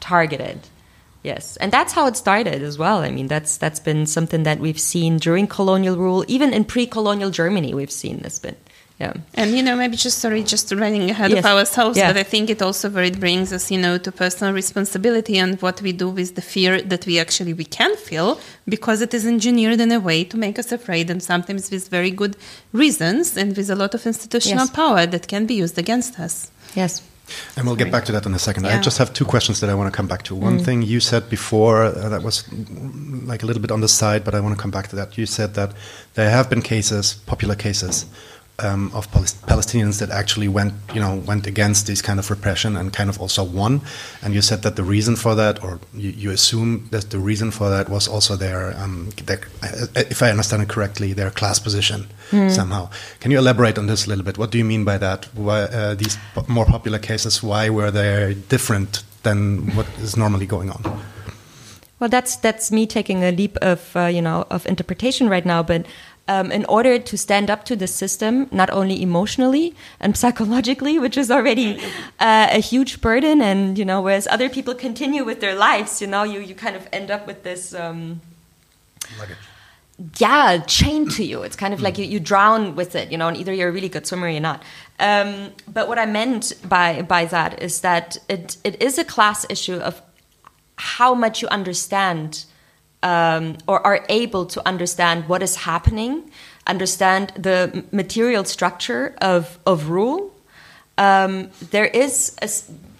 targeted 0.00 0.60
Yes, 1.26 1.56
and 1.56 1.72
that's 1.72 1.92
how 1.92 2.06
it 2.06 2.16
started 2.16 2.62
as 2.62 2.78
well. 2.78 2.98
I 2.98 3.10
mean, 3.10 3.26
that's 3.26 3.56
that's 3.56 3.80
been 3.80 4.06
something 4.06 4.44
that 4.44 4.60
we've 4.60 4.78
seen 4.78 5.18
during 5.18 5.48
colonial 5.48 5.96
rule, 5.96 6.24
even 6.28 6.52
in 6.52 6.64
pre-colonial 6.64 7.30
Germany. 7.30 7.74
We've 7.74 7.90
seen 7.90 8.20
this 8.20 8.38
been. 8.38 8.54
Yeah. 8.98 9.12
And 9.34 9.50
you 9.54 9.62
know, 9.62 9.76
maybe 9.76 9.96
just 9.96 10.18
sorry, 10.18 10.42
just 10.42 10.72
running 10.72 11.10
ahead 11.10 11.30
yes. 11.30 11.40
of 11.40 11.44
ourselves, 11.44 11.98
yeah. 11.98 12.08
but 12.08 12.16
I 12.16 12.22
think 12.22 12.48
it 12.48 12.62
also 12.62 12.88
very 12.88 13.10
brings 13.10 13.52
us, 13.52 13.70
you 13.70 13.78
know, 13.78 13.98
to 13.98 14.10
personal 14.10 14.54
responsibility 14.54 15.36
and 15.36 15.60
what 15.60 15.82
we 15.82 15.92
do 15.92 16.08
with 16.08 16.34
the 16.34 16.40
fear 16.40 16.80
that 16.80 17.04
we 17.04 17.18
actually 17.18 17.52
we 17.52 17.66
can 17.66 17.94
feel 17.96 18.40
because 18.66 19.02
it 19.02 19.12
is 19.12 19.26
engineered 19.26 19.80
in 19.80 19.92
a 19.92 20.00
way 20.00 20.24
to 20.24 20.38
make 20.38 20.58
us 20.58 20.72
afraid 20.72 21.10
and 21.10 21.22
sometimes 21.22 21.70
with 21.70 21.88
very 21.88 22.10
good 22.10 22.38
reasons 22.72 23.36
and 23.36 23.54
with 23.54 23.68
a 23.68 23.76
lot 23.76 23.94
of 23.94 24.06
institutional 24.06 24.64
yes. 24.64 24.70
power 24.70 25.04
that 25.04 25.28
can 25.28 25.44
be 25.44 25.54
used 25.54 25.78
against 25.78 26.18
us. 26.18 26.50
Yes. 26.74 27.02
And 27.56 27.66
we'll 27.66 27.76
get 27.76 27.90
back 27.90 28.04
to 28.04 28.12
that 28.12 28.24
in 28.24 28.34
a 28.34 28.38
second. 28.38 28.64
Yeah. 28.64 28.78
I 28.78 28.80
just 28.80 28.98
have 28.98 29.12
two 29.12 29.24
questions 29.24 29.60
that 29.60 29.68
I 29.68 29.74
want 29.74 29.92
to 29.92 29.96
come 29.96 30.06
back 30.06 30.22
to. 30.24 30.34
One 30.34 30.58
mm. 30.58 30.64
thing 30.64 30.82
you 30.82 31.00
said 31.00 31.28
before 31.28 31.82
uh, 31.82 32.08
that 32.08 32.22
was 32.22 32.44
like 33.26 33.42
a 33.42 33.46
little 33.46 33.60
bit 33.60 33.70
on 33.70 33.80
the 33.80 33.88
side, 33.88 34.24
but 34.24 34.34
I 34.34 34.40
want 34.40 34.56
to 34.56 34.62
come 34.62 34.70
back 34.70 34.88
to 34.88 34.96
that. 34.96 35.18
You 35.18 35.26
said 35.26 35.54
that 35.54 35.72
there 36.14 36.30
have 36.30 36.48
been 36.48 36.62
cases, 36.62 37.14
popular 37.26 37.56
cases, 37.56 38.06
um, 38.58 38.90
of 38.94 39.10
Palestinians 39.10 39.98
that 39.98 40.10
actually 40.10 40.48
went, 40.48 40.72
you 40.94 41.00
know, 41.00 41.16
went 41.26 41.46
against 41.46 41.86
this 41.86 42.00
kind 42.00 42.18
of 42.18 42.30
repression 42.30 42.76
and 42.76 42.92
kind 42.92 43.10
of 43.10 43.20
also 43.20 43.44
won. 43.44 43.82
And 44.22 44.34
you 44.34 44.42
said 44.42 44.62
that 44.62 44.76
the 44.76 44.82
reason 44.82 45.16
for 45.16 45.34
that, 45.34 45.62
or 45.62 45.78
you, 45.94 46.10
you 46.10 46.30
assume 46.30 46.88
that 46.90 47.10
the 47.10 47.18
reason 47.18 47.50
for 47.50 47.68
that 47.70 47.88
was 47.88 48.08
also 48.08 48.36
their, 48.36 48.76
um, 48.78 49.10
their, 49.24 49.40
uh, 49.62 49.86
if 49.94 50.22
I 50.22 50.30
understand 50.30 50.62
it 50.62 50.68
correctly, 50.68 51.12
their 51.12 51.30
class 51.30 51.58
position 51.58 52.06
mm. 52.30 52.50
somehow. 52.50 52.88
Can 53.20 53.30
you 53.30 53.38
elaborate 53.38 53.78
on 53.78 53.86
this 53.86 54.06
a 54.06 54.08
little 54.08 54.24
bit? 54.24 54.38
What 54.38 54.50
do 54.50 54.58
you 54.58 54.64
mean 54.64 54.84
by 54.84 54.98
that? 54.98 55.26
Why 55.34 55.62
uh, 55.62 55.94
these 55.94 56.16
more 56.48 56.66
popular 56.66 56.98
cases? 56.98 57.42
Why 57.42 57.68
were 57.68 57.90
they 57.90 58.34
different 58.48 59.02
than 59.22 59.74
what 59.74 59.86
is 59.98 60.16
normally 60.16 60.46
going 60.46 60.70
on? 60.70 61.02
Well, 61.98 62.10
that's 62.10 62.36
that's 62.36 62.70
me 62.70 62.86
taking 62.86 63.24
a 63.24 63.32
leap 63.32 63.56
of 63.62 63.96
uh, 63.96 64.04
you 64.06 64.20
know 64.20 64.46
of 64.50 64.66
interpretation 64.66 65.30
right 65.30 65.46
now, 65.46 65.62
but 65.62 65.86
um, 66.28 66.50
in 66.50 66.64
order 66.66 66.98
to 66.98 67.16
stand 67.16 67.50
up 67.50 67.64
to 67.64 67.76
the 67.76 67.86
system, 67.86 68.48
not 68.50 68.70
only 68.70 69.00
emotionally 69.00 69.74
and 70.00 70.16
psychologically, 70.16 70.98
which 70.98 71.16
is 71.16 71.30
already 71.30 71.80
uh, 72.18 72.48
a 72.50 72.60
huge 72.60 73.00
burden, 73.00 73.40
and 73.40 73.78
you 73.78 73.84
know, 73.84 74.00
whereas 74.00 74.26
other 74.28 74.48
people 74.48 74.74
continue 74.74 75.24
with 75.24 75.40
their 75.40 75.54
lives, 75.54 76.00
you 76.00 76.06
know, 76.06 76.22
you 76.22 76.40
you 76.40 76.54
kind 76.54 76.76
of 76.76 76.88
end 76.92 77.10
up 77.10 77.26
with 77.26 77.42
this. 77.42 77.74
Um, 77.74 78.20
yeah, 80.18 80.58
chained 80.58 81.12
to 81.12 81.24
you. 81.24 81.42
It's 81.42 81.56
kind 81.56 81.72
of 81.72 81.80
like 81.80 81.96
you, 81.96 82.04
you 82.04 82.20
drown 82.20 82.76
with 82.76 82.94
it, 82.94 83.10
you 83.10 83.16
know, 83.16 83.28
and 83.28 83.36
either 83.36 83.52
you're 83.52 83.70
a 83.70 83.72
really 83.72 83.88
good 83.88 84.06
swimmer 84.06 84.26
or 84.26 84.30
you're 84.30 84.40
not. 84.40 84.62
Um, 84.98 85.52
but 85.72 85.88
what 85.88 85.98
I 85.98 86.06
meant 86.06 86.52
by 86.68 87.02
by 87.02 87.24
that 87.26 87.62
is 87.62 87.80
that 87.80 88.18
it 88.28 88.56
it 88.64 88.82
is 88.82 88.98
a 88.98 89.04
class 89.04 89.46
issue 89.48 89.76
of 89.76 90.02
how 90.76 91.14
much 91.14 91.40
you 91.40 91.48
understand 91.48 92.44
um, 93.02 93.56
or 93.66 93.84
are 93.86 94.04
able 94.08 94.46
to 94.46 94.66
understand 94.66 95.28
what 95.28 95.42
is 95.42 95.56
happening, 95.56 96.30
understand 96.66 97.32
the 97.36 97.84
material 97.92 98.44
structure 98.44 99.14
of, 99.20 99.58
of 99.66 99.88
rule. 99.90 100.32
Um, 100.98 101.50
there 101.70 101.84
is, 101.84 102.34
a, 102.40 102.48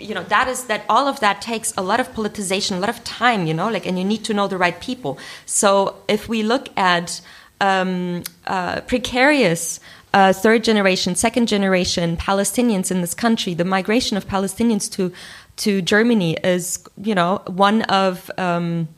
you 0.03 0.15
know, 0.15 0.23
that 0.25 0.49
is 0.49 0.65
that 0.65 0.85
all 0.89 1.09
of 1.09 1.21
that 1.21 1.41
takes 1.41 1.73
a 1.77 1.83
lot 1.83 1.99
of 1.99 2.13
politicization, 2.13 2.77
a 2.77 2.81
lot 2.81 2.91
of 2.91 3.03
time, 3.05 3.47
you 3.47 3.55
know, 3.55 3.71
like, 3.71 3.87
and 3.87 3.99
you 3.99 4.05
need 4.05 4.23
to 4.25 4.35
know 4.35 4.49
the 4.49 4.59
right 4.59 4.79
people. 4.81 5.19
So 5.47 5.97
if 6.07 6.29
we 6.29 6.43
look 6.43 6.69
at 6.77 7.21
um, 7.61 8.23
uh, 8.47 8.83
precarious 8.83 9.81
uh, 10.13 10.33
third 10.33 10.63
generation, 10.63 11.15
second 11.15 11.47
generation 11.49 12.17
Palestinians 12.17 12.91
in 12.91 13.01
this 13.01 13.15
country, 13.15 13.55
the 13.55 13.65
migration 13.65 14.17
of 14.17 14.27
Palestinians 14.27 14.91
to 14.93 15.13
to 15.57 15.81
Germany 15.81 16.37
is, 16.45 16.87
you 17.03 17.15
know, 17.15 17.41
one 17.47 17.81
of 17.83 18.31
um, 18.37 18.89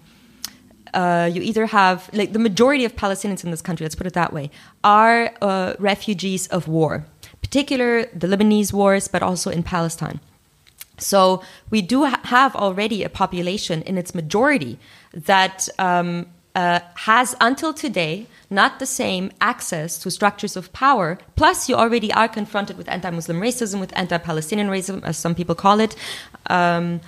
uh, 0.94 1.30
you 1.32 1.42
either 1.42 1.66
have 1.66 2.10
like 2.12 2.32
the 2.32 2.38
majority 2.38 2.84
of 2.84 2.96
Palestinians 2.96 3.44
in 3.44 3.50
this 3.50 3.62
country, 3.62 3.84
let's 3.84 3.94
put 3.94 4.06
it 4.06 4.14
that 4.14 4.32
way, 4.32 4.50
are 4.82 5.32
uh, 5.42 5.74
refugees 5.78 6.46
of 6.48 6.68
war, 6.68 7.04
particular 7.42 8.06
the 8.06 8.26
Lebanese 8.26 8.72
wars, 8.72 9.08
but 9.08 9.22
also 9.22 9.50
in 9.50 9.62
Palestine. 9.62 10.20
So 10.98 11.42
we 11.70 11.80
do 11.82 12.06
ha 12.06 12.20
have 12.24 12.56
already 12.56 13.04
a 13.04 13.08
population 13.08 13.82
in 13.82 13.96
its 13.98 14.14
majority 14.14 14.78
that 15.12 15.68
um, 15.78 16.26
uh, 16.54 16.80
has 16.94 17.36
until 17.40 17.72
today 17.72 18.26
not 18.50 18.78
the 18.78 18.86
same 18.86 19.30
access 19.40 19.98
to 19.98 20.10
structures 20.10 20.56
of 20.56 20.72
power. 20.72 21.18
Plus, 21.36 21.68
you 21.68 21.76
already 21.76 22.12
are 22.12 22.28
confronted 22.28 22.76
with 22.76 22.88
anti-Muslim 22.88 23.40
racism, 23.40 23.78
with 23.78 23.92
anti-Palestinian 23.96 24.68
racism, 24.68 25.02
as 25.04 25.16
some 25.16 25.34
people 25.34 25.54
call 25.54 25.80
it, 25.80 25.94
um, 26.46 27.00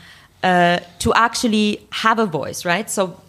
uh, 0.43 0.79
to 0.99 1.13
actually 1.15 1.87
have 1.91 2.19
a 2.19 2.27
voice, 2.27 2.65
right? 2.65 2.89
So 2.91 3.21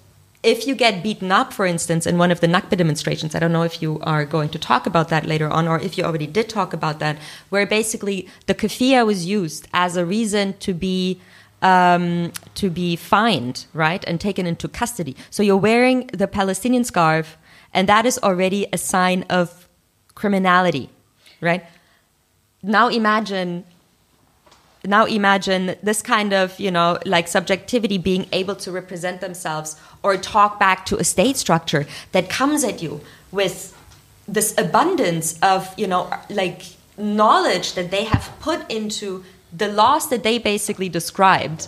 if 0.44 0.66
you 0.66 0.74
get 0.74 1.04
beaten 1.04 1.32
up, 1.32 1.54
for 1.54 1.66
instance, 1.66 2.08
in 2.08 2.18
one 2.18 2.32
of 2.32 2.40
the 2.40 2.48
Nakba 2.48 2.76
demonstrations, 2.76 3.36
I 3.36 3.40
don't 3.40 3.52
know 3.52 3.62
if 3.62 3.82
you 3.82 4.00
are 4.02 4.26
going 4.26 4.50
to 4.50 4.60
talk 4.60 4.88
about 4.88 5.10
that 5.10 5.26
later 5.26 5.48
on, 5.48 5.68
or 5.68 5.80
if 5.80 5.98
you 5.98 6.04
already 6.04 6.26
did 6.26 6.50
talk 6.50 6.74
about 6.74 7.00
that, 7.00 7.18
where 7.50 7.68
basically 7.68 8.28
the 8.48 8.56
keffiyeh 8.56 9.06
was 9.06 9.26
used 9.26 9.68
as 9.74 9.98
a 9.98 10.06
reason 10.06 10.54
to 10.60 10.74
be 10.74 11.22
um, 11.62 12.32
to 12.56 12.72
be 12.72 12.96
fined, 12.96 13.68
right, 13.72 14.04
and 14.08 14.20
taken 14.20 14.48
into 14.48 14.68
custody. 14.68 15.16
So 15.30 15.44
you're 15.44 15.58
wearing 15.58 16.08
the 16.08 16.28
Palestinian 16.28 16.84
scarf, 16.84 17.38
and 17.72 17.88
that 17.88 18.08
is 18.08 18.18
already 18.24 18.66
a 18.74 18.80
sign 18.80 19.24
of 19.30 19.70
criminality, 20.16 20.90
right? 21.40 21.64
Now 22.64 22.88
imagine 22.88 23.66
now 24.86 25.06
imagine 25.06 25.76
this 25.84 26.02
kind 26.02 26.34
of 26.34 26.60
you 26.60 26.72
know 26.72 26.98
like 27.06 27.28
subjectivity 27.28 27.98
being 27.98 28.28
able 28.32 28.56
to 28.56 28.72
represent 28.72 29.22
themselves 29.22 29.76
or 30.04 30.18
talk 30.18 30.60
back 30.60 30.86
to 30.86 30.98
a 30.98 31.04
state 31.04 31.38
structure 31.38 31.86
that 32.12 32.30
comes 32.30 32.64
at 32.64 32.82
you 32.82 33.02
with 33.32 33.78
this 34.28 34.58
abundance 34.58 35.38
of 35.42 35.74
you 35.78 35.88
know 35.88 36.10
like 36.30 36.64
knowledge 36.98 37.74
that 37.74 37.92
they 37.92 38.04
have 38.04 38.32
put 38.40 38.70
into 38.72 39.24
the 39.56 39.68
laws 39.68 40.10
that 40.10 40.24
they 40.24 40.38
basically 40.38 40.90
described 40.90 41.68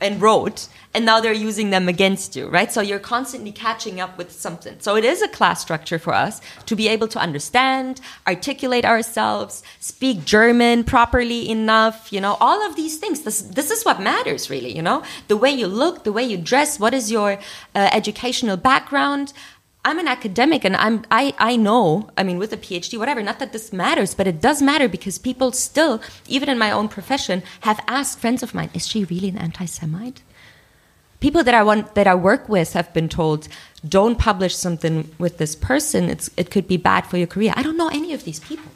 and 0.00 0.20
wrote 0.20 0.68
and 0.94 1.06
now 1.06 1.20
they're 1.20 1.32
using 1.32 1.70
them 1.70 1.88
against 1.88 2.36
you 2.36 2.48
right? 2.48 2.72
So 2.72 2.80
you're 2.80 2.98
constantly 2.98 3.52
catching 3.52 4.00
up 4.00 4.18
with 4.18 4.30
something. 4.32 4.76
So 4.80 4.96
it 4.96 5.04
is 5.04 5.22
a 5.22 5.28
class 5.28 5.60
structure 5.60 5.98
for 5.98 6.14
us 6.14 6.40
to 6.66 6.76
be 6.76 6.88
able 6.88 7.08
to 7.08 7.18
understand 7.18 8.00
articulate 8.26 8.84
ourselves 8.84 9.62
speak 9.80 10.24
german 10.24 10.84
properly 10.84 11.48
enough 11.48 12.12
you 12.12 12.20
know 12.20 12.36
all 12.40 12.66
of 12.66 12.76
these 12.76 12.98
things. 12.98 13.22
This 13.22 13.42
this 13.42 13.70
is 13.70 13.84
what 13.84 14.00
matters 14.00 14.50
really 14.50 14.74
you 14.74 14.82
know? 14.82 15.02
The 15.28 15.36
way 15.36 15.50
you 15.50 15.66
look 15.66 16.04
the 16.04 16.12
way 16.12 16.24
you 16.24 16.36
dress 16.36 16.78
what 16.78 16.94
is 16.94 17.10
your 17.10 17.38
uh, 17.74 17.90
educational 17.92 18.56
background? 18.56 19.32
I'm 19.84 19.98
an 19.98 20.06
academic 20.06 20.64
and 20.64 20.76
I'm 20.76 21.04
I, 21.10 21.34
I 21.38 21.56
know, 21.56 22.08
I 22.16 22.22
mean 22.22 22.38
with 22.38 22.52
a 22.52 22.56
PhD, 22.56 22.96
whatever, 22.98 23.20
not 23.22 23.40
that 23.40 23.52
this 23.52 23.72
matters, 23.72 24.14
but 24.14 24.28
it 24.28 24.40
does 24.40 24.62
matter 24.62 24.88
because 24.88 25.18
people 25.18 25.50
still, 25.50 26.00
even 26.28 26.48
in 26.48 26.56
my 26.56 26.70
own 26.70 26.88
profession, 26.88 27.42
have 27.62 27.80
asked 27.88 28.20
friends 28.20 28.44
of 28.44 28.54
mine, 28.54 28.70
is 28.74 28.86
she 28.86 29.04
really 29.04 29.28
an 29.28 29.38
anti-Semite? 29.38 30.22
People 31.22 31.44
that 31.44 31.54
I 31.54 31.62
want 31.62 31.94
that 31.94 32.08
I 32.08 32.16
work 32.16 32.48
with 32.48 32.72
have 32.72 32.92
been 32.92 33.08
told, 33.08 33.46
don't 33.88 34.18
publish 34.18 34.56
something 34.56 35.08
with 35.18 35.38
this 35.38 35.54
person, 35.54 36.08
it's 36.08 36.28
it 36.36 36.50
could 36.50 36.66
be 36.66 36.76
bad 36.76 37.06
for 37.06 37.16
your 37.16 37.28
career. 37.28 37.52
I 37.56 37.62
don't 37.62 37.76
know 37.76 37.88
any 37.88 38.12
of 38.12 38.24
these 38.24 38.40
people. 38.40 38.72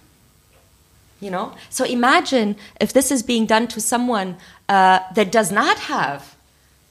You 1.21 1.31
know, 1.33 1.55
so 1.71 1.85
imagine 1.85 2.55
if 2.81 2.93
this 2.93 3.11
is 3.11 3.25
being 3.25 3.47
done 3.47 3.67
to 3.69 3.81
someone 3.81 4.37
uh, 4.69 5.01
that 5.17 5.33
does 5.33 5.51
not 5.51 5.77
have 5.95 6.37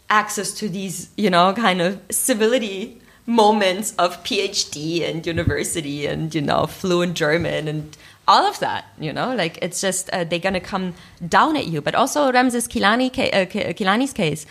access 0.09 0.51
to 0.59 0.67
these, 0.67 1.09
you 1.15 1.29
know, 1.29 1.53
kind 1.53 1.79
of 1.79 2.01
civility 2.09 2.99
moments 3.25 3.95
of 3.97 4.21
PhD 4.25 5.07
and 5.07 5.25
university 5.25 6.05
and 6.05 6.35
you 6.35 6.41
know 6.41 6.67
fluent 6.67 7.13
German 7.15 7.69
and 7.69 7.97
all 8.27 8.45
of 8.45 8.59
that. 8.59 8.83
You 8.99 9.13
know, 9.13 9.33
like 9.33 9.57
it's 9.61 9.79
just 9.79 10.09
uh, 10.09 10.25
they're 10.25 10.45
gonna 10.47 10.59
come 10.59 10.95
down 11.25 11.55
at 11.55 11.67
you. 11.67 11.79
But 11.79 11.95
also 11.95 12.29
Ramsis 12.29 12.67
Kilani 12.67 13.07
uh, 13.07 13.45
Kilani's 13.79 14.11
case. 14.11 14.45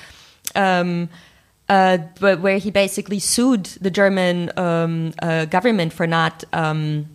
Um, 0.55 1.09
uh, 1.69 1.97
where 2.19 2.59
he 2.59 2.71
basically 2.71 3.19
sued 3.19 3.65
the 3.81 3.91
German 3.91 4.51
um, 4.59 5.15
uh, 5.23 5.47
government 5.47 5.95
for 5.95 6.07
not 6.07 6.45
um, 6.53 7.07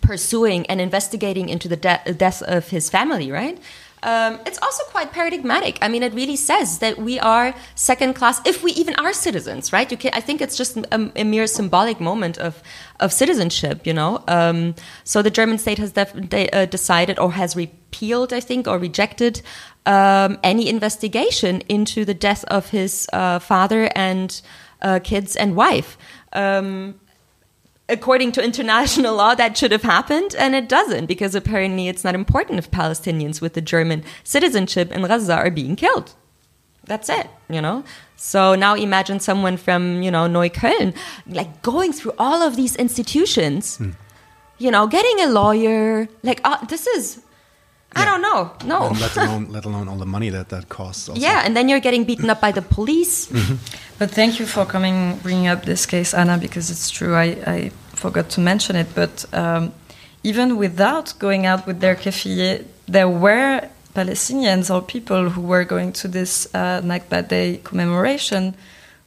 pursuing 0.00 0.66
and 0.66 0.80
investigating 0.80 1.48
into 1.48 1.68
the 1.68 1.76
de- 1.76 2.14
death 2.16 2.42
of 2.42 2.68
his 2.68 2.88
family, 2.88 3.30
right? 3.30 3.58
Um, 4.02 4.38
it's 4.46 4.58
also 4.58 4.84
quite 4.84 5.12
paradigmatic. 5.12 5.78
I 5.80 5.88
mean, 5.88 6.02
it 6.02 6.12
really 6.14 6.36
says 6.36 6.78
that 6.78 6.98
we 6.98 7.18
are 7.18 7.54
second 7.74 8.14
class 8.14 8.40
if 8.44 8.62
we 8.62 8.72
even 8.72 8.94
are 8.96 9.12
citizens, 9.12 9.72
right? 9.72 9.90
You 9.90 9.96
can, 9.96 10.12
I 10.14 10.20
think 10.20 10.40
it's 10.40 10.56
just 10.56 10.76
a, 10.76 11.12
a 11.16 11.24
mere 11.24 11.46
symbolic 11.46 12.00
moment 12.00 12.38
of 12.38 12.62
of 13.00 13.12
citizenship, 13.12 13.86
you 13.86 13.92
know. 13.92 14.22
Um, 14.28 14.74
so 15.04 15.22
the 15.22 15.30
German 15.30 15.58
state 15.58 15.78
has 15.78 15.92
de- 15.92 16.50
uh, 16.50 16.66
decided 16.66 17.18
or 17.18 17.32
has 17.32 17.56
repealed, 17.56 18.32
I 18.32 18.40
think, 18.40 18.66
or 18.68 18.78
rejected 18.78 19.42
um, 19.86 20.38
any 20.42 20.68
investigation 20.68 21.62
into 21.68 22.04
the 22.04 22.14
death 22.14 22.44
of 22.44 22.70
his 22.70 23.08
uh, 23.12 23.38
father 23.38 23.90
and 23.94 24.40
uh, 24.82 25.00
kids 25.02 25.36
and 25.36 25.56
wife. 25.56 25.96
Um, 26.32 27.00
according 27.88 28.32
to 28.32 28.42
international 28.42 29.14
law, 29.16 29.34
that 29.34 29.56
should 29.56 29.72
have 29.72 29.82
happened, 29.82 30.34
and 30.38 30.54
it 30.54 30.68
doesn't 30.68 31.06
because 31.06 31.34
apparently 31.34 31.88
it's 31.88 32.04
not 32.04 32.14
important 32.14 32.58
if 32.58 32.70
Palestinians 32.70 33.40
with 33.40 33.54
the 33.54 33.60
German 33.60 34.04
citizenship 34.24 34.92
in 34.92 35.02
Gaza 35.02 35.36
are 35.36 35.50
being 35.50 35.76
killed. 35.76 36.14
That's 36.84 37.08
it, 37.08 37.28
you 37.48 37.60
know. 37.60 37.84
So 38.16 38.54
now 38.54 38.74
imagine 38.74 39.20
someone 39.20 39.56
from 39.56 40.02
you 40.02 40.10
know 40.10 40.26
Neukölln, 40.28 40.94
like 41.26 41.62
going 41.62 41.92
through 41.92 42.12
all 42.18 42.42
of 42.42 42.56
these 42.56 42.76
institutions, 42.76 43.76
hmm. 43.76 43.90
you 44.58 44.70
know, 44.70 44.86
getting 44.86 45.20
a 45.20 45.26
lawyer. 45.26 46.08
Like 46.22 46.40
uh, 46.44 46.64
this 46.66 46.86
is 46.86 47.22
I 47.94 48.04
don't 48.04 48.20
know. 48.20 48.52
No. 48.64 48.88
And 48.88 49.00
let 49.00 49.16
alone 49.16 49.46
let 49.50 49.64
alone 49.64 49.88
all 49.88 49.96
the 49.96 50.06
money 50.06 50.30
that 50.30 50.48
that 50.48 50.68
costs. 50.68 51.08
Also. 51.08 51.20
Yeah, 51.20 51.42
and 51.44 51.56
then 51.56 51.68
you're 51.68 51.80
getting 51.80 52.04
beaten 52.04 52.28
up 52.28 52.40
by 52.40 52.52
the 52.52 52.62
police. 52.62 53.28
Mm 53.30 53.40
-hmm. 53.40 53.58
But 53.98 54.10
thank 54.10 54.38
you 54.38 54.46
for 54.46 54.66
coming, 54.66 55.18
bringing 55.22 55.52
up 55.52 55.64
this 55.64 55.86
case, 55.86 56.16
Anna, 56.16 56.36
because 56.38 56.72
it's 56.72 56.90
true. 56.90 57.14
I, 57.14 57.28
I 57.56 57.70
forgot 57.94 58.28
to 58.34 58.40
mention 58.40 58.76
it, 58.76 58.94
but 58.94 59.24
um, 59.32 59.72
even 60.22 60.58
without 60.58 61.14
going 61.18 61.46
out 61.46 61.66
with 61.66 61.80
their 61.80 61.96
keffiyeh, 61.96 62.64
there 62.92 63.08
were 63.08 63.68
Palestinians 63.94 64.70
or 64.70 64.82
people 64.82 65.30
who 65.30 65.40
were 65.40 65.64
going 65.64 65.92
to 65.92 66.08
this 66.08 66.46
uh, 66.54 66.82
Nakba 66.82 67.26
Day 67.26 67.60
commemoration 67.62 68.54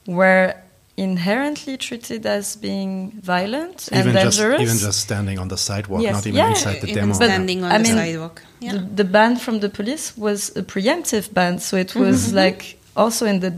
where 0.06 0.64
inherently 1.00 1.78
treated 1.78 2.26
as 2.26 2.56
being 2.58 3.12
violent 3.22 3.88
even 3.92 4.08
and 4.08 4.14
dangerous. 4.14 4.60
Just, 4.60 4.62
even 4.62 4.78
just 4.78 5.00
standing 5.00 5.40
on 5.40 5.48
the 5.48 5.58
sidewalk, 5.58 6.02
yes. 6.02 6.14
not 6.14 6.28
even 6.28 6.38
yeah, 6.38 6.50
inside 6.50 6.82
the 6.82 6.90
even 6.90 6.96
demo. 6.96 7.14
standing 7.14 7.64
on 7.64 7.72
I 7.72 7.78
the 7.78 7.84
mean, 7.84 7.94
sidewalk. 7.94 8.42
Yeah. 8.60 8.74
The, 8.74 8.80
the, 8.80 9.04
ban 9.06 9.38
from 9.38 9.62
the 9.62 9.70
police 9.70 10.18
was 10.18 10.56
a 10.58 10.64
preemptive 10.64 11.34
ban, 11.34 11.60
so 11.60 11.78
it 11.78 11.96
was 11.96 12.18
mm 12.28 12.32
-hmm. 12.32 12.44
like 12.44 12.64
also 12.96 13.26
in 13.26 13.40
the 13.40 13.52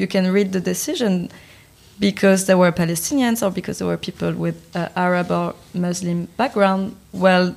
you 0.00 0.06
can 0.06 0.32
read 0.32 0.52
the 0.52 0.60
decision 0.60 1.28
because 1.98 2.46
there 2.46 2.58
were 2.62 2.72
Palestinians 2.72 3.42
or 3.42 3.50
because 3.50 3.78
there 3.78 3.88
were 3.88 4.00
people 4.08 4.32
with 4.32 4.56
uh, 4.76 4.88
Arab 4.94 5.30
or 5.30 5.54
Muslim 5.72 6.28
background. 6.36 6.94
Well, 7.12 7.56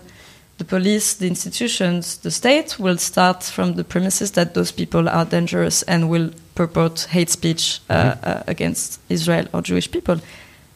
the 0.60 0.66
police, 0.66 1.14
the 1.14 1.28
institutions, 1.28 2.18
the 2.18 2.30
state 2.30 2.78
will 2.78 2.98
start 2.98 3.44
from 3.44 3.74
the 3.76 3.84
premises 3.84 4.32
that 4.32 4.54
those 4.54 4.72
people 4.74 5.08
are 5.08 5.26
dangerous 5.26 5.84
and 5.84 6.10
will 6.10 6.32
purport 6.54 7.08
hate 7.10 7.30
speech 7.30 7.80
uh, 7.90 7.94
mm-hmm. 7.94 8.30
uh, 8.30 8.44
against 8.46 9.00
Israel 9.08 9.48
or 9.54 9.62
Jewish 9.62 9.90
people. 9.90 10.20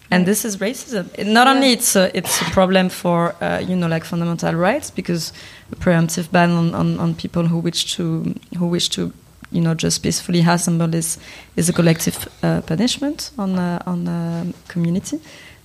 And 0.09 0.25
this 0.25 0.45
is 0.45 0.57
racism. 0.57 1.05
Not 1.25 1.47
yeah. 1.47 1.53
only 1.53 1.73
it's 1.73 1.95
a, 1.97 2.15
it's 2.17 2.41
a 2.41 2.45
problem 2.51 2.89
for 2.89 3.35
uh, 3.41 3.59
you 3.59 3.75
know 3.75 3.87
like 3.87 4.05
fundamental 4.05 4.53
rights 4.53 4.89
because 4.91 5.33
a 5.71 5.75
preemptive 5.75 6.31
ban 6.31 6.51
on, 6.51 6.75
on, 6.75 6.99
on 6.99 7.15
people 7.15 7.47
who 7.47 7.57
wish 7.57 7.95
to 7.95 8.35
who 8.57 8.67
wish 8.67 8.89
to 8.89 9.11
you 9.51 9.59
know 9.59 9.73
just 9.73 10.01
peacefully 10.03 10.41
assemble 10.41 10.93
is 10.95 11.17
is 11.55 11.67
a 11.67 11.73
collective 11.73 12.29
uh, 12.43 12.61
punishment 12.61 13.31
on 13.37 13.57
uh, 13.57 13.81
on 13.85 14.05
the 14.05 14.53
community, 14.67 15.19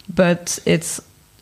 but 0.09 0.59
it's 0.65 1.01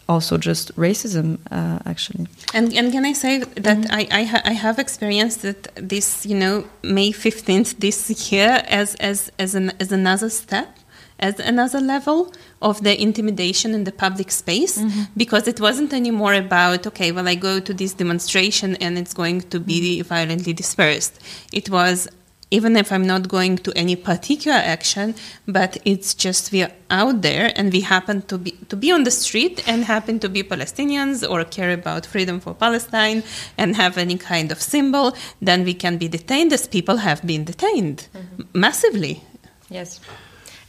also 0.09 0.39
just 0.39 0.75
racism, 0.77 1.39
uh, 1.51 1.79
actually. 1.85 2.27
And, 2.55 2.73
and 2.73 2.93
can 2.93 3.05
I 3.05 3.13
say 3.13 3.39
that 3.39 3.79
mm-hmm. 3.79 3.93
I, 3.93 4.09
I, 4.11 4.25
ha- 4.25 4.43
I, 4.45 4.53
have 4.53 4.79
experienced 4.79 5.43
that 5.43 5.69
this, 5.75 6.25
you 6.25 6.37
know, 6.37 6.65
May 6.83 7.11
15th 7.11 7.79
this 7.81 8.33
year 8.33 8.63
as, 8.69 8.95
as, 8.97 9.33
as, 9.39 9.55
an, 9.55 9.73
as 9.81 9.91
another 9.93 10.31
step, 10.31 10.79
as 11.19 11.41
another 11.41 11.81
level 11.81 12.33
of 12.63 12.83
the 12.83 13.01
intimidation 13.01 13.75
in 13.75 13.85
the 13.85 13.93
public 13.93 14.31
space, 14.31 14.79
mm-hmm. 14.79 15.03
because 15.17 15.49
it 15.49 15.61
wasn't 15.61 15.93
anymore 15.93 16.35
about, 16.35 16.87
okay, 16.87 17.11
well, 17.11 17.27
I 17.27 17.35
go 17.35 17.59
to 17.59 17.75
this 17.75 17.93
demonstration 17.95 18.77
and 18.77 18.99
it's 18.99 19.15
going 19.15 19.41
to 19.43 19.59
be 19.59 19.99
mm-hmm. 19.99 20.09
violently 20.09 20.53
dispersed. 20.53 21.21
It 21.53 21.69
was, 21.71 22.09
even 22.51 22.77
if 22.77 22.93
I'm 22.93 23.07
not 23.07 23.29
going 23.29 23.59
to 23.59 23.73
any 23.75 23.97
particular 23.97 24.57
action, 24.57 25.15
but 25.49 25.79
it's 25.85 26.15
just 26.15 26.53
we're 26.53 26.73
out 26.91 27.23
there 27.23 27.53
and 27.57 27.73
we 27.73 27.81
happen 27.81 28.23
to 28.23 28.39
be 28.39 28.53
to 28.69 28.77
be 28.77 28.93
on 28.93 29.03
the 29.03 29.11
street 29.11 29.67
and 29.67 29.85
happen 29.85 30.21
to 30.21 30.29
be 30.29 30.43
Palestinians 30.43 31.29
or 31.29 31.45
care 31.45 31.73
about 31.73 32.07
freedom 32.07 32.39
for 32.39 32.55
Palestine 32.55 33.25
and 33.59 33.75
have 33.75 33.99
any 33.99 34.17
kind 34.17 34.53
of 34.53 34.63
symbol, 34.63 35.17
then 35.43 35.65
we 35.65 35.75
can 35.75 35.99
be 35.99 36.07
detained 36.09 36.53
as 36.53 36.69
people 36.69 36.99
have 36.99 37.27
been 37.27 37.45
detained 37.45 38.07
mm-hmm. 38.15 38.43
massively. 38.55 39.23
Yes. 39.69 40.01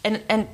And 0.04 0.24
and 0.30 0.48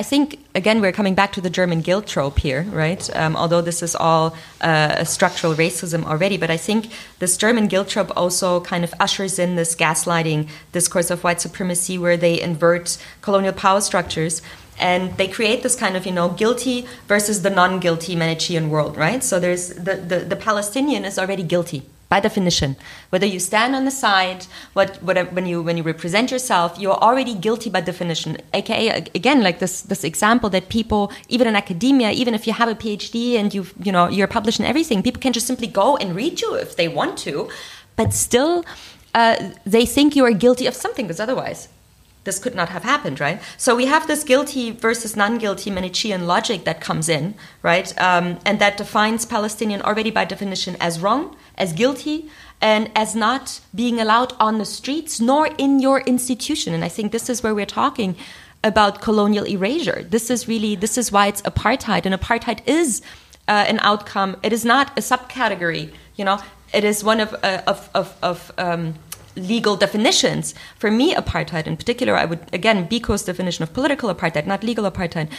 I 0.00 0.02
think 0.02 0.38
again 0.54 0.80
we're 0.80 0.92
coming 0.92 1.14
back 1.14 1.30
to 1.32 1.42
the 1.42 1.50
German 1.50 1.82
guilt 1.82 2.06
trope 2.06 2.38
here, 2.38 2.62
right? 2.72 3.02
Um, 3.14 3.36
although 3.36 3.60
this 3.60 3.82
is 3.82 3.94
all 3.94 4.34
uh, 4.62 5.04
structural 5.04 5.52
racism 5.54 6.06
already, 6.06 6.38
but 6.38 6.50
I 6.50 6.56
think 6.56 6.90
this 7.18 7.36
German 7.36 7.68
guilt 7.68 7.88
trope 7.90 8.10
also 8.16 8.62
kind 8.62 8.82
of 8.82 8.94
ushers 8.98 9.38
in 9.38 9.56
this 9.56 9.76
gaslighting 9.76 10.48
discourse 10.72 11.10
of 11.10 11.22
white 11.22 11.42
supremacy, 11.42 11.98
where 11.98 12.16
they 12.16 12.40
invert 12.40 12.96
colonial 13.20 13.52
power 13.52 13.82
structures 13.82 14.40
and 14.78 15.14
they 15.18 15.28
create 15.28 15.62
this 15.62 15.76
kind 15.76 15.98
of 15.98 16.06
you 16.06 16.12
know 16.12 16.30
guilty 16.30 16.86
versus 17.06 17.42
the 17.42 17.50
non-guilty 17.50 18.16
Manichaean 18.16 18.70
world, 18.70 18.96
right? 18.96 19.22
So 19.22 19.38
there's 19.38 19.68
the, 19.68 19.96
the, 19.96 20.20
the 20.20 20.36
Palestinian 20.36 21.04
is 21.04 21.18
already 21.18 21.42
guilty 21.42 21.82
by 22.10 22.20
definition. 22.20 22.76
Whether 23.08 23.24
you 23.24 23.40
stand 23.40 23.74
on 23.74 23.86
the 23.86 23.90
side, 23.90 24.46
what, 24.74 25.02
what, 25.02 25.32
when 25.32 25.46
you 25.46 25.62
when 25.62 25.78
you 25.78 25.84
represent 25.84 26.30
yourself, 26.30 26.78
you 26.78 26.90
are 26.90 27.00
already 27.00 27.34
guilty 27.34 27.70
by 27.70 27.80
definition. 27.80 28.36
AKA 28.52 29.06
again, 29.14 29.42
like 29.42 29.60
this 29.60 29.80
this 29.80 30.04
example 30.04 30.50
that 30.50 30.68
people, 30.68 31.10
even 31.28 31.46
in 31.46 31.56
academia, 31.56 32.10
even 32.10 32.34
if 32.34 32.46
you 32.46 32.52
have 32.52 32.68
a 32.68 32.74
PhD 32.74 33.36
and 33.40 33.54
you 33.54 33.64
you 33.82 33.92
know 33.92 34.08
you're 34.08 34.32
published 34.38 34.60
in 34.60 34.66
everything, 34.66 35.02
people 35.02 35.22
can 35.22 35.32
just 35.32 35.46
simply 35.46 35.68
go 35.68 35.96
and 35.96 36.14
read 36.14 36.42
you 36.42 36.54
if 36.54 36.76
they 36.76 36.88
want 36.88 37.16
to, 37.18 37.48
but 37.96 38.12
still. 38.12 38.64
Uh, 39.12 39.50
they 39.66 39.84
think 39.84 40.14
you 40.14 40.24
are 40.24 40.30
guilty 40.30 40.66
of 40.68 40.74
something 40.84 41.04
because 41.04 41.18
otherwise 41.18 41.66
this 42.22 42.38
could 42.38 42.54
not 42.54 42.68
have 42.68 42.84
happened, 42.84 43.18
right? 43.18 43.40
So 43.56 43.74
we 43.74 43.86
have 43.86 44.06
this 44.06 44.22
guilty 44.22 44.70
versus 44.70 45.16
non-guilty 45.16 45.70
Manichean 45.70 46.26
logic 46.26 46.64
that 46.64 46.80
comes 46.80 47.08
in, 47.08 47.34
right, 47.62 47.92
um, 48.00 48.38
and 48.44 48.60
that 48.60 48.76
defines 48.76 49.24
Palestinian 49.26 49.82
already 49.82 50.12
by 50.12 50.24
definition 50.26 50.76
as 50.80 51.00
wrong, 51.00 51.34
as 51.60 51.72
guilty, 51.72 52.28
and 52.60 52.90
as 52.94 53.14
not 53.14 53.60
being 53.74 54.00
allowed 54.00 54.32
on 54.38 54.58
the 54.58 54.64
streets 54.64 55.20
nor 55.20 55.46
in 55.58 55.80
your 55.80 56.00
institution. 56.00 56.74
And 56.74 56.84
I 56.84 56.88
think 56.88 57.12
this 57.12 57.28
is 57.30 57.42
where 57.42 57.54
we're 57.54 57.66
talking 57.66 58.16
about 58.62 59.00
colonial 59.00 59.46
erasure. 59.46 60.02
This 60.02 60.30
is 60.30 60.48
really 60.48 60.74
this 60.76 60.98
is 60.98 61.12
why 61.12 61.26
it's 61.28 61.42
apartheid, 61.42 62.06
and 62.06 62.14
apartheid 62.14 62.60
is 62.66 63.02
uh, 63.48 63.64
an 63.72 63.78
outcome. 63.82 64.36
It 64.42 64.52
is 64.52 64.64
not 64.64 64.86
a 64.98 65.00
subcategory. 65.00 65.92
You 66.16 66.24
know, 66.24 66.38
it 66.74 66.84
is 66.84 67.02
one 67.02 67.20
of 67.20 67.34
uh, 67.42 67.62
of 67.66 67.88
of, 67.94 68.16
of 68.22 68.52
um, 68.58 68.94
legal 69.36 69.76
definitions. 69.76 70.54
For 70.78 70.90
me, 70.90 71.14
apartheid 71.14 71.66
in 71.66 71.76
particular, 71.76 72.16
I 72.16 72.24
would, 72.24 72.40
again, 72.52 72.88
Biko's 72.88 73.24
definition 73.24 73.62
of 73.62 73.72
political 73.72 74.12
apartheid, 74.14 74.46
not 74.46 74.62
legal 74.62 74.90
apartheid, 74.90 75.30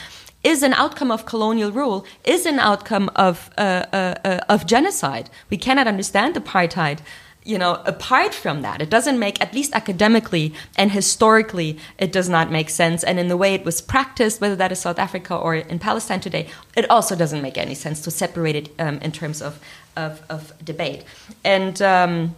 is 0.43 0.63
an 0.63 0.73
outcome 0.73 1.11
of 1.11 1.25
colonial 1.25 1.71
rule, 1.71 2.05
is 2.23 2.45
an 2.45 2.59
outcome 2.59 3.09
of, 3.15 3.49
uh, 3.57 3.85
uh, 3.93 4.15
uh, 4.25 4.39
of 4.49 4.65
genocide. 4.65 5.29
We 5.49 5.57
cannot 5.57 5.87
understand 5.87 6.35
apartheid 6.35 6.99
you 7.43 7.57
know 7.57 7.81
apart 7.87 8.35
from 8.35 8.61
that 8.61 8.83
it 8.83 8.89
doesn't 8.91 9.17
make 9.17 9.41
at 9.41 9.51
least 9.51 9.73
academically 9.73 10.53
and 10.77 10.91
historically 10.91 11.75
it 11.97 12.11
does 12.11 12.29
not 12.29 12.51
make 12.51 12.69
sense 12.69 13.03
and 13.03 13.17
in 13.17 13.29
the 13.29 13.35
way 13.35 13.55
it 13.55 13.65
was 13.65 13.81
practiced 13.81 14.39
whether 14.39 14.55
that 14.55 14.71
is 14.71 14.77
south 14.77 14.99
africa 14.99 15.35
or 15.35 15.55
in 15.55 15.79
palestine 15.79 16.19
today 16.19 16.47
it 16.75 16.87
also 16.91 17.15
doesn't 17.15 17.41
make 17.41 17.57
any 17.57 17.73
sense 17.73 17.99
to 17.99 18.11
separate 18.11 18.55
it 18.55 18.69
um, 18.77 18.99
in 18.99 19.11
terms 19.11 19.41
of, 19.41 19.59
of, 19.95 20.21
of 20.29 20.53
debate 20.63 21.03
and 21.43 21.81
um, 21.81 22.35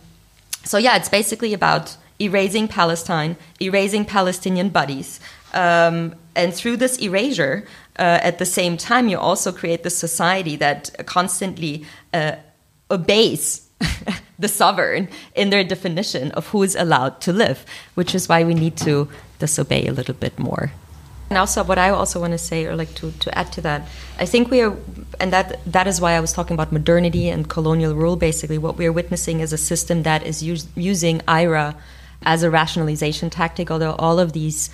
so, 0.63 0.77
yeah, 0.77 0.95
it's 0.95 1.09
basically 1.09 1.53
about 1.53 1.97
erasing 2.19 2.67
Palestine, 2.67 3.35
erasing 3.61 4.05
Palestinian 4.05 4.69
bodies. 4.69 5.19
Um, 5.53 6.15
and 6.35 6.53
through 6.53 6.77
this 6.77 6.97
erasure, 6.99 7.65
uh, 7.99 8.19
at 8.21 8.39
the 8.39 8.45
same 8.45 8.77
time, 8.77 9.07
you 9.07 9.17
also 9.17 9.51
create 9.51 9.83
this 9.83 9.97
society 9.97 10.55
that 10.57 10.91
constantly 11.05 11.85
uh, 12.13 12.35
obeys 12.89 13.69
the 14.39 14.47
sovereign 14.47 15.07
in 15.35 15.49
their 15.49 15.63
definition 15.63 16.31
of 16.31 16.47
who 16.47 16.63
is 16.63 16.75
allowed 16.75 17.21
to 17.21 17.33
live, 17.33 17.65
which 17.95 18.15
is 18.15 18.27
why 18.27 18.43
we 18.43 18.53
need 18.53 18.77
to 18.77 19.07
disobey 19.39 19.87
a 19.87 19.93
little 19.93 20.15
bit 20.15 20.37
more. 20.39 20.71
And 21.29 21.37
also, 21.37 21.63
what 21.63 21.79
I 21.79 21.89
also 21.89 22.19
want 22.19 22.33
to 22.33 22.37
say, 22.37 22.65
or 22.65 22.75
like 22.75 22.93
to, 22.95 23.11
to 23.11 23.37
add 23.37 23.51
to 23.53 23.61
that, 23.61 23.87
I 24.19 24.25
think 24.25 24.51
we 24.51 24.61
are, 24.61 24.77
and 25.19 25.33
that 25.33 25.59
that 25.65 25.87
is 25.87 25.99
why 25.99 26.11
I 26.13 26.19
was 26.19 26.31
talking 26.31 26.53
about 26.53 26.71
modernity 26.71 27.27
and 27.29 27.49
colonial 27.49 27.95
rule. 27.95 28.15
Basically, 28.15 28.59
what 28.59 28.77
we 28.77 28.85
are 28.85 28.91
witnessing 28.91 29.39
is 29.39 29.51
a 29.51 29.57
system 29.57 30.03
that 30.03 30.23
is 30.23 30.43
using 30.43 31.19
IHRA 31.21 31.75
as 32.21 32.43
a 32.43 32.51
rationalization 32.51 33.31
tactic. 33.31 33.71
Although 33.71 33.93
all 33.93 34.19
of 34.19 34.33
these, 34.33 34.69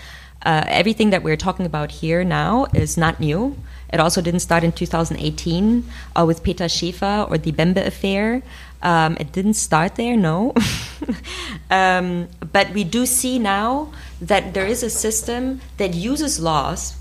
uh, 0.46 0.64
everything 0.68 1.10
that 1.10 1.24
we're 1.24 1.38
talking 1.38 1.66
about 1.66 1.92
here 1.92 2.24
now 2.24 2.66
is 2.74 2.98
not 2.98 3.20
new. 3.20 3.58
It 3.92 4.00
also 4.00 4.22
didn't 4.22 4.42
start 4.42 4.64
in 4.64 4.72
2018 4.72 5.84
uh, 6.16 6.26
with 6.26 6.44
Peter 6.44 6.66
Schäfer 6.66 7.30
or 7.30 7.38
the 7.38 7.52
Mbembe 7.52 7.86
affair. 7.86 8.44
Um, 8.82 9.18
it 9.20 9.32
didn't 9.32 9.56
start 9.56 9.96
there, 9.96 10.16
no. 10.16 10.54
um, 11.72 12.30
but 12.52 12.72
we 12.72 12.84
do 12.84 13.06
see 13.06 13.40
now 13.40 13.92
that 14.22 14.54
there 14.54 14.68
is 14.68 14.84
a 14.84 14.90
system 14.90 15.60
that 15.78 15.94
uses 15.94 16.40
laws 16.40 16.99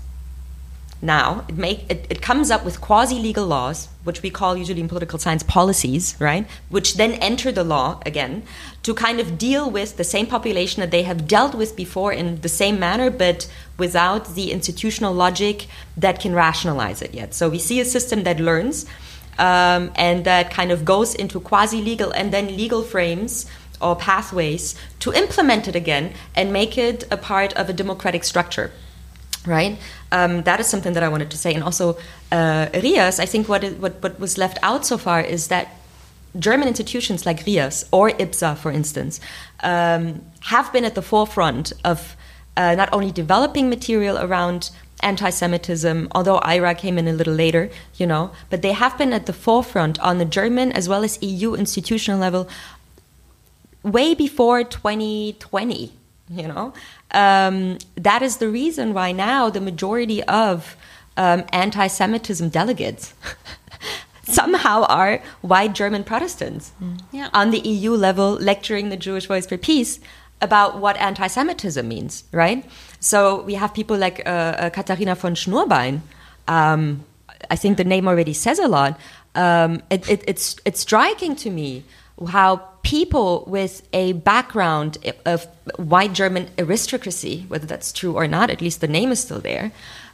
now 1.01 1.45
it 1.47 1.57
make 1.57 1.89
it, 1.89 2.05
it 2.09 2.21
comes 2.21 2.51
up 2.51 2.65
with 2.65 2.81
quasi-legal 2.81 3.45
laws 3.45 3.87
which 4.03 4.21
we 4.21 4.29
call 4.29 4.57
usually 4.57 4.81
in 4.81 4.87
political 4.87 5.17
science 5.19 5.43
policies 5.43 6.15
right? 6.19 6.45
Which 6.69 6.95
then 6.95 7.13
enter 7.13 7.51
the 7.51 7.63
law 7.63 8.01
again 8.05 8.43
to 8.83 8.93
kind 8.93 9.19
of 9.19 9.37
deal 9.37 9.69
with 9.69 9.97
the 9.97 10.03
same 10.03 10.25
population 10.25 10.81
that 10.81 10.91
they 10.91 11.03
have 11.03 11.27
dealt 11.27 11.55
with 11.55 11.75
before 11.75 12.11
in 12.11 12.41
the 12.41 12.49
same 12.49 12.79
manner 12.79 13.09
but 13.09 13.49
without 13.77 14.35
the 14.35 14.51
institutional 14.51 15.13
logic 15.13 15.67
that 15.95 16.19
can 16.19 16.33
rationalize 16.33 17.01
it 17.01 17.13
yet. 17.13 17.33
So 17.33 17.49
we 17.49 17.59
see 17.59 17.79
a 17.79 17.85
system 17.85 18.23
that 18.23 18.39
learns 18.39 18.85
um, 19.37 19.91
and 19.95 20.25
that 20.25 20.51
kind 20.51 20.71
of 20.71 20.83
goes 20.83 21.15
into 21.15 21.39
quasi-legal 21.39 22.11
and 22.11 22.33
then 22.33 22.47
legal 22.57 22.83
frames 22.83 23.45
or 23.81 23.95
pathways 23.95 24.75
to 24.99 25.13
implement 25.13 25.67
it 25.67 25.75
again 25.75 26.13
and 26.35 26.51
make 26.51 26.77
it 26.77 27.05
a 27.09 27.17
part 27.17 27.53
of 27.53 27.69
a 27.69 27.73
democratic 27.73 28.23
structure 28.25 28.71
right 29.45 29.79
um, 30.11 30.43
that 30.43 30.59
is 30.59 30.67
something 30.67 30.93
that 30.93 31.03
i 31.03 31.07
wanted 31.07 31.29
to 31.31 31.37
say. 31.37 31.53
And 31.53 31.63
also 31.63 31.97
uh, 32.31 32.67
rias 32.73 33.19
i 33.19 33.25
think 33.25 33.47
what, 33.47 33.63
it, 33.63 33.79
what, 33.79 34.01
what 34.03 34.19
was 34.19 34.37
left 34.37 34.57
out 34.63 34.85
so 34.85 34.97
far 34.97 35.21
is 35.21 35.47
that 35.47 35.75
german 36.37 36.67
institutions 36.67 37.25
like 37.25 37.43
rias 37.47 37.85
or 37.91 38.11
ipsa 38.11 38.57
for 38.57 38.71
instance 38.71 39.19
um, 39.61 40.21
have 40.41 40.71
been 40.71 40.85
at 40.85 40.95
the 40.95 41.01
forefront 41.01 41.73
of 41.83 42.15
uh, 42.57 42.75
not 42.75 42.89
only 42.91 43.11
developing 43.11 43.69
material 43.69 44.17
around 44.17 44.69
anti-Semitism, 45.01 46.09
although 46.11 46.39
IHRA 46.41 46.77
came 46.77 46.97
in 46.97 47.07
a 47.07 47.13
little 47.13 47.33
later, 47.33 47.69
you 47.95 48.05
know, 48.05 48.31
but 48.49 48.61
they 48.61 48.73
have 48.73 48.97
been 48.97 49.13
at 49.13 49.27
the 49.27 49.33
forefront 49.33 49.97
on 50.01 50.17
the 50.17 50.25
German 50.25 50.73
as 50.73 50.89
well 50.89 51.05
as 51.05 51.17
EU 51.21 51.53
institutional 51.53 52.19
level 52.19 52.49
way 53.83 54.13
before 54.13 54.63
2020 54.63 55.93
you 56.31 56.47
know 56.47 56.73
um, 57.11 57.77
that 57.95 58.21
is 58.21 58.37
the 58.37 58.49
reason 58.49 58.93
why 58.93 59.11
now 59.11 59.49
the 59.49 59.61
majority 59.61 60.23
of 60.23 60.75
um, 61.17 61.43
anti-semitism 61.51 62.49
delegates 62.49 63.13
somehow 64.23 64.83
are 64.83 65.21
white 65.41 65.73
german 65.73 66.03
protestants 66.03 66.71
mm. 66.81 66.99
yeah. 67.11 67.29
on 67.33 67.51
the 67.51 67.59
eu 67.59 67.91
level 67.91 68.33
lecturing 68.33 68.89
the 68.89 68.97
jewish 68.97 69.25
voice 69.25 69.47
for 69.47 69.57
peace 69.57 69.99
about 70.41 70.79
what 70.79 70.95
anti-semitism 70.97 71.87
means 71.87 72.23
right 72.31 72.63
so 72.99 73.41
we 73.43 73.55
have 73.55 73.73
people 73.73 73.97
like 73.97 74.21
uh, 74.25 74.29
uh, 74.29 74.69
katharina 74.69 75.15
von 75.15 75.33
schnurbein 75.33 76.01
um, 76.47 77.03
i 77.49 77.55
think 77.55 77.77
the 77.77 77.83
name 77.83 78.07
already 78.07 78.33
says 78.33 78.59
a 78.59 78.67
lot 78.67 78.99
um, 79.35 79.81
it, 79.89 80.09
it, 80.09 80.23
it's, 80.27 80.57
it's 80.65 80.79
striking 80.81 81.35
to 81.35 81.49
me 81.49 81.83
how 82.27 82.68
people 82.83 83.43
with 83.47 83.87
a 83.93 84.13
background 84.13 84.97
of 85.25 85.45
white 85.77 86.13
German 86.13 86.49
aristocracy, 86.57 87.45
whether 87.47 87.65
that's 87.65 87.91
true 87.91 88.13
or 88.15 88.27
not, 88.27 88.49
at 88.49 88.61
least 88.61 88.81
the 88.81 88.87
name 88.87 89.11
is 89.11 89.19
still 89.19 89.39
there, 89.39 89.71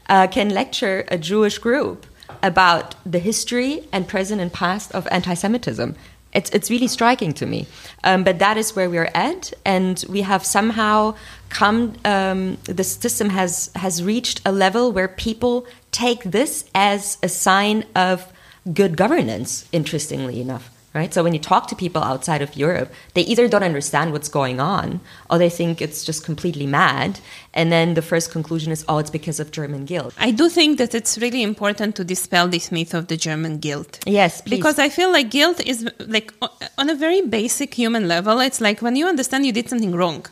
uh, 0.09 0.27
can 0.27 0.49
lecture 0.49 1.05
a 1.09 1.17
Jewish 1.17 1.57
group 1.57 2.05
about 2.41 2.95
the 3.05 3.19
history 3.19 3.83
and 3.91 4.07
present 4.07 4.41
and 4.41 4.51
past 4.51 4.91
of 4.93 5.07
anti 5.11 5.33
Semitism. 5.33 5.95
It's, 6.33 6.49
it's 6.49 6.69
really 6.69 6.89
striking 6.89 7.33
to 7.35 7.45
me. 7.45 7.65
Um, 8.03 8.25
but 8.25 8.39
that 8.39 8.57
is 8.57 8.75
where 8.75 8.89
we're 8.89 9.11
at, 9.13 9.53
and 9.63 10.03
we 10.09 10.21
have 10.21 10.45
somehow 10.45 11.15
come, 11.49 11.93
um, 12.03 12.57
the 12.65 12.83
system 12.83 13.29
has, 13.29 13.71
has 13.75 14.03
reached 14.03 14.41
a 14.45 14.51
level 14.51 14.91
where 14.91 15.07
people 15.07 15.65
take 15.91 16.23
this 16.23 16.65
as 16.75 17.17
a 17.23 17.29
sign 17.29 17.85
of 17.95 18.31
good 18.73 18.97
governance, 18.97 19.65
interestingly 19.71 20.41
enough 20.41 20.74
right? 20.95 21.13
So 21.13 21.21
when 21.23 21.33
you 21.33 21.39
talk 21.39 21.67
to 21.67 21.75
people 21.75 22.01
outside 22.01 22.41
of 22.41 22.55
Europe, 22.55 22.91
they 23.13 23.21
either 23.21 23.47
don't 23.47 23.63
understand 23.63 24.13
what's 24.13 24.29
going 24.29 24.59
on 24.59 25.01
or 25.29 25.37
they 25.37 25.49
think 25.49 25.81
it's 25.81 26.03
just 26.03 26.23
completely 26.25 26.65
mad. 26.65 27.19
And 27.53 27.71
then 27.71 27.93
the 27.93 28.01
first 28.01 28.31
conclusion 28.31 28.71
is, 28.71 28.85
oh, 28.87 28.97
it's 28.97 29.11
because 29.11 29.39
of 29.39 29.51
German 29.51 29.85
guilt. 29.85 30.13
I 30.17 30.31
do 30.31 30.49
think 30.49 30.77
that 30.77 30.95
it's 30.95 31.17
really 31.17 31.43
important 31.43 31.95
to 31.97 32.03
dispel 32.03 32.47
this 32.47 32.71
myth 32.71 32.93
of 32.93 33.07
the 33.07 33.17
German 33.17 33.59
guilt. 33.59 33.99
Yes, 34.07 34.41
please. 34.41 34.57
Because 34.57 34.79
I 34.79 34.89
feel 34.89 35.11
like 35.11 35.29
guilt 35.29 35.59
is 35.65 35.87
like 35.99 36.33
on 36.77 36.89
a 36.89 36.95
very 36.95 37.21
basic 37.21 37.73
human 37.73 38.07
level, 38.07 38.39
it's 38.39 38.61
like 38.61 38.81
when 38.81 38.95
you 38.95 39.07
understand 39.07 39.45
you 39.45 39.51
did 39.51 39.69
something 39.69 39.93
wrong 39.93 40.25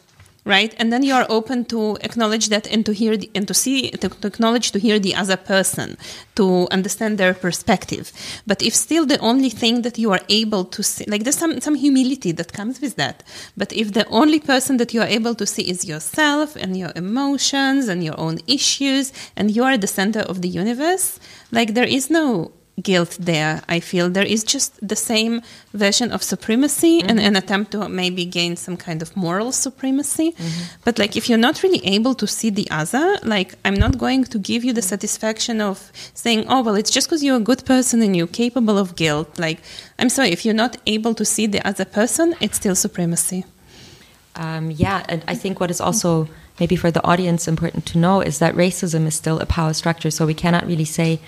right? 0.45 0.73
And 0.77 0.91
then 0.91 1.03
you 1.03 1.13
are 1.13 1.25
open 1.29 1.65
to 1.65 1.97
acknowledge 2.01 2.49
that 2.49 2.67
and 2.67 2.85
to 2.85 2.93
hear 2.93 3.15
the, 3.17 3.29
and 3.33 3.47
to 3.47 3.53
see 3.53 3.89
to, 3.91 4.09
to, 4.09 4.27
acknowledge 4.27 4.71
to 4.71 4.79
hear 4.79 4.99
the 4.99 5.15
other 5.15 5.37
person 5.37 5.97
to 6.35 6.67
understand 6.71 7.17
their 7.17 7.33
perspective. 7.33 8.11
But 8.45 8.61
if 8.61 8.75
still 8.75 9.05
the 9.05 9.19
only 9.19 9.49
thing 9.49 9.83
that 9.83 9.97
you 9.97 10.11
are 10.11 10.21
able 10.29 10.65
to 10.65 10.83
see 10.83 11.05
like 11.07 11.23
there's 11.23 11.37
some 11.37 11.61
some 11.61 11.75
humility 11.75 12.31
that 12.33 12.53
comes 12.53 12.81
with 12.81 12.95
that. 12.95 13.23
But 13.55 13.71
if 13.73 13.93
the 13.93 14.07
only 14.07 14.39
person 14.39 14.77
that 14.77 14.93
you 14.93 15.01
are 15.01 15.07
able 15.07 15.35
to 15.35 15.45
see 15.45 15.69
is 15.69 15.85
yourself 15.85 16.55
and 16.55 16.77
your 16.77 16.91
emotions 16.95 17.87
and 17.87 18.03
your 18.03 18.19
own 18.19 18.39
issues 18.47 19.13
and 19.35 19.51
you 19.51 19.63
are 19.63 19.77
the 19.77 19.87
center 19.87 20.21
of 20.21 20.41
the 20.41 20.49
universe 20.49 21.19
like 21.51 21.73
there 21.73 21.87
is 21.87 22.09
no 22.09 22.51
guilt 22.81 23.17
there. 23.19 23.61
I 23.69 23.79
feel 23.79 24.09
there 24.09 24.25
is 24.25 24.43
just 24.43 24.75
the 24.85 24.95
same 24.95 25.41
version 25.73 26.11
of 26.11 26.23
supremacy 26.23 26.99
mm-hmm. 26.99 27.09
and 27.09 27.19
an 27.19 27.35
attempt 27.35 27.71
to 27.71 27.87
maybe 27.87 28.25
gain 28.25 28.55
some 28.55 28.77
kind 28.77 29.01
of 29.01 29.15
moral 29.15 29.51
supremacy. 29.51 30.31
Mm-hmm. 30.31 30.63
But 30.83 30.97
like 30.97 31.15
if 31.15 31.29
you're 31.29 31.37
not 31.37 31.61
really 31.61 31.85
able 31.85 32.15
to 32.15 32.25
see 32.25 32.49
the 32.49 32.67
other, 32.71 33.17
like 33.23 33.55
I'm 33.63 33.75
not 33.75 33.97
going 33.97 34.23
to 34.25 34.39
give 34.39 34.63
you 34.63 34.73
the 34.73 34.81
satisfaction 34.81 35.61
of 35.61 35.91
saying, 36.13 36.45
oh 36.49 36.63
well, 36.63 36.75
it's 36.75 36.89
just 36.89 37.07
because 37.07 37.23
you're 37.23 37.37
a 37.37 37.47
good 37.51 37.63
person 37.65 38.01
and 38.01 38.15
you're 38.15 38.27
capable 38.27 38.77
of 38.77 38.95
guilt. 38.95 39.37
Like 39.37 39.59
I'm 39.99 40.09
sorry, 40.09 40.29
if 40.31 40.43
you're 40.43 40.55
not 40.55 40.77
able 40.87 41.13
to 41.15 41.25
see 41.25 41.45
the 41.45 41.65
other 41.67 41.85
person, 41.85 42.35
it's 42.41 42.57
still 42.57 42.75
supremacy. 42.75 43.45
Um, 44.35 44.71
yeah, 44.71 45.05
and 45.07 45.23
I 45.27 45.35
think 45.35 45.59
what 45.59 45.69
is 45.69 45.79
also 45.79 46.27
maybe 46.59 46.75
for 46.75 46.91
the 46.91 47.03
audience 47.03 47.47
important 47.47 47.85
to 47.87 47.97
know 47.97 48.21
is 48.21 48.39
that 48.39 48.55
racism 48.55 49.05
is 49.05 49.15
still 49.15 49.39
a 49.39 49.45
power 49.45 49.73
structure. 49.73 50.11
So 50.11 50.25
we 50.25 50.33
cannot 50.33 50.65
really 50.65 50.85
say 50.85 51.19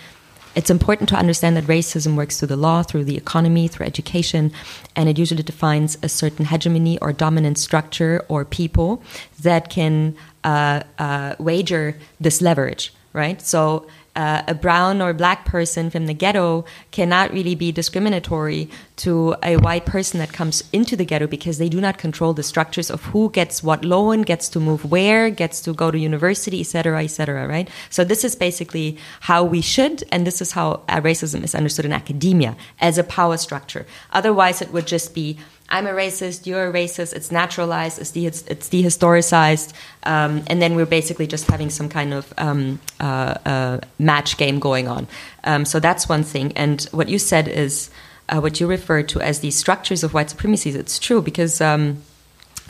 it's 0.56 0.69
important 0.69 1.10
to 1.10 1.15
understand 1.15 1.57
that 1.57 1.65
racism 1.65 2.15
works 2.15 2.40
through 2.40 2.48
the 2.48 2.57
law, 2.57 2.82
through 2.82 3.03
the 3.03 3.18
economy, 3.18 3.68
through 3.68 3.86
education, 3.86 4.52
and 4.95 5.10
it 5.10 5.18
usually 5.18 5.44
defines 5.44 5.98
a 6.02 6.10
certain 6.10 6.45
hegemony 6.45 6.98
or 6.99 7.11
dominant 7.11 7.57
structure 7.57 8.23
or 8.30 8.45
people 8.45 9.03
that 9.41 9.69
can 9.69 10.15
uh, 10.44 10.82
uh, 10.98 11.36
wager 11.40 11.98
this 12.19 12.41
leverage, 12.41 12.94
right? 13.14 13.41
So 13.41 13.88
uh, 14.16 14.44
a 14.48 14.54
brown 14.54 15.02
or 15.02 15.14
black 15.14 15.46
person 15.46 15.90
from 15.90 16.06
the 16.06 16.14
ghetto 16.14 16.66
cannot 16.92 17.32
really 17.32 17.56
be 17.56 17.72
discriminatory 17.72 18.70
to 18.96 19.36
a 19.44 19.58
white 19.58 19.86
person 19.86 20.20
that 20.20 20.32
comes 20.32 20.64
into 20.72 20.96
the 20.96 21.06
ghetto 21.06 21.28
because 21.28 21.58
they 21.58 21.68
do 21.68 21.82
not 21.82 21.98
control 21.98 22.34
the 22.34 22.44
structures 22.44 22.90
of 22.90 23.04
who 23.06 23.30
gets 23.32 23.62
what 23.62 23.84
loan, 23.84 24.22
gets 24.22 24.48
to 24.50 24.60
move 24.60 24.90
where, 24.90 25.30
gets 25.30 25.60
to 25.62 25.74
go 25.74 25.92
to 25.92 25.98
university, 25.98 26.62
etc., 26.62 27.04
etc. 27.04 27.48
right? 27.48 27.70
So 27.90 28.04
this 28.04 28.24
is 28.24 28.36
basically 28.36 28.98
how 29.22 29.44
we 29.44 29.62
should, 29.62 30.04
and 30.12 30.26
this 30.26 30.42
is 30.42 30.54
how 30.54 30.84
racism 30.88 31.44
is 31.44 31.54
understood 31.54 31.86
in 31.86 31.92
academia 31.92 32.56
as 32.80 32.98
a 32.98 33.04
power 33.04 33.38
structure. 33.38 33.86
Otherwise, 34.12 34.62
it 34.62 34.72
would 34.72 34.88
just 34.88 35.14
be 35.14 35.38
I'm 35.68 35.88
a 35.88 35.92
racist, 35.92 36.46
you're 36.46 36.70
a 36.70 36.74
racist, 36.74 37.14
it's 37.14 37.32
naturalized, 37.32 38.00
it's, 38.00 38.12
de- 38.12 38.26
it's 38.28 38.70
dehistoricized, 38.70 39.74
um, 40.04 40.44
and 40.48 40.62
then 40.62 40.76
we're 40.76 40.86
basically 40.86 41.26
just 41.26 41.50
having 41.50 41.70
some 41.70 41.90
kind 41.90 42.14
of 42.14 42.32
um, 42.38 42.80
uh, 43.00 43.36
uh, 43.46 43.80
match 43.98 44.38
game 44.38 44.60
going 44.60 44.88
on. 44.88 45.08
Um, 45.44 45.66
so 45.66 45.80
that's 45.80 46.08
one 46.08 46.24
thing. 46.24 46.54
And 46.56 46.84
what 46.92 47.10
you 47.10 47.18
said 47.18 47.48
is 47.48 47.90
uh, 48.30 48.40
what 48.40 48.60
you 48.60 48.68
refer 48.68 49.02
to 49.04 49.22
as 49.22 49.40
the 49.40 49.52
structures 49.52 50.04
of 50.04 50.14
white 50.14 50.30
supremacy. 50.30 50.70
It's 50.70 51.00
true 51.00 51.22
because 51.22 51.62
um, 51.62 52.04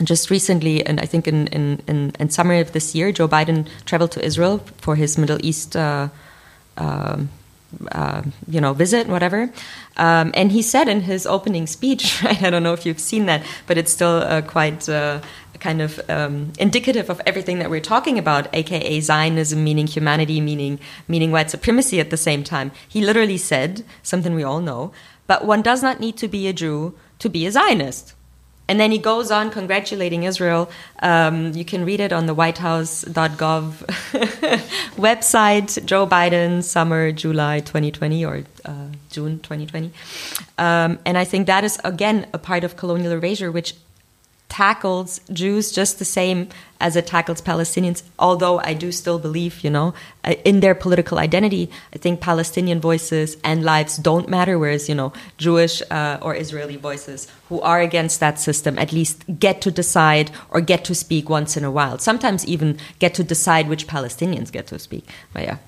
just 0.02 0.30
recently, 0.30 0.84
and 0.84 0.98
I 0.98 1.06
think 1.06 1.28
in, 1.28 1.48
in, 1.48 1.82
in, 1.86 2.12
in, 2.18 2.30
summer 2.30 2.60
of 2.60 2.72
this 2.72 2.94
year, 2.94 3.12
Joe 3.12 3.28
Biden 3.28 3.68
traveled 3.84 4.12
to 4.12 4.24
Israel 4.24 4.58
for 4.78 4.96
his 4.96 5.18
Middle 5.18 5.38
East. 5.44 5.76
Uh, 7.90 8.22
you 8.48 8.60
know, 8.60 8.72
visit, 8.72 9.08
whatever. 9.08 9.50
Um, 9.96 10.30
and 10.34 10.52
he 10.52 10.62
said 10.62 10.88
in 10.88 11.02
his 11.02 11.26
opening 11.26 11.66
speech, 11.66 12.22
right? 12.22 12.40
I 12.46 12.50
don't 12.50 12.62
know 12.62 12.72
if 12.72 12.86
you've 12.86 13.00
seen 13.00 13.26
that, 13.26 13.42
but 13.66 13.76
it's 13.76 13.92
still 13.92 14.22
uh, 14.22 14.40
quite 14.42 14.88
uh, 14.88 15.20
kind 15.58 15.82
of 15.82 16.00
um, 16.08 16.52
indicative 16.58 17.10
of 17.10 17.20
everything 17.26 17.58
that 17.58 17.68
we're 17.68 17.80
talking 17.80 18.18
about, 18.18 18.48
aka 18.54 19.00
Zionism, 19.00 19.64
meaning 19.64 19.86
humanity, 19.86 20.40
meaning 20.40 20.78
meaning 21.08 21.32
white 21.32 21.50
supremacy. 21.50 21.98
At 22.00 22.10
the 22.10 22.16
same 22.16 22.44
time, 22.44 22.70
he 22.88 23.00
literally 23.00 23.38
said 23.38 23.84
something 24.02 24.34
we 24.34 24.44
all 24.44 24.60
know. 24.60 24.92
But 25.26 25.44
one 25.44 25.62
does 25.62 25.82
not 25.82 25.98
need 25.98 26.16
to 26.18 26.28
be 26.28 26.46
a 26.46 26.52
Jew 26.52 26.94
to 27.18 27.28
be 27.28 27.46
a 27.46 27.50
Zionist. 27.50 28.14
And 28.68 28.80
then 28.80 28.90
he 28.90 28.98
goes 28.98 29.30
on 29.30 29.50
congratulating 29.50 30.24
Israel. 30.24 30.68
Um, 31.00 31.52
you 31.52 31.64
can 31.64 31.84
read 31.84 32.00
it 32.00 32.12
on 32.12 32.26
the 32.26 32.34
whitehouse.gov 32.34 33.72
website. 34.96 35.84
Joe 35.84 36.06
Biden, 36.06 36.62
summer, 36.64 37.12
July 37.12 37.60
2020 37.60 38.24
or 38.24 38.42
uh, 38.64 38.88
June 39.10 39.38
2020. 39.38 39.92
Um, 40.58 40.98
and 41.06 41.16
I 41.16 41.24
think 41.24 41.46
that 41.46 41.62
is, 41.62 41.78
again, 41.84 42.26
a 42.32 42.38
part 42.38 42.64
of 42.64 42.76
colonial 42.76 43.12
erasure, 43.12 43.52
which 43.52 43.74
tackles 44.48 45.20
Jews 45.32 45.72
just 45.72 45.98
the 45.98 46.04
same 46.04 46.48
as 46.80 46.94
it 46.96 47.06
tackles 47.06 47.40
Palestinians. 47.40 48.02
Although 48.18 48.58
I 48.60 48.74
do 48.74 48.92
still 48.92 49.18
believe, 49.18 49.64
you 49.64 49.70
know, 49.70 49.94
uh, 50.24 50.34
in 50.44 50.60
their 50.60 50.74
political 50.74 51.18
identity, 51.18 51.70
I 51.94 51.98
think 51.98 52.20
Palestinian 52.20 52.80
voices 52.80 53.36
and 53.42 53.64
lives 53.64 53.96
don't 53.96 54.28
matter, 54.28 54.58
whereas, 54.58 54.88
you 54.88 54.94
know, 54.94 55.12
Jewish 55.36 55.82
uh, 55.90 56.18
or 56.22 56.34
Israeli 56.34 56.76
voices 56.76 57.28
who 57.48 57.60
are 57.60 57.80
against 57.80 58.20
that 58.20 58.38
system 58.38 58.78
at 58.78 58.92
least 58.92 59.24
get 59.38 59.60
to 59.62 59.70
decide 59.70 60.30
or 60.50 60.60
get 60.60 60.84
to 60.84 60.94
speak 60.94 61.28
once 61.28 61.56
in 61.56 61.64
a 61.64 61.70
while. 61.70 61.98
Sometimes 61.98 62.46
even 62.46 62.78
get 62.98 63.14
to 63.14 63.24
decide 63.24 63.68
which 63.68 63.86
Palestinians 63.86 64.52
get 64.52 64.66
to 64.68 64.78
speak. 64.78 65.04
But 65.32 65.42
yeah. 65.42 65.58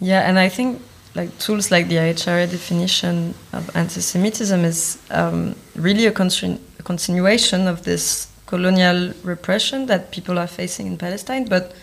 Yeah, 0.00 0.28
and 0.28 0.38
I 0.38 0.48
think 0.48 0.82
like 1.14 1.36
tools 1.38 1.70
like 1.70 1.88
the 1.88 1.96
IHRA 1.96 2.50
definition 2.50 3.34
of 3.52 3.74
anti-Semitism 3.74 4.64
is 4.64 4.98
um, 5.10 5.56
really 5.74 6.06
a, 6.06 6.12
continu 6.12 6.60
a 6.75 6.75
continuation 6.86 7.66
of 7.66 7.82
this 7.82 8.28
colonial 8.46 9.12
repression 9.24 9.86
that 9.86 10.12
people 10.12 10.38
are 10.38 10.46
facing 10.46 10.86
in 10.86 10.96
Palestine, 10.96 11.44
but 11.44 11.74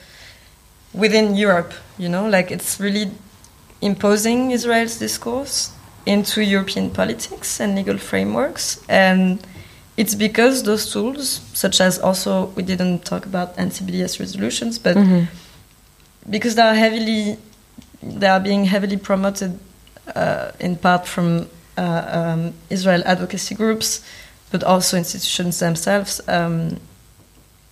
within 0.93 1.35
Europe, 1.35 1.73
you 1.97 2.07
know, 2.07 2.25
like 2.27 2.49
it's 2.51 2.79
really 2.79 3.11
imposing 3.81 4.51
Israel's 4.51 4.97
discourse 4.97 5.71
into 6.05 6.41
European 6.41 6.89
politics 6.89 7.59
and 7.59 7.75
legal 7.75 7.97
frameworks. 7.97 8.81
And 8.87 9.45
it's 9.97 10.15
because 10.15 10.63
those 10.63 10.89
tools, 10.93 11.41
such 11.53 11.81
as 11.81 11.99
also, 11.99 12.47
we 12.55 12.63
didn't 12.63 13.03
talk 13.03 13.25
about 13.25 13.59
anti 13.59 13.83
BDS 13.85 14.19
resolutions, 14.19 14.79
but 14.79 14.95
mm 14.95 15.05
-hmm. 15.07 15.23
because 16.35 16.53
they 16.55 16.67
are 16.71 16.79
heavily, 16.85 17.37
they 18.19 18.29
are 18.35 18.43
being 18.49 18.63
heavily 18.73 18.97
promoted 19.09 19.51
uh, 20.15 20.65
in 20.67 20.75
part 20.75 21.03
from 21.13 21.27
uh, 21.77 22.03
um, 22.19 22.41
Israel 22.69 23.01
advocacy 23.05 23.55
groups 23.55 24.01
but 24.53 24.63
also 24.63 24.95
institutions 24.95 25.57
themselves. 25.57 26.21
Um, 26.27 26.79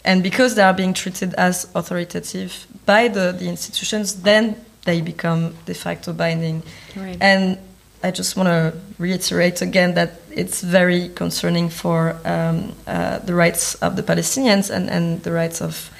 and 0.03 0.23
because 0.23 0.55
they 0.55 0.63
are 0.63 0.73
being 0.73 0.95
treated 0.95 1.35
as 1.35 1.69
authoritative 1.75 2.65
by 2.87 3.07
the, 3.07 3.31
the 3.37 3.47
institutions, 3.47 4.23
then 4.23 4.55
they 4.83 4.99
become 4.99 5.53
de 5.67 5.75
facto 5.75 6.11
binding. 6.11 6.63
Right. 6.97 7.17
And 7.21 7.59
I 8.03 8.09
just 8.09 8.35
want 8.35 8.47
to 8.47 8.73
reiterate 8.97 9.61
again 9.61 9.93
that 9.93 10.21
it's 10.31 10.61
very 10.61 11.09
concerning 11.09 11.69
for 11.69 12.17
um, 12.25 12.73
uh, 12.87 13.19
the 13.19 13.35
rights 13.35 13.75
of 13.75 13.95
the 13.95 14.01
Palestinians 14.01 14.71
and, 14.71 14.89
and 14.89 15.21
the 15.21 15.31
rights 15.31 15.61
of 15.61 15.91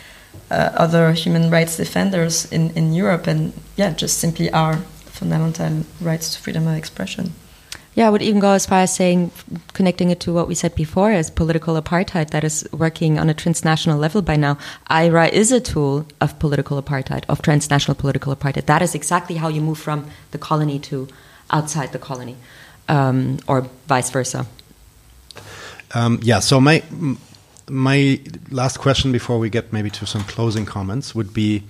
uh, 0.50 0.72
other 0.74 1.14
human 1.14 1.52
rights 1.52 1.78
defenders 1.78 2.52
in, 2.52 2.72
in 2.72 2.92
Europe, 2.92 3.28
and 3.28 3.54
yeah, 3.76 3.92
just 3.92 4.18
simply 4.18 4.50
our 4.52 4.78
fundamental 5.06 5.86
rights 6.02 6.34
to 6.34 6.42
freedom 6.42 6.66
of 6.66 6.76
expression. 6.76 7.34
Yeah, 7.94 8.08
I 8.08 8.10
would 8.10 8.22
even 8.22 8.40
go 8.40 8.52
as 8.52 8.66
far 8.66 8.80
as 8.80 8.96
saying, 8.96 9.32
connecting 9.74 10.12
it 10.12 10.22
to 10.22 10.34
what 10.34 10.48
we 10.48 10.56
said 10.56 10.76
before 10.76 11.12
as 11.12 11.30
political 11.30 11.82
apartheid 11.82 12.30
that 12.30 12.44
is 12.44 12.68
working 12.72 13.20
on 13.20 13.30
a 13.30 13.34
transnational 13.34 13.98
level 14.00 14.22
by 14.22 14.38
now. 14.38 14.58
IHRA 14.90 15.30
is 15.30 15.52
a 15.52 15.60
tool 15.60 16.06
of 16.22 16.40
political 16.40 16.82
apartheid, 16.82 17.26
of 17.28 17.42
transnational 17.42 17.96
political 17.96 18.34
apartheid. 18.34 18.66
That 18.66 18.82
is 18.82 18.96
exactly 18.96 19.36
how 19.36 19.50
you 19.50 19.60
move 19.60 19.78
from 19.78 20.08
the 20.32 20.38
colony 20.38 20.80
to 20.80 21.10
outside 21.50 21.92
the 21.92 22.00
colony, 22.00 22.38
um, 22.88 23.40
or 23.46 23.68
vice 23.88 24.10
versa. 24.10 24.46
Um, 25.94 26.18
yeah, 26.22 26.40
so 26.40 26.62
my, 26.62 26.84
my 27.70 28.22
last 28.50 28.78
question 28.78 29.12
before 29.12 29.38
we 29.38 29.50
get 29.50 29.74
maybe 29.74 29.90
to 29.90 30.06
some 30.06 30.24
closing 30.24 30.66
comments 30.66 31.14
would 31.14 31.34
be 31.34 31.64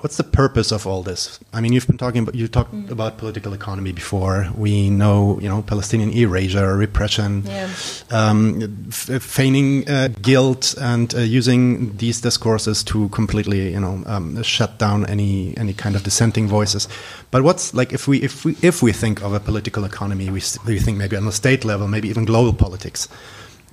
What's 0.00 0.16
the 0.16 0.22
purpose 0.22 0.70
of 0.70 0.86
all 0.86 1.02
this? 1.02 1.40
I 1.52 1.60
mean, 1.60 1.72
you've 1.72 1.88
been 1.88 1.98
talking 1.98 2.22
about 2.22 2.36
you 2.36 2.46
talked 2.46 2.72
mm. 2.72 2.88
about 2.88 3.18
political 3.18 3.52
economy 3.52 3.90
before. 3.90 4.48
We 4.56 4.90
know, 4.90 5.40
you 5.40 5.48
know, 5.48 5.62
Palestinian 5.62 6.12
erasure, 6.12 6.76
repression, 6.76 7.42
yeah. 7.44 7.68
um, 8.12 8.90
feigning 8.92 9.88
uh, 9.88 10.10
guilt, 10.22 10.76
and 10.80 11.12
uh, 11.16 11.18
using 11.18 11.96
these 11.96 12.20
discourses 12.20 12.84
to 12.84 13.08
completely, 13.08 13.72
you 13.72 13.80
know, 13.80 14.04
um, 14.06 14.40
shut 14.44 14.78
down 14.78 15.04
any 15.06 15.56
any 15.56 15.74
kind 15.74 15.96
of 15.96 16.04
dissenting 16.04 16.46
voices. 16.46 16.86
But 17.32 17.42
what's 17.42 17.74
like 17.74 17.92
if 17.92 18.06
we 18.06 18.22
if 18.22 18.44
we 18.44 18.54
if 18.62 18.80
we 18.80 18.92
think 18.92 19.20
of 19.24 19.32
a 19.34 19.40
political 19.40 19.84
economy, 19.84 20.26
we 20.30 20.42
we 20.64 20.78
think 20.78 20.96
maybe 20.96 21.16
on 21.16 21.26
a 21.26 21.32
state 21.32 21.64
level, 21.64 21.88
maybe 21.88 22.08
even 22.08 22.24
global 22.24 22.52
politics. 22.52 23.08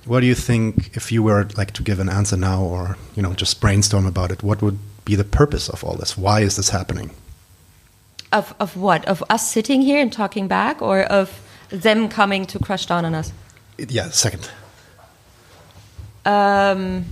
What 0.06 0.20
do 0.20 0.26
you 0.26 0.34
think 0.34 0.96
if 0.96 1.12
you 1.12 1.22
were 1.22 1.46
like 1.56 1.72
to 1.74 1.84
give 1.84 2.00
an 2.00 2.08
answer 2.08 2.36
now, 2.36 2.64
or 2.64 2.96
you 3.14 3.22
know, 3.22 3.32
just 3.34 3.60
brainstorm 3.60 4.06
about 4.06 4.32
it? 4.32 4.42
What 4.42 4.60
would 4.60 4.78
be 5.06 5.14
the 5.14 5.24
purpose 5.24 5.70
of 5.70 5.82
all 5.82 5.96
this? 5.96 6.18
Why 6.18 6.40
is 6.40 6.56
this 6.56 6.68
happening? 6.68 7.10
Of, 8.32 8.54
of 8.60 8.76
what? 8.76 9.06
Of 9.06 9.24
us 9.30 9.50
sitting 9.50 9.80
here 9.80 9.98
and 9.98 10.12
talking 10.12 10.48
back, 10.48 10.82
or 10.82 11.00
of 11.00 11.40
them 11.70 12.10
coming 12.10 12.44
to 12.46 12.58
crush 12.58 12.84
down 12.84 13.06
on 13.06 13.14
us? 13.14 13.32
Yeah, 13.78 14.10
second. 14.10 14.50
Um, 16.26 17.04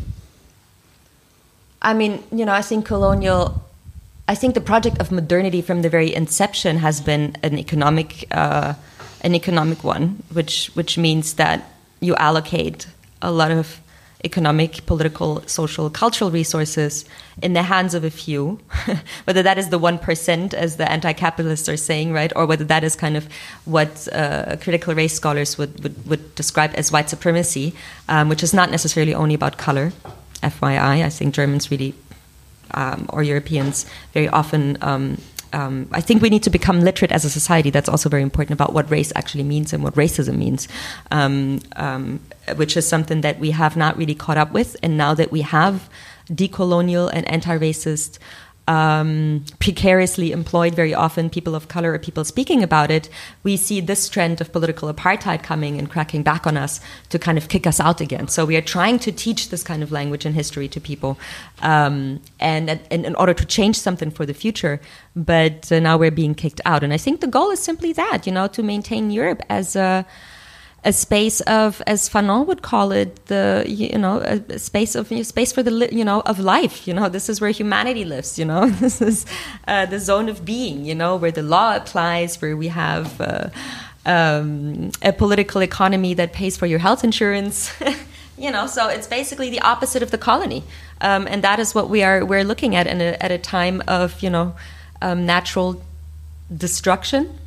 I 1.81 1.95
mean, 1.95 2.23
you 2.33 2.45
know, 2.45 2.53
I 2.53 2.61
think 2.61 2.85
colonial. 2.85 3.63
I 4.27 4.35
think 4.35 4.55
the 4.55 4.61
project 4.61 4.99
of 5.01 5.13
modernity 5.13 5.63
from 5.63 5.83
the 5.83 5.89
very 5.89 6.15
inception 6.15 6.79
has 6.79 7.01
been 7.01 7.37
an 7.43 7.59
economic, 7.59 8.27
uh, 8.31 8.75
an 9.21 9.35
economic 9.35 9.85
one, 9.85 10.23
which 10.33 10.71
which 10.75 10.99
means 10.99 11.35
that 11.35 11.71
you 12.01 12.17
allocate 12.17 12.89
a 13.23 13.31
lot 13.31 13.51
of 13.51 13.81
economic, 14.25 14.85
political, 14.87 15.43
social, 15.47 15.91
cultural 15.91 16.31
resources 16.31 17.05
in 17.43 17.53
the 17.53 17.63
hands 17.63 17.95
of 17.95 18.05
a 18.05 18.11
few, 18.11 18.59
whether 19.25 19.43
that 19.43 19.59
is 19.59 19.69
the 19.69 19.79
1%, 19.79 20.55
as 20.55 20.77
the 20.77 20.91
anti 20.91 21.13
capitalists 21.13 21.69
are 21.69 21.77
saying, 21.77 22.13
right, 22.13 22.33
or 22.35 22.47
whether 22.47 22.65
that 22.65 22.83
is 22.83 22.97
kind 22.97 23.17
of 23.17 23.29
what 23.65 24.09
uh, 24.13 24.57
critical 24.61 24.95
race 24.95 25.15
scholars 25.15 25.59
would, 25.59 25.83
would, 25.83 26.07
would, 26.07 26.35
describe 26.35 26.73
as 26.75 26.91
white 26.91 27.11
supremacy, 27.11 27.75
um, 28.09 28.29
which 28.29 28.43
is 28.43 28.55
not 28.55 28.71
necessarily 28.71 29.15
only 29.15 29.35
about 29.35 29.59
color. 29.59 29.93
FYI, 30.43 31.05
I 31.05 31.09
think 31.09 31.35
Germans 31.35 31.71
really, 31.71 31.95
um, 32.73 33.07
or 33.11 33.23
Europeans, 33.23 33.87
very 34.13 34.29
often 34.29 34.77
um, 34.83 35.19
um, 35.55 35.89
I 35.93 36.01
think 36.01 36.21
we 36.21 36.31
need 36.31 36.43
to 36.43 36.51
become 36.51 36.81
literate 36.81 37.13
as 37.13 37.25
a 37.25 37.31
society. 37.31 37.71
That's 37.71 37.89
also 37.89 38.09
very 38.09 38.23
important 38.23 38.55
about 38.59 38.73
what 38.73 38.91
race 38.91 39.13
actually 39.15 39.45
means 39.45 39.73
and 39.73 39.85
what 39.85 39.95
racism 39.95 40.37
means, 40.37 40.67
um, 41.13 41.61
um, 41.77 42.21
which 42.57 42.77
is 42.77 42.87
something 42.87 43.21
that 43.21 43.39
we 43.39 43.53
have 43.53 43.77
not 43.77 43.97
really 43.97 44.17
caught 44.17 44.37
up 44.37 44.53
with. 44.53 44.77
And 44.83 44.97
now 44.97 45.15
that 45.15 45.31
we 45.31 45.43
have 45.43 45.89
decolonial 46.29 47.09
and 47.13 47.29
anti-racist 47.29 48.19
um, 48.67 49.45
precariously 49.59 50.33
employed 50.33 50.75
very 50.75 50.95
often 50.95 51.29
people 51.29 51.55
of 51.55 51.69
color 51.69 51.93
or 51.93 51.99
people 51.99 52.25
speaking 52.25 52.63
about 52.63 52.91
it, 52.91 53.09
we 53.43 53.57
see 53.57 53.81
this 53.81 54.09
trend 54.09 54.41
of 54.41 54.53
political 54.53 54.93
apartheid 54.93 55.43
coming 55.43 55.79
and 55.79 55.91
cracking 55.91 56.23
back 56.23 56.47
on 56.47 56.57
us 56.57 56.81
to 57.11 57.19
kind 57.19 57.37
of 57.37 57.49
kick 57.49 57.67
us 57.67 57.79
out 57.79 58.01
again. 58.01 58.29
So 58.29 58.45
we 58.45 58.57
are 58.57 58.63
trying 58.63 58.99
to 59.01 59.13
teach 59.13 59.51
this 59.51 59.63
kind 59.63 59.83
of 59.83 59.93
language 59.93 60.25
and 60.25 60.35
history 60.35 60.69
to 60.69 60.81
people, 60.81 61.19
um, 61.63 62.21
and, 62.41 62.71
and, 62.71 63.07
in 63.07 63.15
order 63.17 63.35
to 63.35 63.45
change 63.45 63.79
something 63.79 64.11
for 64.11 64.25
the 64.25 64.35
future. 64.35 64.81
But 65.15 65.71
uh, 65.71 65.81
now 65.81 65.99
we're 65.99 66.11
being 66.11 66.35
kicked 66.35 66.61
out, 66.65 66.83
and 66.83 66.93
I 66.93 66.97
think 66.99 67.21
the 67.21 67.27
goal 67.27 67.51
is 67.51 67.61
simply 67.61 67.93
that, 67.93 68.27
you 68.27 68.33
know, 68.33 68.47
to 68.49 68.63
maintain 68.63 69.11
Europe 69.11 69.43
as 69.49 69.77
a 69.77 70.07
a 70.85 70.93
space 70.93 71.41
of, 71.43 71.83
as 71.87 72.09
Fanon 72.11 72.47
would 72.47 72.61
call 72.61 72.93
it, 72.93 73.27
the 73.27 73.65
you 73.67 73.99
know 73.99 74.19
a 74.19 74.59
space 74.59 74.95
of 74.95 75.11
a 75.11 75.25
space 75.25 75.51
for 75.51 75.63
the 75.63 75.89
you 75.91 76.05
know 76.05 76.21
of 76.21 76.39
life. 76.39 76.87
You 76.87 76.93
know, 76.93 77.09
this 77.09 77.29
is 77.29 77.41
where 77.41 77.51
humanity 77.51 78.05
lives. 78.05 78.39
You 78.39 78.45
know, 78.45 78.69
this 78.85 79.01
is 79.01 79.25
uh, 79.67 79.87
the 79.87 79.99
zone 79.99 80.29
of 80.29 80.45
being. 80.45 80.85
You 80.85 80.95
know, 80.95 81.17
where 81.17 81.33
the 81.33 81.43
law 81.43 81.75
applies, 81.75 82.41
where 82.41 82.57
we 82.57 82.69
have 82.69 83.21
uh, 83.21 83.49
um, 84.05 84.93
a 85.03 85.13
political 85.13 85.63
economy 85.63 86.13
that 86.15 86.33
pays 86.33 86.57
for 86.57 86.67
your 86.67 86.81
health 86.81 87.03
insurance. 87.03 87.73
you 88.39 88.51
know, 88.51 88.67
so 88.67 88.89
it's 88.89 89.07
basically 89.07 89.49
the 89.49 89.61
opposite 89.61 90.03
of 90.03 90.11
the 90.11 90.19
colony, 90.19 90.65
um, 91.01 91.27
and 91.29 91.43
that 91.43 91.59
is 91.59 91.75
what 91.75 91.89
we 91.89 92.03
are 92.03 92.25
we're 92.27 92.45
looking 92.45 92.77
at 92.77 92.87
a, 92.87 93.23
at 93.25 93.31
a 93.31 93.39
time 93.39 93.83
of 93.89 94.23
you 94.23 94.29
know 94.29 94.55
um, 95.01 95.25
natural 95.25 95.83
destruction, 96.55 97.39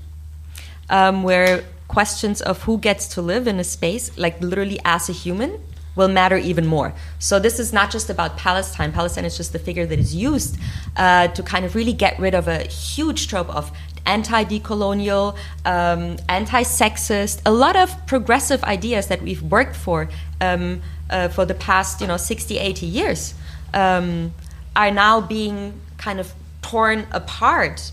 um, 0.89 1.21
where 1.21 1.63
questions 1.87 2.41
of 2.41 2.63
who 2.63 2.77
gets 2.77 3.07
to 3.09 3.21
live 3.21 3.47
in 3.47 3.59
a 3.59 3.63
space, 3.63 4.17
like 4.17 4.41
literally 4.41 4.79
as 4.85 5.09
a 5.09 5.13
human, 5.13 5.61
will 5.95 6.07
matter 6.07 6.37
even 6.37 6.65
more. 6.65 6.93
So 7.19 7.39
this 7.39 7.59
is 7.59 7.73
not 7.73 7.91
just 7.91 8.09
about 8.09 8.37
Palestine. 8.37 8.91
Palestine 8.91 9.25
is 9.25 9.35
just 9.35 9.51
the 9.51 9.59
figure 9.59 9.85
that 9.85 9.99
is 9.99 10.15
used 10.15 10.57
uh, 10.95 11.27
to 11.29 11.43
kind 11.43 11.65
of 11.65 11.75
really 11.75 11.93
get 11.93 12.17
rid 12.19 12.35
of 12.35 12.47
a 12.47 12.59
huge 12.67 13.27
trope 13.27 13.49
of 13.49 13.71
anti-decolonial, 14.05 15.35
um, 15.65 16.17
anti-sexist, 16.29 17.41
a 17.45 17.51
lot 17.51 17.75
of 17.75 18.05
progressive 18.05 18.63
ideas 18.63 19.07
that 19.07 19.21
we've 19.21 19.41
worked 19.41 19.75
for 19.75 20.07
um, 20.39 20.81
uh, 21.09 21.27
for 21.29 21.45
the 21.45 21.53
past, 21.55 21.99
you 21.99 22.07
know, 22.07 22.17
60, 22.17 22.57
80 22.57 22.85
years 22.85 23.33
um, 23.73 24.33
are 24.75 24.91
now 24.91 25.19
being 25.19 25.79
kind 25.97 26.19
of 26.19 26.33
torn 26.61 27.07
apart 27.11 27.91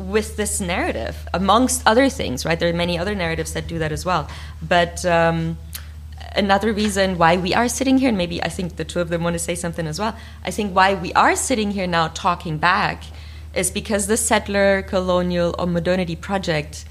with 0.00 0.36
this 0.36 0.60
narrative, 0.60 1.28
amongst 1.34 1.86
other 1.86 2.08
things, 2.08 2.44
right? 2.46 2.58
There 2.58 2.70
are 2.70 2.72
many 2.72 2.98
other 2.98 3.14
narratives 3.14 3.52
that 3.52 3.66
do 3.66 3.78
that 3.78 3.92
as 3.92 4.04
well. 4.04 4.28
But 4.66 5.04
um, 5.04 5.58
another 6.34 6.72
reason 6.72 7.18
why 7.18 7.36
we 7.36 7.52
are 7.54 7.68
sitting 7.68 7.98
here, 7.98 8.08
and 8.08 8.16
maybe 8.18 8.42
I 8.42 8.48
think 8.48 8.76
the 8.76 8.84
two 8.84 9.00
of 9.00 9.10
them 9.10 9.22
want 9.22 9.34
to 9.34 9.38
say 9.38 9.54
something 9.54 9.86
as 9.86 9.98
well. 9.98 10.16
I 10.44 10.50
think 10.50 10.74
why 10.74 10.94
we 10.94 11.12
are 11.12 11.36
sitting 11.36 11.72
here 11.72 11.86
now 11.86 12.08
talking 12.08 12.56
back 12.58 13.04
is 13.54 13.70
because 13.70 14.06
the 14.06 14.16
settler, 14.16 14.82
colonial, 14.82 15.54
or 15.58 15.66
modernity 15.66 16.16
project 16.16 16.84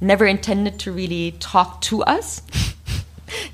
never 0.00 0.26
intended 0.26 0.78
to 0.80 0.92
really 0.92 1.32
talk 1.32 1.80
to 1.82 2.02
us. 2.04 2.40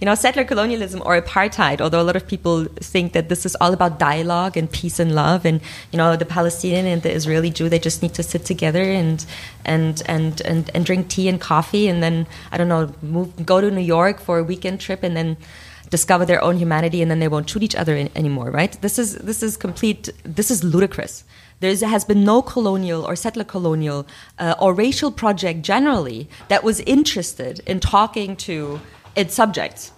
You 0.00 0.04
know, 0.04 0.14
settler 0.14 0.44
colonialism 0.44 1.02
or 1.04 1.20
apartheid, 1.20 1.80
although 1.80 2.00
a 2.00 2.08
lot 2.10 2.16
of 2.16 2.26
people 2.26 2.64
think 2.80 3.12
that 3.12 3.28
this 3.28 3.46
is 3.46 3.56
all 3.56 3.72
about 3.72 3.98
dialogue 3.98 4.56
and 4.56 4.70
peace 4.70 4.98
and 4.98 5.14
love, 5.14 5.44
and 5.44 5.60
you 5.92 5.96
know, 5.96 6.16
the 6.16 6.24
Palestinian 6.24 6.86
and 6.86 7.02
the 7.02 7.12
Israeli 7.12 7.50
Jew, 7.50 7.68
they 7.68 7.78
just 7.78 8.02
need 8.02 8.14
to 8.14 8.22
sit 8.22 8.44
together 8.44 8.82
and 8.82 9.24
and 9.64 10.02
and 10.06 10.40
and, 10.42 10.70
and 10.74 10.84
drink 10.84 11.08
tea 11.08 11.28
and 11.28 11.40
coffee, 11.40 11.88
and 11.88 12.02
then 12.02 12.26
I 12.52 12.56
don't 12.56 12.68
know, 12.68 12.92
move, 13.02 13.46
go 13.46 13.60
to 13.60 13.70
New 13.70 13.80
York 13.80 14.20
for 14.20 14.38
a 14.38 14.44
weekend 14.44 14.80
trip, 14.80 15.02
and 15.02 15.16
then 15.16 15.36
discover 15.90 16.24
their 16.24 16.42
own 16.42 16.56
humanity, 16.56 17.02
and 17.02 17.10
then 17.10 17.18
they 17.18 17.28
won't 17.28 17.50
shoot 17.50 17.62
each 17.62 17.74
other 17.74 17.96
in, 17.96 18.10
anymore, 18.14 18.50
right? 18.50 18.80
This 18.80 18.98
is 18.98 19.16
this 19.16 19.42
is 19.42 19.56
complete. 19.56 20.08
This 20.24 20.50
is 20.50 20.64
ludicrous. 20.64 21.24
There 21.60 21.76
has 21.76 22.06
been 22.06 22.24
no 22.24 22.40
colonial 22.40 23.04
or 23.06 23.14
settler 23.14 23.44
colonial 23.44 24.06
uh, 24.38 24.54
or 24.58 24.72
racial 24.72 25.12
project 25.12 25.60
generally 25.60 26.26
that 26.48 26.64
was 26.64 26.80
interested 26.80 27.60
in 27.66 27.80
talking 27.80 28.34
to 28.36 28.80
its 29.16 29.34
subjects. 29.34 29.92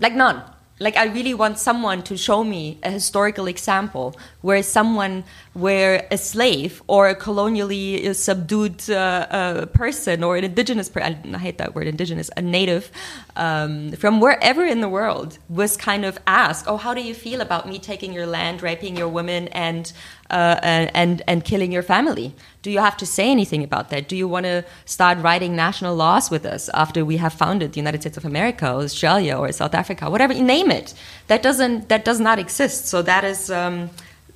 Like 0.00 0.14
none. 0.14 0.42
Like 0.80 0.96
I 0.96 1.04
really 1.04 1.32
want 1.32 1.58
someone 1.58 2.02
to 2.04 2.16
show 2.16 2.42
me 2.42 2.78
a 2.82 2.90
historical 2.90 3.46
example 3.46 4.16
where 4.40 4.64
someone, 4.64 5.22
where 5.52 6.08
a 6.10 6.18
slave 6.18 6.82
or 6.88 7.08
a 7.08 7.14
colonially 7.14 8.12
subdued 8.14 8.90
uh, 8.90 8.94
uh, 8.94 9.66
person 9.66 10.24
or 10.24 10.36
an 10.36 10.42
indigenous 10.42 10.88
person, 10.88 11.36
I 11.36 11.38
hate 11.38 11.58
that 11.58 11.76
word, 11.76 11.86
indigenous, 11.86 12.30
a 12.36 12.42
native, 12.42 12.90
um, 13.36 13.92
from 13.92 14.18
wherever 14.18 14.64
in 14.64 14.80
the 14.80 14.88
world 14.88 15.38
was 15.48 15.76
kind 15.76 16.04
of 16.04 16.18
asked, 16.26 16.64
oh, 16.66 16.78
how 16.78 16.94
do 16.94 17.00
you 17.00 17.14
feel 17.14 17.40
about 17.40 17.68
me 17.68 17.78
taking 17.78 18.12
your 18.12 18.26
land, 18.26 18.60
raping 18.60 18.96
your 18.96 19.08
women, 19.08 19.46
and 19.48 19.92
uh, 20.32 20.88
and 20.94 21.22
and 21.26 21.44
killing 21.44 21.72
your 21.72 21.82
family? 21.82 22.34
Do 22.62 22.70
you 22.70 22.80
have 22.80 22.96
to 22.96 23.06
say 23.06 23.30
anything 23.30 23.62
about 23.62 23.90
that? 23.90 24.08
Do 24.08 24.16
you 24.16 24.26
want 24.26 24.46
to 24.46 24.64
start 24.84 25.18
writing 25.18 25.54
national 25.54 25.94
laws 25.94 26.30
with 26.30 26.44
us 26.46 26.68
after 26.74 27.04
we 27.04 27.18
have 27.18 27.32
founded 27.32 27.72
the 27.72 27.80
United 27.80 28.00
States 28.00 28.16
of 28.16 28.24
America, 28.24 28.72
or 28.72 28.82
Australia, 28.82 29.36
or 29.36 29.52
South 29.52 29.74
Africa, 29.74 30.10
whatever 30.10 30.32
you 30.32 30.44
name 30.44 30.70
it? 30.70 30.94
That 31.26 31.42
doesn't 31.42 31.88
that 31.88 32.04
does 32.04 32.18
not 32.18 32.38
exist. 32.38 32.86
So 32.86 33.02
that 33.02 33.24
is. 33.24 33.50
Um, 33.50 33.90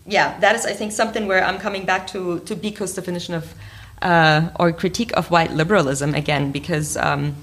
yeah, 0.07 0.39
that 0.39 0.55
is, 0.55 0.65
I 0.65 0.73
think, 0.73 0.93
something 0.93 1.27
where 1.27 1.45
I'm 1.45 1.59
coming 1.59 1.85
back 1.85 2.07
to, 2.09 2.39
to 2.41 2.55
Biko's 2.55 2.95
definition 2.95 3.35
of, 3.35 3.55
uh, 4.03 4.51
or 4.59 4.73
critique 4.73 5.13
of 5.17 5.31
white 5.31 5.51
liberalism 5.51 6.15
again, 6.15 6.53
because 6.53 6.97
um, 6.97 7.35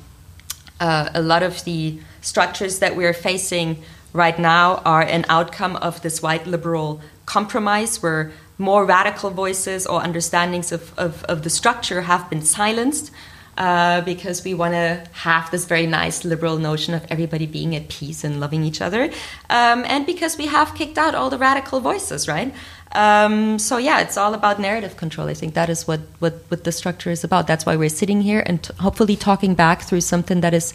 uh, 0.79 1.09
a 1.13 1.21
lot 1.21 1.43
of 1.43 1.63
the 1.65 1.99
structures 2.21 2.79
that 2.79 2.95
we're 2.95 3.13
facing 3.13 3.83
right 4.13 4.39
now 4.39 4.75
are 4.85 5.01
an 5.01 5.25
outcome 5.27 5.75
of 5.77 6.01
this 6.03 6.21
white 6.21 6.47
liberal 6.47 7.01
compromise 7.25 8.01
where 8.01 8.31
more 8.57 8.85
radical 8.85 9.29
voices 9.29 9.85
or 9.85 10.01
understandings 10.01 10.71
of, 10.71 10.97
of, 10.97 11.23
of 11.25 11.43
the 11.43 11.49
structure 11.49 12.01
have 12.01 12.29
been 12.29 12.41
silenced 12.41 13.11
uh, 13.57 14.01
because 14.01 14.43
we 14.43 14.53
want 14.53 14.73
to 14.73 15.03
have 15.11 15.49
this 15.51 15.65
very 15.65 15.85
nice 15.85 16.25
liberal 16.25 16.57
notion 16.57 16.93
of 16.93 17.05
everybody 17.09 17.45
being 17.45 17.75
at 17.75 17.87
peace 17.87 18.23
and 18.23 18.39
loving 18.39 18.63
each 18.63 18.81
other, 18.81 19.11
um, 19.49 19.83
and 19.85 20.05
because 20.05 20.37
we 20.37 20.47
have 20.47 20.73
kicked 20.73 20.97
out 20.97 21.13
all 21.13 21.29
the 21.29 21.37
radical 21.37 21.79
voices, 21.79 22.27
right? 22.27 22.53
Um, 22.93 23.59
so 23.59 23.77
yeah, 23.77 24.01
it's 24.01 24.17
all 24.17 24.33
about 24.33 24.59
narrative 24.59 24.97
control. 24.97 25.27
I 25.27 25.33
think 25.33 25.53
that 25.55 25.69
is 25.69 25.87
what, 25.87 26.01
what, 26.19 26.33
what 26.49 26.63
the 26.63 26.71
structure 26.71 27.09
is 27.09 27.23
about. 27.23 27.47
That's 27.47 27.65
why 27.65 27.75
we're 27.75 27.89
sitting 27.89 28.21
here 28.21 28.43
and 28.45 28.63
t- 28.63 28.73
hopefully 28.79 29.15
talking 29.15 29.55
back 29.55 29.81
through 29.81 30.01
something 30.01 30.41
that 30.41 30.53
is 30.53 30.73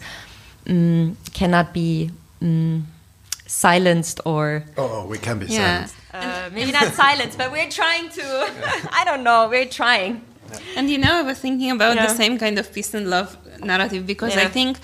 um, 0.67 1.17
cannot 1.33 1.73
be 1.73 2.11
mm, 2.41 2.83
silenced 3.45 4.19
or. 4.25 4.63
Oh, 4.77 5.05
we 5.05 5.17
can 5.17 5.39
be 5.39 5.45
yeah. 5.47 5.85
silenced. 5.85 5.95
Uh, 6.13 6.49
maybe 6.53 6.71
not 6.79 6.93
silence, 6.93 7.35
but 7.35 7.51
we're 7.51 7.69
trying 7.69 8.09
to. 8.09 8.23
I 8.91 9.03
don't 9.05 9.23
know. 9.23 9.47
We're 9.49 9.65
trying. 9.65 10.21
And 10.75 10.89
you 10.89 10.97
know, 10.97 11.13
I 11.13 11.21
was 11.21 11.39
thinking 11.39 11.71
about 11.71 11.95
yeah. 11.95 12.07
the 12.07 12.13
same 12.13 12.39
kind 12.39 12.57
of 12.57 12.71
peace 12.73 12.93
and 12.93 13.09
love 13.09 13.37
narrative 13.63 14.07
because 14.07 14.35
yeah. 14.35 14.43
I 14.43 14.47
think, 14.47 14.77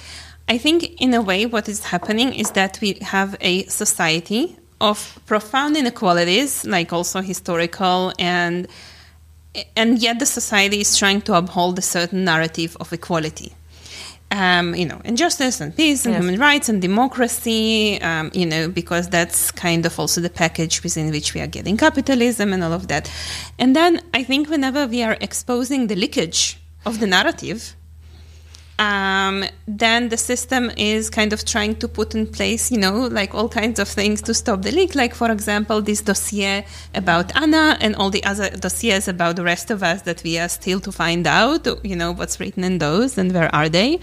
I 0.47 0.57
think 0.57 1.01
in 1.01 1.13
a 1.13 1.21
way, 1.21 1.45
what 1.45 1.67
is 1.67 1.83
happening 1.85 2.33
is 2.33 2.51
that 2.51 2.79
we 2.81 2.99
have 3.01 3.35
a 3.41 3.65
society 3.65 4.57
of 4.79 5.19
profound 5.25 5.75
inequalities, 5.75 6.65
like 6.65 6.93
also 6.93 7.21
historical 7.21 8.13
and 8.19 8.67
and 9.75 9.99
yet 9.99 10.19
the 10.19 10.25
society 10.25 10.81
is 10.81 10.97
trying 10.97 11.21
to 11.21 11.33
uphold 11.33 11.79
a 11.79 11.81
certain 11.81 12.25
narrative 12.25 12.75
of 12.79 12.91
equality 12.91 13.55
um, 14.31 14.75
you 14.75 14.85
know, 14.85 15.01
and 15.05 15.17
justice 15.17 15.61
and 15.61 15.75
peace 15.75 16.05
and 16.05 16.13
yes. 16.13 16.23
human 16.23 16.39
rights 16.39 16.69
and 16.69 16.81
democracy, 16.81 18.01
um, 18.01 18.31
you 18.33 18.45
know, 18.45 18.67
because 18.69 19.09
that's 19.09 19.51
kind 19.51 19.85
of 19.85 19.99
also 19.99 20.19
the 20.21 20.29
package 20.29 20.83
within 20.83 21.11
which 21.11 21.33
we 21.33 21.41
are 21.41 21.47
getting 21.47 21.77
capitalism 21.77 22.51
and 22.53 22.63
all 22.63 22.73
of 22.73 22.87
that. 22.87 23.11
And 23.59 23.75
then 23.75 24.01
I 24.13 24.23
think 24.23 24.49
whenever 24.49 24.87
we 24.87 25.03
are 25.03 25.17
exposing 25.21 25.87
the 25.87 25.95
leakage 25.95 26.57
of 26.85 26.99
the 26.99 27.07
narrative, 27.07 27.75
um, 28.77 29.45
then 29.67 30.09
the 30.09 30.17
system 30.17 30.69
is 30.75 31.09
kind 31.09 31.31
of 31.31 31.45
trying 31.45 31.75
to 31.77 31.87
put 31.87 32.13
in 32.13 32.27
place, 32.27 32.71
you 32.71 32.77
know, 32.77 33.07
like 33.07 33.33
all 33.33 33.47
kinds 33.47 33.79
of 33.79 33.87
things 33.87 34.21
to 34.23 34.33
stop 34.33 34.63
the 34.63 34.71
leak. 34.71 34.95
Like, 34.95 35.15
for 35.15 35.31
example, 35.31 35.81
this 35.81 36.01
dossier 36.01 36.65
about 36.93 37.35
Anna 37.37 37.77
and 37.79 37.95
all 37.95 38.09
the 38.09 38.23
other 38.25 38.49
dossiers 38.49 39.07
about 39.07 39.37
the 39.37 39.43
rest 39.43 39.71
of 39.71 39.81
us 39.81 40.01
that 40.01 40.23
we 40.23 40.37
are 40.37 40.49
still 40.49 40.81
to 40.81 40.91
find 40.91 41.25
out, 41.25 41.67
you 41.85 41.95
know, 41.95 42.11
what's 42.11 42.39
written 42.39 42.63
in 42.63 42.79
those 42.79 43.17
and 43.17 43.31
where 43.33 43.53
are 43.55 43.69
they. 43.69 43.99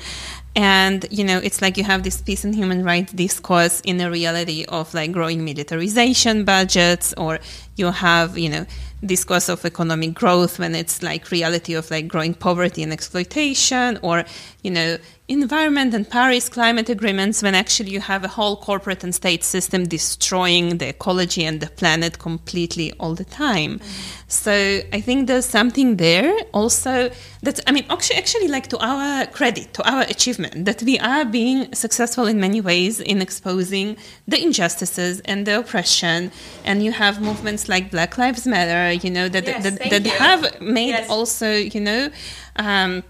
And, 0.54 1.06
you 1.10 1.24
know, 1.24 1.38
it's 1.38 1.62
like 1.62 1.76
you 1.76 1.84
have 1.84 2.02
this 2.02 2.20
peace 2.20 2.44
and 2.44 2.54
human 2.54 2.84
rights 2.84 3.12
discourse 3.12 3.80
in 3.80 4.00
a 4.00 4.10
reality 4.10 4.64
of 4.68 4.92
like 4.92 5.12
growing 5.12 5.44
militarization 5.44 6.44
budgets, 6.44 7.14
or 7.16 7.40
you 7.76 7.86
have, 7.90 8.36
you 8.36 8.50
know, 8.50 8.66
discourse 9.04 9.48
of 9.48 9.64
economic 9.64 10.14
growth 10.14 10.58
when 10.58 10.74
it's 10.74 11.02
like 11.02 11.30
reality 11.30 11.74
of 11.74 11.90
like 11.90 12.06
growing 12.08 12.34
poverty 12.34 12.82
and 12.82 12.92
exploitation 12.92 13.98
or 14.02 14.24
you 14.62 14.70
know 14.70 14.96
environment 15.32 15.94
and 15.94 16.08
paris 16.08 16.48
climate 16.48 16.88
agreements 16.88 17.42
when 17.42 17.54
actually 17.54 17.90
you 17.90 18.00
have 18.00 18.24
a 18.24 18.28
whole 18.28 18.56
corporate 18.56 19.02
and 19.04 19.14
state 19.14 19.42
system 19.42 19.86
destroying 19.86 20.78
the 20.78 20.88
ecology 20.88 21.44
and 21.44 21.60
the 21.60 21.68
planet 21.68 22.18
completely 22.18 22.92
all 23.00 23.14
the 23.14 23.24
time 23.24 23.78
mm-hmm. 23.78 24.28
so 24.28 24.52
i 24.92 25.00
think 25.00 25.26
there's 25.26 25.46
something 25.46 25.96
there 25.96 26.32
also 26.52 27.10
that 27.42 27.60
i 27.66 27.72
mean 27.72 27.84
actually, 27.90 28.16
actually 28.16 28.48
like 28.48 28.66
to 28.68 28.78
our 28.78 29.26
credit 29.26 29.72
to 29.74 29.82
our 29.90 30.02
achievement 30.02 30.64
that 30.64 30.82
we 30.82 30.98
are 30.98 31.24
being 31.24 31.72
successful 31.74 32.26
in 32.26 32.38
many 32.38 32.60
ways 32.60 33.00
in 33.00 33.22
exposing 33.22 33.96
the 34.28 34.40
injustices 34.42 35.20
and 35.20 35.46
the 35.46 35.58
oppression 35.58 36.30
and 36.64 36.82
you 36.84 36.92
have 36.92 37.20
movements 37.20 37.68
like 37.68 37.90
black 37.90 38.18
lives 38.18 38.46
matter 38.46 38.92
you 39.04 39.10
know 39.10 39.28
that 39.28 39.44
yes, 39.44 39.62
that, 39.62 39.90
that 39.90 40.06
have 40.06 40.60
made 40.60 40.88
yes. 40.88 41.10
also 41.10 41.52
you 41.52 41.80
know 41.80 42.10
um, 42.56 43.02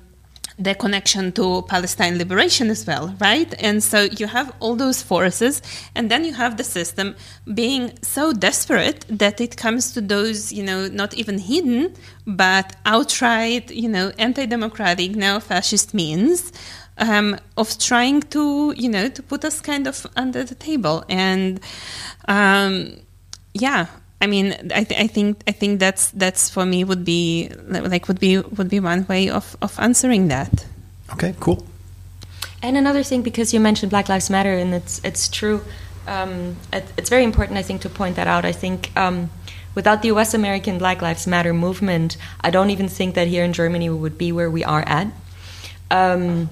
the 0.58 0.74
connection 0.74 1.32
to 1.32 1.62
Palestine 1.62 2.18
liberation 2.18 2.70
as 2.70 2.86
well, 2.86 3.14
right? 3.20 3.52
And 3.58 3.82
so 3.82 4.02
you 4.02 4.26
have 4.26 4.54
all 4.60 4.76
those 4.76 5.02
forces, 5.02 5.62
and 5.94 6.10
then 6.10 6.24
you 6.24 6.34
have 6.34 6.56
the 6.56 6.64
system 6.64 7.16
being 7.54 7.92
so 8.02 8.32
desperate 8.32 9.04
that 9.08 9.40
it 9.40 9.56
comes 9.56 9.92
to 9.92 10.00
those, 10.00 10.52
you 10.52 10.62
know, 10.62 10.88
not 10.88 11.14
even 11.14 11.38
hidden, 11.38 11.94
but 12.26 12.76
outright, 12.84 13.70
you 13.70 13.88
know, 13.88 14.12
anti 14.18 14.46
democratic, 14.46 15.16
neo 15.16 15.40
fascist 15.40 15.94
means. 15.94 16.52
Um, 16.98 17.38
of 17.56 17.78
trying 17.78 18.20
to, 18.20 18.74
you 18.76 18.88
know, 18.88 19.08
to 19.08 19.22
put 19.22 19.46
us 19.46 19.62
kind 19.62 19.86
of 19.86 20.06
under 20.14 20.44
the 20.44 20.54
table, 20.54 21.04
and 21.08 21.58
um, 22.28 22.96
yeah, 23.54 23.86
I 24.22 24.28
mean, 24.28 24.52
I, 24.72 24.84
th- 24.84 25.00
I, 25.00 25.08
think 25.08 25.42
I 25.48 25.52
think 25.52 25.80
that's 25.80 26.10
that's 26.10 26.48
for 26.48 26.64
me 26.64 26.84
would 26.84 27.04
be 27.04 27.50
like 27.66 28.06
would 28.06 28.20
be 28.20 28.38
would 28.38 28.68
be 28.68 28.78
one 28.78 29.04
way 29.08 29.28
of, 29.28 29.56
of 29.60 29.78
answering 29.80 30.28
that. 30.28 30.64
Okay, 31.12 31.34
cool. 31.40 31.66
And 32.62 32.76
another 32.76 33.02
thing, 33.02 33.22
because 33.22 33.52
you 33.52 33.58
mentioned 33.58 33.90
Black 33.90 34.08
Lives 34.08 34.30
Matter, 34.30 34.52
and 34.52 34.72
it's 34.74 35.00
it's 35.02 35.28
true. 35.28 35.62
Um, 36.06 36.56
it, 36.72 36.84
it's 36.96 37.10
very 37.10 37.24
important, 37.24 37.58
I 37.58 37.62
think, 37.62 37.82
to 37.82 37.88
point 37.88 38.14
that 38.14 38.28
out. 38.28 38.44
I 38.44 38.52
think 38.52 38.96
um, 38.96 39.28
without 39.74 40.02
the 40.02 40.08
U.S. 40.08 40.34
American 40.34 40.78
Black 40.78 41.02
Lives 41.02 41.26
Matter 41.26 41.52
movement, 41.52 42.16
I 42.42 42.50
don't 42.50 42.70
even 42.70 42.88
think 42.88 43.16
that 43.16 43.26
here 43.26 43.42
in 43.42 43.52
Germany 43.52 43.90
we 43.90 43.96
would 43.96 44.18
be 44.18 44.30
where 44.30 44.50
we 44.50 44.62
are 44.62 44.84
at. 44.86 45.08
Um, 45.90 46.48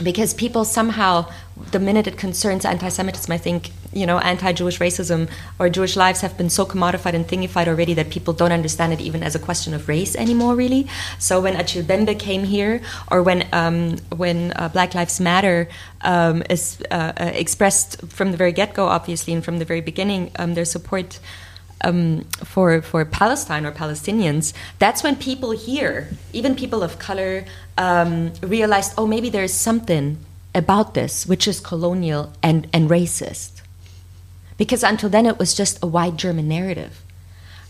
because 0.00 0.32
people 0.32 0.64
somehow, 0.64 1.26
the 1.72 1.78
minute 1.78 2.06
it 2.06 2.16
concerns 2.16 2.64
anti-Semitism, 2.64 3.30
I 3.30 3.38
think 3.38 3.70
you 3.94 4.06
know 4.06 4.18
anti-Jewish 4.18 4.78
racism 4.78 5.28
or 5.58 5.68
Jewish 5.68 5.96
lives 5.96 6.20
have 6.20 6.36
been 6.36 6.50
so 6.50 6.66
commodified 6.66 7.14
and 7.14 7.26
thingified 7.26 7.68
already 7.68 7.94
that 7.94 8.10
people 8.10 8.34
don't 8.34 8.52
understand 8.52 8.92
it 8.92 9.00
even 9.00 9.22
as 9.22 9.34
a 9.34 9.38
question 9.38 9.72
of 9.74 9.88
race 9.88 10.14
anymore, 10.16 10.54
really. 10.54 10.86
So 11.18 11.40
when 11.40 11.56
Achille 11.56 11.84
Mbembe 11.84 12.18
came 12.18 12.44
here, 12.44 12.80
or 13.10 13.22
when 13.22 13.46
um, 13.52 13.96
when 14.16 14.52
uh, 14.52 14.68
Black 14.68 14.94
Lives 14.94 15.20
Matter 15.20 15.68
um, 16.02 16.42
is 16.50 16.78
uh, 16.90 17.12
uh, 17.16 17.30
expressed 17.34 18.00
from 18.08 18.30
the 18.32 18.36
very 18.36 18.52
get-go, 18.52 18.86
obviously, 18.86 19.32
and 19.32 19.44
from 19.44 19.58
the 19.58 19.64
very 19.64 19.80
beginning, 19.80 20.30
um, 20.38 20.54
their 20.54 20.64
support 20.64 21.20
um, 21.82 22.24
for 22.44 22.82
for 22.82 23.04
Palestine 23.04 23.66
or 23.66 23.72
Palestinians, 23.72 24.52
that's 24.78 25.02
when 25.02 25.16
people 25.16 25.52
here, 25.52 26.08
even 26.32 26.54
people 26.54 26.82
of 26.82 26.98
color, 26.98 27.44
um, 27.78 28.32
realized, 28.42 28.94
oh, 28.98 29.06
maybe 29.06 29.30
there 29.30 29.44
is 29.44 29.52
something 29.54 30.18
about 30.54 30.94
this 30.94 31.26
which 31.26 31.48
is 31.48 31.60
colonial 31.60 32.32
and 32.42 32.66
and 32.72 32.88
racist, 32.88 33.53
because 34.56 34.82
until 34.82 35.08
then 35.08 35.26
it 35.26 35.38
was 35.38 35.54
just 35.54 35.82
a 35.82 35.86
white 35.86 36.16
German 36.16 36.48
narrative. 36.48 37.02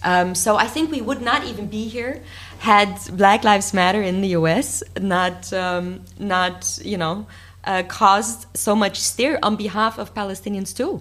Um, 0.03 0.35
so 0.35 0.57
I 0.57 0.67
think 0.67 0.91
we 0.91 1.01
would 1.01 1.23
not 1.23 1.45
even 1.45 1.67
be 1.67 1.89
here 1.89 2.23
had 2.59 2.99
Black 3.13 3.43
Lives 3.43 3.73
Matter 3.73 4.03
in 4.03 4.21
the 4.21 4.29
U.S. 4.29 4.83
not 5.01 5.53
um, 5.53 6.03
not 6.19 6.79
you 6.83 6.97
know 6.97 7.27
uh, 7.65 7.83
caused 7.89 8.47
so 8.55 8.77
much 8.77 9.01
stir 9.01 9.39
on 9.43 9.57
behalf 9.57 9.99
of 9.99 10.15
Palestinians 10.15 10.77
too. 10.77 11.01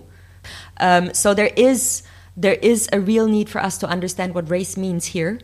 Um, 0.79 1.13
so 1.13 1.33
there 1.33 1.51
is 1.55 2.03
there 2.35 2.55
is 2.55 2.89
a 2.91 2.99
real 2.99 3.27
need 3.27 3.49
for 3.49 3.61
us 3.61 3.77
to 3.79 3.87
understand 3.87 4.33
what 4.33 4.49
race 4.49 4.75
means 4.77 5.07
here 5.07 5.39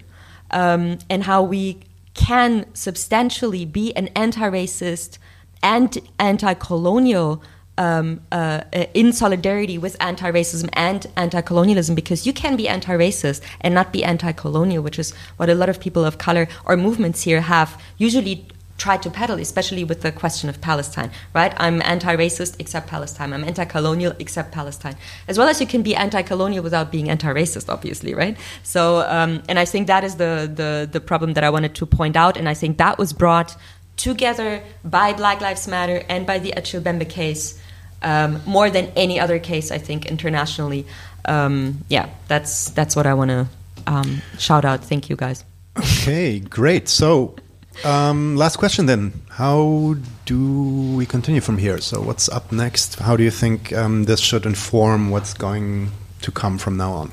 um, 0.52 1.00
and 1.10 1.24
how 1.24 1.44
we 1.44 1.80
can 2.14 2.66
substantially 2.74 3.66
be 3.66 3.96
an 3.96 4.08
anti-racist 4.16 5.20
and 5.62 5.98
anti-colonial 6.18 7.44
um, 7.80 8.20
uh, 8.32 8.62
uh, 8.74 8.86
in 8.94 9.14
solidarity 9.14 9.78
with 9.78 9.96
anti 10.02 10.30
racism 10.32 10.70
and 10.74 11.08
anti 11.16 11.42
colonialism 11.42 11.96
because 11.96 12.28
you 12.28 12.34
can 12.34 12.56
be 12.56 12.68
anti 12.68 12.96
racist 12.96 13.42
and 13.62 13.74
not 13.74 13.92
be 13.92 14.04
anti 14.04 14.32
colonial, 14.34 14.84
which 14.84 15.00
is 15.00 15.14
what 15.38 15.50
a 15.50 15.56
lot 15.56 15.70
of 15.70 15.80
people 15.80 16.06
of 16.06 16.18
color 16.18 16.48
or 16.66 16.76
movements 16.78 17.24
here 17.24 17.42
have 17.42 17.82
usually 17.98 18.46
tried 18.78 19.02
to 19.04 19.10
peddle, 19.10 19.38
especially 19.40 19.84
with 19.84 20.02
the 20.02 20.12
question 20.12 20.50
of 20.50 20.60
Palestine, 20.62 21.12
right? 21.34 21.54
I'm 21.58 21.82
anti 21.84 22.16
racist 22.18 22.56
except 22.60 22.88
Palestine. 22.88 23.32
I'm 23.32 23.46
anti 23.46 23.64
colonial 23.64 24.14
except 24.20 24.52
Palestine. 24.52 24.98
As 25.30 25.38
well 25.38 25.48
as 25.48 25.62
you 25.62 25.68
can 25.68 25.82
be 25.82 25.96
anti 25.96 26.22
colonial 26.22 26.64
without 26.64 26.92
being 26.92 27.10
anti 27.10 27.32
racist, 27.34 27.70
obviously, 27.70 28.14
right? 28.14 28.38
So, 28.64 29.02
um, 29.08 29.42
and 29.48 29.58
I 29.58 29.64
think 29.64 29.88
that 29.88 30.04
is 30.04 30.16
the, 30.16 30.52
the, 30.54 30.90
the 30.92 31.00
problem 31.00 31.34
that 31.34 31.46
I 31.46 31.50
wanted 31.50 31.76
to 31.76 31.86
point 31.86 32.18
out. 32.18 32.36
And 32.36 32.50
I 32.50 32.54
think 32.54 32.78
that 32.78 32.98
was 32.98 33.14
brought 33.14 33.56
together 33.96 34.64
by 34.84 35.14
Black 35.14 35.40
Lives 35.40 35.66
Matter 35.68 36.04
and 36.10 36.26
by 36.26 36.40
the 36.40 36.52
Achille 36.52 36.82
Mbembe 36.82 37.08
case 37.10 37.62
um, 38.02 38.42
more 38.46 38.70
than 38.70 38.92
any 38.96 39.20
other 39.20 39.40
case, 39.40 39.72
I 39.72 39.78
think, 39.78 40.06
internationally. 40.06 40.86
Um, 41.26 41.84
yeah, 41.90 42.10
that's 42.28 42.70
that's 42.72 42.96
what 42.96 43.06
I 43.06 43.14
want 43.14 43.30
to 43.30 43.48
um, 43.88 44.22
shout 44.38 44.66
out. 44.66 44.84
Thank 44.84 45.10
you, 45.10 45.16
guys. 45.16 45.44
Okay, 45.78 46.40
great. 46.40 46.88
So, 46.90 47.36
um, 47.84 48.36
last 48.36 48.58
question 48.58 48.86
then: 48.86 49.14
How 49.30 49.96
do 50.26 50.96
we 50.96 51.06
continue 51.06 51.42
from 51.42 51.58
here? 51.58 51.80
So, 51.80 52.02
what's 52.02 52.30
up 52.30 52.52
next? 52.52 53.00
How 53.00 53.16
do 53.18 53.24
you 53.24 53.32
think 53.32 53.74
um, 53.74 54.06
this 54.06 54.20
should 54.20 54.46
inform 54.46 55.10
what's 55.10 55.34
going 55.34 55.92
to 56.22 56.32
come 56.32 56.58
from 56.58 56.78
now 56.78 56.94
on? 56.94 57.12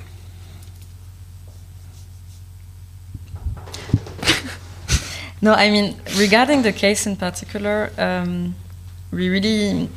no, 5.43 5.53
I 5.53 5.71
mean 5.71 5.97
regarding 6.17 6.63
the 6.63 6.73
case 6.73 7.07
in 7.07 7.17
particular, 7.17 7.91
um, 7.99 8.55
we 9.11 9.29
really 9.29 9.89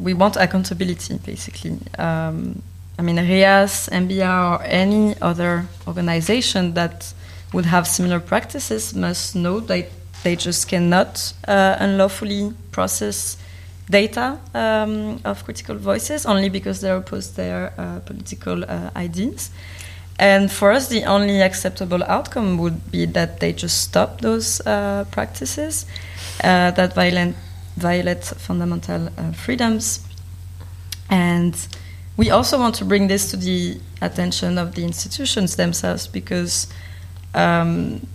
we 0.00 0.14
want 0.14 0.36
accountability, 0.36 1.18
basically. 1.18 1.78
Um, 1.98 2.62
I 2.98 3.02
mean, 3.02 3.16
RIAS, 3.16 3.88
MBR, 3.90 4.60
or 4.60 4.62
any 4.64 5.14
other 5.20 5.66
organization 5.86 6.74
that 6.74 7.12
would 7.52 7.66
have 7.66 7.86
similar 7.86 8.20
practices 8.20 8.94
must 8.94 9.34
know 9.34 9.60
that 9.60 9.88
they 10.22 10.36
just 10.36 10.68
cannot 10.68 11.32
uh, 11.48 11.76
unlawfully 11.78 12.52
process 12.72 13.36
data 13.88 14.38
um, 14.54 15.20
of 15.24 15.44
critical 15.44 15.76
voices 15.76 16.24
only 16.26 16.48
because 16.48 16.80
they 16.80 16.90
oppose 16.90 17.32
their 17.32 17.72
uh, 17.76 18.00
political 18.00 18.64
uh, 18.64 18.90
ideas. 18.94 19.50
And 20.18 20.52
for 20.52 20.70
us, 20.70 20.88
the 20.88 21.04
only 21.04 21.40
acceptable 21.40 22.04
outcome 22.04 22.58
would 22.58 22.90
be 22.90 23.06
that 23.06 23.40
they 23.40 23.54
just 23.54 23.80
stop 23.80 24.20
those 24.20 24.60
uh, 24.66 25.06
practices 25.10 25.86
uh, 26.44 26.70
that 26.72 26.94
violate 26.94 27.34
violate 27.80 28.24
fundamental 28.24 29.08
uh, 29.16 29.32
freedoms. 29.32 30.06
And 31.08 31.56
we 32.16 32.30
also 32.30 32.58
want 32.58 32.74
to 32.76 32.84
bring 32.84 33.08
this 33.08 33.30
to 33.30 33.36
the 33.36 33.80
attention 34.02 34.58
of 34.58 34.74
the 34.74 34.84
institutions 34.84 35.56
themselves 35.56 36.06
because 36.06 36.66
um, 37.34 38.06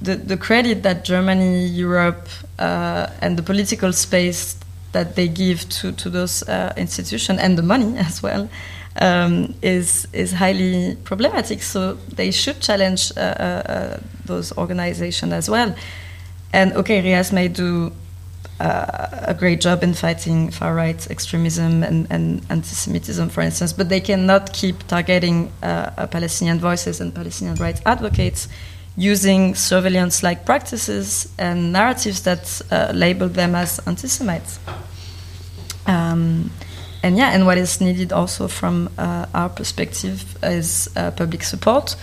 the, 0.00 0.16
the 0.16 0.36
credit 0.36 0.82
that 0.82 1.04
Germany, 1.04 1.66
Europe, 1.66 2.28
uh, 2.58 3.08
and 3.20 3.36
the 3.36 3.42
political 3.42 3.92
space 3.92 4.58
that 4.92 5.16
they 5.16 5.28
give 5.28 5.68
to, 5.68 5.92
to 5.92 6.10
those 6.10 6.42
uh, 6.48 6.72
institutions 6.76 7.40
and 7.40 7.58
the 7.58 7.62
money 7.62 7.96
as 8.08 8.22
well 8.22 8.48
um, 9.00 9.54
is, 9.62 10.06
is 10.12 10.32
highly 10.32 10.96
problematic. 11.04 11.62
So 11.62 11.94
they 12.14 12.30
should 12.30 12.60
challenge 12.60 13.12
uh, 13.16 13.20
uh, 13.20 13.42
uh 13.72 14.00
those 14.24 14.56
organizations 14.56 15.32
as 15.32 15.50
well. 15.50 15.74
And 16.52 16.72
okay, 16.74 17.02
RIAS 17.02 17.32
may 17.32 17.48
do 17.48 17.92
a 18.60 19.34
great 19.38 19.60
job 19.60 19.82
in 19.82 19.94
fighting 19.94 20.50
far 20.50 20.74
right 20.74 21.10
extremism 21.10 21.82
and, 21.82 22.06
and 22.10 22.42
anti 22.50 22.68
Semitism, 22.68 23.28
for 23.28 23.40
instance, 23.40 23.72
but 23.72 23.88
they 23.88 24.00
cannot 24.00 24.52
keep 24.52 24.86
targeting 24.86 25.52
uh, 25.62 26.06
Palestinian 26.06 26.58
voices 26.58 27.00
and 27.00 27.14
Palestinian 27.14 27.56
rights 27.56 27.80
advocates 27.84 28.48
using 28.96 29.54
surveillance 29.54 30.22
like 30.22 30.44
practices 30.46 31.32
and 31.36 31.72
narratives 31.72 32.22
that 32.22 32.62
uh, 32.70 32.92
label 32.94 33.28
them 33.28 33.54
as 33.54 33.80
anti 33.86 34.06
Semites. 34.06 34.60
Um, 35.86 36.50
and 37.02 37.18
yeah, 37.18 37.34
and 37.34 37.44
what 37.44 37.58
is 37.58 37.80
needed 37.80 38.12
also 38.12 38.48
from 38.48 38.88
uh, 38.96 39.26
our 39.34 39.48
perspective 39.48 40.38
is 40.42 40.88
uh, 40.96 41.10
public 41.10 41.42
support, 41.42 41.96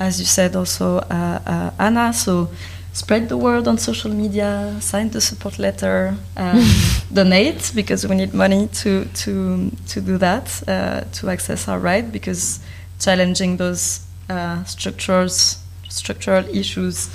as 0.00 0.18
you 0.18 0.26
said 0.26 0.56
also, 0.56 0.98
uh, 0.98 1.70
Anna. 1.78 2.12
So 2.12 2.48
spread 2.92 3.28
the 3.28 3.36
word 3.36 3.68
on 3.68 3.78
social 3.78 4.10
media, 4.10 4.76
sign 4.80 5.10
the 5.10 5.20
support 5.20 5.58
letter, 5.58 6.16
um, 6.36 6.64
donate 7.12 7.72
because 7.74 8.06
we 8.06 8.16
need 8.16 8.34
money 8.34 8.68
to 8.68 9.04
to 9.06 9.70
to 9.88 10.00
do 10.00 10.18
that 10.18 10.62
uh, 10.68 11.02
to 11.12 11.30
access 11.30 11.68
our 11.68 11.78
right 11.78 12.10
because 12.10 12.60
challenging 12.98 13.56
those 13.56 14.00
uh, 14.28 14.62
structures 14.64 15.58
structural 15.88 16.44
issues 16.54 17.10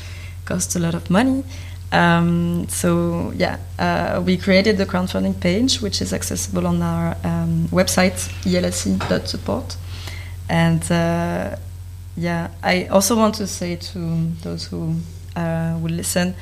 costs 0.45 0.75
a 0.75 0.79
lot 0.79 0.95
of 0.95 1.09
money. 1.09 1.43
Um, 1.91 2.67
so 2.67 3.31
yeah, 3.35 3.57
uh, 3.79 4.21
we 4.25 4.37
created 4.37 4.77
the 4.77 4.85
crowdfunding 4.85 5.39
page, 5.39 5.81
which 5.81 6.01
is 6.01 6.13
accessible 6.13 6.67
on 6.67 6.81
our 6.81 7.15
um, 7.23 7.67
website 7.71 8.17
elsc.support, 8.43 9.77
and 10.49 10.91
uh, 10.91 11.55
yeah, 12.17 12.49
I 12.63 12.85
also 12.87 13.15
want 13.15 13.35
to 13.35 13.47
say 13.47 13.75
to 13.75 14.31
those 14.41 14.65
who 14.65 14.95
uh, 15.35 15.77
will 15.81 15.93
listen 15.93 16.35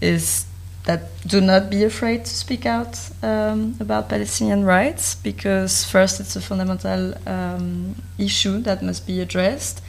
is 0.00 0.46
that 0.84 1.02
do 1.26 1.40
not 1.40 1.70
be 1.70 1.84
afraid 1.84 2.24
to 2.24 2.34
speak 2.34 2.64
out 2.66 2.98
um, 3.22 3.76
about 3.80 4.08
Palestinian 4.08 4.64
rights 4.64 5.14
because 5.14 5.84
first 5.84 6.20
it's 6.20 6.36
a 6.36 6.40
fundamental 6.40 7.14
um, 7.26 7.94
issue 8.18 8.60
that 8.60 8.82
must 8.82 9.06
be 9.06 9.20
addressed, 9.20 9.82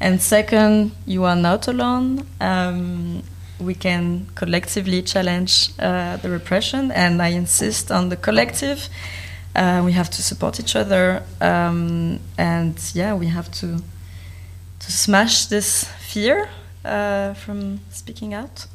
and 0.00 0.20
second 0.20 0.92
you 1.06 1.24
are 1.24 1.36
not 1.36 1.68
alone. 1.68 2.26
Um, 2.40 3.22
we 3.60 3.74
can 3.74 4.26
collectively 4.34 5.02
challenge 5.02 5.70
uh, 5.78 6.16
the 6.16 6.28
repression, 6.28 6.90
and 6.90 7.22
I 7.22 7.28
insist 7.28 7.92
on 7.92 8.08
the 8.08 8.16
collective. 8.16 8.88
Uh, 9.54 9.82
we 9.84 9.92
have 9.92 10.10
to 10.10 10.22
support 10.22 10.58
each 10.58 10.74
other, 10.74 11.22
um, 11.40 12.18
and 12.36 12.74
yeah, 12.94 13.14
we 13.14 13.26
have 13.28 13.50
to 13.60 13.78
to 14.80 14.92
smash 14.92 15.46
this 15.46 15.84
fear 16.00 16.48
uh, 16.84 17.34
from 17.34 17.80
speaking 17.90 18.34
out. 18.34 18.66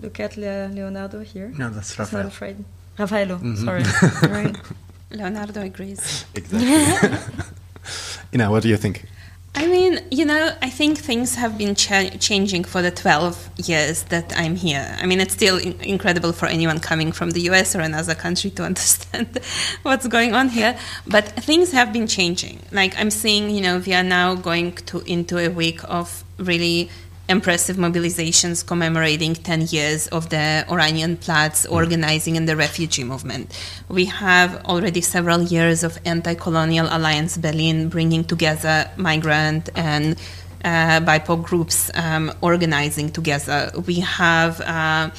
Look 0.00 0.20
at 0.20 0.36
Le 0.36 0.68
Leonardo 0.68 1.20
here. 1.20 1.52
No, 1.58 1.70
that's 1.70 1.90
He's 1.90 1.98
Rafael. 1.98 2.22
not 2.22 2.32
afraid. 2.32 2.64
Raffaello, 2.98 3.38
mm 3.38 3.54
-hmm. 3.54 3.64
sorry. 3.64 3.84
right. 4.42 4.56
Leonardo 5.10 5.60
agrees. 5.60 6.24
Exactly. 6.34 7.18
Ina, 8.34 8.50
what 8.50 8.62
do 8.62 8.68
you 8.68 8.76
think? 8.76 9.04
I 9.54 9.66
mean, 9.66 10.00
you 10.10 10.24
know, 10.24 10.52
I 10.62 10.70
think 10.70 10.98
things 10.98 11.34
have 11.34 11.56
been 11.58 11.74
cha 11.74 12.10
changing 12.20 12.64
for 12.64 12.82
the 12.82 12.90
12 12.90 13.50
years 13.66 14.04
that 14.04 14.32
I'm 14.36 14.54
here. 14.54 14.86
I 15.02 15.06
mean, 15.06 15.20
it's 15.20 15.34
still 15.34 15.56
in 15.56 15.74
incredible 15.80 16.32
for 16.32 16.46
anyone 16.46 16.78
coming 16.78 17.12
from 17.12 17.30
the 17.30 17.40
US 17.50 17.74
or 17.74 17.80
another 17.80 18.14
country 18.14 18.50
to 18.50 18.62
understand 18.64 19.40
what's 19.82 20.06
going 20.06 20.34
on 20.34 20.50
here. 20.50 20.78
But 21.06 21.24
things 21.44 21.72
have 21.72 21.92
been 21.92 22.06
changing. 22.06 22.60
Like, 22.70 22.94
I'm 23.00 23.10
seeing, 23.10 23.50
you 23.50 23.62
know, 23.62 23.78
we 23.78 23.94
are 23.94 24.04
now 24.04 24.34
going 24.36 24.72
to 24.90 25.00
into 25.00 25.38
a 25.38 25.48
week 25.48 25.80
of 25.88 26.22
really 26.38 26.90
impressive 27.28 27.76
mobilizations 27.76 28.66
commemorating 28.66 29.34
10 29.34 29.62
years 29.70 30.08
of 30.08 30.30
the 30.30 30.64
Oranienplatz 30.68 31.70
organizing 31.70 32.36
in 32.36 32.46
the 32.46 32.56
refugee 32.56 33.04
movement. 33.04 33.58
We 33.88 34.06
have 34.06 34.64
already 34.64 35.00
several 35.00 35.42
years 35.42 35.84
of 35.84 35.98
anti 36.04 36.34
colonial 36.34 36.86
alliance 36.90 37.36
Berlin 37.36 37.88
bringing 37.88 38.24
together 38.24 38.90
migrant 38.96 39.68
and 39.74 40.16
uh, 40.64 41.00
BIPOC 41.00 41.42
groups 41.44 41.90
um, 41.94 42.32
organizing 42.40 43.10
together. 43.10 43.70
We 43.86 44.00
have 44.00 44.60
uh, 44.60 45.10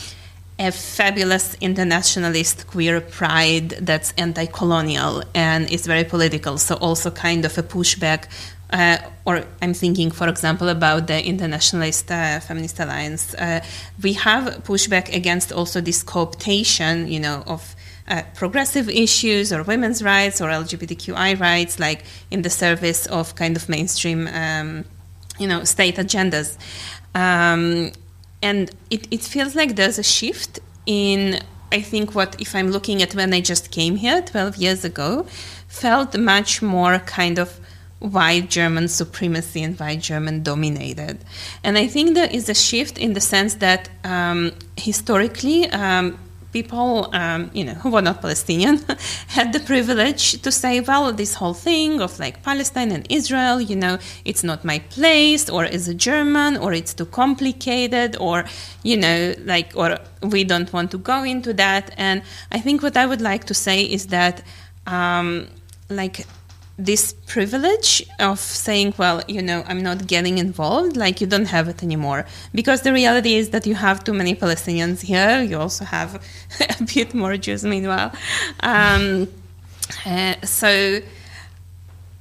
a 0.59 0.71
fabulous 0.71 1.55
internationalist 1.61 2.67
queer 2.67 2.99
pride 2.99 3.69
that's 3.69 4.13
anti-colonial 4.17 5.23
and 5.33 5.71
is 5.71 5.87
very 5.87 6.03
political. 6.03 6.57
So 6.57 6.75
also 6.75 7.09
kind 7.11 7.45
of 7.45 7.57
a 7.57 7.63
pushback. 7.63 8.25
Uh, 8.71 8.97
or 9.25 9.43
I'm 9.61 9.73
thinking, 9.73 10.11
for 10.11 10.27
example, 10.27 10.69
about 10.69 11.07
the 11.07 11.25
Internationalist 11.25 12.11
uh, 12.11 12.39
Feminist 12.39 12.79
Alliance. 12.79 13.33
Uh, 13.33 13.61
we 14.03 14.13
have 14.13 14.63
pushback 14.63 15.13
against 15.13 15.51
also 15.51 15.81
this 15.81 16.03
cooptation, 16.03 17.09
you 17.11 17.19
know, 17.19 17.43
of 17.47 17.75
uh, 18.07 18.21
progressive 18.35 18.87
issues 18.89 19.51
or 19.51 19.63
women's 19.63 20.03
rights 20.03 20.39
or 20.39 20.49
LGBTQI 20.49 21.39
rights, 21.39 21.79
like 21.79 22.03
in 22.29 22.43
the 22.43 22.49
service 22.49 23.07
of 23.07 23.35
kind 23.35 23.55
of 23.55 23.69
mainstream, 23.69 24.27
um, 24.27 24.85
you 25.39 25.47
know, 25.47 25.63
state 25.63 25.95
agendas. 25.95 26.57
Um, 27.15 27.91
and 28.41 28.71
it, 28.89 29.07
it 29.11 29.21
feels 29.21 29.55
like 29.55 29.75
there's 29.75 29.99
a 29.99 30.03
shift 30.03 30.59
in 30.85 31.39
i 31.71 31.81
think 31.81 32.15
what 32.15 32.39
if 32.39 32.55
i'm 32.55 32.71
looking 32.71 33.01
at 33.01 33.13
when 33.13 33.33
i 33.33 33.41
just 33.41 33.71
came 33.71 33.95
here 33.95 34.21
12 34.21 34.57
years 34.57 34.85
ago 34.85 35.25
felt 35.67 36.17
much 36.17 36.61
more 36.61 36.99
kind 36.99 37.37
of 37.37 37.59
white 37.99 38.49
german 38.49 38.87
supremacy 38.87 39.61
and 39.61 39.77
white 39.79 39.99
german 39.99 40.41
dominated 40.41 41.19
and 41.63 41.77
i 41.77 41.85
think 41.85 42.13
there 42.15 42.29
is 42.31 42.47
a 42.49 42.53
shift 42.53 42.97
in 42.97 43.13
the 43.13 43.21
sense 43.21 43.55
that 43.55 43.89
um, 44.03 44.51
historically 44.77 45.69
um, 45.71 46.17
people, 46.51 47.09
um, 47.13 47.51
you 47.53 47.63
know, 47.63 47.73
who 47.73 47.89
were 47.91 48.01
not 48.01 48.21
Palestinian, 48.21 48.79
had 49.27 49.53
the 49.53 49.59
privilege 49.59 50.41
to 50.41 50.51
say, 50.51 50.81
well, 50.81 51.11
this 51.13 51.35
whole 51.35 51.53
thing 51.53 52.01
of 52.01 52.19
like 52.19 52.41
Palestine 52.43 52.91
and 52.91 53.05
Israel, 53.09 53.61
you 53.61 53.75
know, 53.75 53.97
it's 54.25 54.43
not 54.43 54.65
my 54.65 54.79
place, 54.79 55.49
or 55.49 55.63
as 55.65 55.87
a 55.87 55.93
German, 55.93 56.57
or 56.57 56.73
it's 56.73 56.93
too 56.93 57.05
complicated, 57.05 58.15
or, 58.19 58.45
you 58.83 58.97
know, 58.97 59.35
like, 59.45 59.71
or 59.75 59.97
we 60.23 60.43
don't 60.43 60.71
want 60.73 60.91
to 60.91 60.97
go 60.97 61.23
into 61.23 61.53
that. 61.53 61.93
And 61.97 62.23
I 62.51 62.59
think 62.59 62.81
what 62.81 62.97
I 62.97 63.05
would 63.05 63.21
like 63.21 63.45
to 63.45 63.53
say 63.53 63.83
is 63.83 64.07
that, 64.07 64.41
um, 64.87 65.47
like, 65.89 66.25
this 66.79 67.13
privilege 67.27 68.03
of 68.19 68.39
saying, 68.39 68.93
well, 68.97 69.21
you 69.27 69.41
know, 69.41 69.63
I'm 69.67 69.83
not 69.83 70.07
getting 70.07 70.37
involved, 70.37 70.95
like 70.95 71.19
you 71.19 71.27
don't 71.27 71.47
have 71.47 71.67
it 71.67 71.83
anymore. 71.83 72.25
Because 72.53 72.81
the 72.81 72.93
reality 72.93 73.35
is 73.35 73.49
that 73.49 73.67
you 73.67 73.75
have 73.75 74.03
too 74.03 74.13
many 74.13 74.33
Palestinians 74.33 75.01
here. 75.01 75.41
You 75.41 75.59
also 75.59 75.83
have 75.83 76.15
a 76.79 76.83
bit 76.83 77.13
more 77.13 77.35
Jews, 77.37 77.65
meanwhile. 77.65 78.13
Um, 78.61 79.27
uh, 80.05 80.35
so 80.43 81.01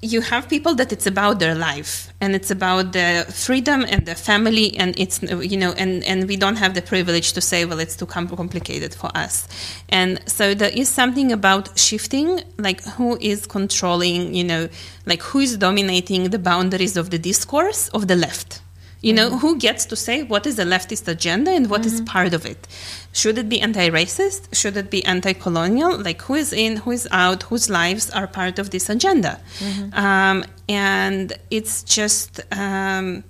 you 0.01 0.21
have 0.21 0.49
people 0.49 0.75
that 0.77 0.93
it's 0.93 1.07
about 1.07 1.41
their 1.41 1.57
life 1.57 2.13
and 2.21 2.37
it's 2.37 2.53
about 2.53 2.93
the 2.93 3.27
freedom 3.33 3.85
and 3.89 4.07
the 4.07 4.15
family 4.15 4.77
and 4.77 4.97
it's 4.97 5.21
you 5.23 5.57
know 5.57 5.73
and 5.73 6.05
and 6.05 6.29
we 6.29 6.37
don't 6.37 6.55
have 6.57 6.75
the 6.75 6.83
privilege 6.83 7.33
to 7.33 7.41
say 7.41 7.65
well 7.65 7.81
it's 7.81 7.97
too 7.97 8.07
complicated 8.07 8.95
for 8.95 9.11
us. 9.17 9.49
And 9.89 10.21
so 10.27 10.55
there 10.55 10.71
is 10.71 10.89
something 10.89 11.33
about 11.33 11.77
shifting 11.77 12.41
like 12.59 12.85
who 12.85 13.19
is 13.21 13.47
controlling 13.47 14.35
you 14.35 14.45
know 14.45 14.69
like 15.07 15.23
who 15.23 15.41
is 15.41 15.57
dominating 15.57 16.31
the 16.31 16.39
boundaries 16.39 16.97
of 16.97 17.11
the 17.11 17.19
discourse 17.19 17.89
of 17.89 18.07
the 18.07 18.17
left 18.17 18.63
you 19.01 19.13
know, 19.13 19.29
mm-hmm. 19.29 19.39
who 19.39 19.59
gets 19.59 19.85
to 19.87 19.97
say 19.97 20.23
what 20.23 20.47
is 20.47 20.57
the 20.57 20.65
leftist 20.65 21.07
agenda 21.09 21.51
and 21.51 21.71
what 21.71 21.83
mm-hmm. 21.83 21.95
is 21.95 22.01
part 22.01 22.35
of 22.35 22.45
it? 22.45 22.67
Should 23.13 23.39
it 23.39 23.49
be 23.49 23.61
anti 23.61 23.89
racist? 23.91 24.55
Should 24.55 24.77
it 24.77 24.91
be 24.91 25.05
anti 25.05 25.33
colonial? 25.33 25.99
Like, 25.99 26.23
who 26.23 26.35
is 26.35 26.53
in, 26.53 26.79
who 26.79 26.91
is 26.91 27.09
out, 27.11 27.45
whose 27.45 27.71
lives 27.71 28.11
are 28.11 28.27
part 28.27 28.59
of 28.59 28.71
this 28.71 28.89
agenda? 28.89 29.41
Mm-hmm. 29.59 29.95
Um, 29.99 30.45
and 30.69 31.33
it's 31.51 31.83
just, 31.83 32.41
um, 32.53 33.25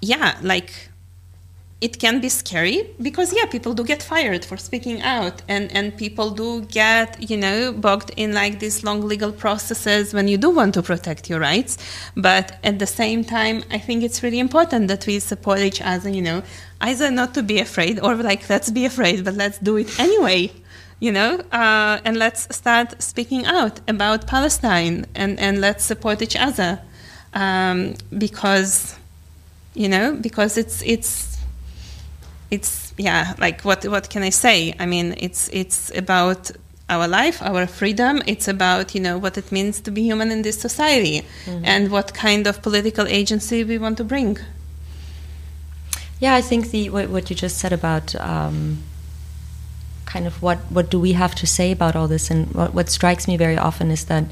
yeah, 0.00 0.38
like 0.42 0.89
it 1.80 1.98
can 1.98 2.20
be 2.20 2.28
scary 2.28 2.90
because 3.00 3.32
yeah 3.34 3.46
people 3.46 3.72
do 3.72 3.82
get 3.82 4.02
fired 4.02 4.44
for 4.44 4.56
speaking 4.56 5.00
out 5.02 5.42
and 5.48 5.72
and 5.72 5.96
people 5.96 6.30
do 6.30 6.60
get 6.62 7.30
you 7.30 7.36
know 7.36 7.72
bogged 7.72 8.10
in 8.16 8.34
like 8.34 8.58
these 8.58 8.84
long 8.84 9.00
legal 9.00 9.32
processes 9.32 10.12
when 10.12 10.28
you 10.28 10.36
do 10.36 10.50
want 10.50 10.74
to 10.74 10.82
protect 10.82 11.30
your 11.30 11.40
rights. 11.40 11.78
But 12.16 12.58
at 12.62 12.78
the 12.78 12.86
same 12.86 13.24
time 13.24 13.64
i 13.70 13.78
think 13.78 14.02
it's 14.02 14.22
really 14.22 14.38
important 14.38 14.88
that 14.88 15.06
we 15.06 15.18
support 15.18 15.60
each 15.60 15.80
other 15.80 16.10
you 16.10 16.22
know. 16.22 16.42
Either 16.82 17.10
not 17.10 17.34
to 17.34 17.42
be 17.42 17.58
afraid 17.60 18.00
or 18.00 18.14
like 18.14 18.48
let's 18.48 18.70
be 18.70 18.86
afraid 18.86 19.24
but 19.24 19.34
let's 19.34 19.58
do 19.58 19.76
it 19.76 20.00
anyway 20.00 20.50
you 20.98 21.12
know 21.12 21.40
uh, 21.52 21.98
and 22.04 22.16
let's 22.16 22.54
start 22.54 23.02
speaking 23.02 23.44
out 23.44 23.80
about 23.88 24.26
palestine 24.26 25.06
and 25.14 25.38
and 25.38 25.60
let's 25.60 25.84
support 25.84 26.22
each 26.22 26.36
other 26.36 26.80
um, 27.34 27.94
because 28.16 28.96
you 29.74 29.88
know 29.88 30.16
because 30.20 30.56
it's 30.56 30.82
it's 30.82 31.29
it's 32.50 32.92
yeah 32.96 33.34
like 33.38 33.62
what 33.62 33.84
what 33.84 34.10
can 34.10 34.22
i 34.22 34.30
say 34.30 34.74
i 34.78 34.86
mean 34.86 35.14
it's 35.18 35.48
it's 35.52 35.90
about 35.96 36.50
our 36.88 37.06
life 37.06 37.40
our 37.42 37.66
freedom 37.66 38.20
it's 38.26 38.48
about 38.48 38.94
you 38.94 39.00
know 39.00 39.16
what 39.16 39.38
it 39.38 39.52
means 39.52 39.80
to 39.80 39.90
be 39.90 40.02
human 40.02 40.30
in 40.30 40.42
this 40.42 40.60
society 40.60 41.22
mm-hmm. 41.44 41.64
and 41.64 41.90
what 41.90 42.12
kind 42.12 42.46
of 42.46 42.60
political 42.62 43.06
agency 43.06 43.62
we 43.62 43.78
want 43.78 43.96
to 43.96 44.04
bring 44.04 44.36
yeah 46.18 46.34
i 46.34 46.40
think 46.40 46.70
the 46.70 46.90
what, 46.90 47.08
what 47.08 47.30
you 47.30 47.36
just 47.36 47.58
said 47.58 47.72
about 47.72 48.14
um, 48.16 48.82
kind 50.04 50.26
of 50.26 50.42
what 50.42 50.58
what 50.70 50.90
do 50.90 50.98
we 50.98 51.12
have 51.12 51.34
to 51.34 51.46
say 51.46 51.70
about 51.70 51.94
all 51.94 52.08
this 52.08 52.30
and 52.30 52.52
what, 52.52 52.74
what 52.74 52.88
strikes 52.88 53.28
me 53.28 53.36
very 53.36 53.56
often 53.56 53.90
is 53.92 54.06
that 54.06 54.24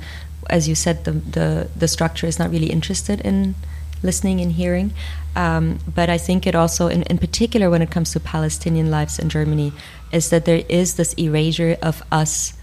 as 0.51 0.67
you 0.67 0.75
said 0.75 1.05
the 1.05 1.13
the 1.13 1.69
the 1.77 1.87
structure 1.87 2.27
is 2.27 2.39
not 2.39 2.51
really 2.51 2.71
interested 2.71 3.21
in 3.21 3.55
listening 4.03 4.41
and 4.41 4.53
hearing. 4.53 4.93
Um, 5.37 5.79
but 5.95 6.11
I 6.11 6.19
think 6.19 6.47
it 6.47 6.55
also, 6.55 6.89
in, 6.89 7.03
in 7.05 7.19
particular, 7.19 7.71
when 7.71 7.83
it 7.83 7.91
comes 7.91 8.13
to 8.13 8.21
Palestinian 8.21 8.91
lives 8.91 9.19
in 9.19 9.29
Germany, 9.29 9.73
is 10.13 10.31
that 10.31 10.45
there 10.45 10.65
is 10.69 10.95
this 10.95 11.15
erasure 11.15 11.77
of 11.83 12.03
us 12.11 12.55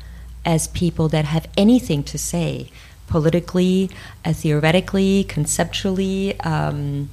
as 0.45 0.67
people 0.69 1.07
that 1.09 1.25
have 1.25 1.47
anything 1.57 2.03
to 2.03 2.17
say 2.17 2.69
politically, 3.07 3.89
uh, 4.23 4.33
theoretically, 4.33 5.23
conceptually. 5.25 6.39
Um, 6.41 7.09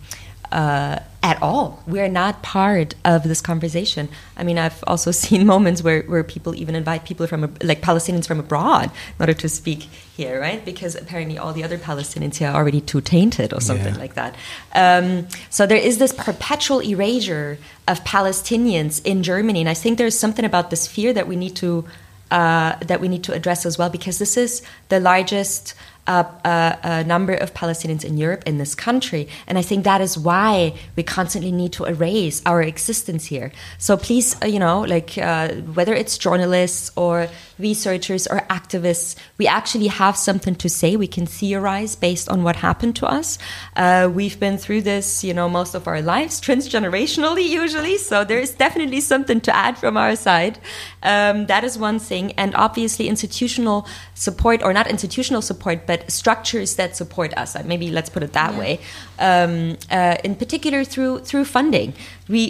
uh, 0.52 1.00
at 1.22 1.40
all. 1.40 1.82
We're 1.86 2.08
not 2.08 2.42
part 2.42 2.94
of 3.04 3.22
this 3.22 3.40
conversation. 3.40 4.08
I 4.36 4.42
mean, 4.42 4.58
I've 4.58 4.82
also 4.86 5.10
seen 5.24 5.46
moments 5.46 5.82
where, 5.82 6.02
where 6.02 6.24
people 6.24 6.54
even 6.54 6.74
invite 6.74 7.04
people 7.04 7.26
from, 7.26 7.54
like 7.62 7.80
Palestinians 7.80 8.26
from 8.26 8.40
abroad, 8.40 8.84
in 8.84 9.20
order 9.20 9.34
to 9.34 9.48
speak 9.48 9.82
here, 10.16 10.40
right? 10.40 10.64
Because 10.64 10.94
apparently 10.94 11.38
all 11.38 11.52
the 11.52 11.64
other 11.64 11.78
Palestinians 11.78 12.36
here 12.36 12.48
are 12.48 12.54
already 12.54 12.80
too 12.80 13.00
tainted 13.00 13.52
or 13.52 13.60
something 13.60 13.94
yeah. 13.94 14.00
like 14.00 14.14
that. 14.14 14.34
Um, 14.74 15.28
so 15.48 15.66
there 15.66 15.78
is 15.78 15.98
this 15.98 16.12
perpetual 16.12 16.82
erasure 16.82 17.58
of 17.88 18.02
Palestinians 18.04 19.04
in 19.04 19.22
Germany. 19.22 19.60
And 19.60 19.68
I 19.68 19.74
think 19.74 19.98
there's 19.98 20.18
something 20.18 20.44
about 20.44 20.70
this 20.70 20.86
fear 20.86 21.12
that 21.12 21.26
we 21.28 21.36
need 21.36 21.56
to. 21.56 21.84
Uh, 22.30 22.78
that 22.86 22.98
we 22.98 23.08
need 23.08 23.22
to 23.22 23.34
address 23.34 23.66
as 23.66 23.76
well, 23.76 23.90
because 23.90 24.18
this 24.18 24.38
is 24.38 24.62
the 24.88 24.98
largest 24.98 25.74
a, 26.06 26.26
a, 26.44 26.78
a, 26.82 27.04
number 27.04 27.34
of 27.34 27.54
Palestinians 27.54 28.04
in 28.04 28.16
Europe, 28.16 28.42
in 28.44 28.58
this 28.58 28.74
country. 28.74 29.28
And 29.46 29.56
I 29.56 29.62
think 29.62 29.84
that 29.84 30.00
is 30.00 30.18
why 30.18 30.74
we 30.96 31.02
constantly 31.02 31.52
need 31.52 31.72
to 31.74 31.84
erase 31.84 32.42
our 32.44 32.60
existence 32.62 33.26
here. 33.26 33.52
So 33.78 33.96
please, 33.96 34.36
uh, 34.42 34.46
you 34.46 34.58
know, 34.58 34.80
like 34.80 35.16
uh, 35.16 35.48
whether 35.76 35.94
it's 35.94 36.18
journalists 36.18 36.90
or 36.96 37.28
researchers 37.58 38.26
or 38.26 38.40
activists, 38.48 39.16
we 39.38 39.46
actually 39.46 39.88
have 39.88 40.16
something 40.16 40.54
to 40.56 40.68
say. 40.68 40.96
We 40.96 41.06
can 41.06 41.26
theorize 41.26 41.96
based 41.96 42.28
on 42.28 42.42
what 42.42 42.56
happened 42.56 42.96
to 42.96 43.06
us. 43.06 43.38
Uh, 43.76 44.10
we've 44.12 44.38
been 44.38 44.58
through 44.58 44.82
this, 44.82 45.24
you 45.24 45.34
know, 45.34 45.48
most 45.48 45.74
of 45.74 45.86
our 45.86 46.02
lives, 46.02 46.40
transgenerationally 46.40 47.48
usually. 47.48 47.98
So 47.98 48.24
there 48.24 48.38
is 48.38 48.52
definitely 48.52 49.00
something 49.00 49.40
to 49.42 49.54
add 49.54 49.78
from 49.78 49.96
our 49.96 50.16
side. 50.16 50.58
Um, 51.02 51.46
that 51.46 51.64
is 51.64 51.78
one 51.78 51.98
thing. 51.98 52.32
And 52.32 52.54
obviously, 52.54 53.08
institutional 53.08 53.86
support, 54.14 54.62
or 54.62 54.72
not 54.72 54.86
institutional 54.86 55.42
support, 55.42 55.86
but 55.86 56.10
structures 56.10 56.76
that 56.76 56.96
support 56.96 57.32
us. 57.36 57.56
Maybe 57.64 57.90
let's 57.90 58.10
put 58.10 58.22
it 58.22 58.32
that 58.32 58.52
yeah. 58.52 58.58
way. 58.58 58.80
Um, 59.18 59.76
uh, 59.90 60.16
in 60.24 60.34
particular, 60.36 60.84
through 60.84 61.20
through 61.20 61.44
funding. 61.44 61.94
We, 62.32 62.42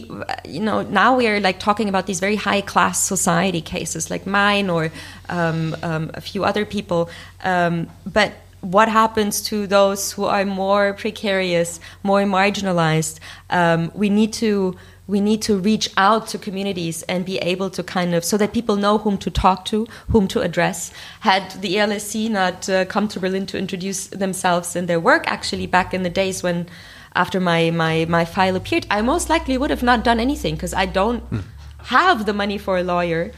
you 0.44 0.60
know, 0.60 0.82
now 0.82 1.16
we 1.16 1.26
are 1.30 1.40
like 1.40 1.58
talking 1.58 1.88
about 1.88 2.06
these 2.06 2.20
very 2.20 2.36
high 2.36 2.62
class 2.72 2.96
society 3.14 3.60
cases, 3.60 4.10
like 4.10 4.24
mine 4.26 4.70
or 4.70 4.92
um, 5.28 5.76
um, 5.82 6.10
a 6.14 6.20
few 6.20 6.44
other 6.44 6.64
people. 6.64 7.10
Um, 7.42 7.88
but 8.06 8.32
what 8.62 8.88
happens 8.88 9.42
to 9.50 9.66
those 9.66 10.12
who 10.12 10.24
are 10.24 10.44
more 10.44 10.94
precarious, 10.94 11.80
more 12.02 12.22
marginalized? 12.22 13.18
Um, 13.50 13.90
we 13.94 14.08
need 14.08 14.32
to 14.34 14.76
we 15.08 15.20
need 15.20 15.42
to 15.42 15.58
reach 15.58 15.90
out 15.96 16.28
to 16.28 16.38
communities 16.38 17.02
and 17.02 17.24
be 17.24 17.38
able 17.38 17.68
to 17.70 17.82
kind 17.82 18.14
of 18.14 18.24
so 18.24 18.36
that 18.38 18.52
people 18.52 18.76
know 18.76 18.98
whom 18.98 19.18
to 19.18 19.30
talk 19.30 19.64
to, 19.66 19.86
whom 20.10 20.28
to 20.28 20.40
address. 20.40 20.92
Had 21.20 21.60
the 21.60 21.74
ELSC 21.74 22.30
not 22.30 22.68
uh, 22.68 22.84
come 22.84 23.08
to 23.08 23.20
Berlin 23.20 23.46
to 23.46 23.58
introduce 23.58 24.06
themselves 24.06 24.76
and 24.76 24.88
their 24.88 25.00
work, 25.00 25.24
actually 25.26 25.66
back 25.66 25.92
in 25.92 26.02
the 26.02 26.10
days 26.10 26.42
when, 26.42 26.68
after 27.14 27.40
my 27.40 27.70
my 27.70 28.06
my 28.08 28.24
file 28.24 28.56
appeared, 28.56 28.86
I 28.90 29.02
most 29.02 29.28
likely 29.28 29.58
would 29.58 29.70
have 29.70 29.82
not 29.82 30.04
done 30.04 30.20
anything 30.20 30.54
because 30.54 30.74
I 30.74 30.86
don't 30.86 31.28
mm. 31.30 31.42
have 31.84 32.26
the 32.26 32.32
money 32.32 32.58
for 32.58 32.78
a 32.78 32.82
lawyer. 32.82 33.32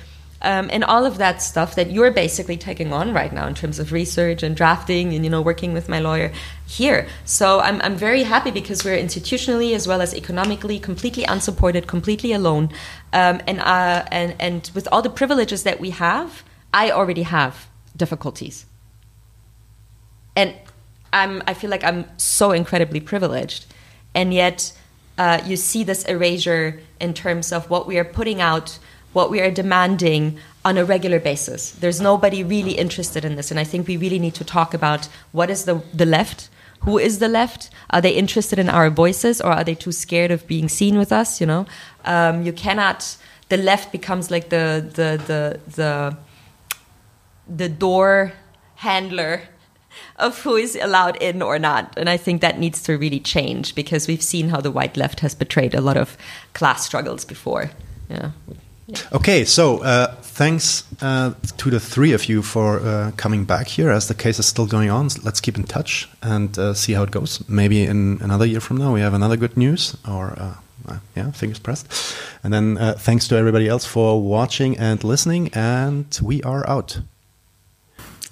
um, 0.44 0.68
and 0.70 0.84
all 0.84 1.06
of 1.06 1.16
that 1.18 1.40
stuff 1.40 1.74
that 1.74 1.90
you're 1.90 2.10
basically 2.10 2.56
taking 2.56 2.92
on 2.92 3.12
right 3.12 3.32
now 3.32 3.46
in 3.46 3.54
terms 3.54 3.78
of 3.78 3.92
research 3.92 4.42
and 4.42 4.54
drafting 4.54 5.14
and 5.14 5.24
you 5.24 5.30
know 5.30 5.40
working 5.40 5.72
with 5.72 5.88
my 5.88 5.98
lawyer 5.98 6.30
here. 6.66 7.08
So 7.24 7.60
I'm 7.60 7.80
I'm 7.80 7.96
very 7.96 8.24
happy 8.24 8.50
because 8.50 8.84
we're 8.84 8.98
institutionally 8.98 9.74
as 9.74 9.88
well 9.88 10.02
as 10.02 10.14
economically 10.14 10.78
completely 10.78 11.24
unsupported, 11.24 11.86
completely 11.86 12.32
alone, 12.32 12.68
um, 13.12 13.40
and 13.46 13.58
uh, 13.60 14.04
and 14.12 14.34
and 14.38 14.70
with 14.74 14.86
all 14.92 15.02
the 15.02 15.10
privileges 15.10 15.62
that 15.62 15.80
we 15.80 15.90
have, 15.90 16.44
I 16.72 16.90
already 16.90 17.22
have 17.22 17.66
difficulties, 17.96 18.66
and 20.36 20.54
I'm 21.14 21.42
I 21.46 21.54
feel 21.54 21.70
like 21.70 21.84
I'm 21.84 22.04
so 22.18 22.52
incredibly 22.52 23.00
privileged, 23.00 23.66
and 24.14 24.34
yet. 24.34 24.72
Uh, 25.16 25.40
you 25.46 25.56
see 25.56 25.84
this 25.84 26.04
erasure 26.06 26.80
in 26.98 27.14
terms 27.14 27.52
of 27.52 27.70
what 27.70 27.86
we 27.86 27.96
are 28.00 28.04
putting 28.18 28.40
out 28.40 28.80
what 29.14 29.30
we 29.30 29.40
are 29.40 29.50
demanding 29.50 30.38
on 30.64 30.76
a 30.76 30.84
regular 30.84 31.20
basis. 31.20 31.70
There's 31.70 32.00
nobody 32.00 32.42
really 32.44 32.72
interested 32.72 33.24
in 33.24 33.36
this, 33.36 33.50
and 33.50 33.58
I 33.58 33.64
think 33.64 33.86
we 33.86 33.96
really 33.96 34.18
need 34.18 34.34
to 34.34 34.44
talk 34.44 34.74
about 34.74 35.08
what 35.32 35.48
is 35.50 35.64
the 35.64 35.82
the 35.94 36.04
left. 36.04 36.50
Who 36.80 36.98
is 36.98 37.18
the 37.18 37.28
left? 37.28 37.70
Are 37.90 38.02
they 38.02 38.10
interested 38.10 38.58
in 38.58 38.68
our 38.68 38.90
voices, 38.90 39.40
or 39.40 39.52
are 39.52 39.64
they 39.64 39.74
too 39.74 39.92
scared 39.92 40.30
of 40.30 40.46
being 40.46 40.68
seen 40.68 40.98
with 40.98 41.12
us? 41.12 41.40
You 41.40 41.46
know, 41.46 41.66
um, 42.04 42.42
you 42.42 42.52
cannot. 42.52 43.16
The 43.48 43.56
left 43.56 43.92
becomes 43.92 44.30
like 44.30 44.48
the 44.48 44.66
the 44.98 45.10
the 45.30 45.60
the 45.80 46.16
the 47.46 47.68
door 47.68 48.32
handler 48.76 49.42
of 50.16 50.38
who 50.42 50.56
is 50.56 50.76
allowed 50.76 51.16
in 51.16 51.42
or 51.42 51.58
not. 51.58 51.98
And 51.98 52.08
I 52.08 52.16
think 52.16 52.40
that 52.40 52.58
needs 52.58 52.82
to 52.82 52.98
really 52.98 53.20
change 53.20 53.74
because 53.74 54.08
we've 54.08 54.22
seen 54.22 54.48
how 54.48 54.60
the 54.60 54.70
white 54.70 54.96
left 54.96 55.20
has 55.20 55.34
betrayed 55.34 55.74
a 55.74 55.80
lot 55.80 55.96
of 55.96 56.16
class 56.52 56.84
struggles 56.84 57.24
before. 57.24 57.70
Yeah. 58.08 58.30
Okay, 59.12 59.46
so 59.46 59.82
uh, 59.82 60.14
thanks 60.20 60.84
uh, 61.00 61.32
to 61.56 61.70
the 61.70 61.80
three 61.80 62.12
of 62.12 62.28
you 62.28 62.42
for 62.42 62.80
uh, 62.80 63.12
coming 63.16 63.46
back 63.46 63.66
here 63.66 63.90
as 63.90 64.08
the 64.08 64.14
case 64.14 64.38
is 64.38 64.46
still 64.46 64.66
going 64.66 64.90
on. 64.90 65.08
Let's 65.22 65.40
keep 65.40 65.56
in 65.56 65.64
touch 65.64 66.08
and 66.22 66.58
uh, 66.58 66.74
see 66.74 66.92
how 66.92 67.04
it 67.04 67.10
goes. 67.10 67.42
Maybe 67.48 67.84
in 67.84 68.18
another 68.20 68.44
year 68.44 68.60
from 68.60 68.76
now 68.76 68.92
we 68.92 69.00
have 69.00 69.14
another 69.14 69.38
good 69.38 69.56
news, 69.56 69.96
or 70.06 70.34
uh, 70.38 70.54
uh, 70.86 70.98
yeah, 71.16 71.30
fingers 71.30 71.58
pressed. 71.58 71.86
And 72.42 72.52
then 72.52 72.76
thanks 72.98 73.26
to 73.28 73.36
everybody 73.36 73.68
else 73.68 73.86
for 73.86 74.20
watching 74.22 74.76
and 74.76 75.02
listening, 75.02 75.48
and 75.54 76.06
we 76.22 76.42
are 76.42 76.68
out. 76.68 77.00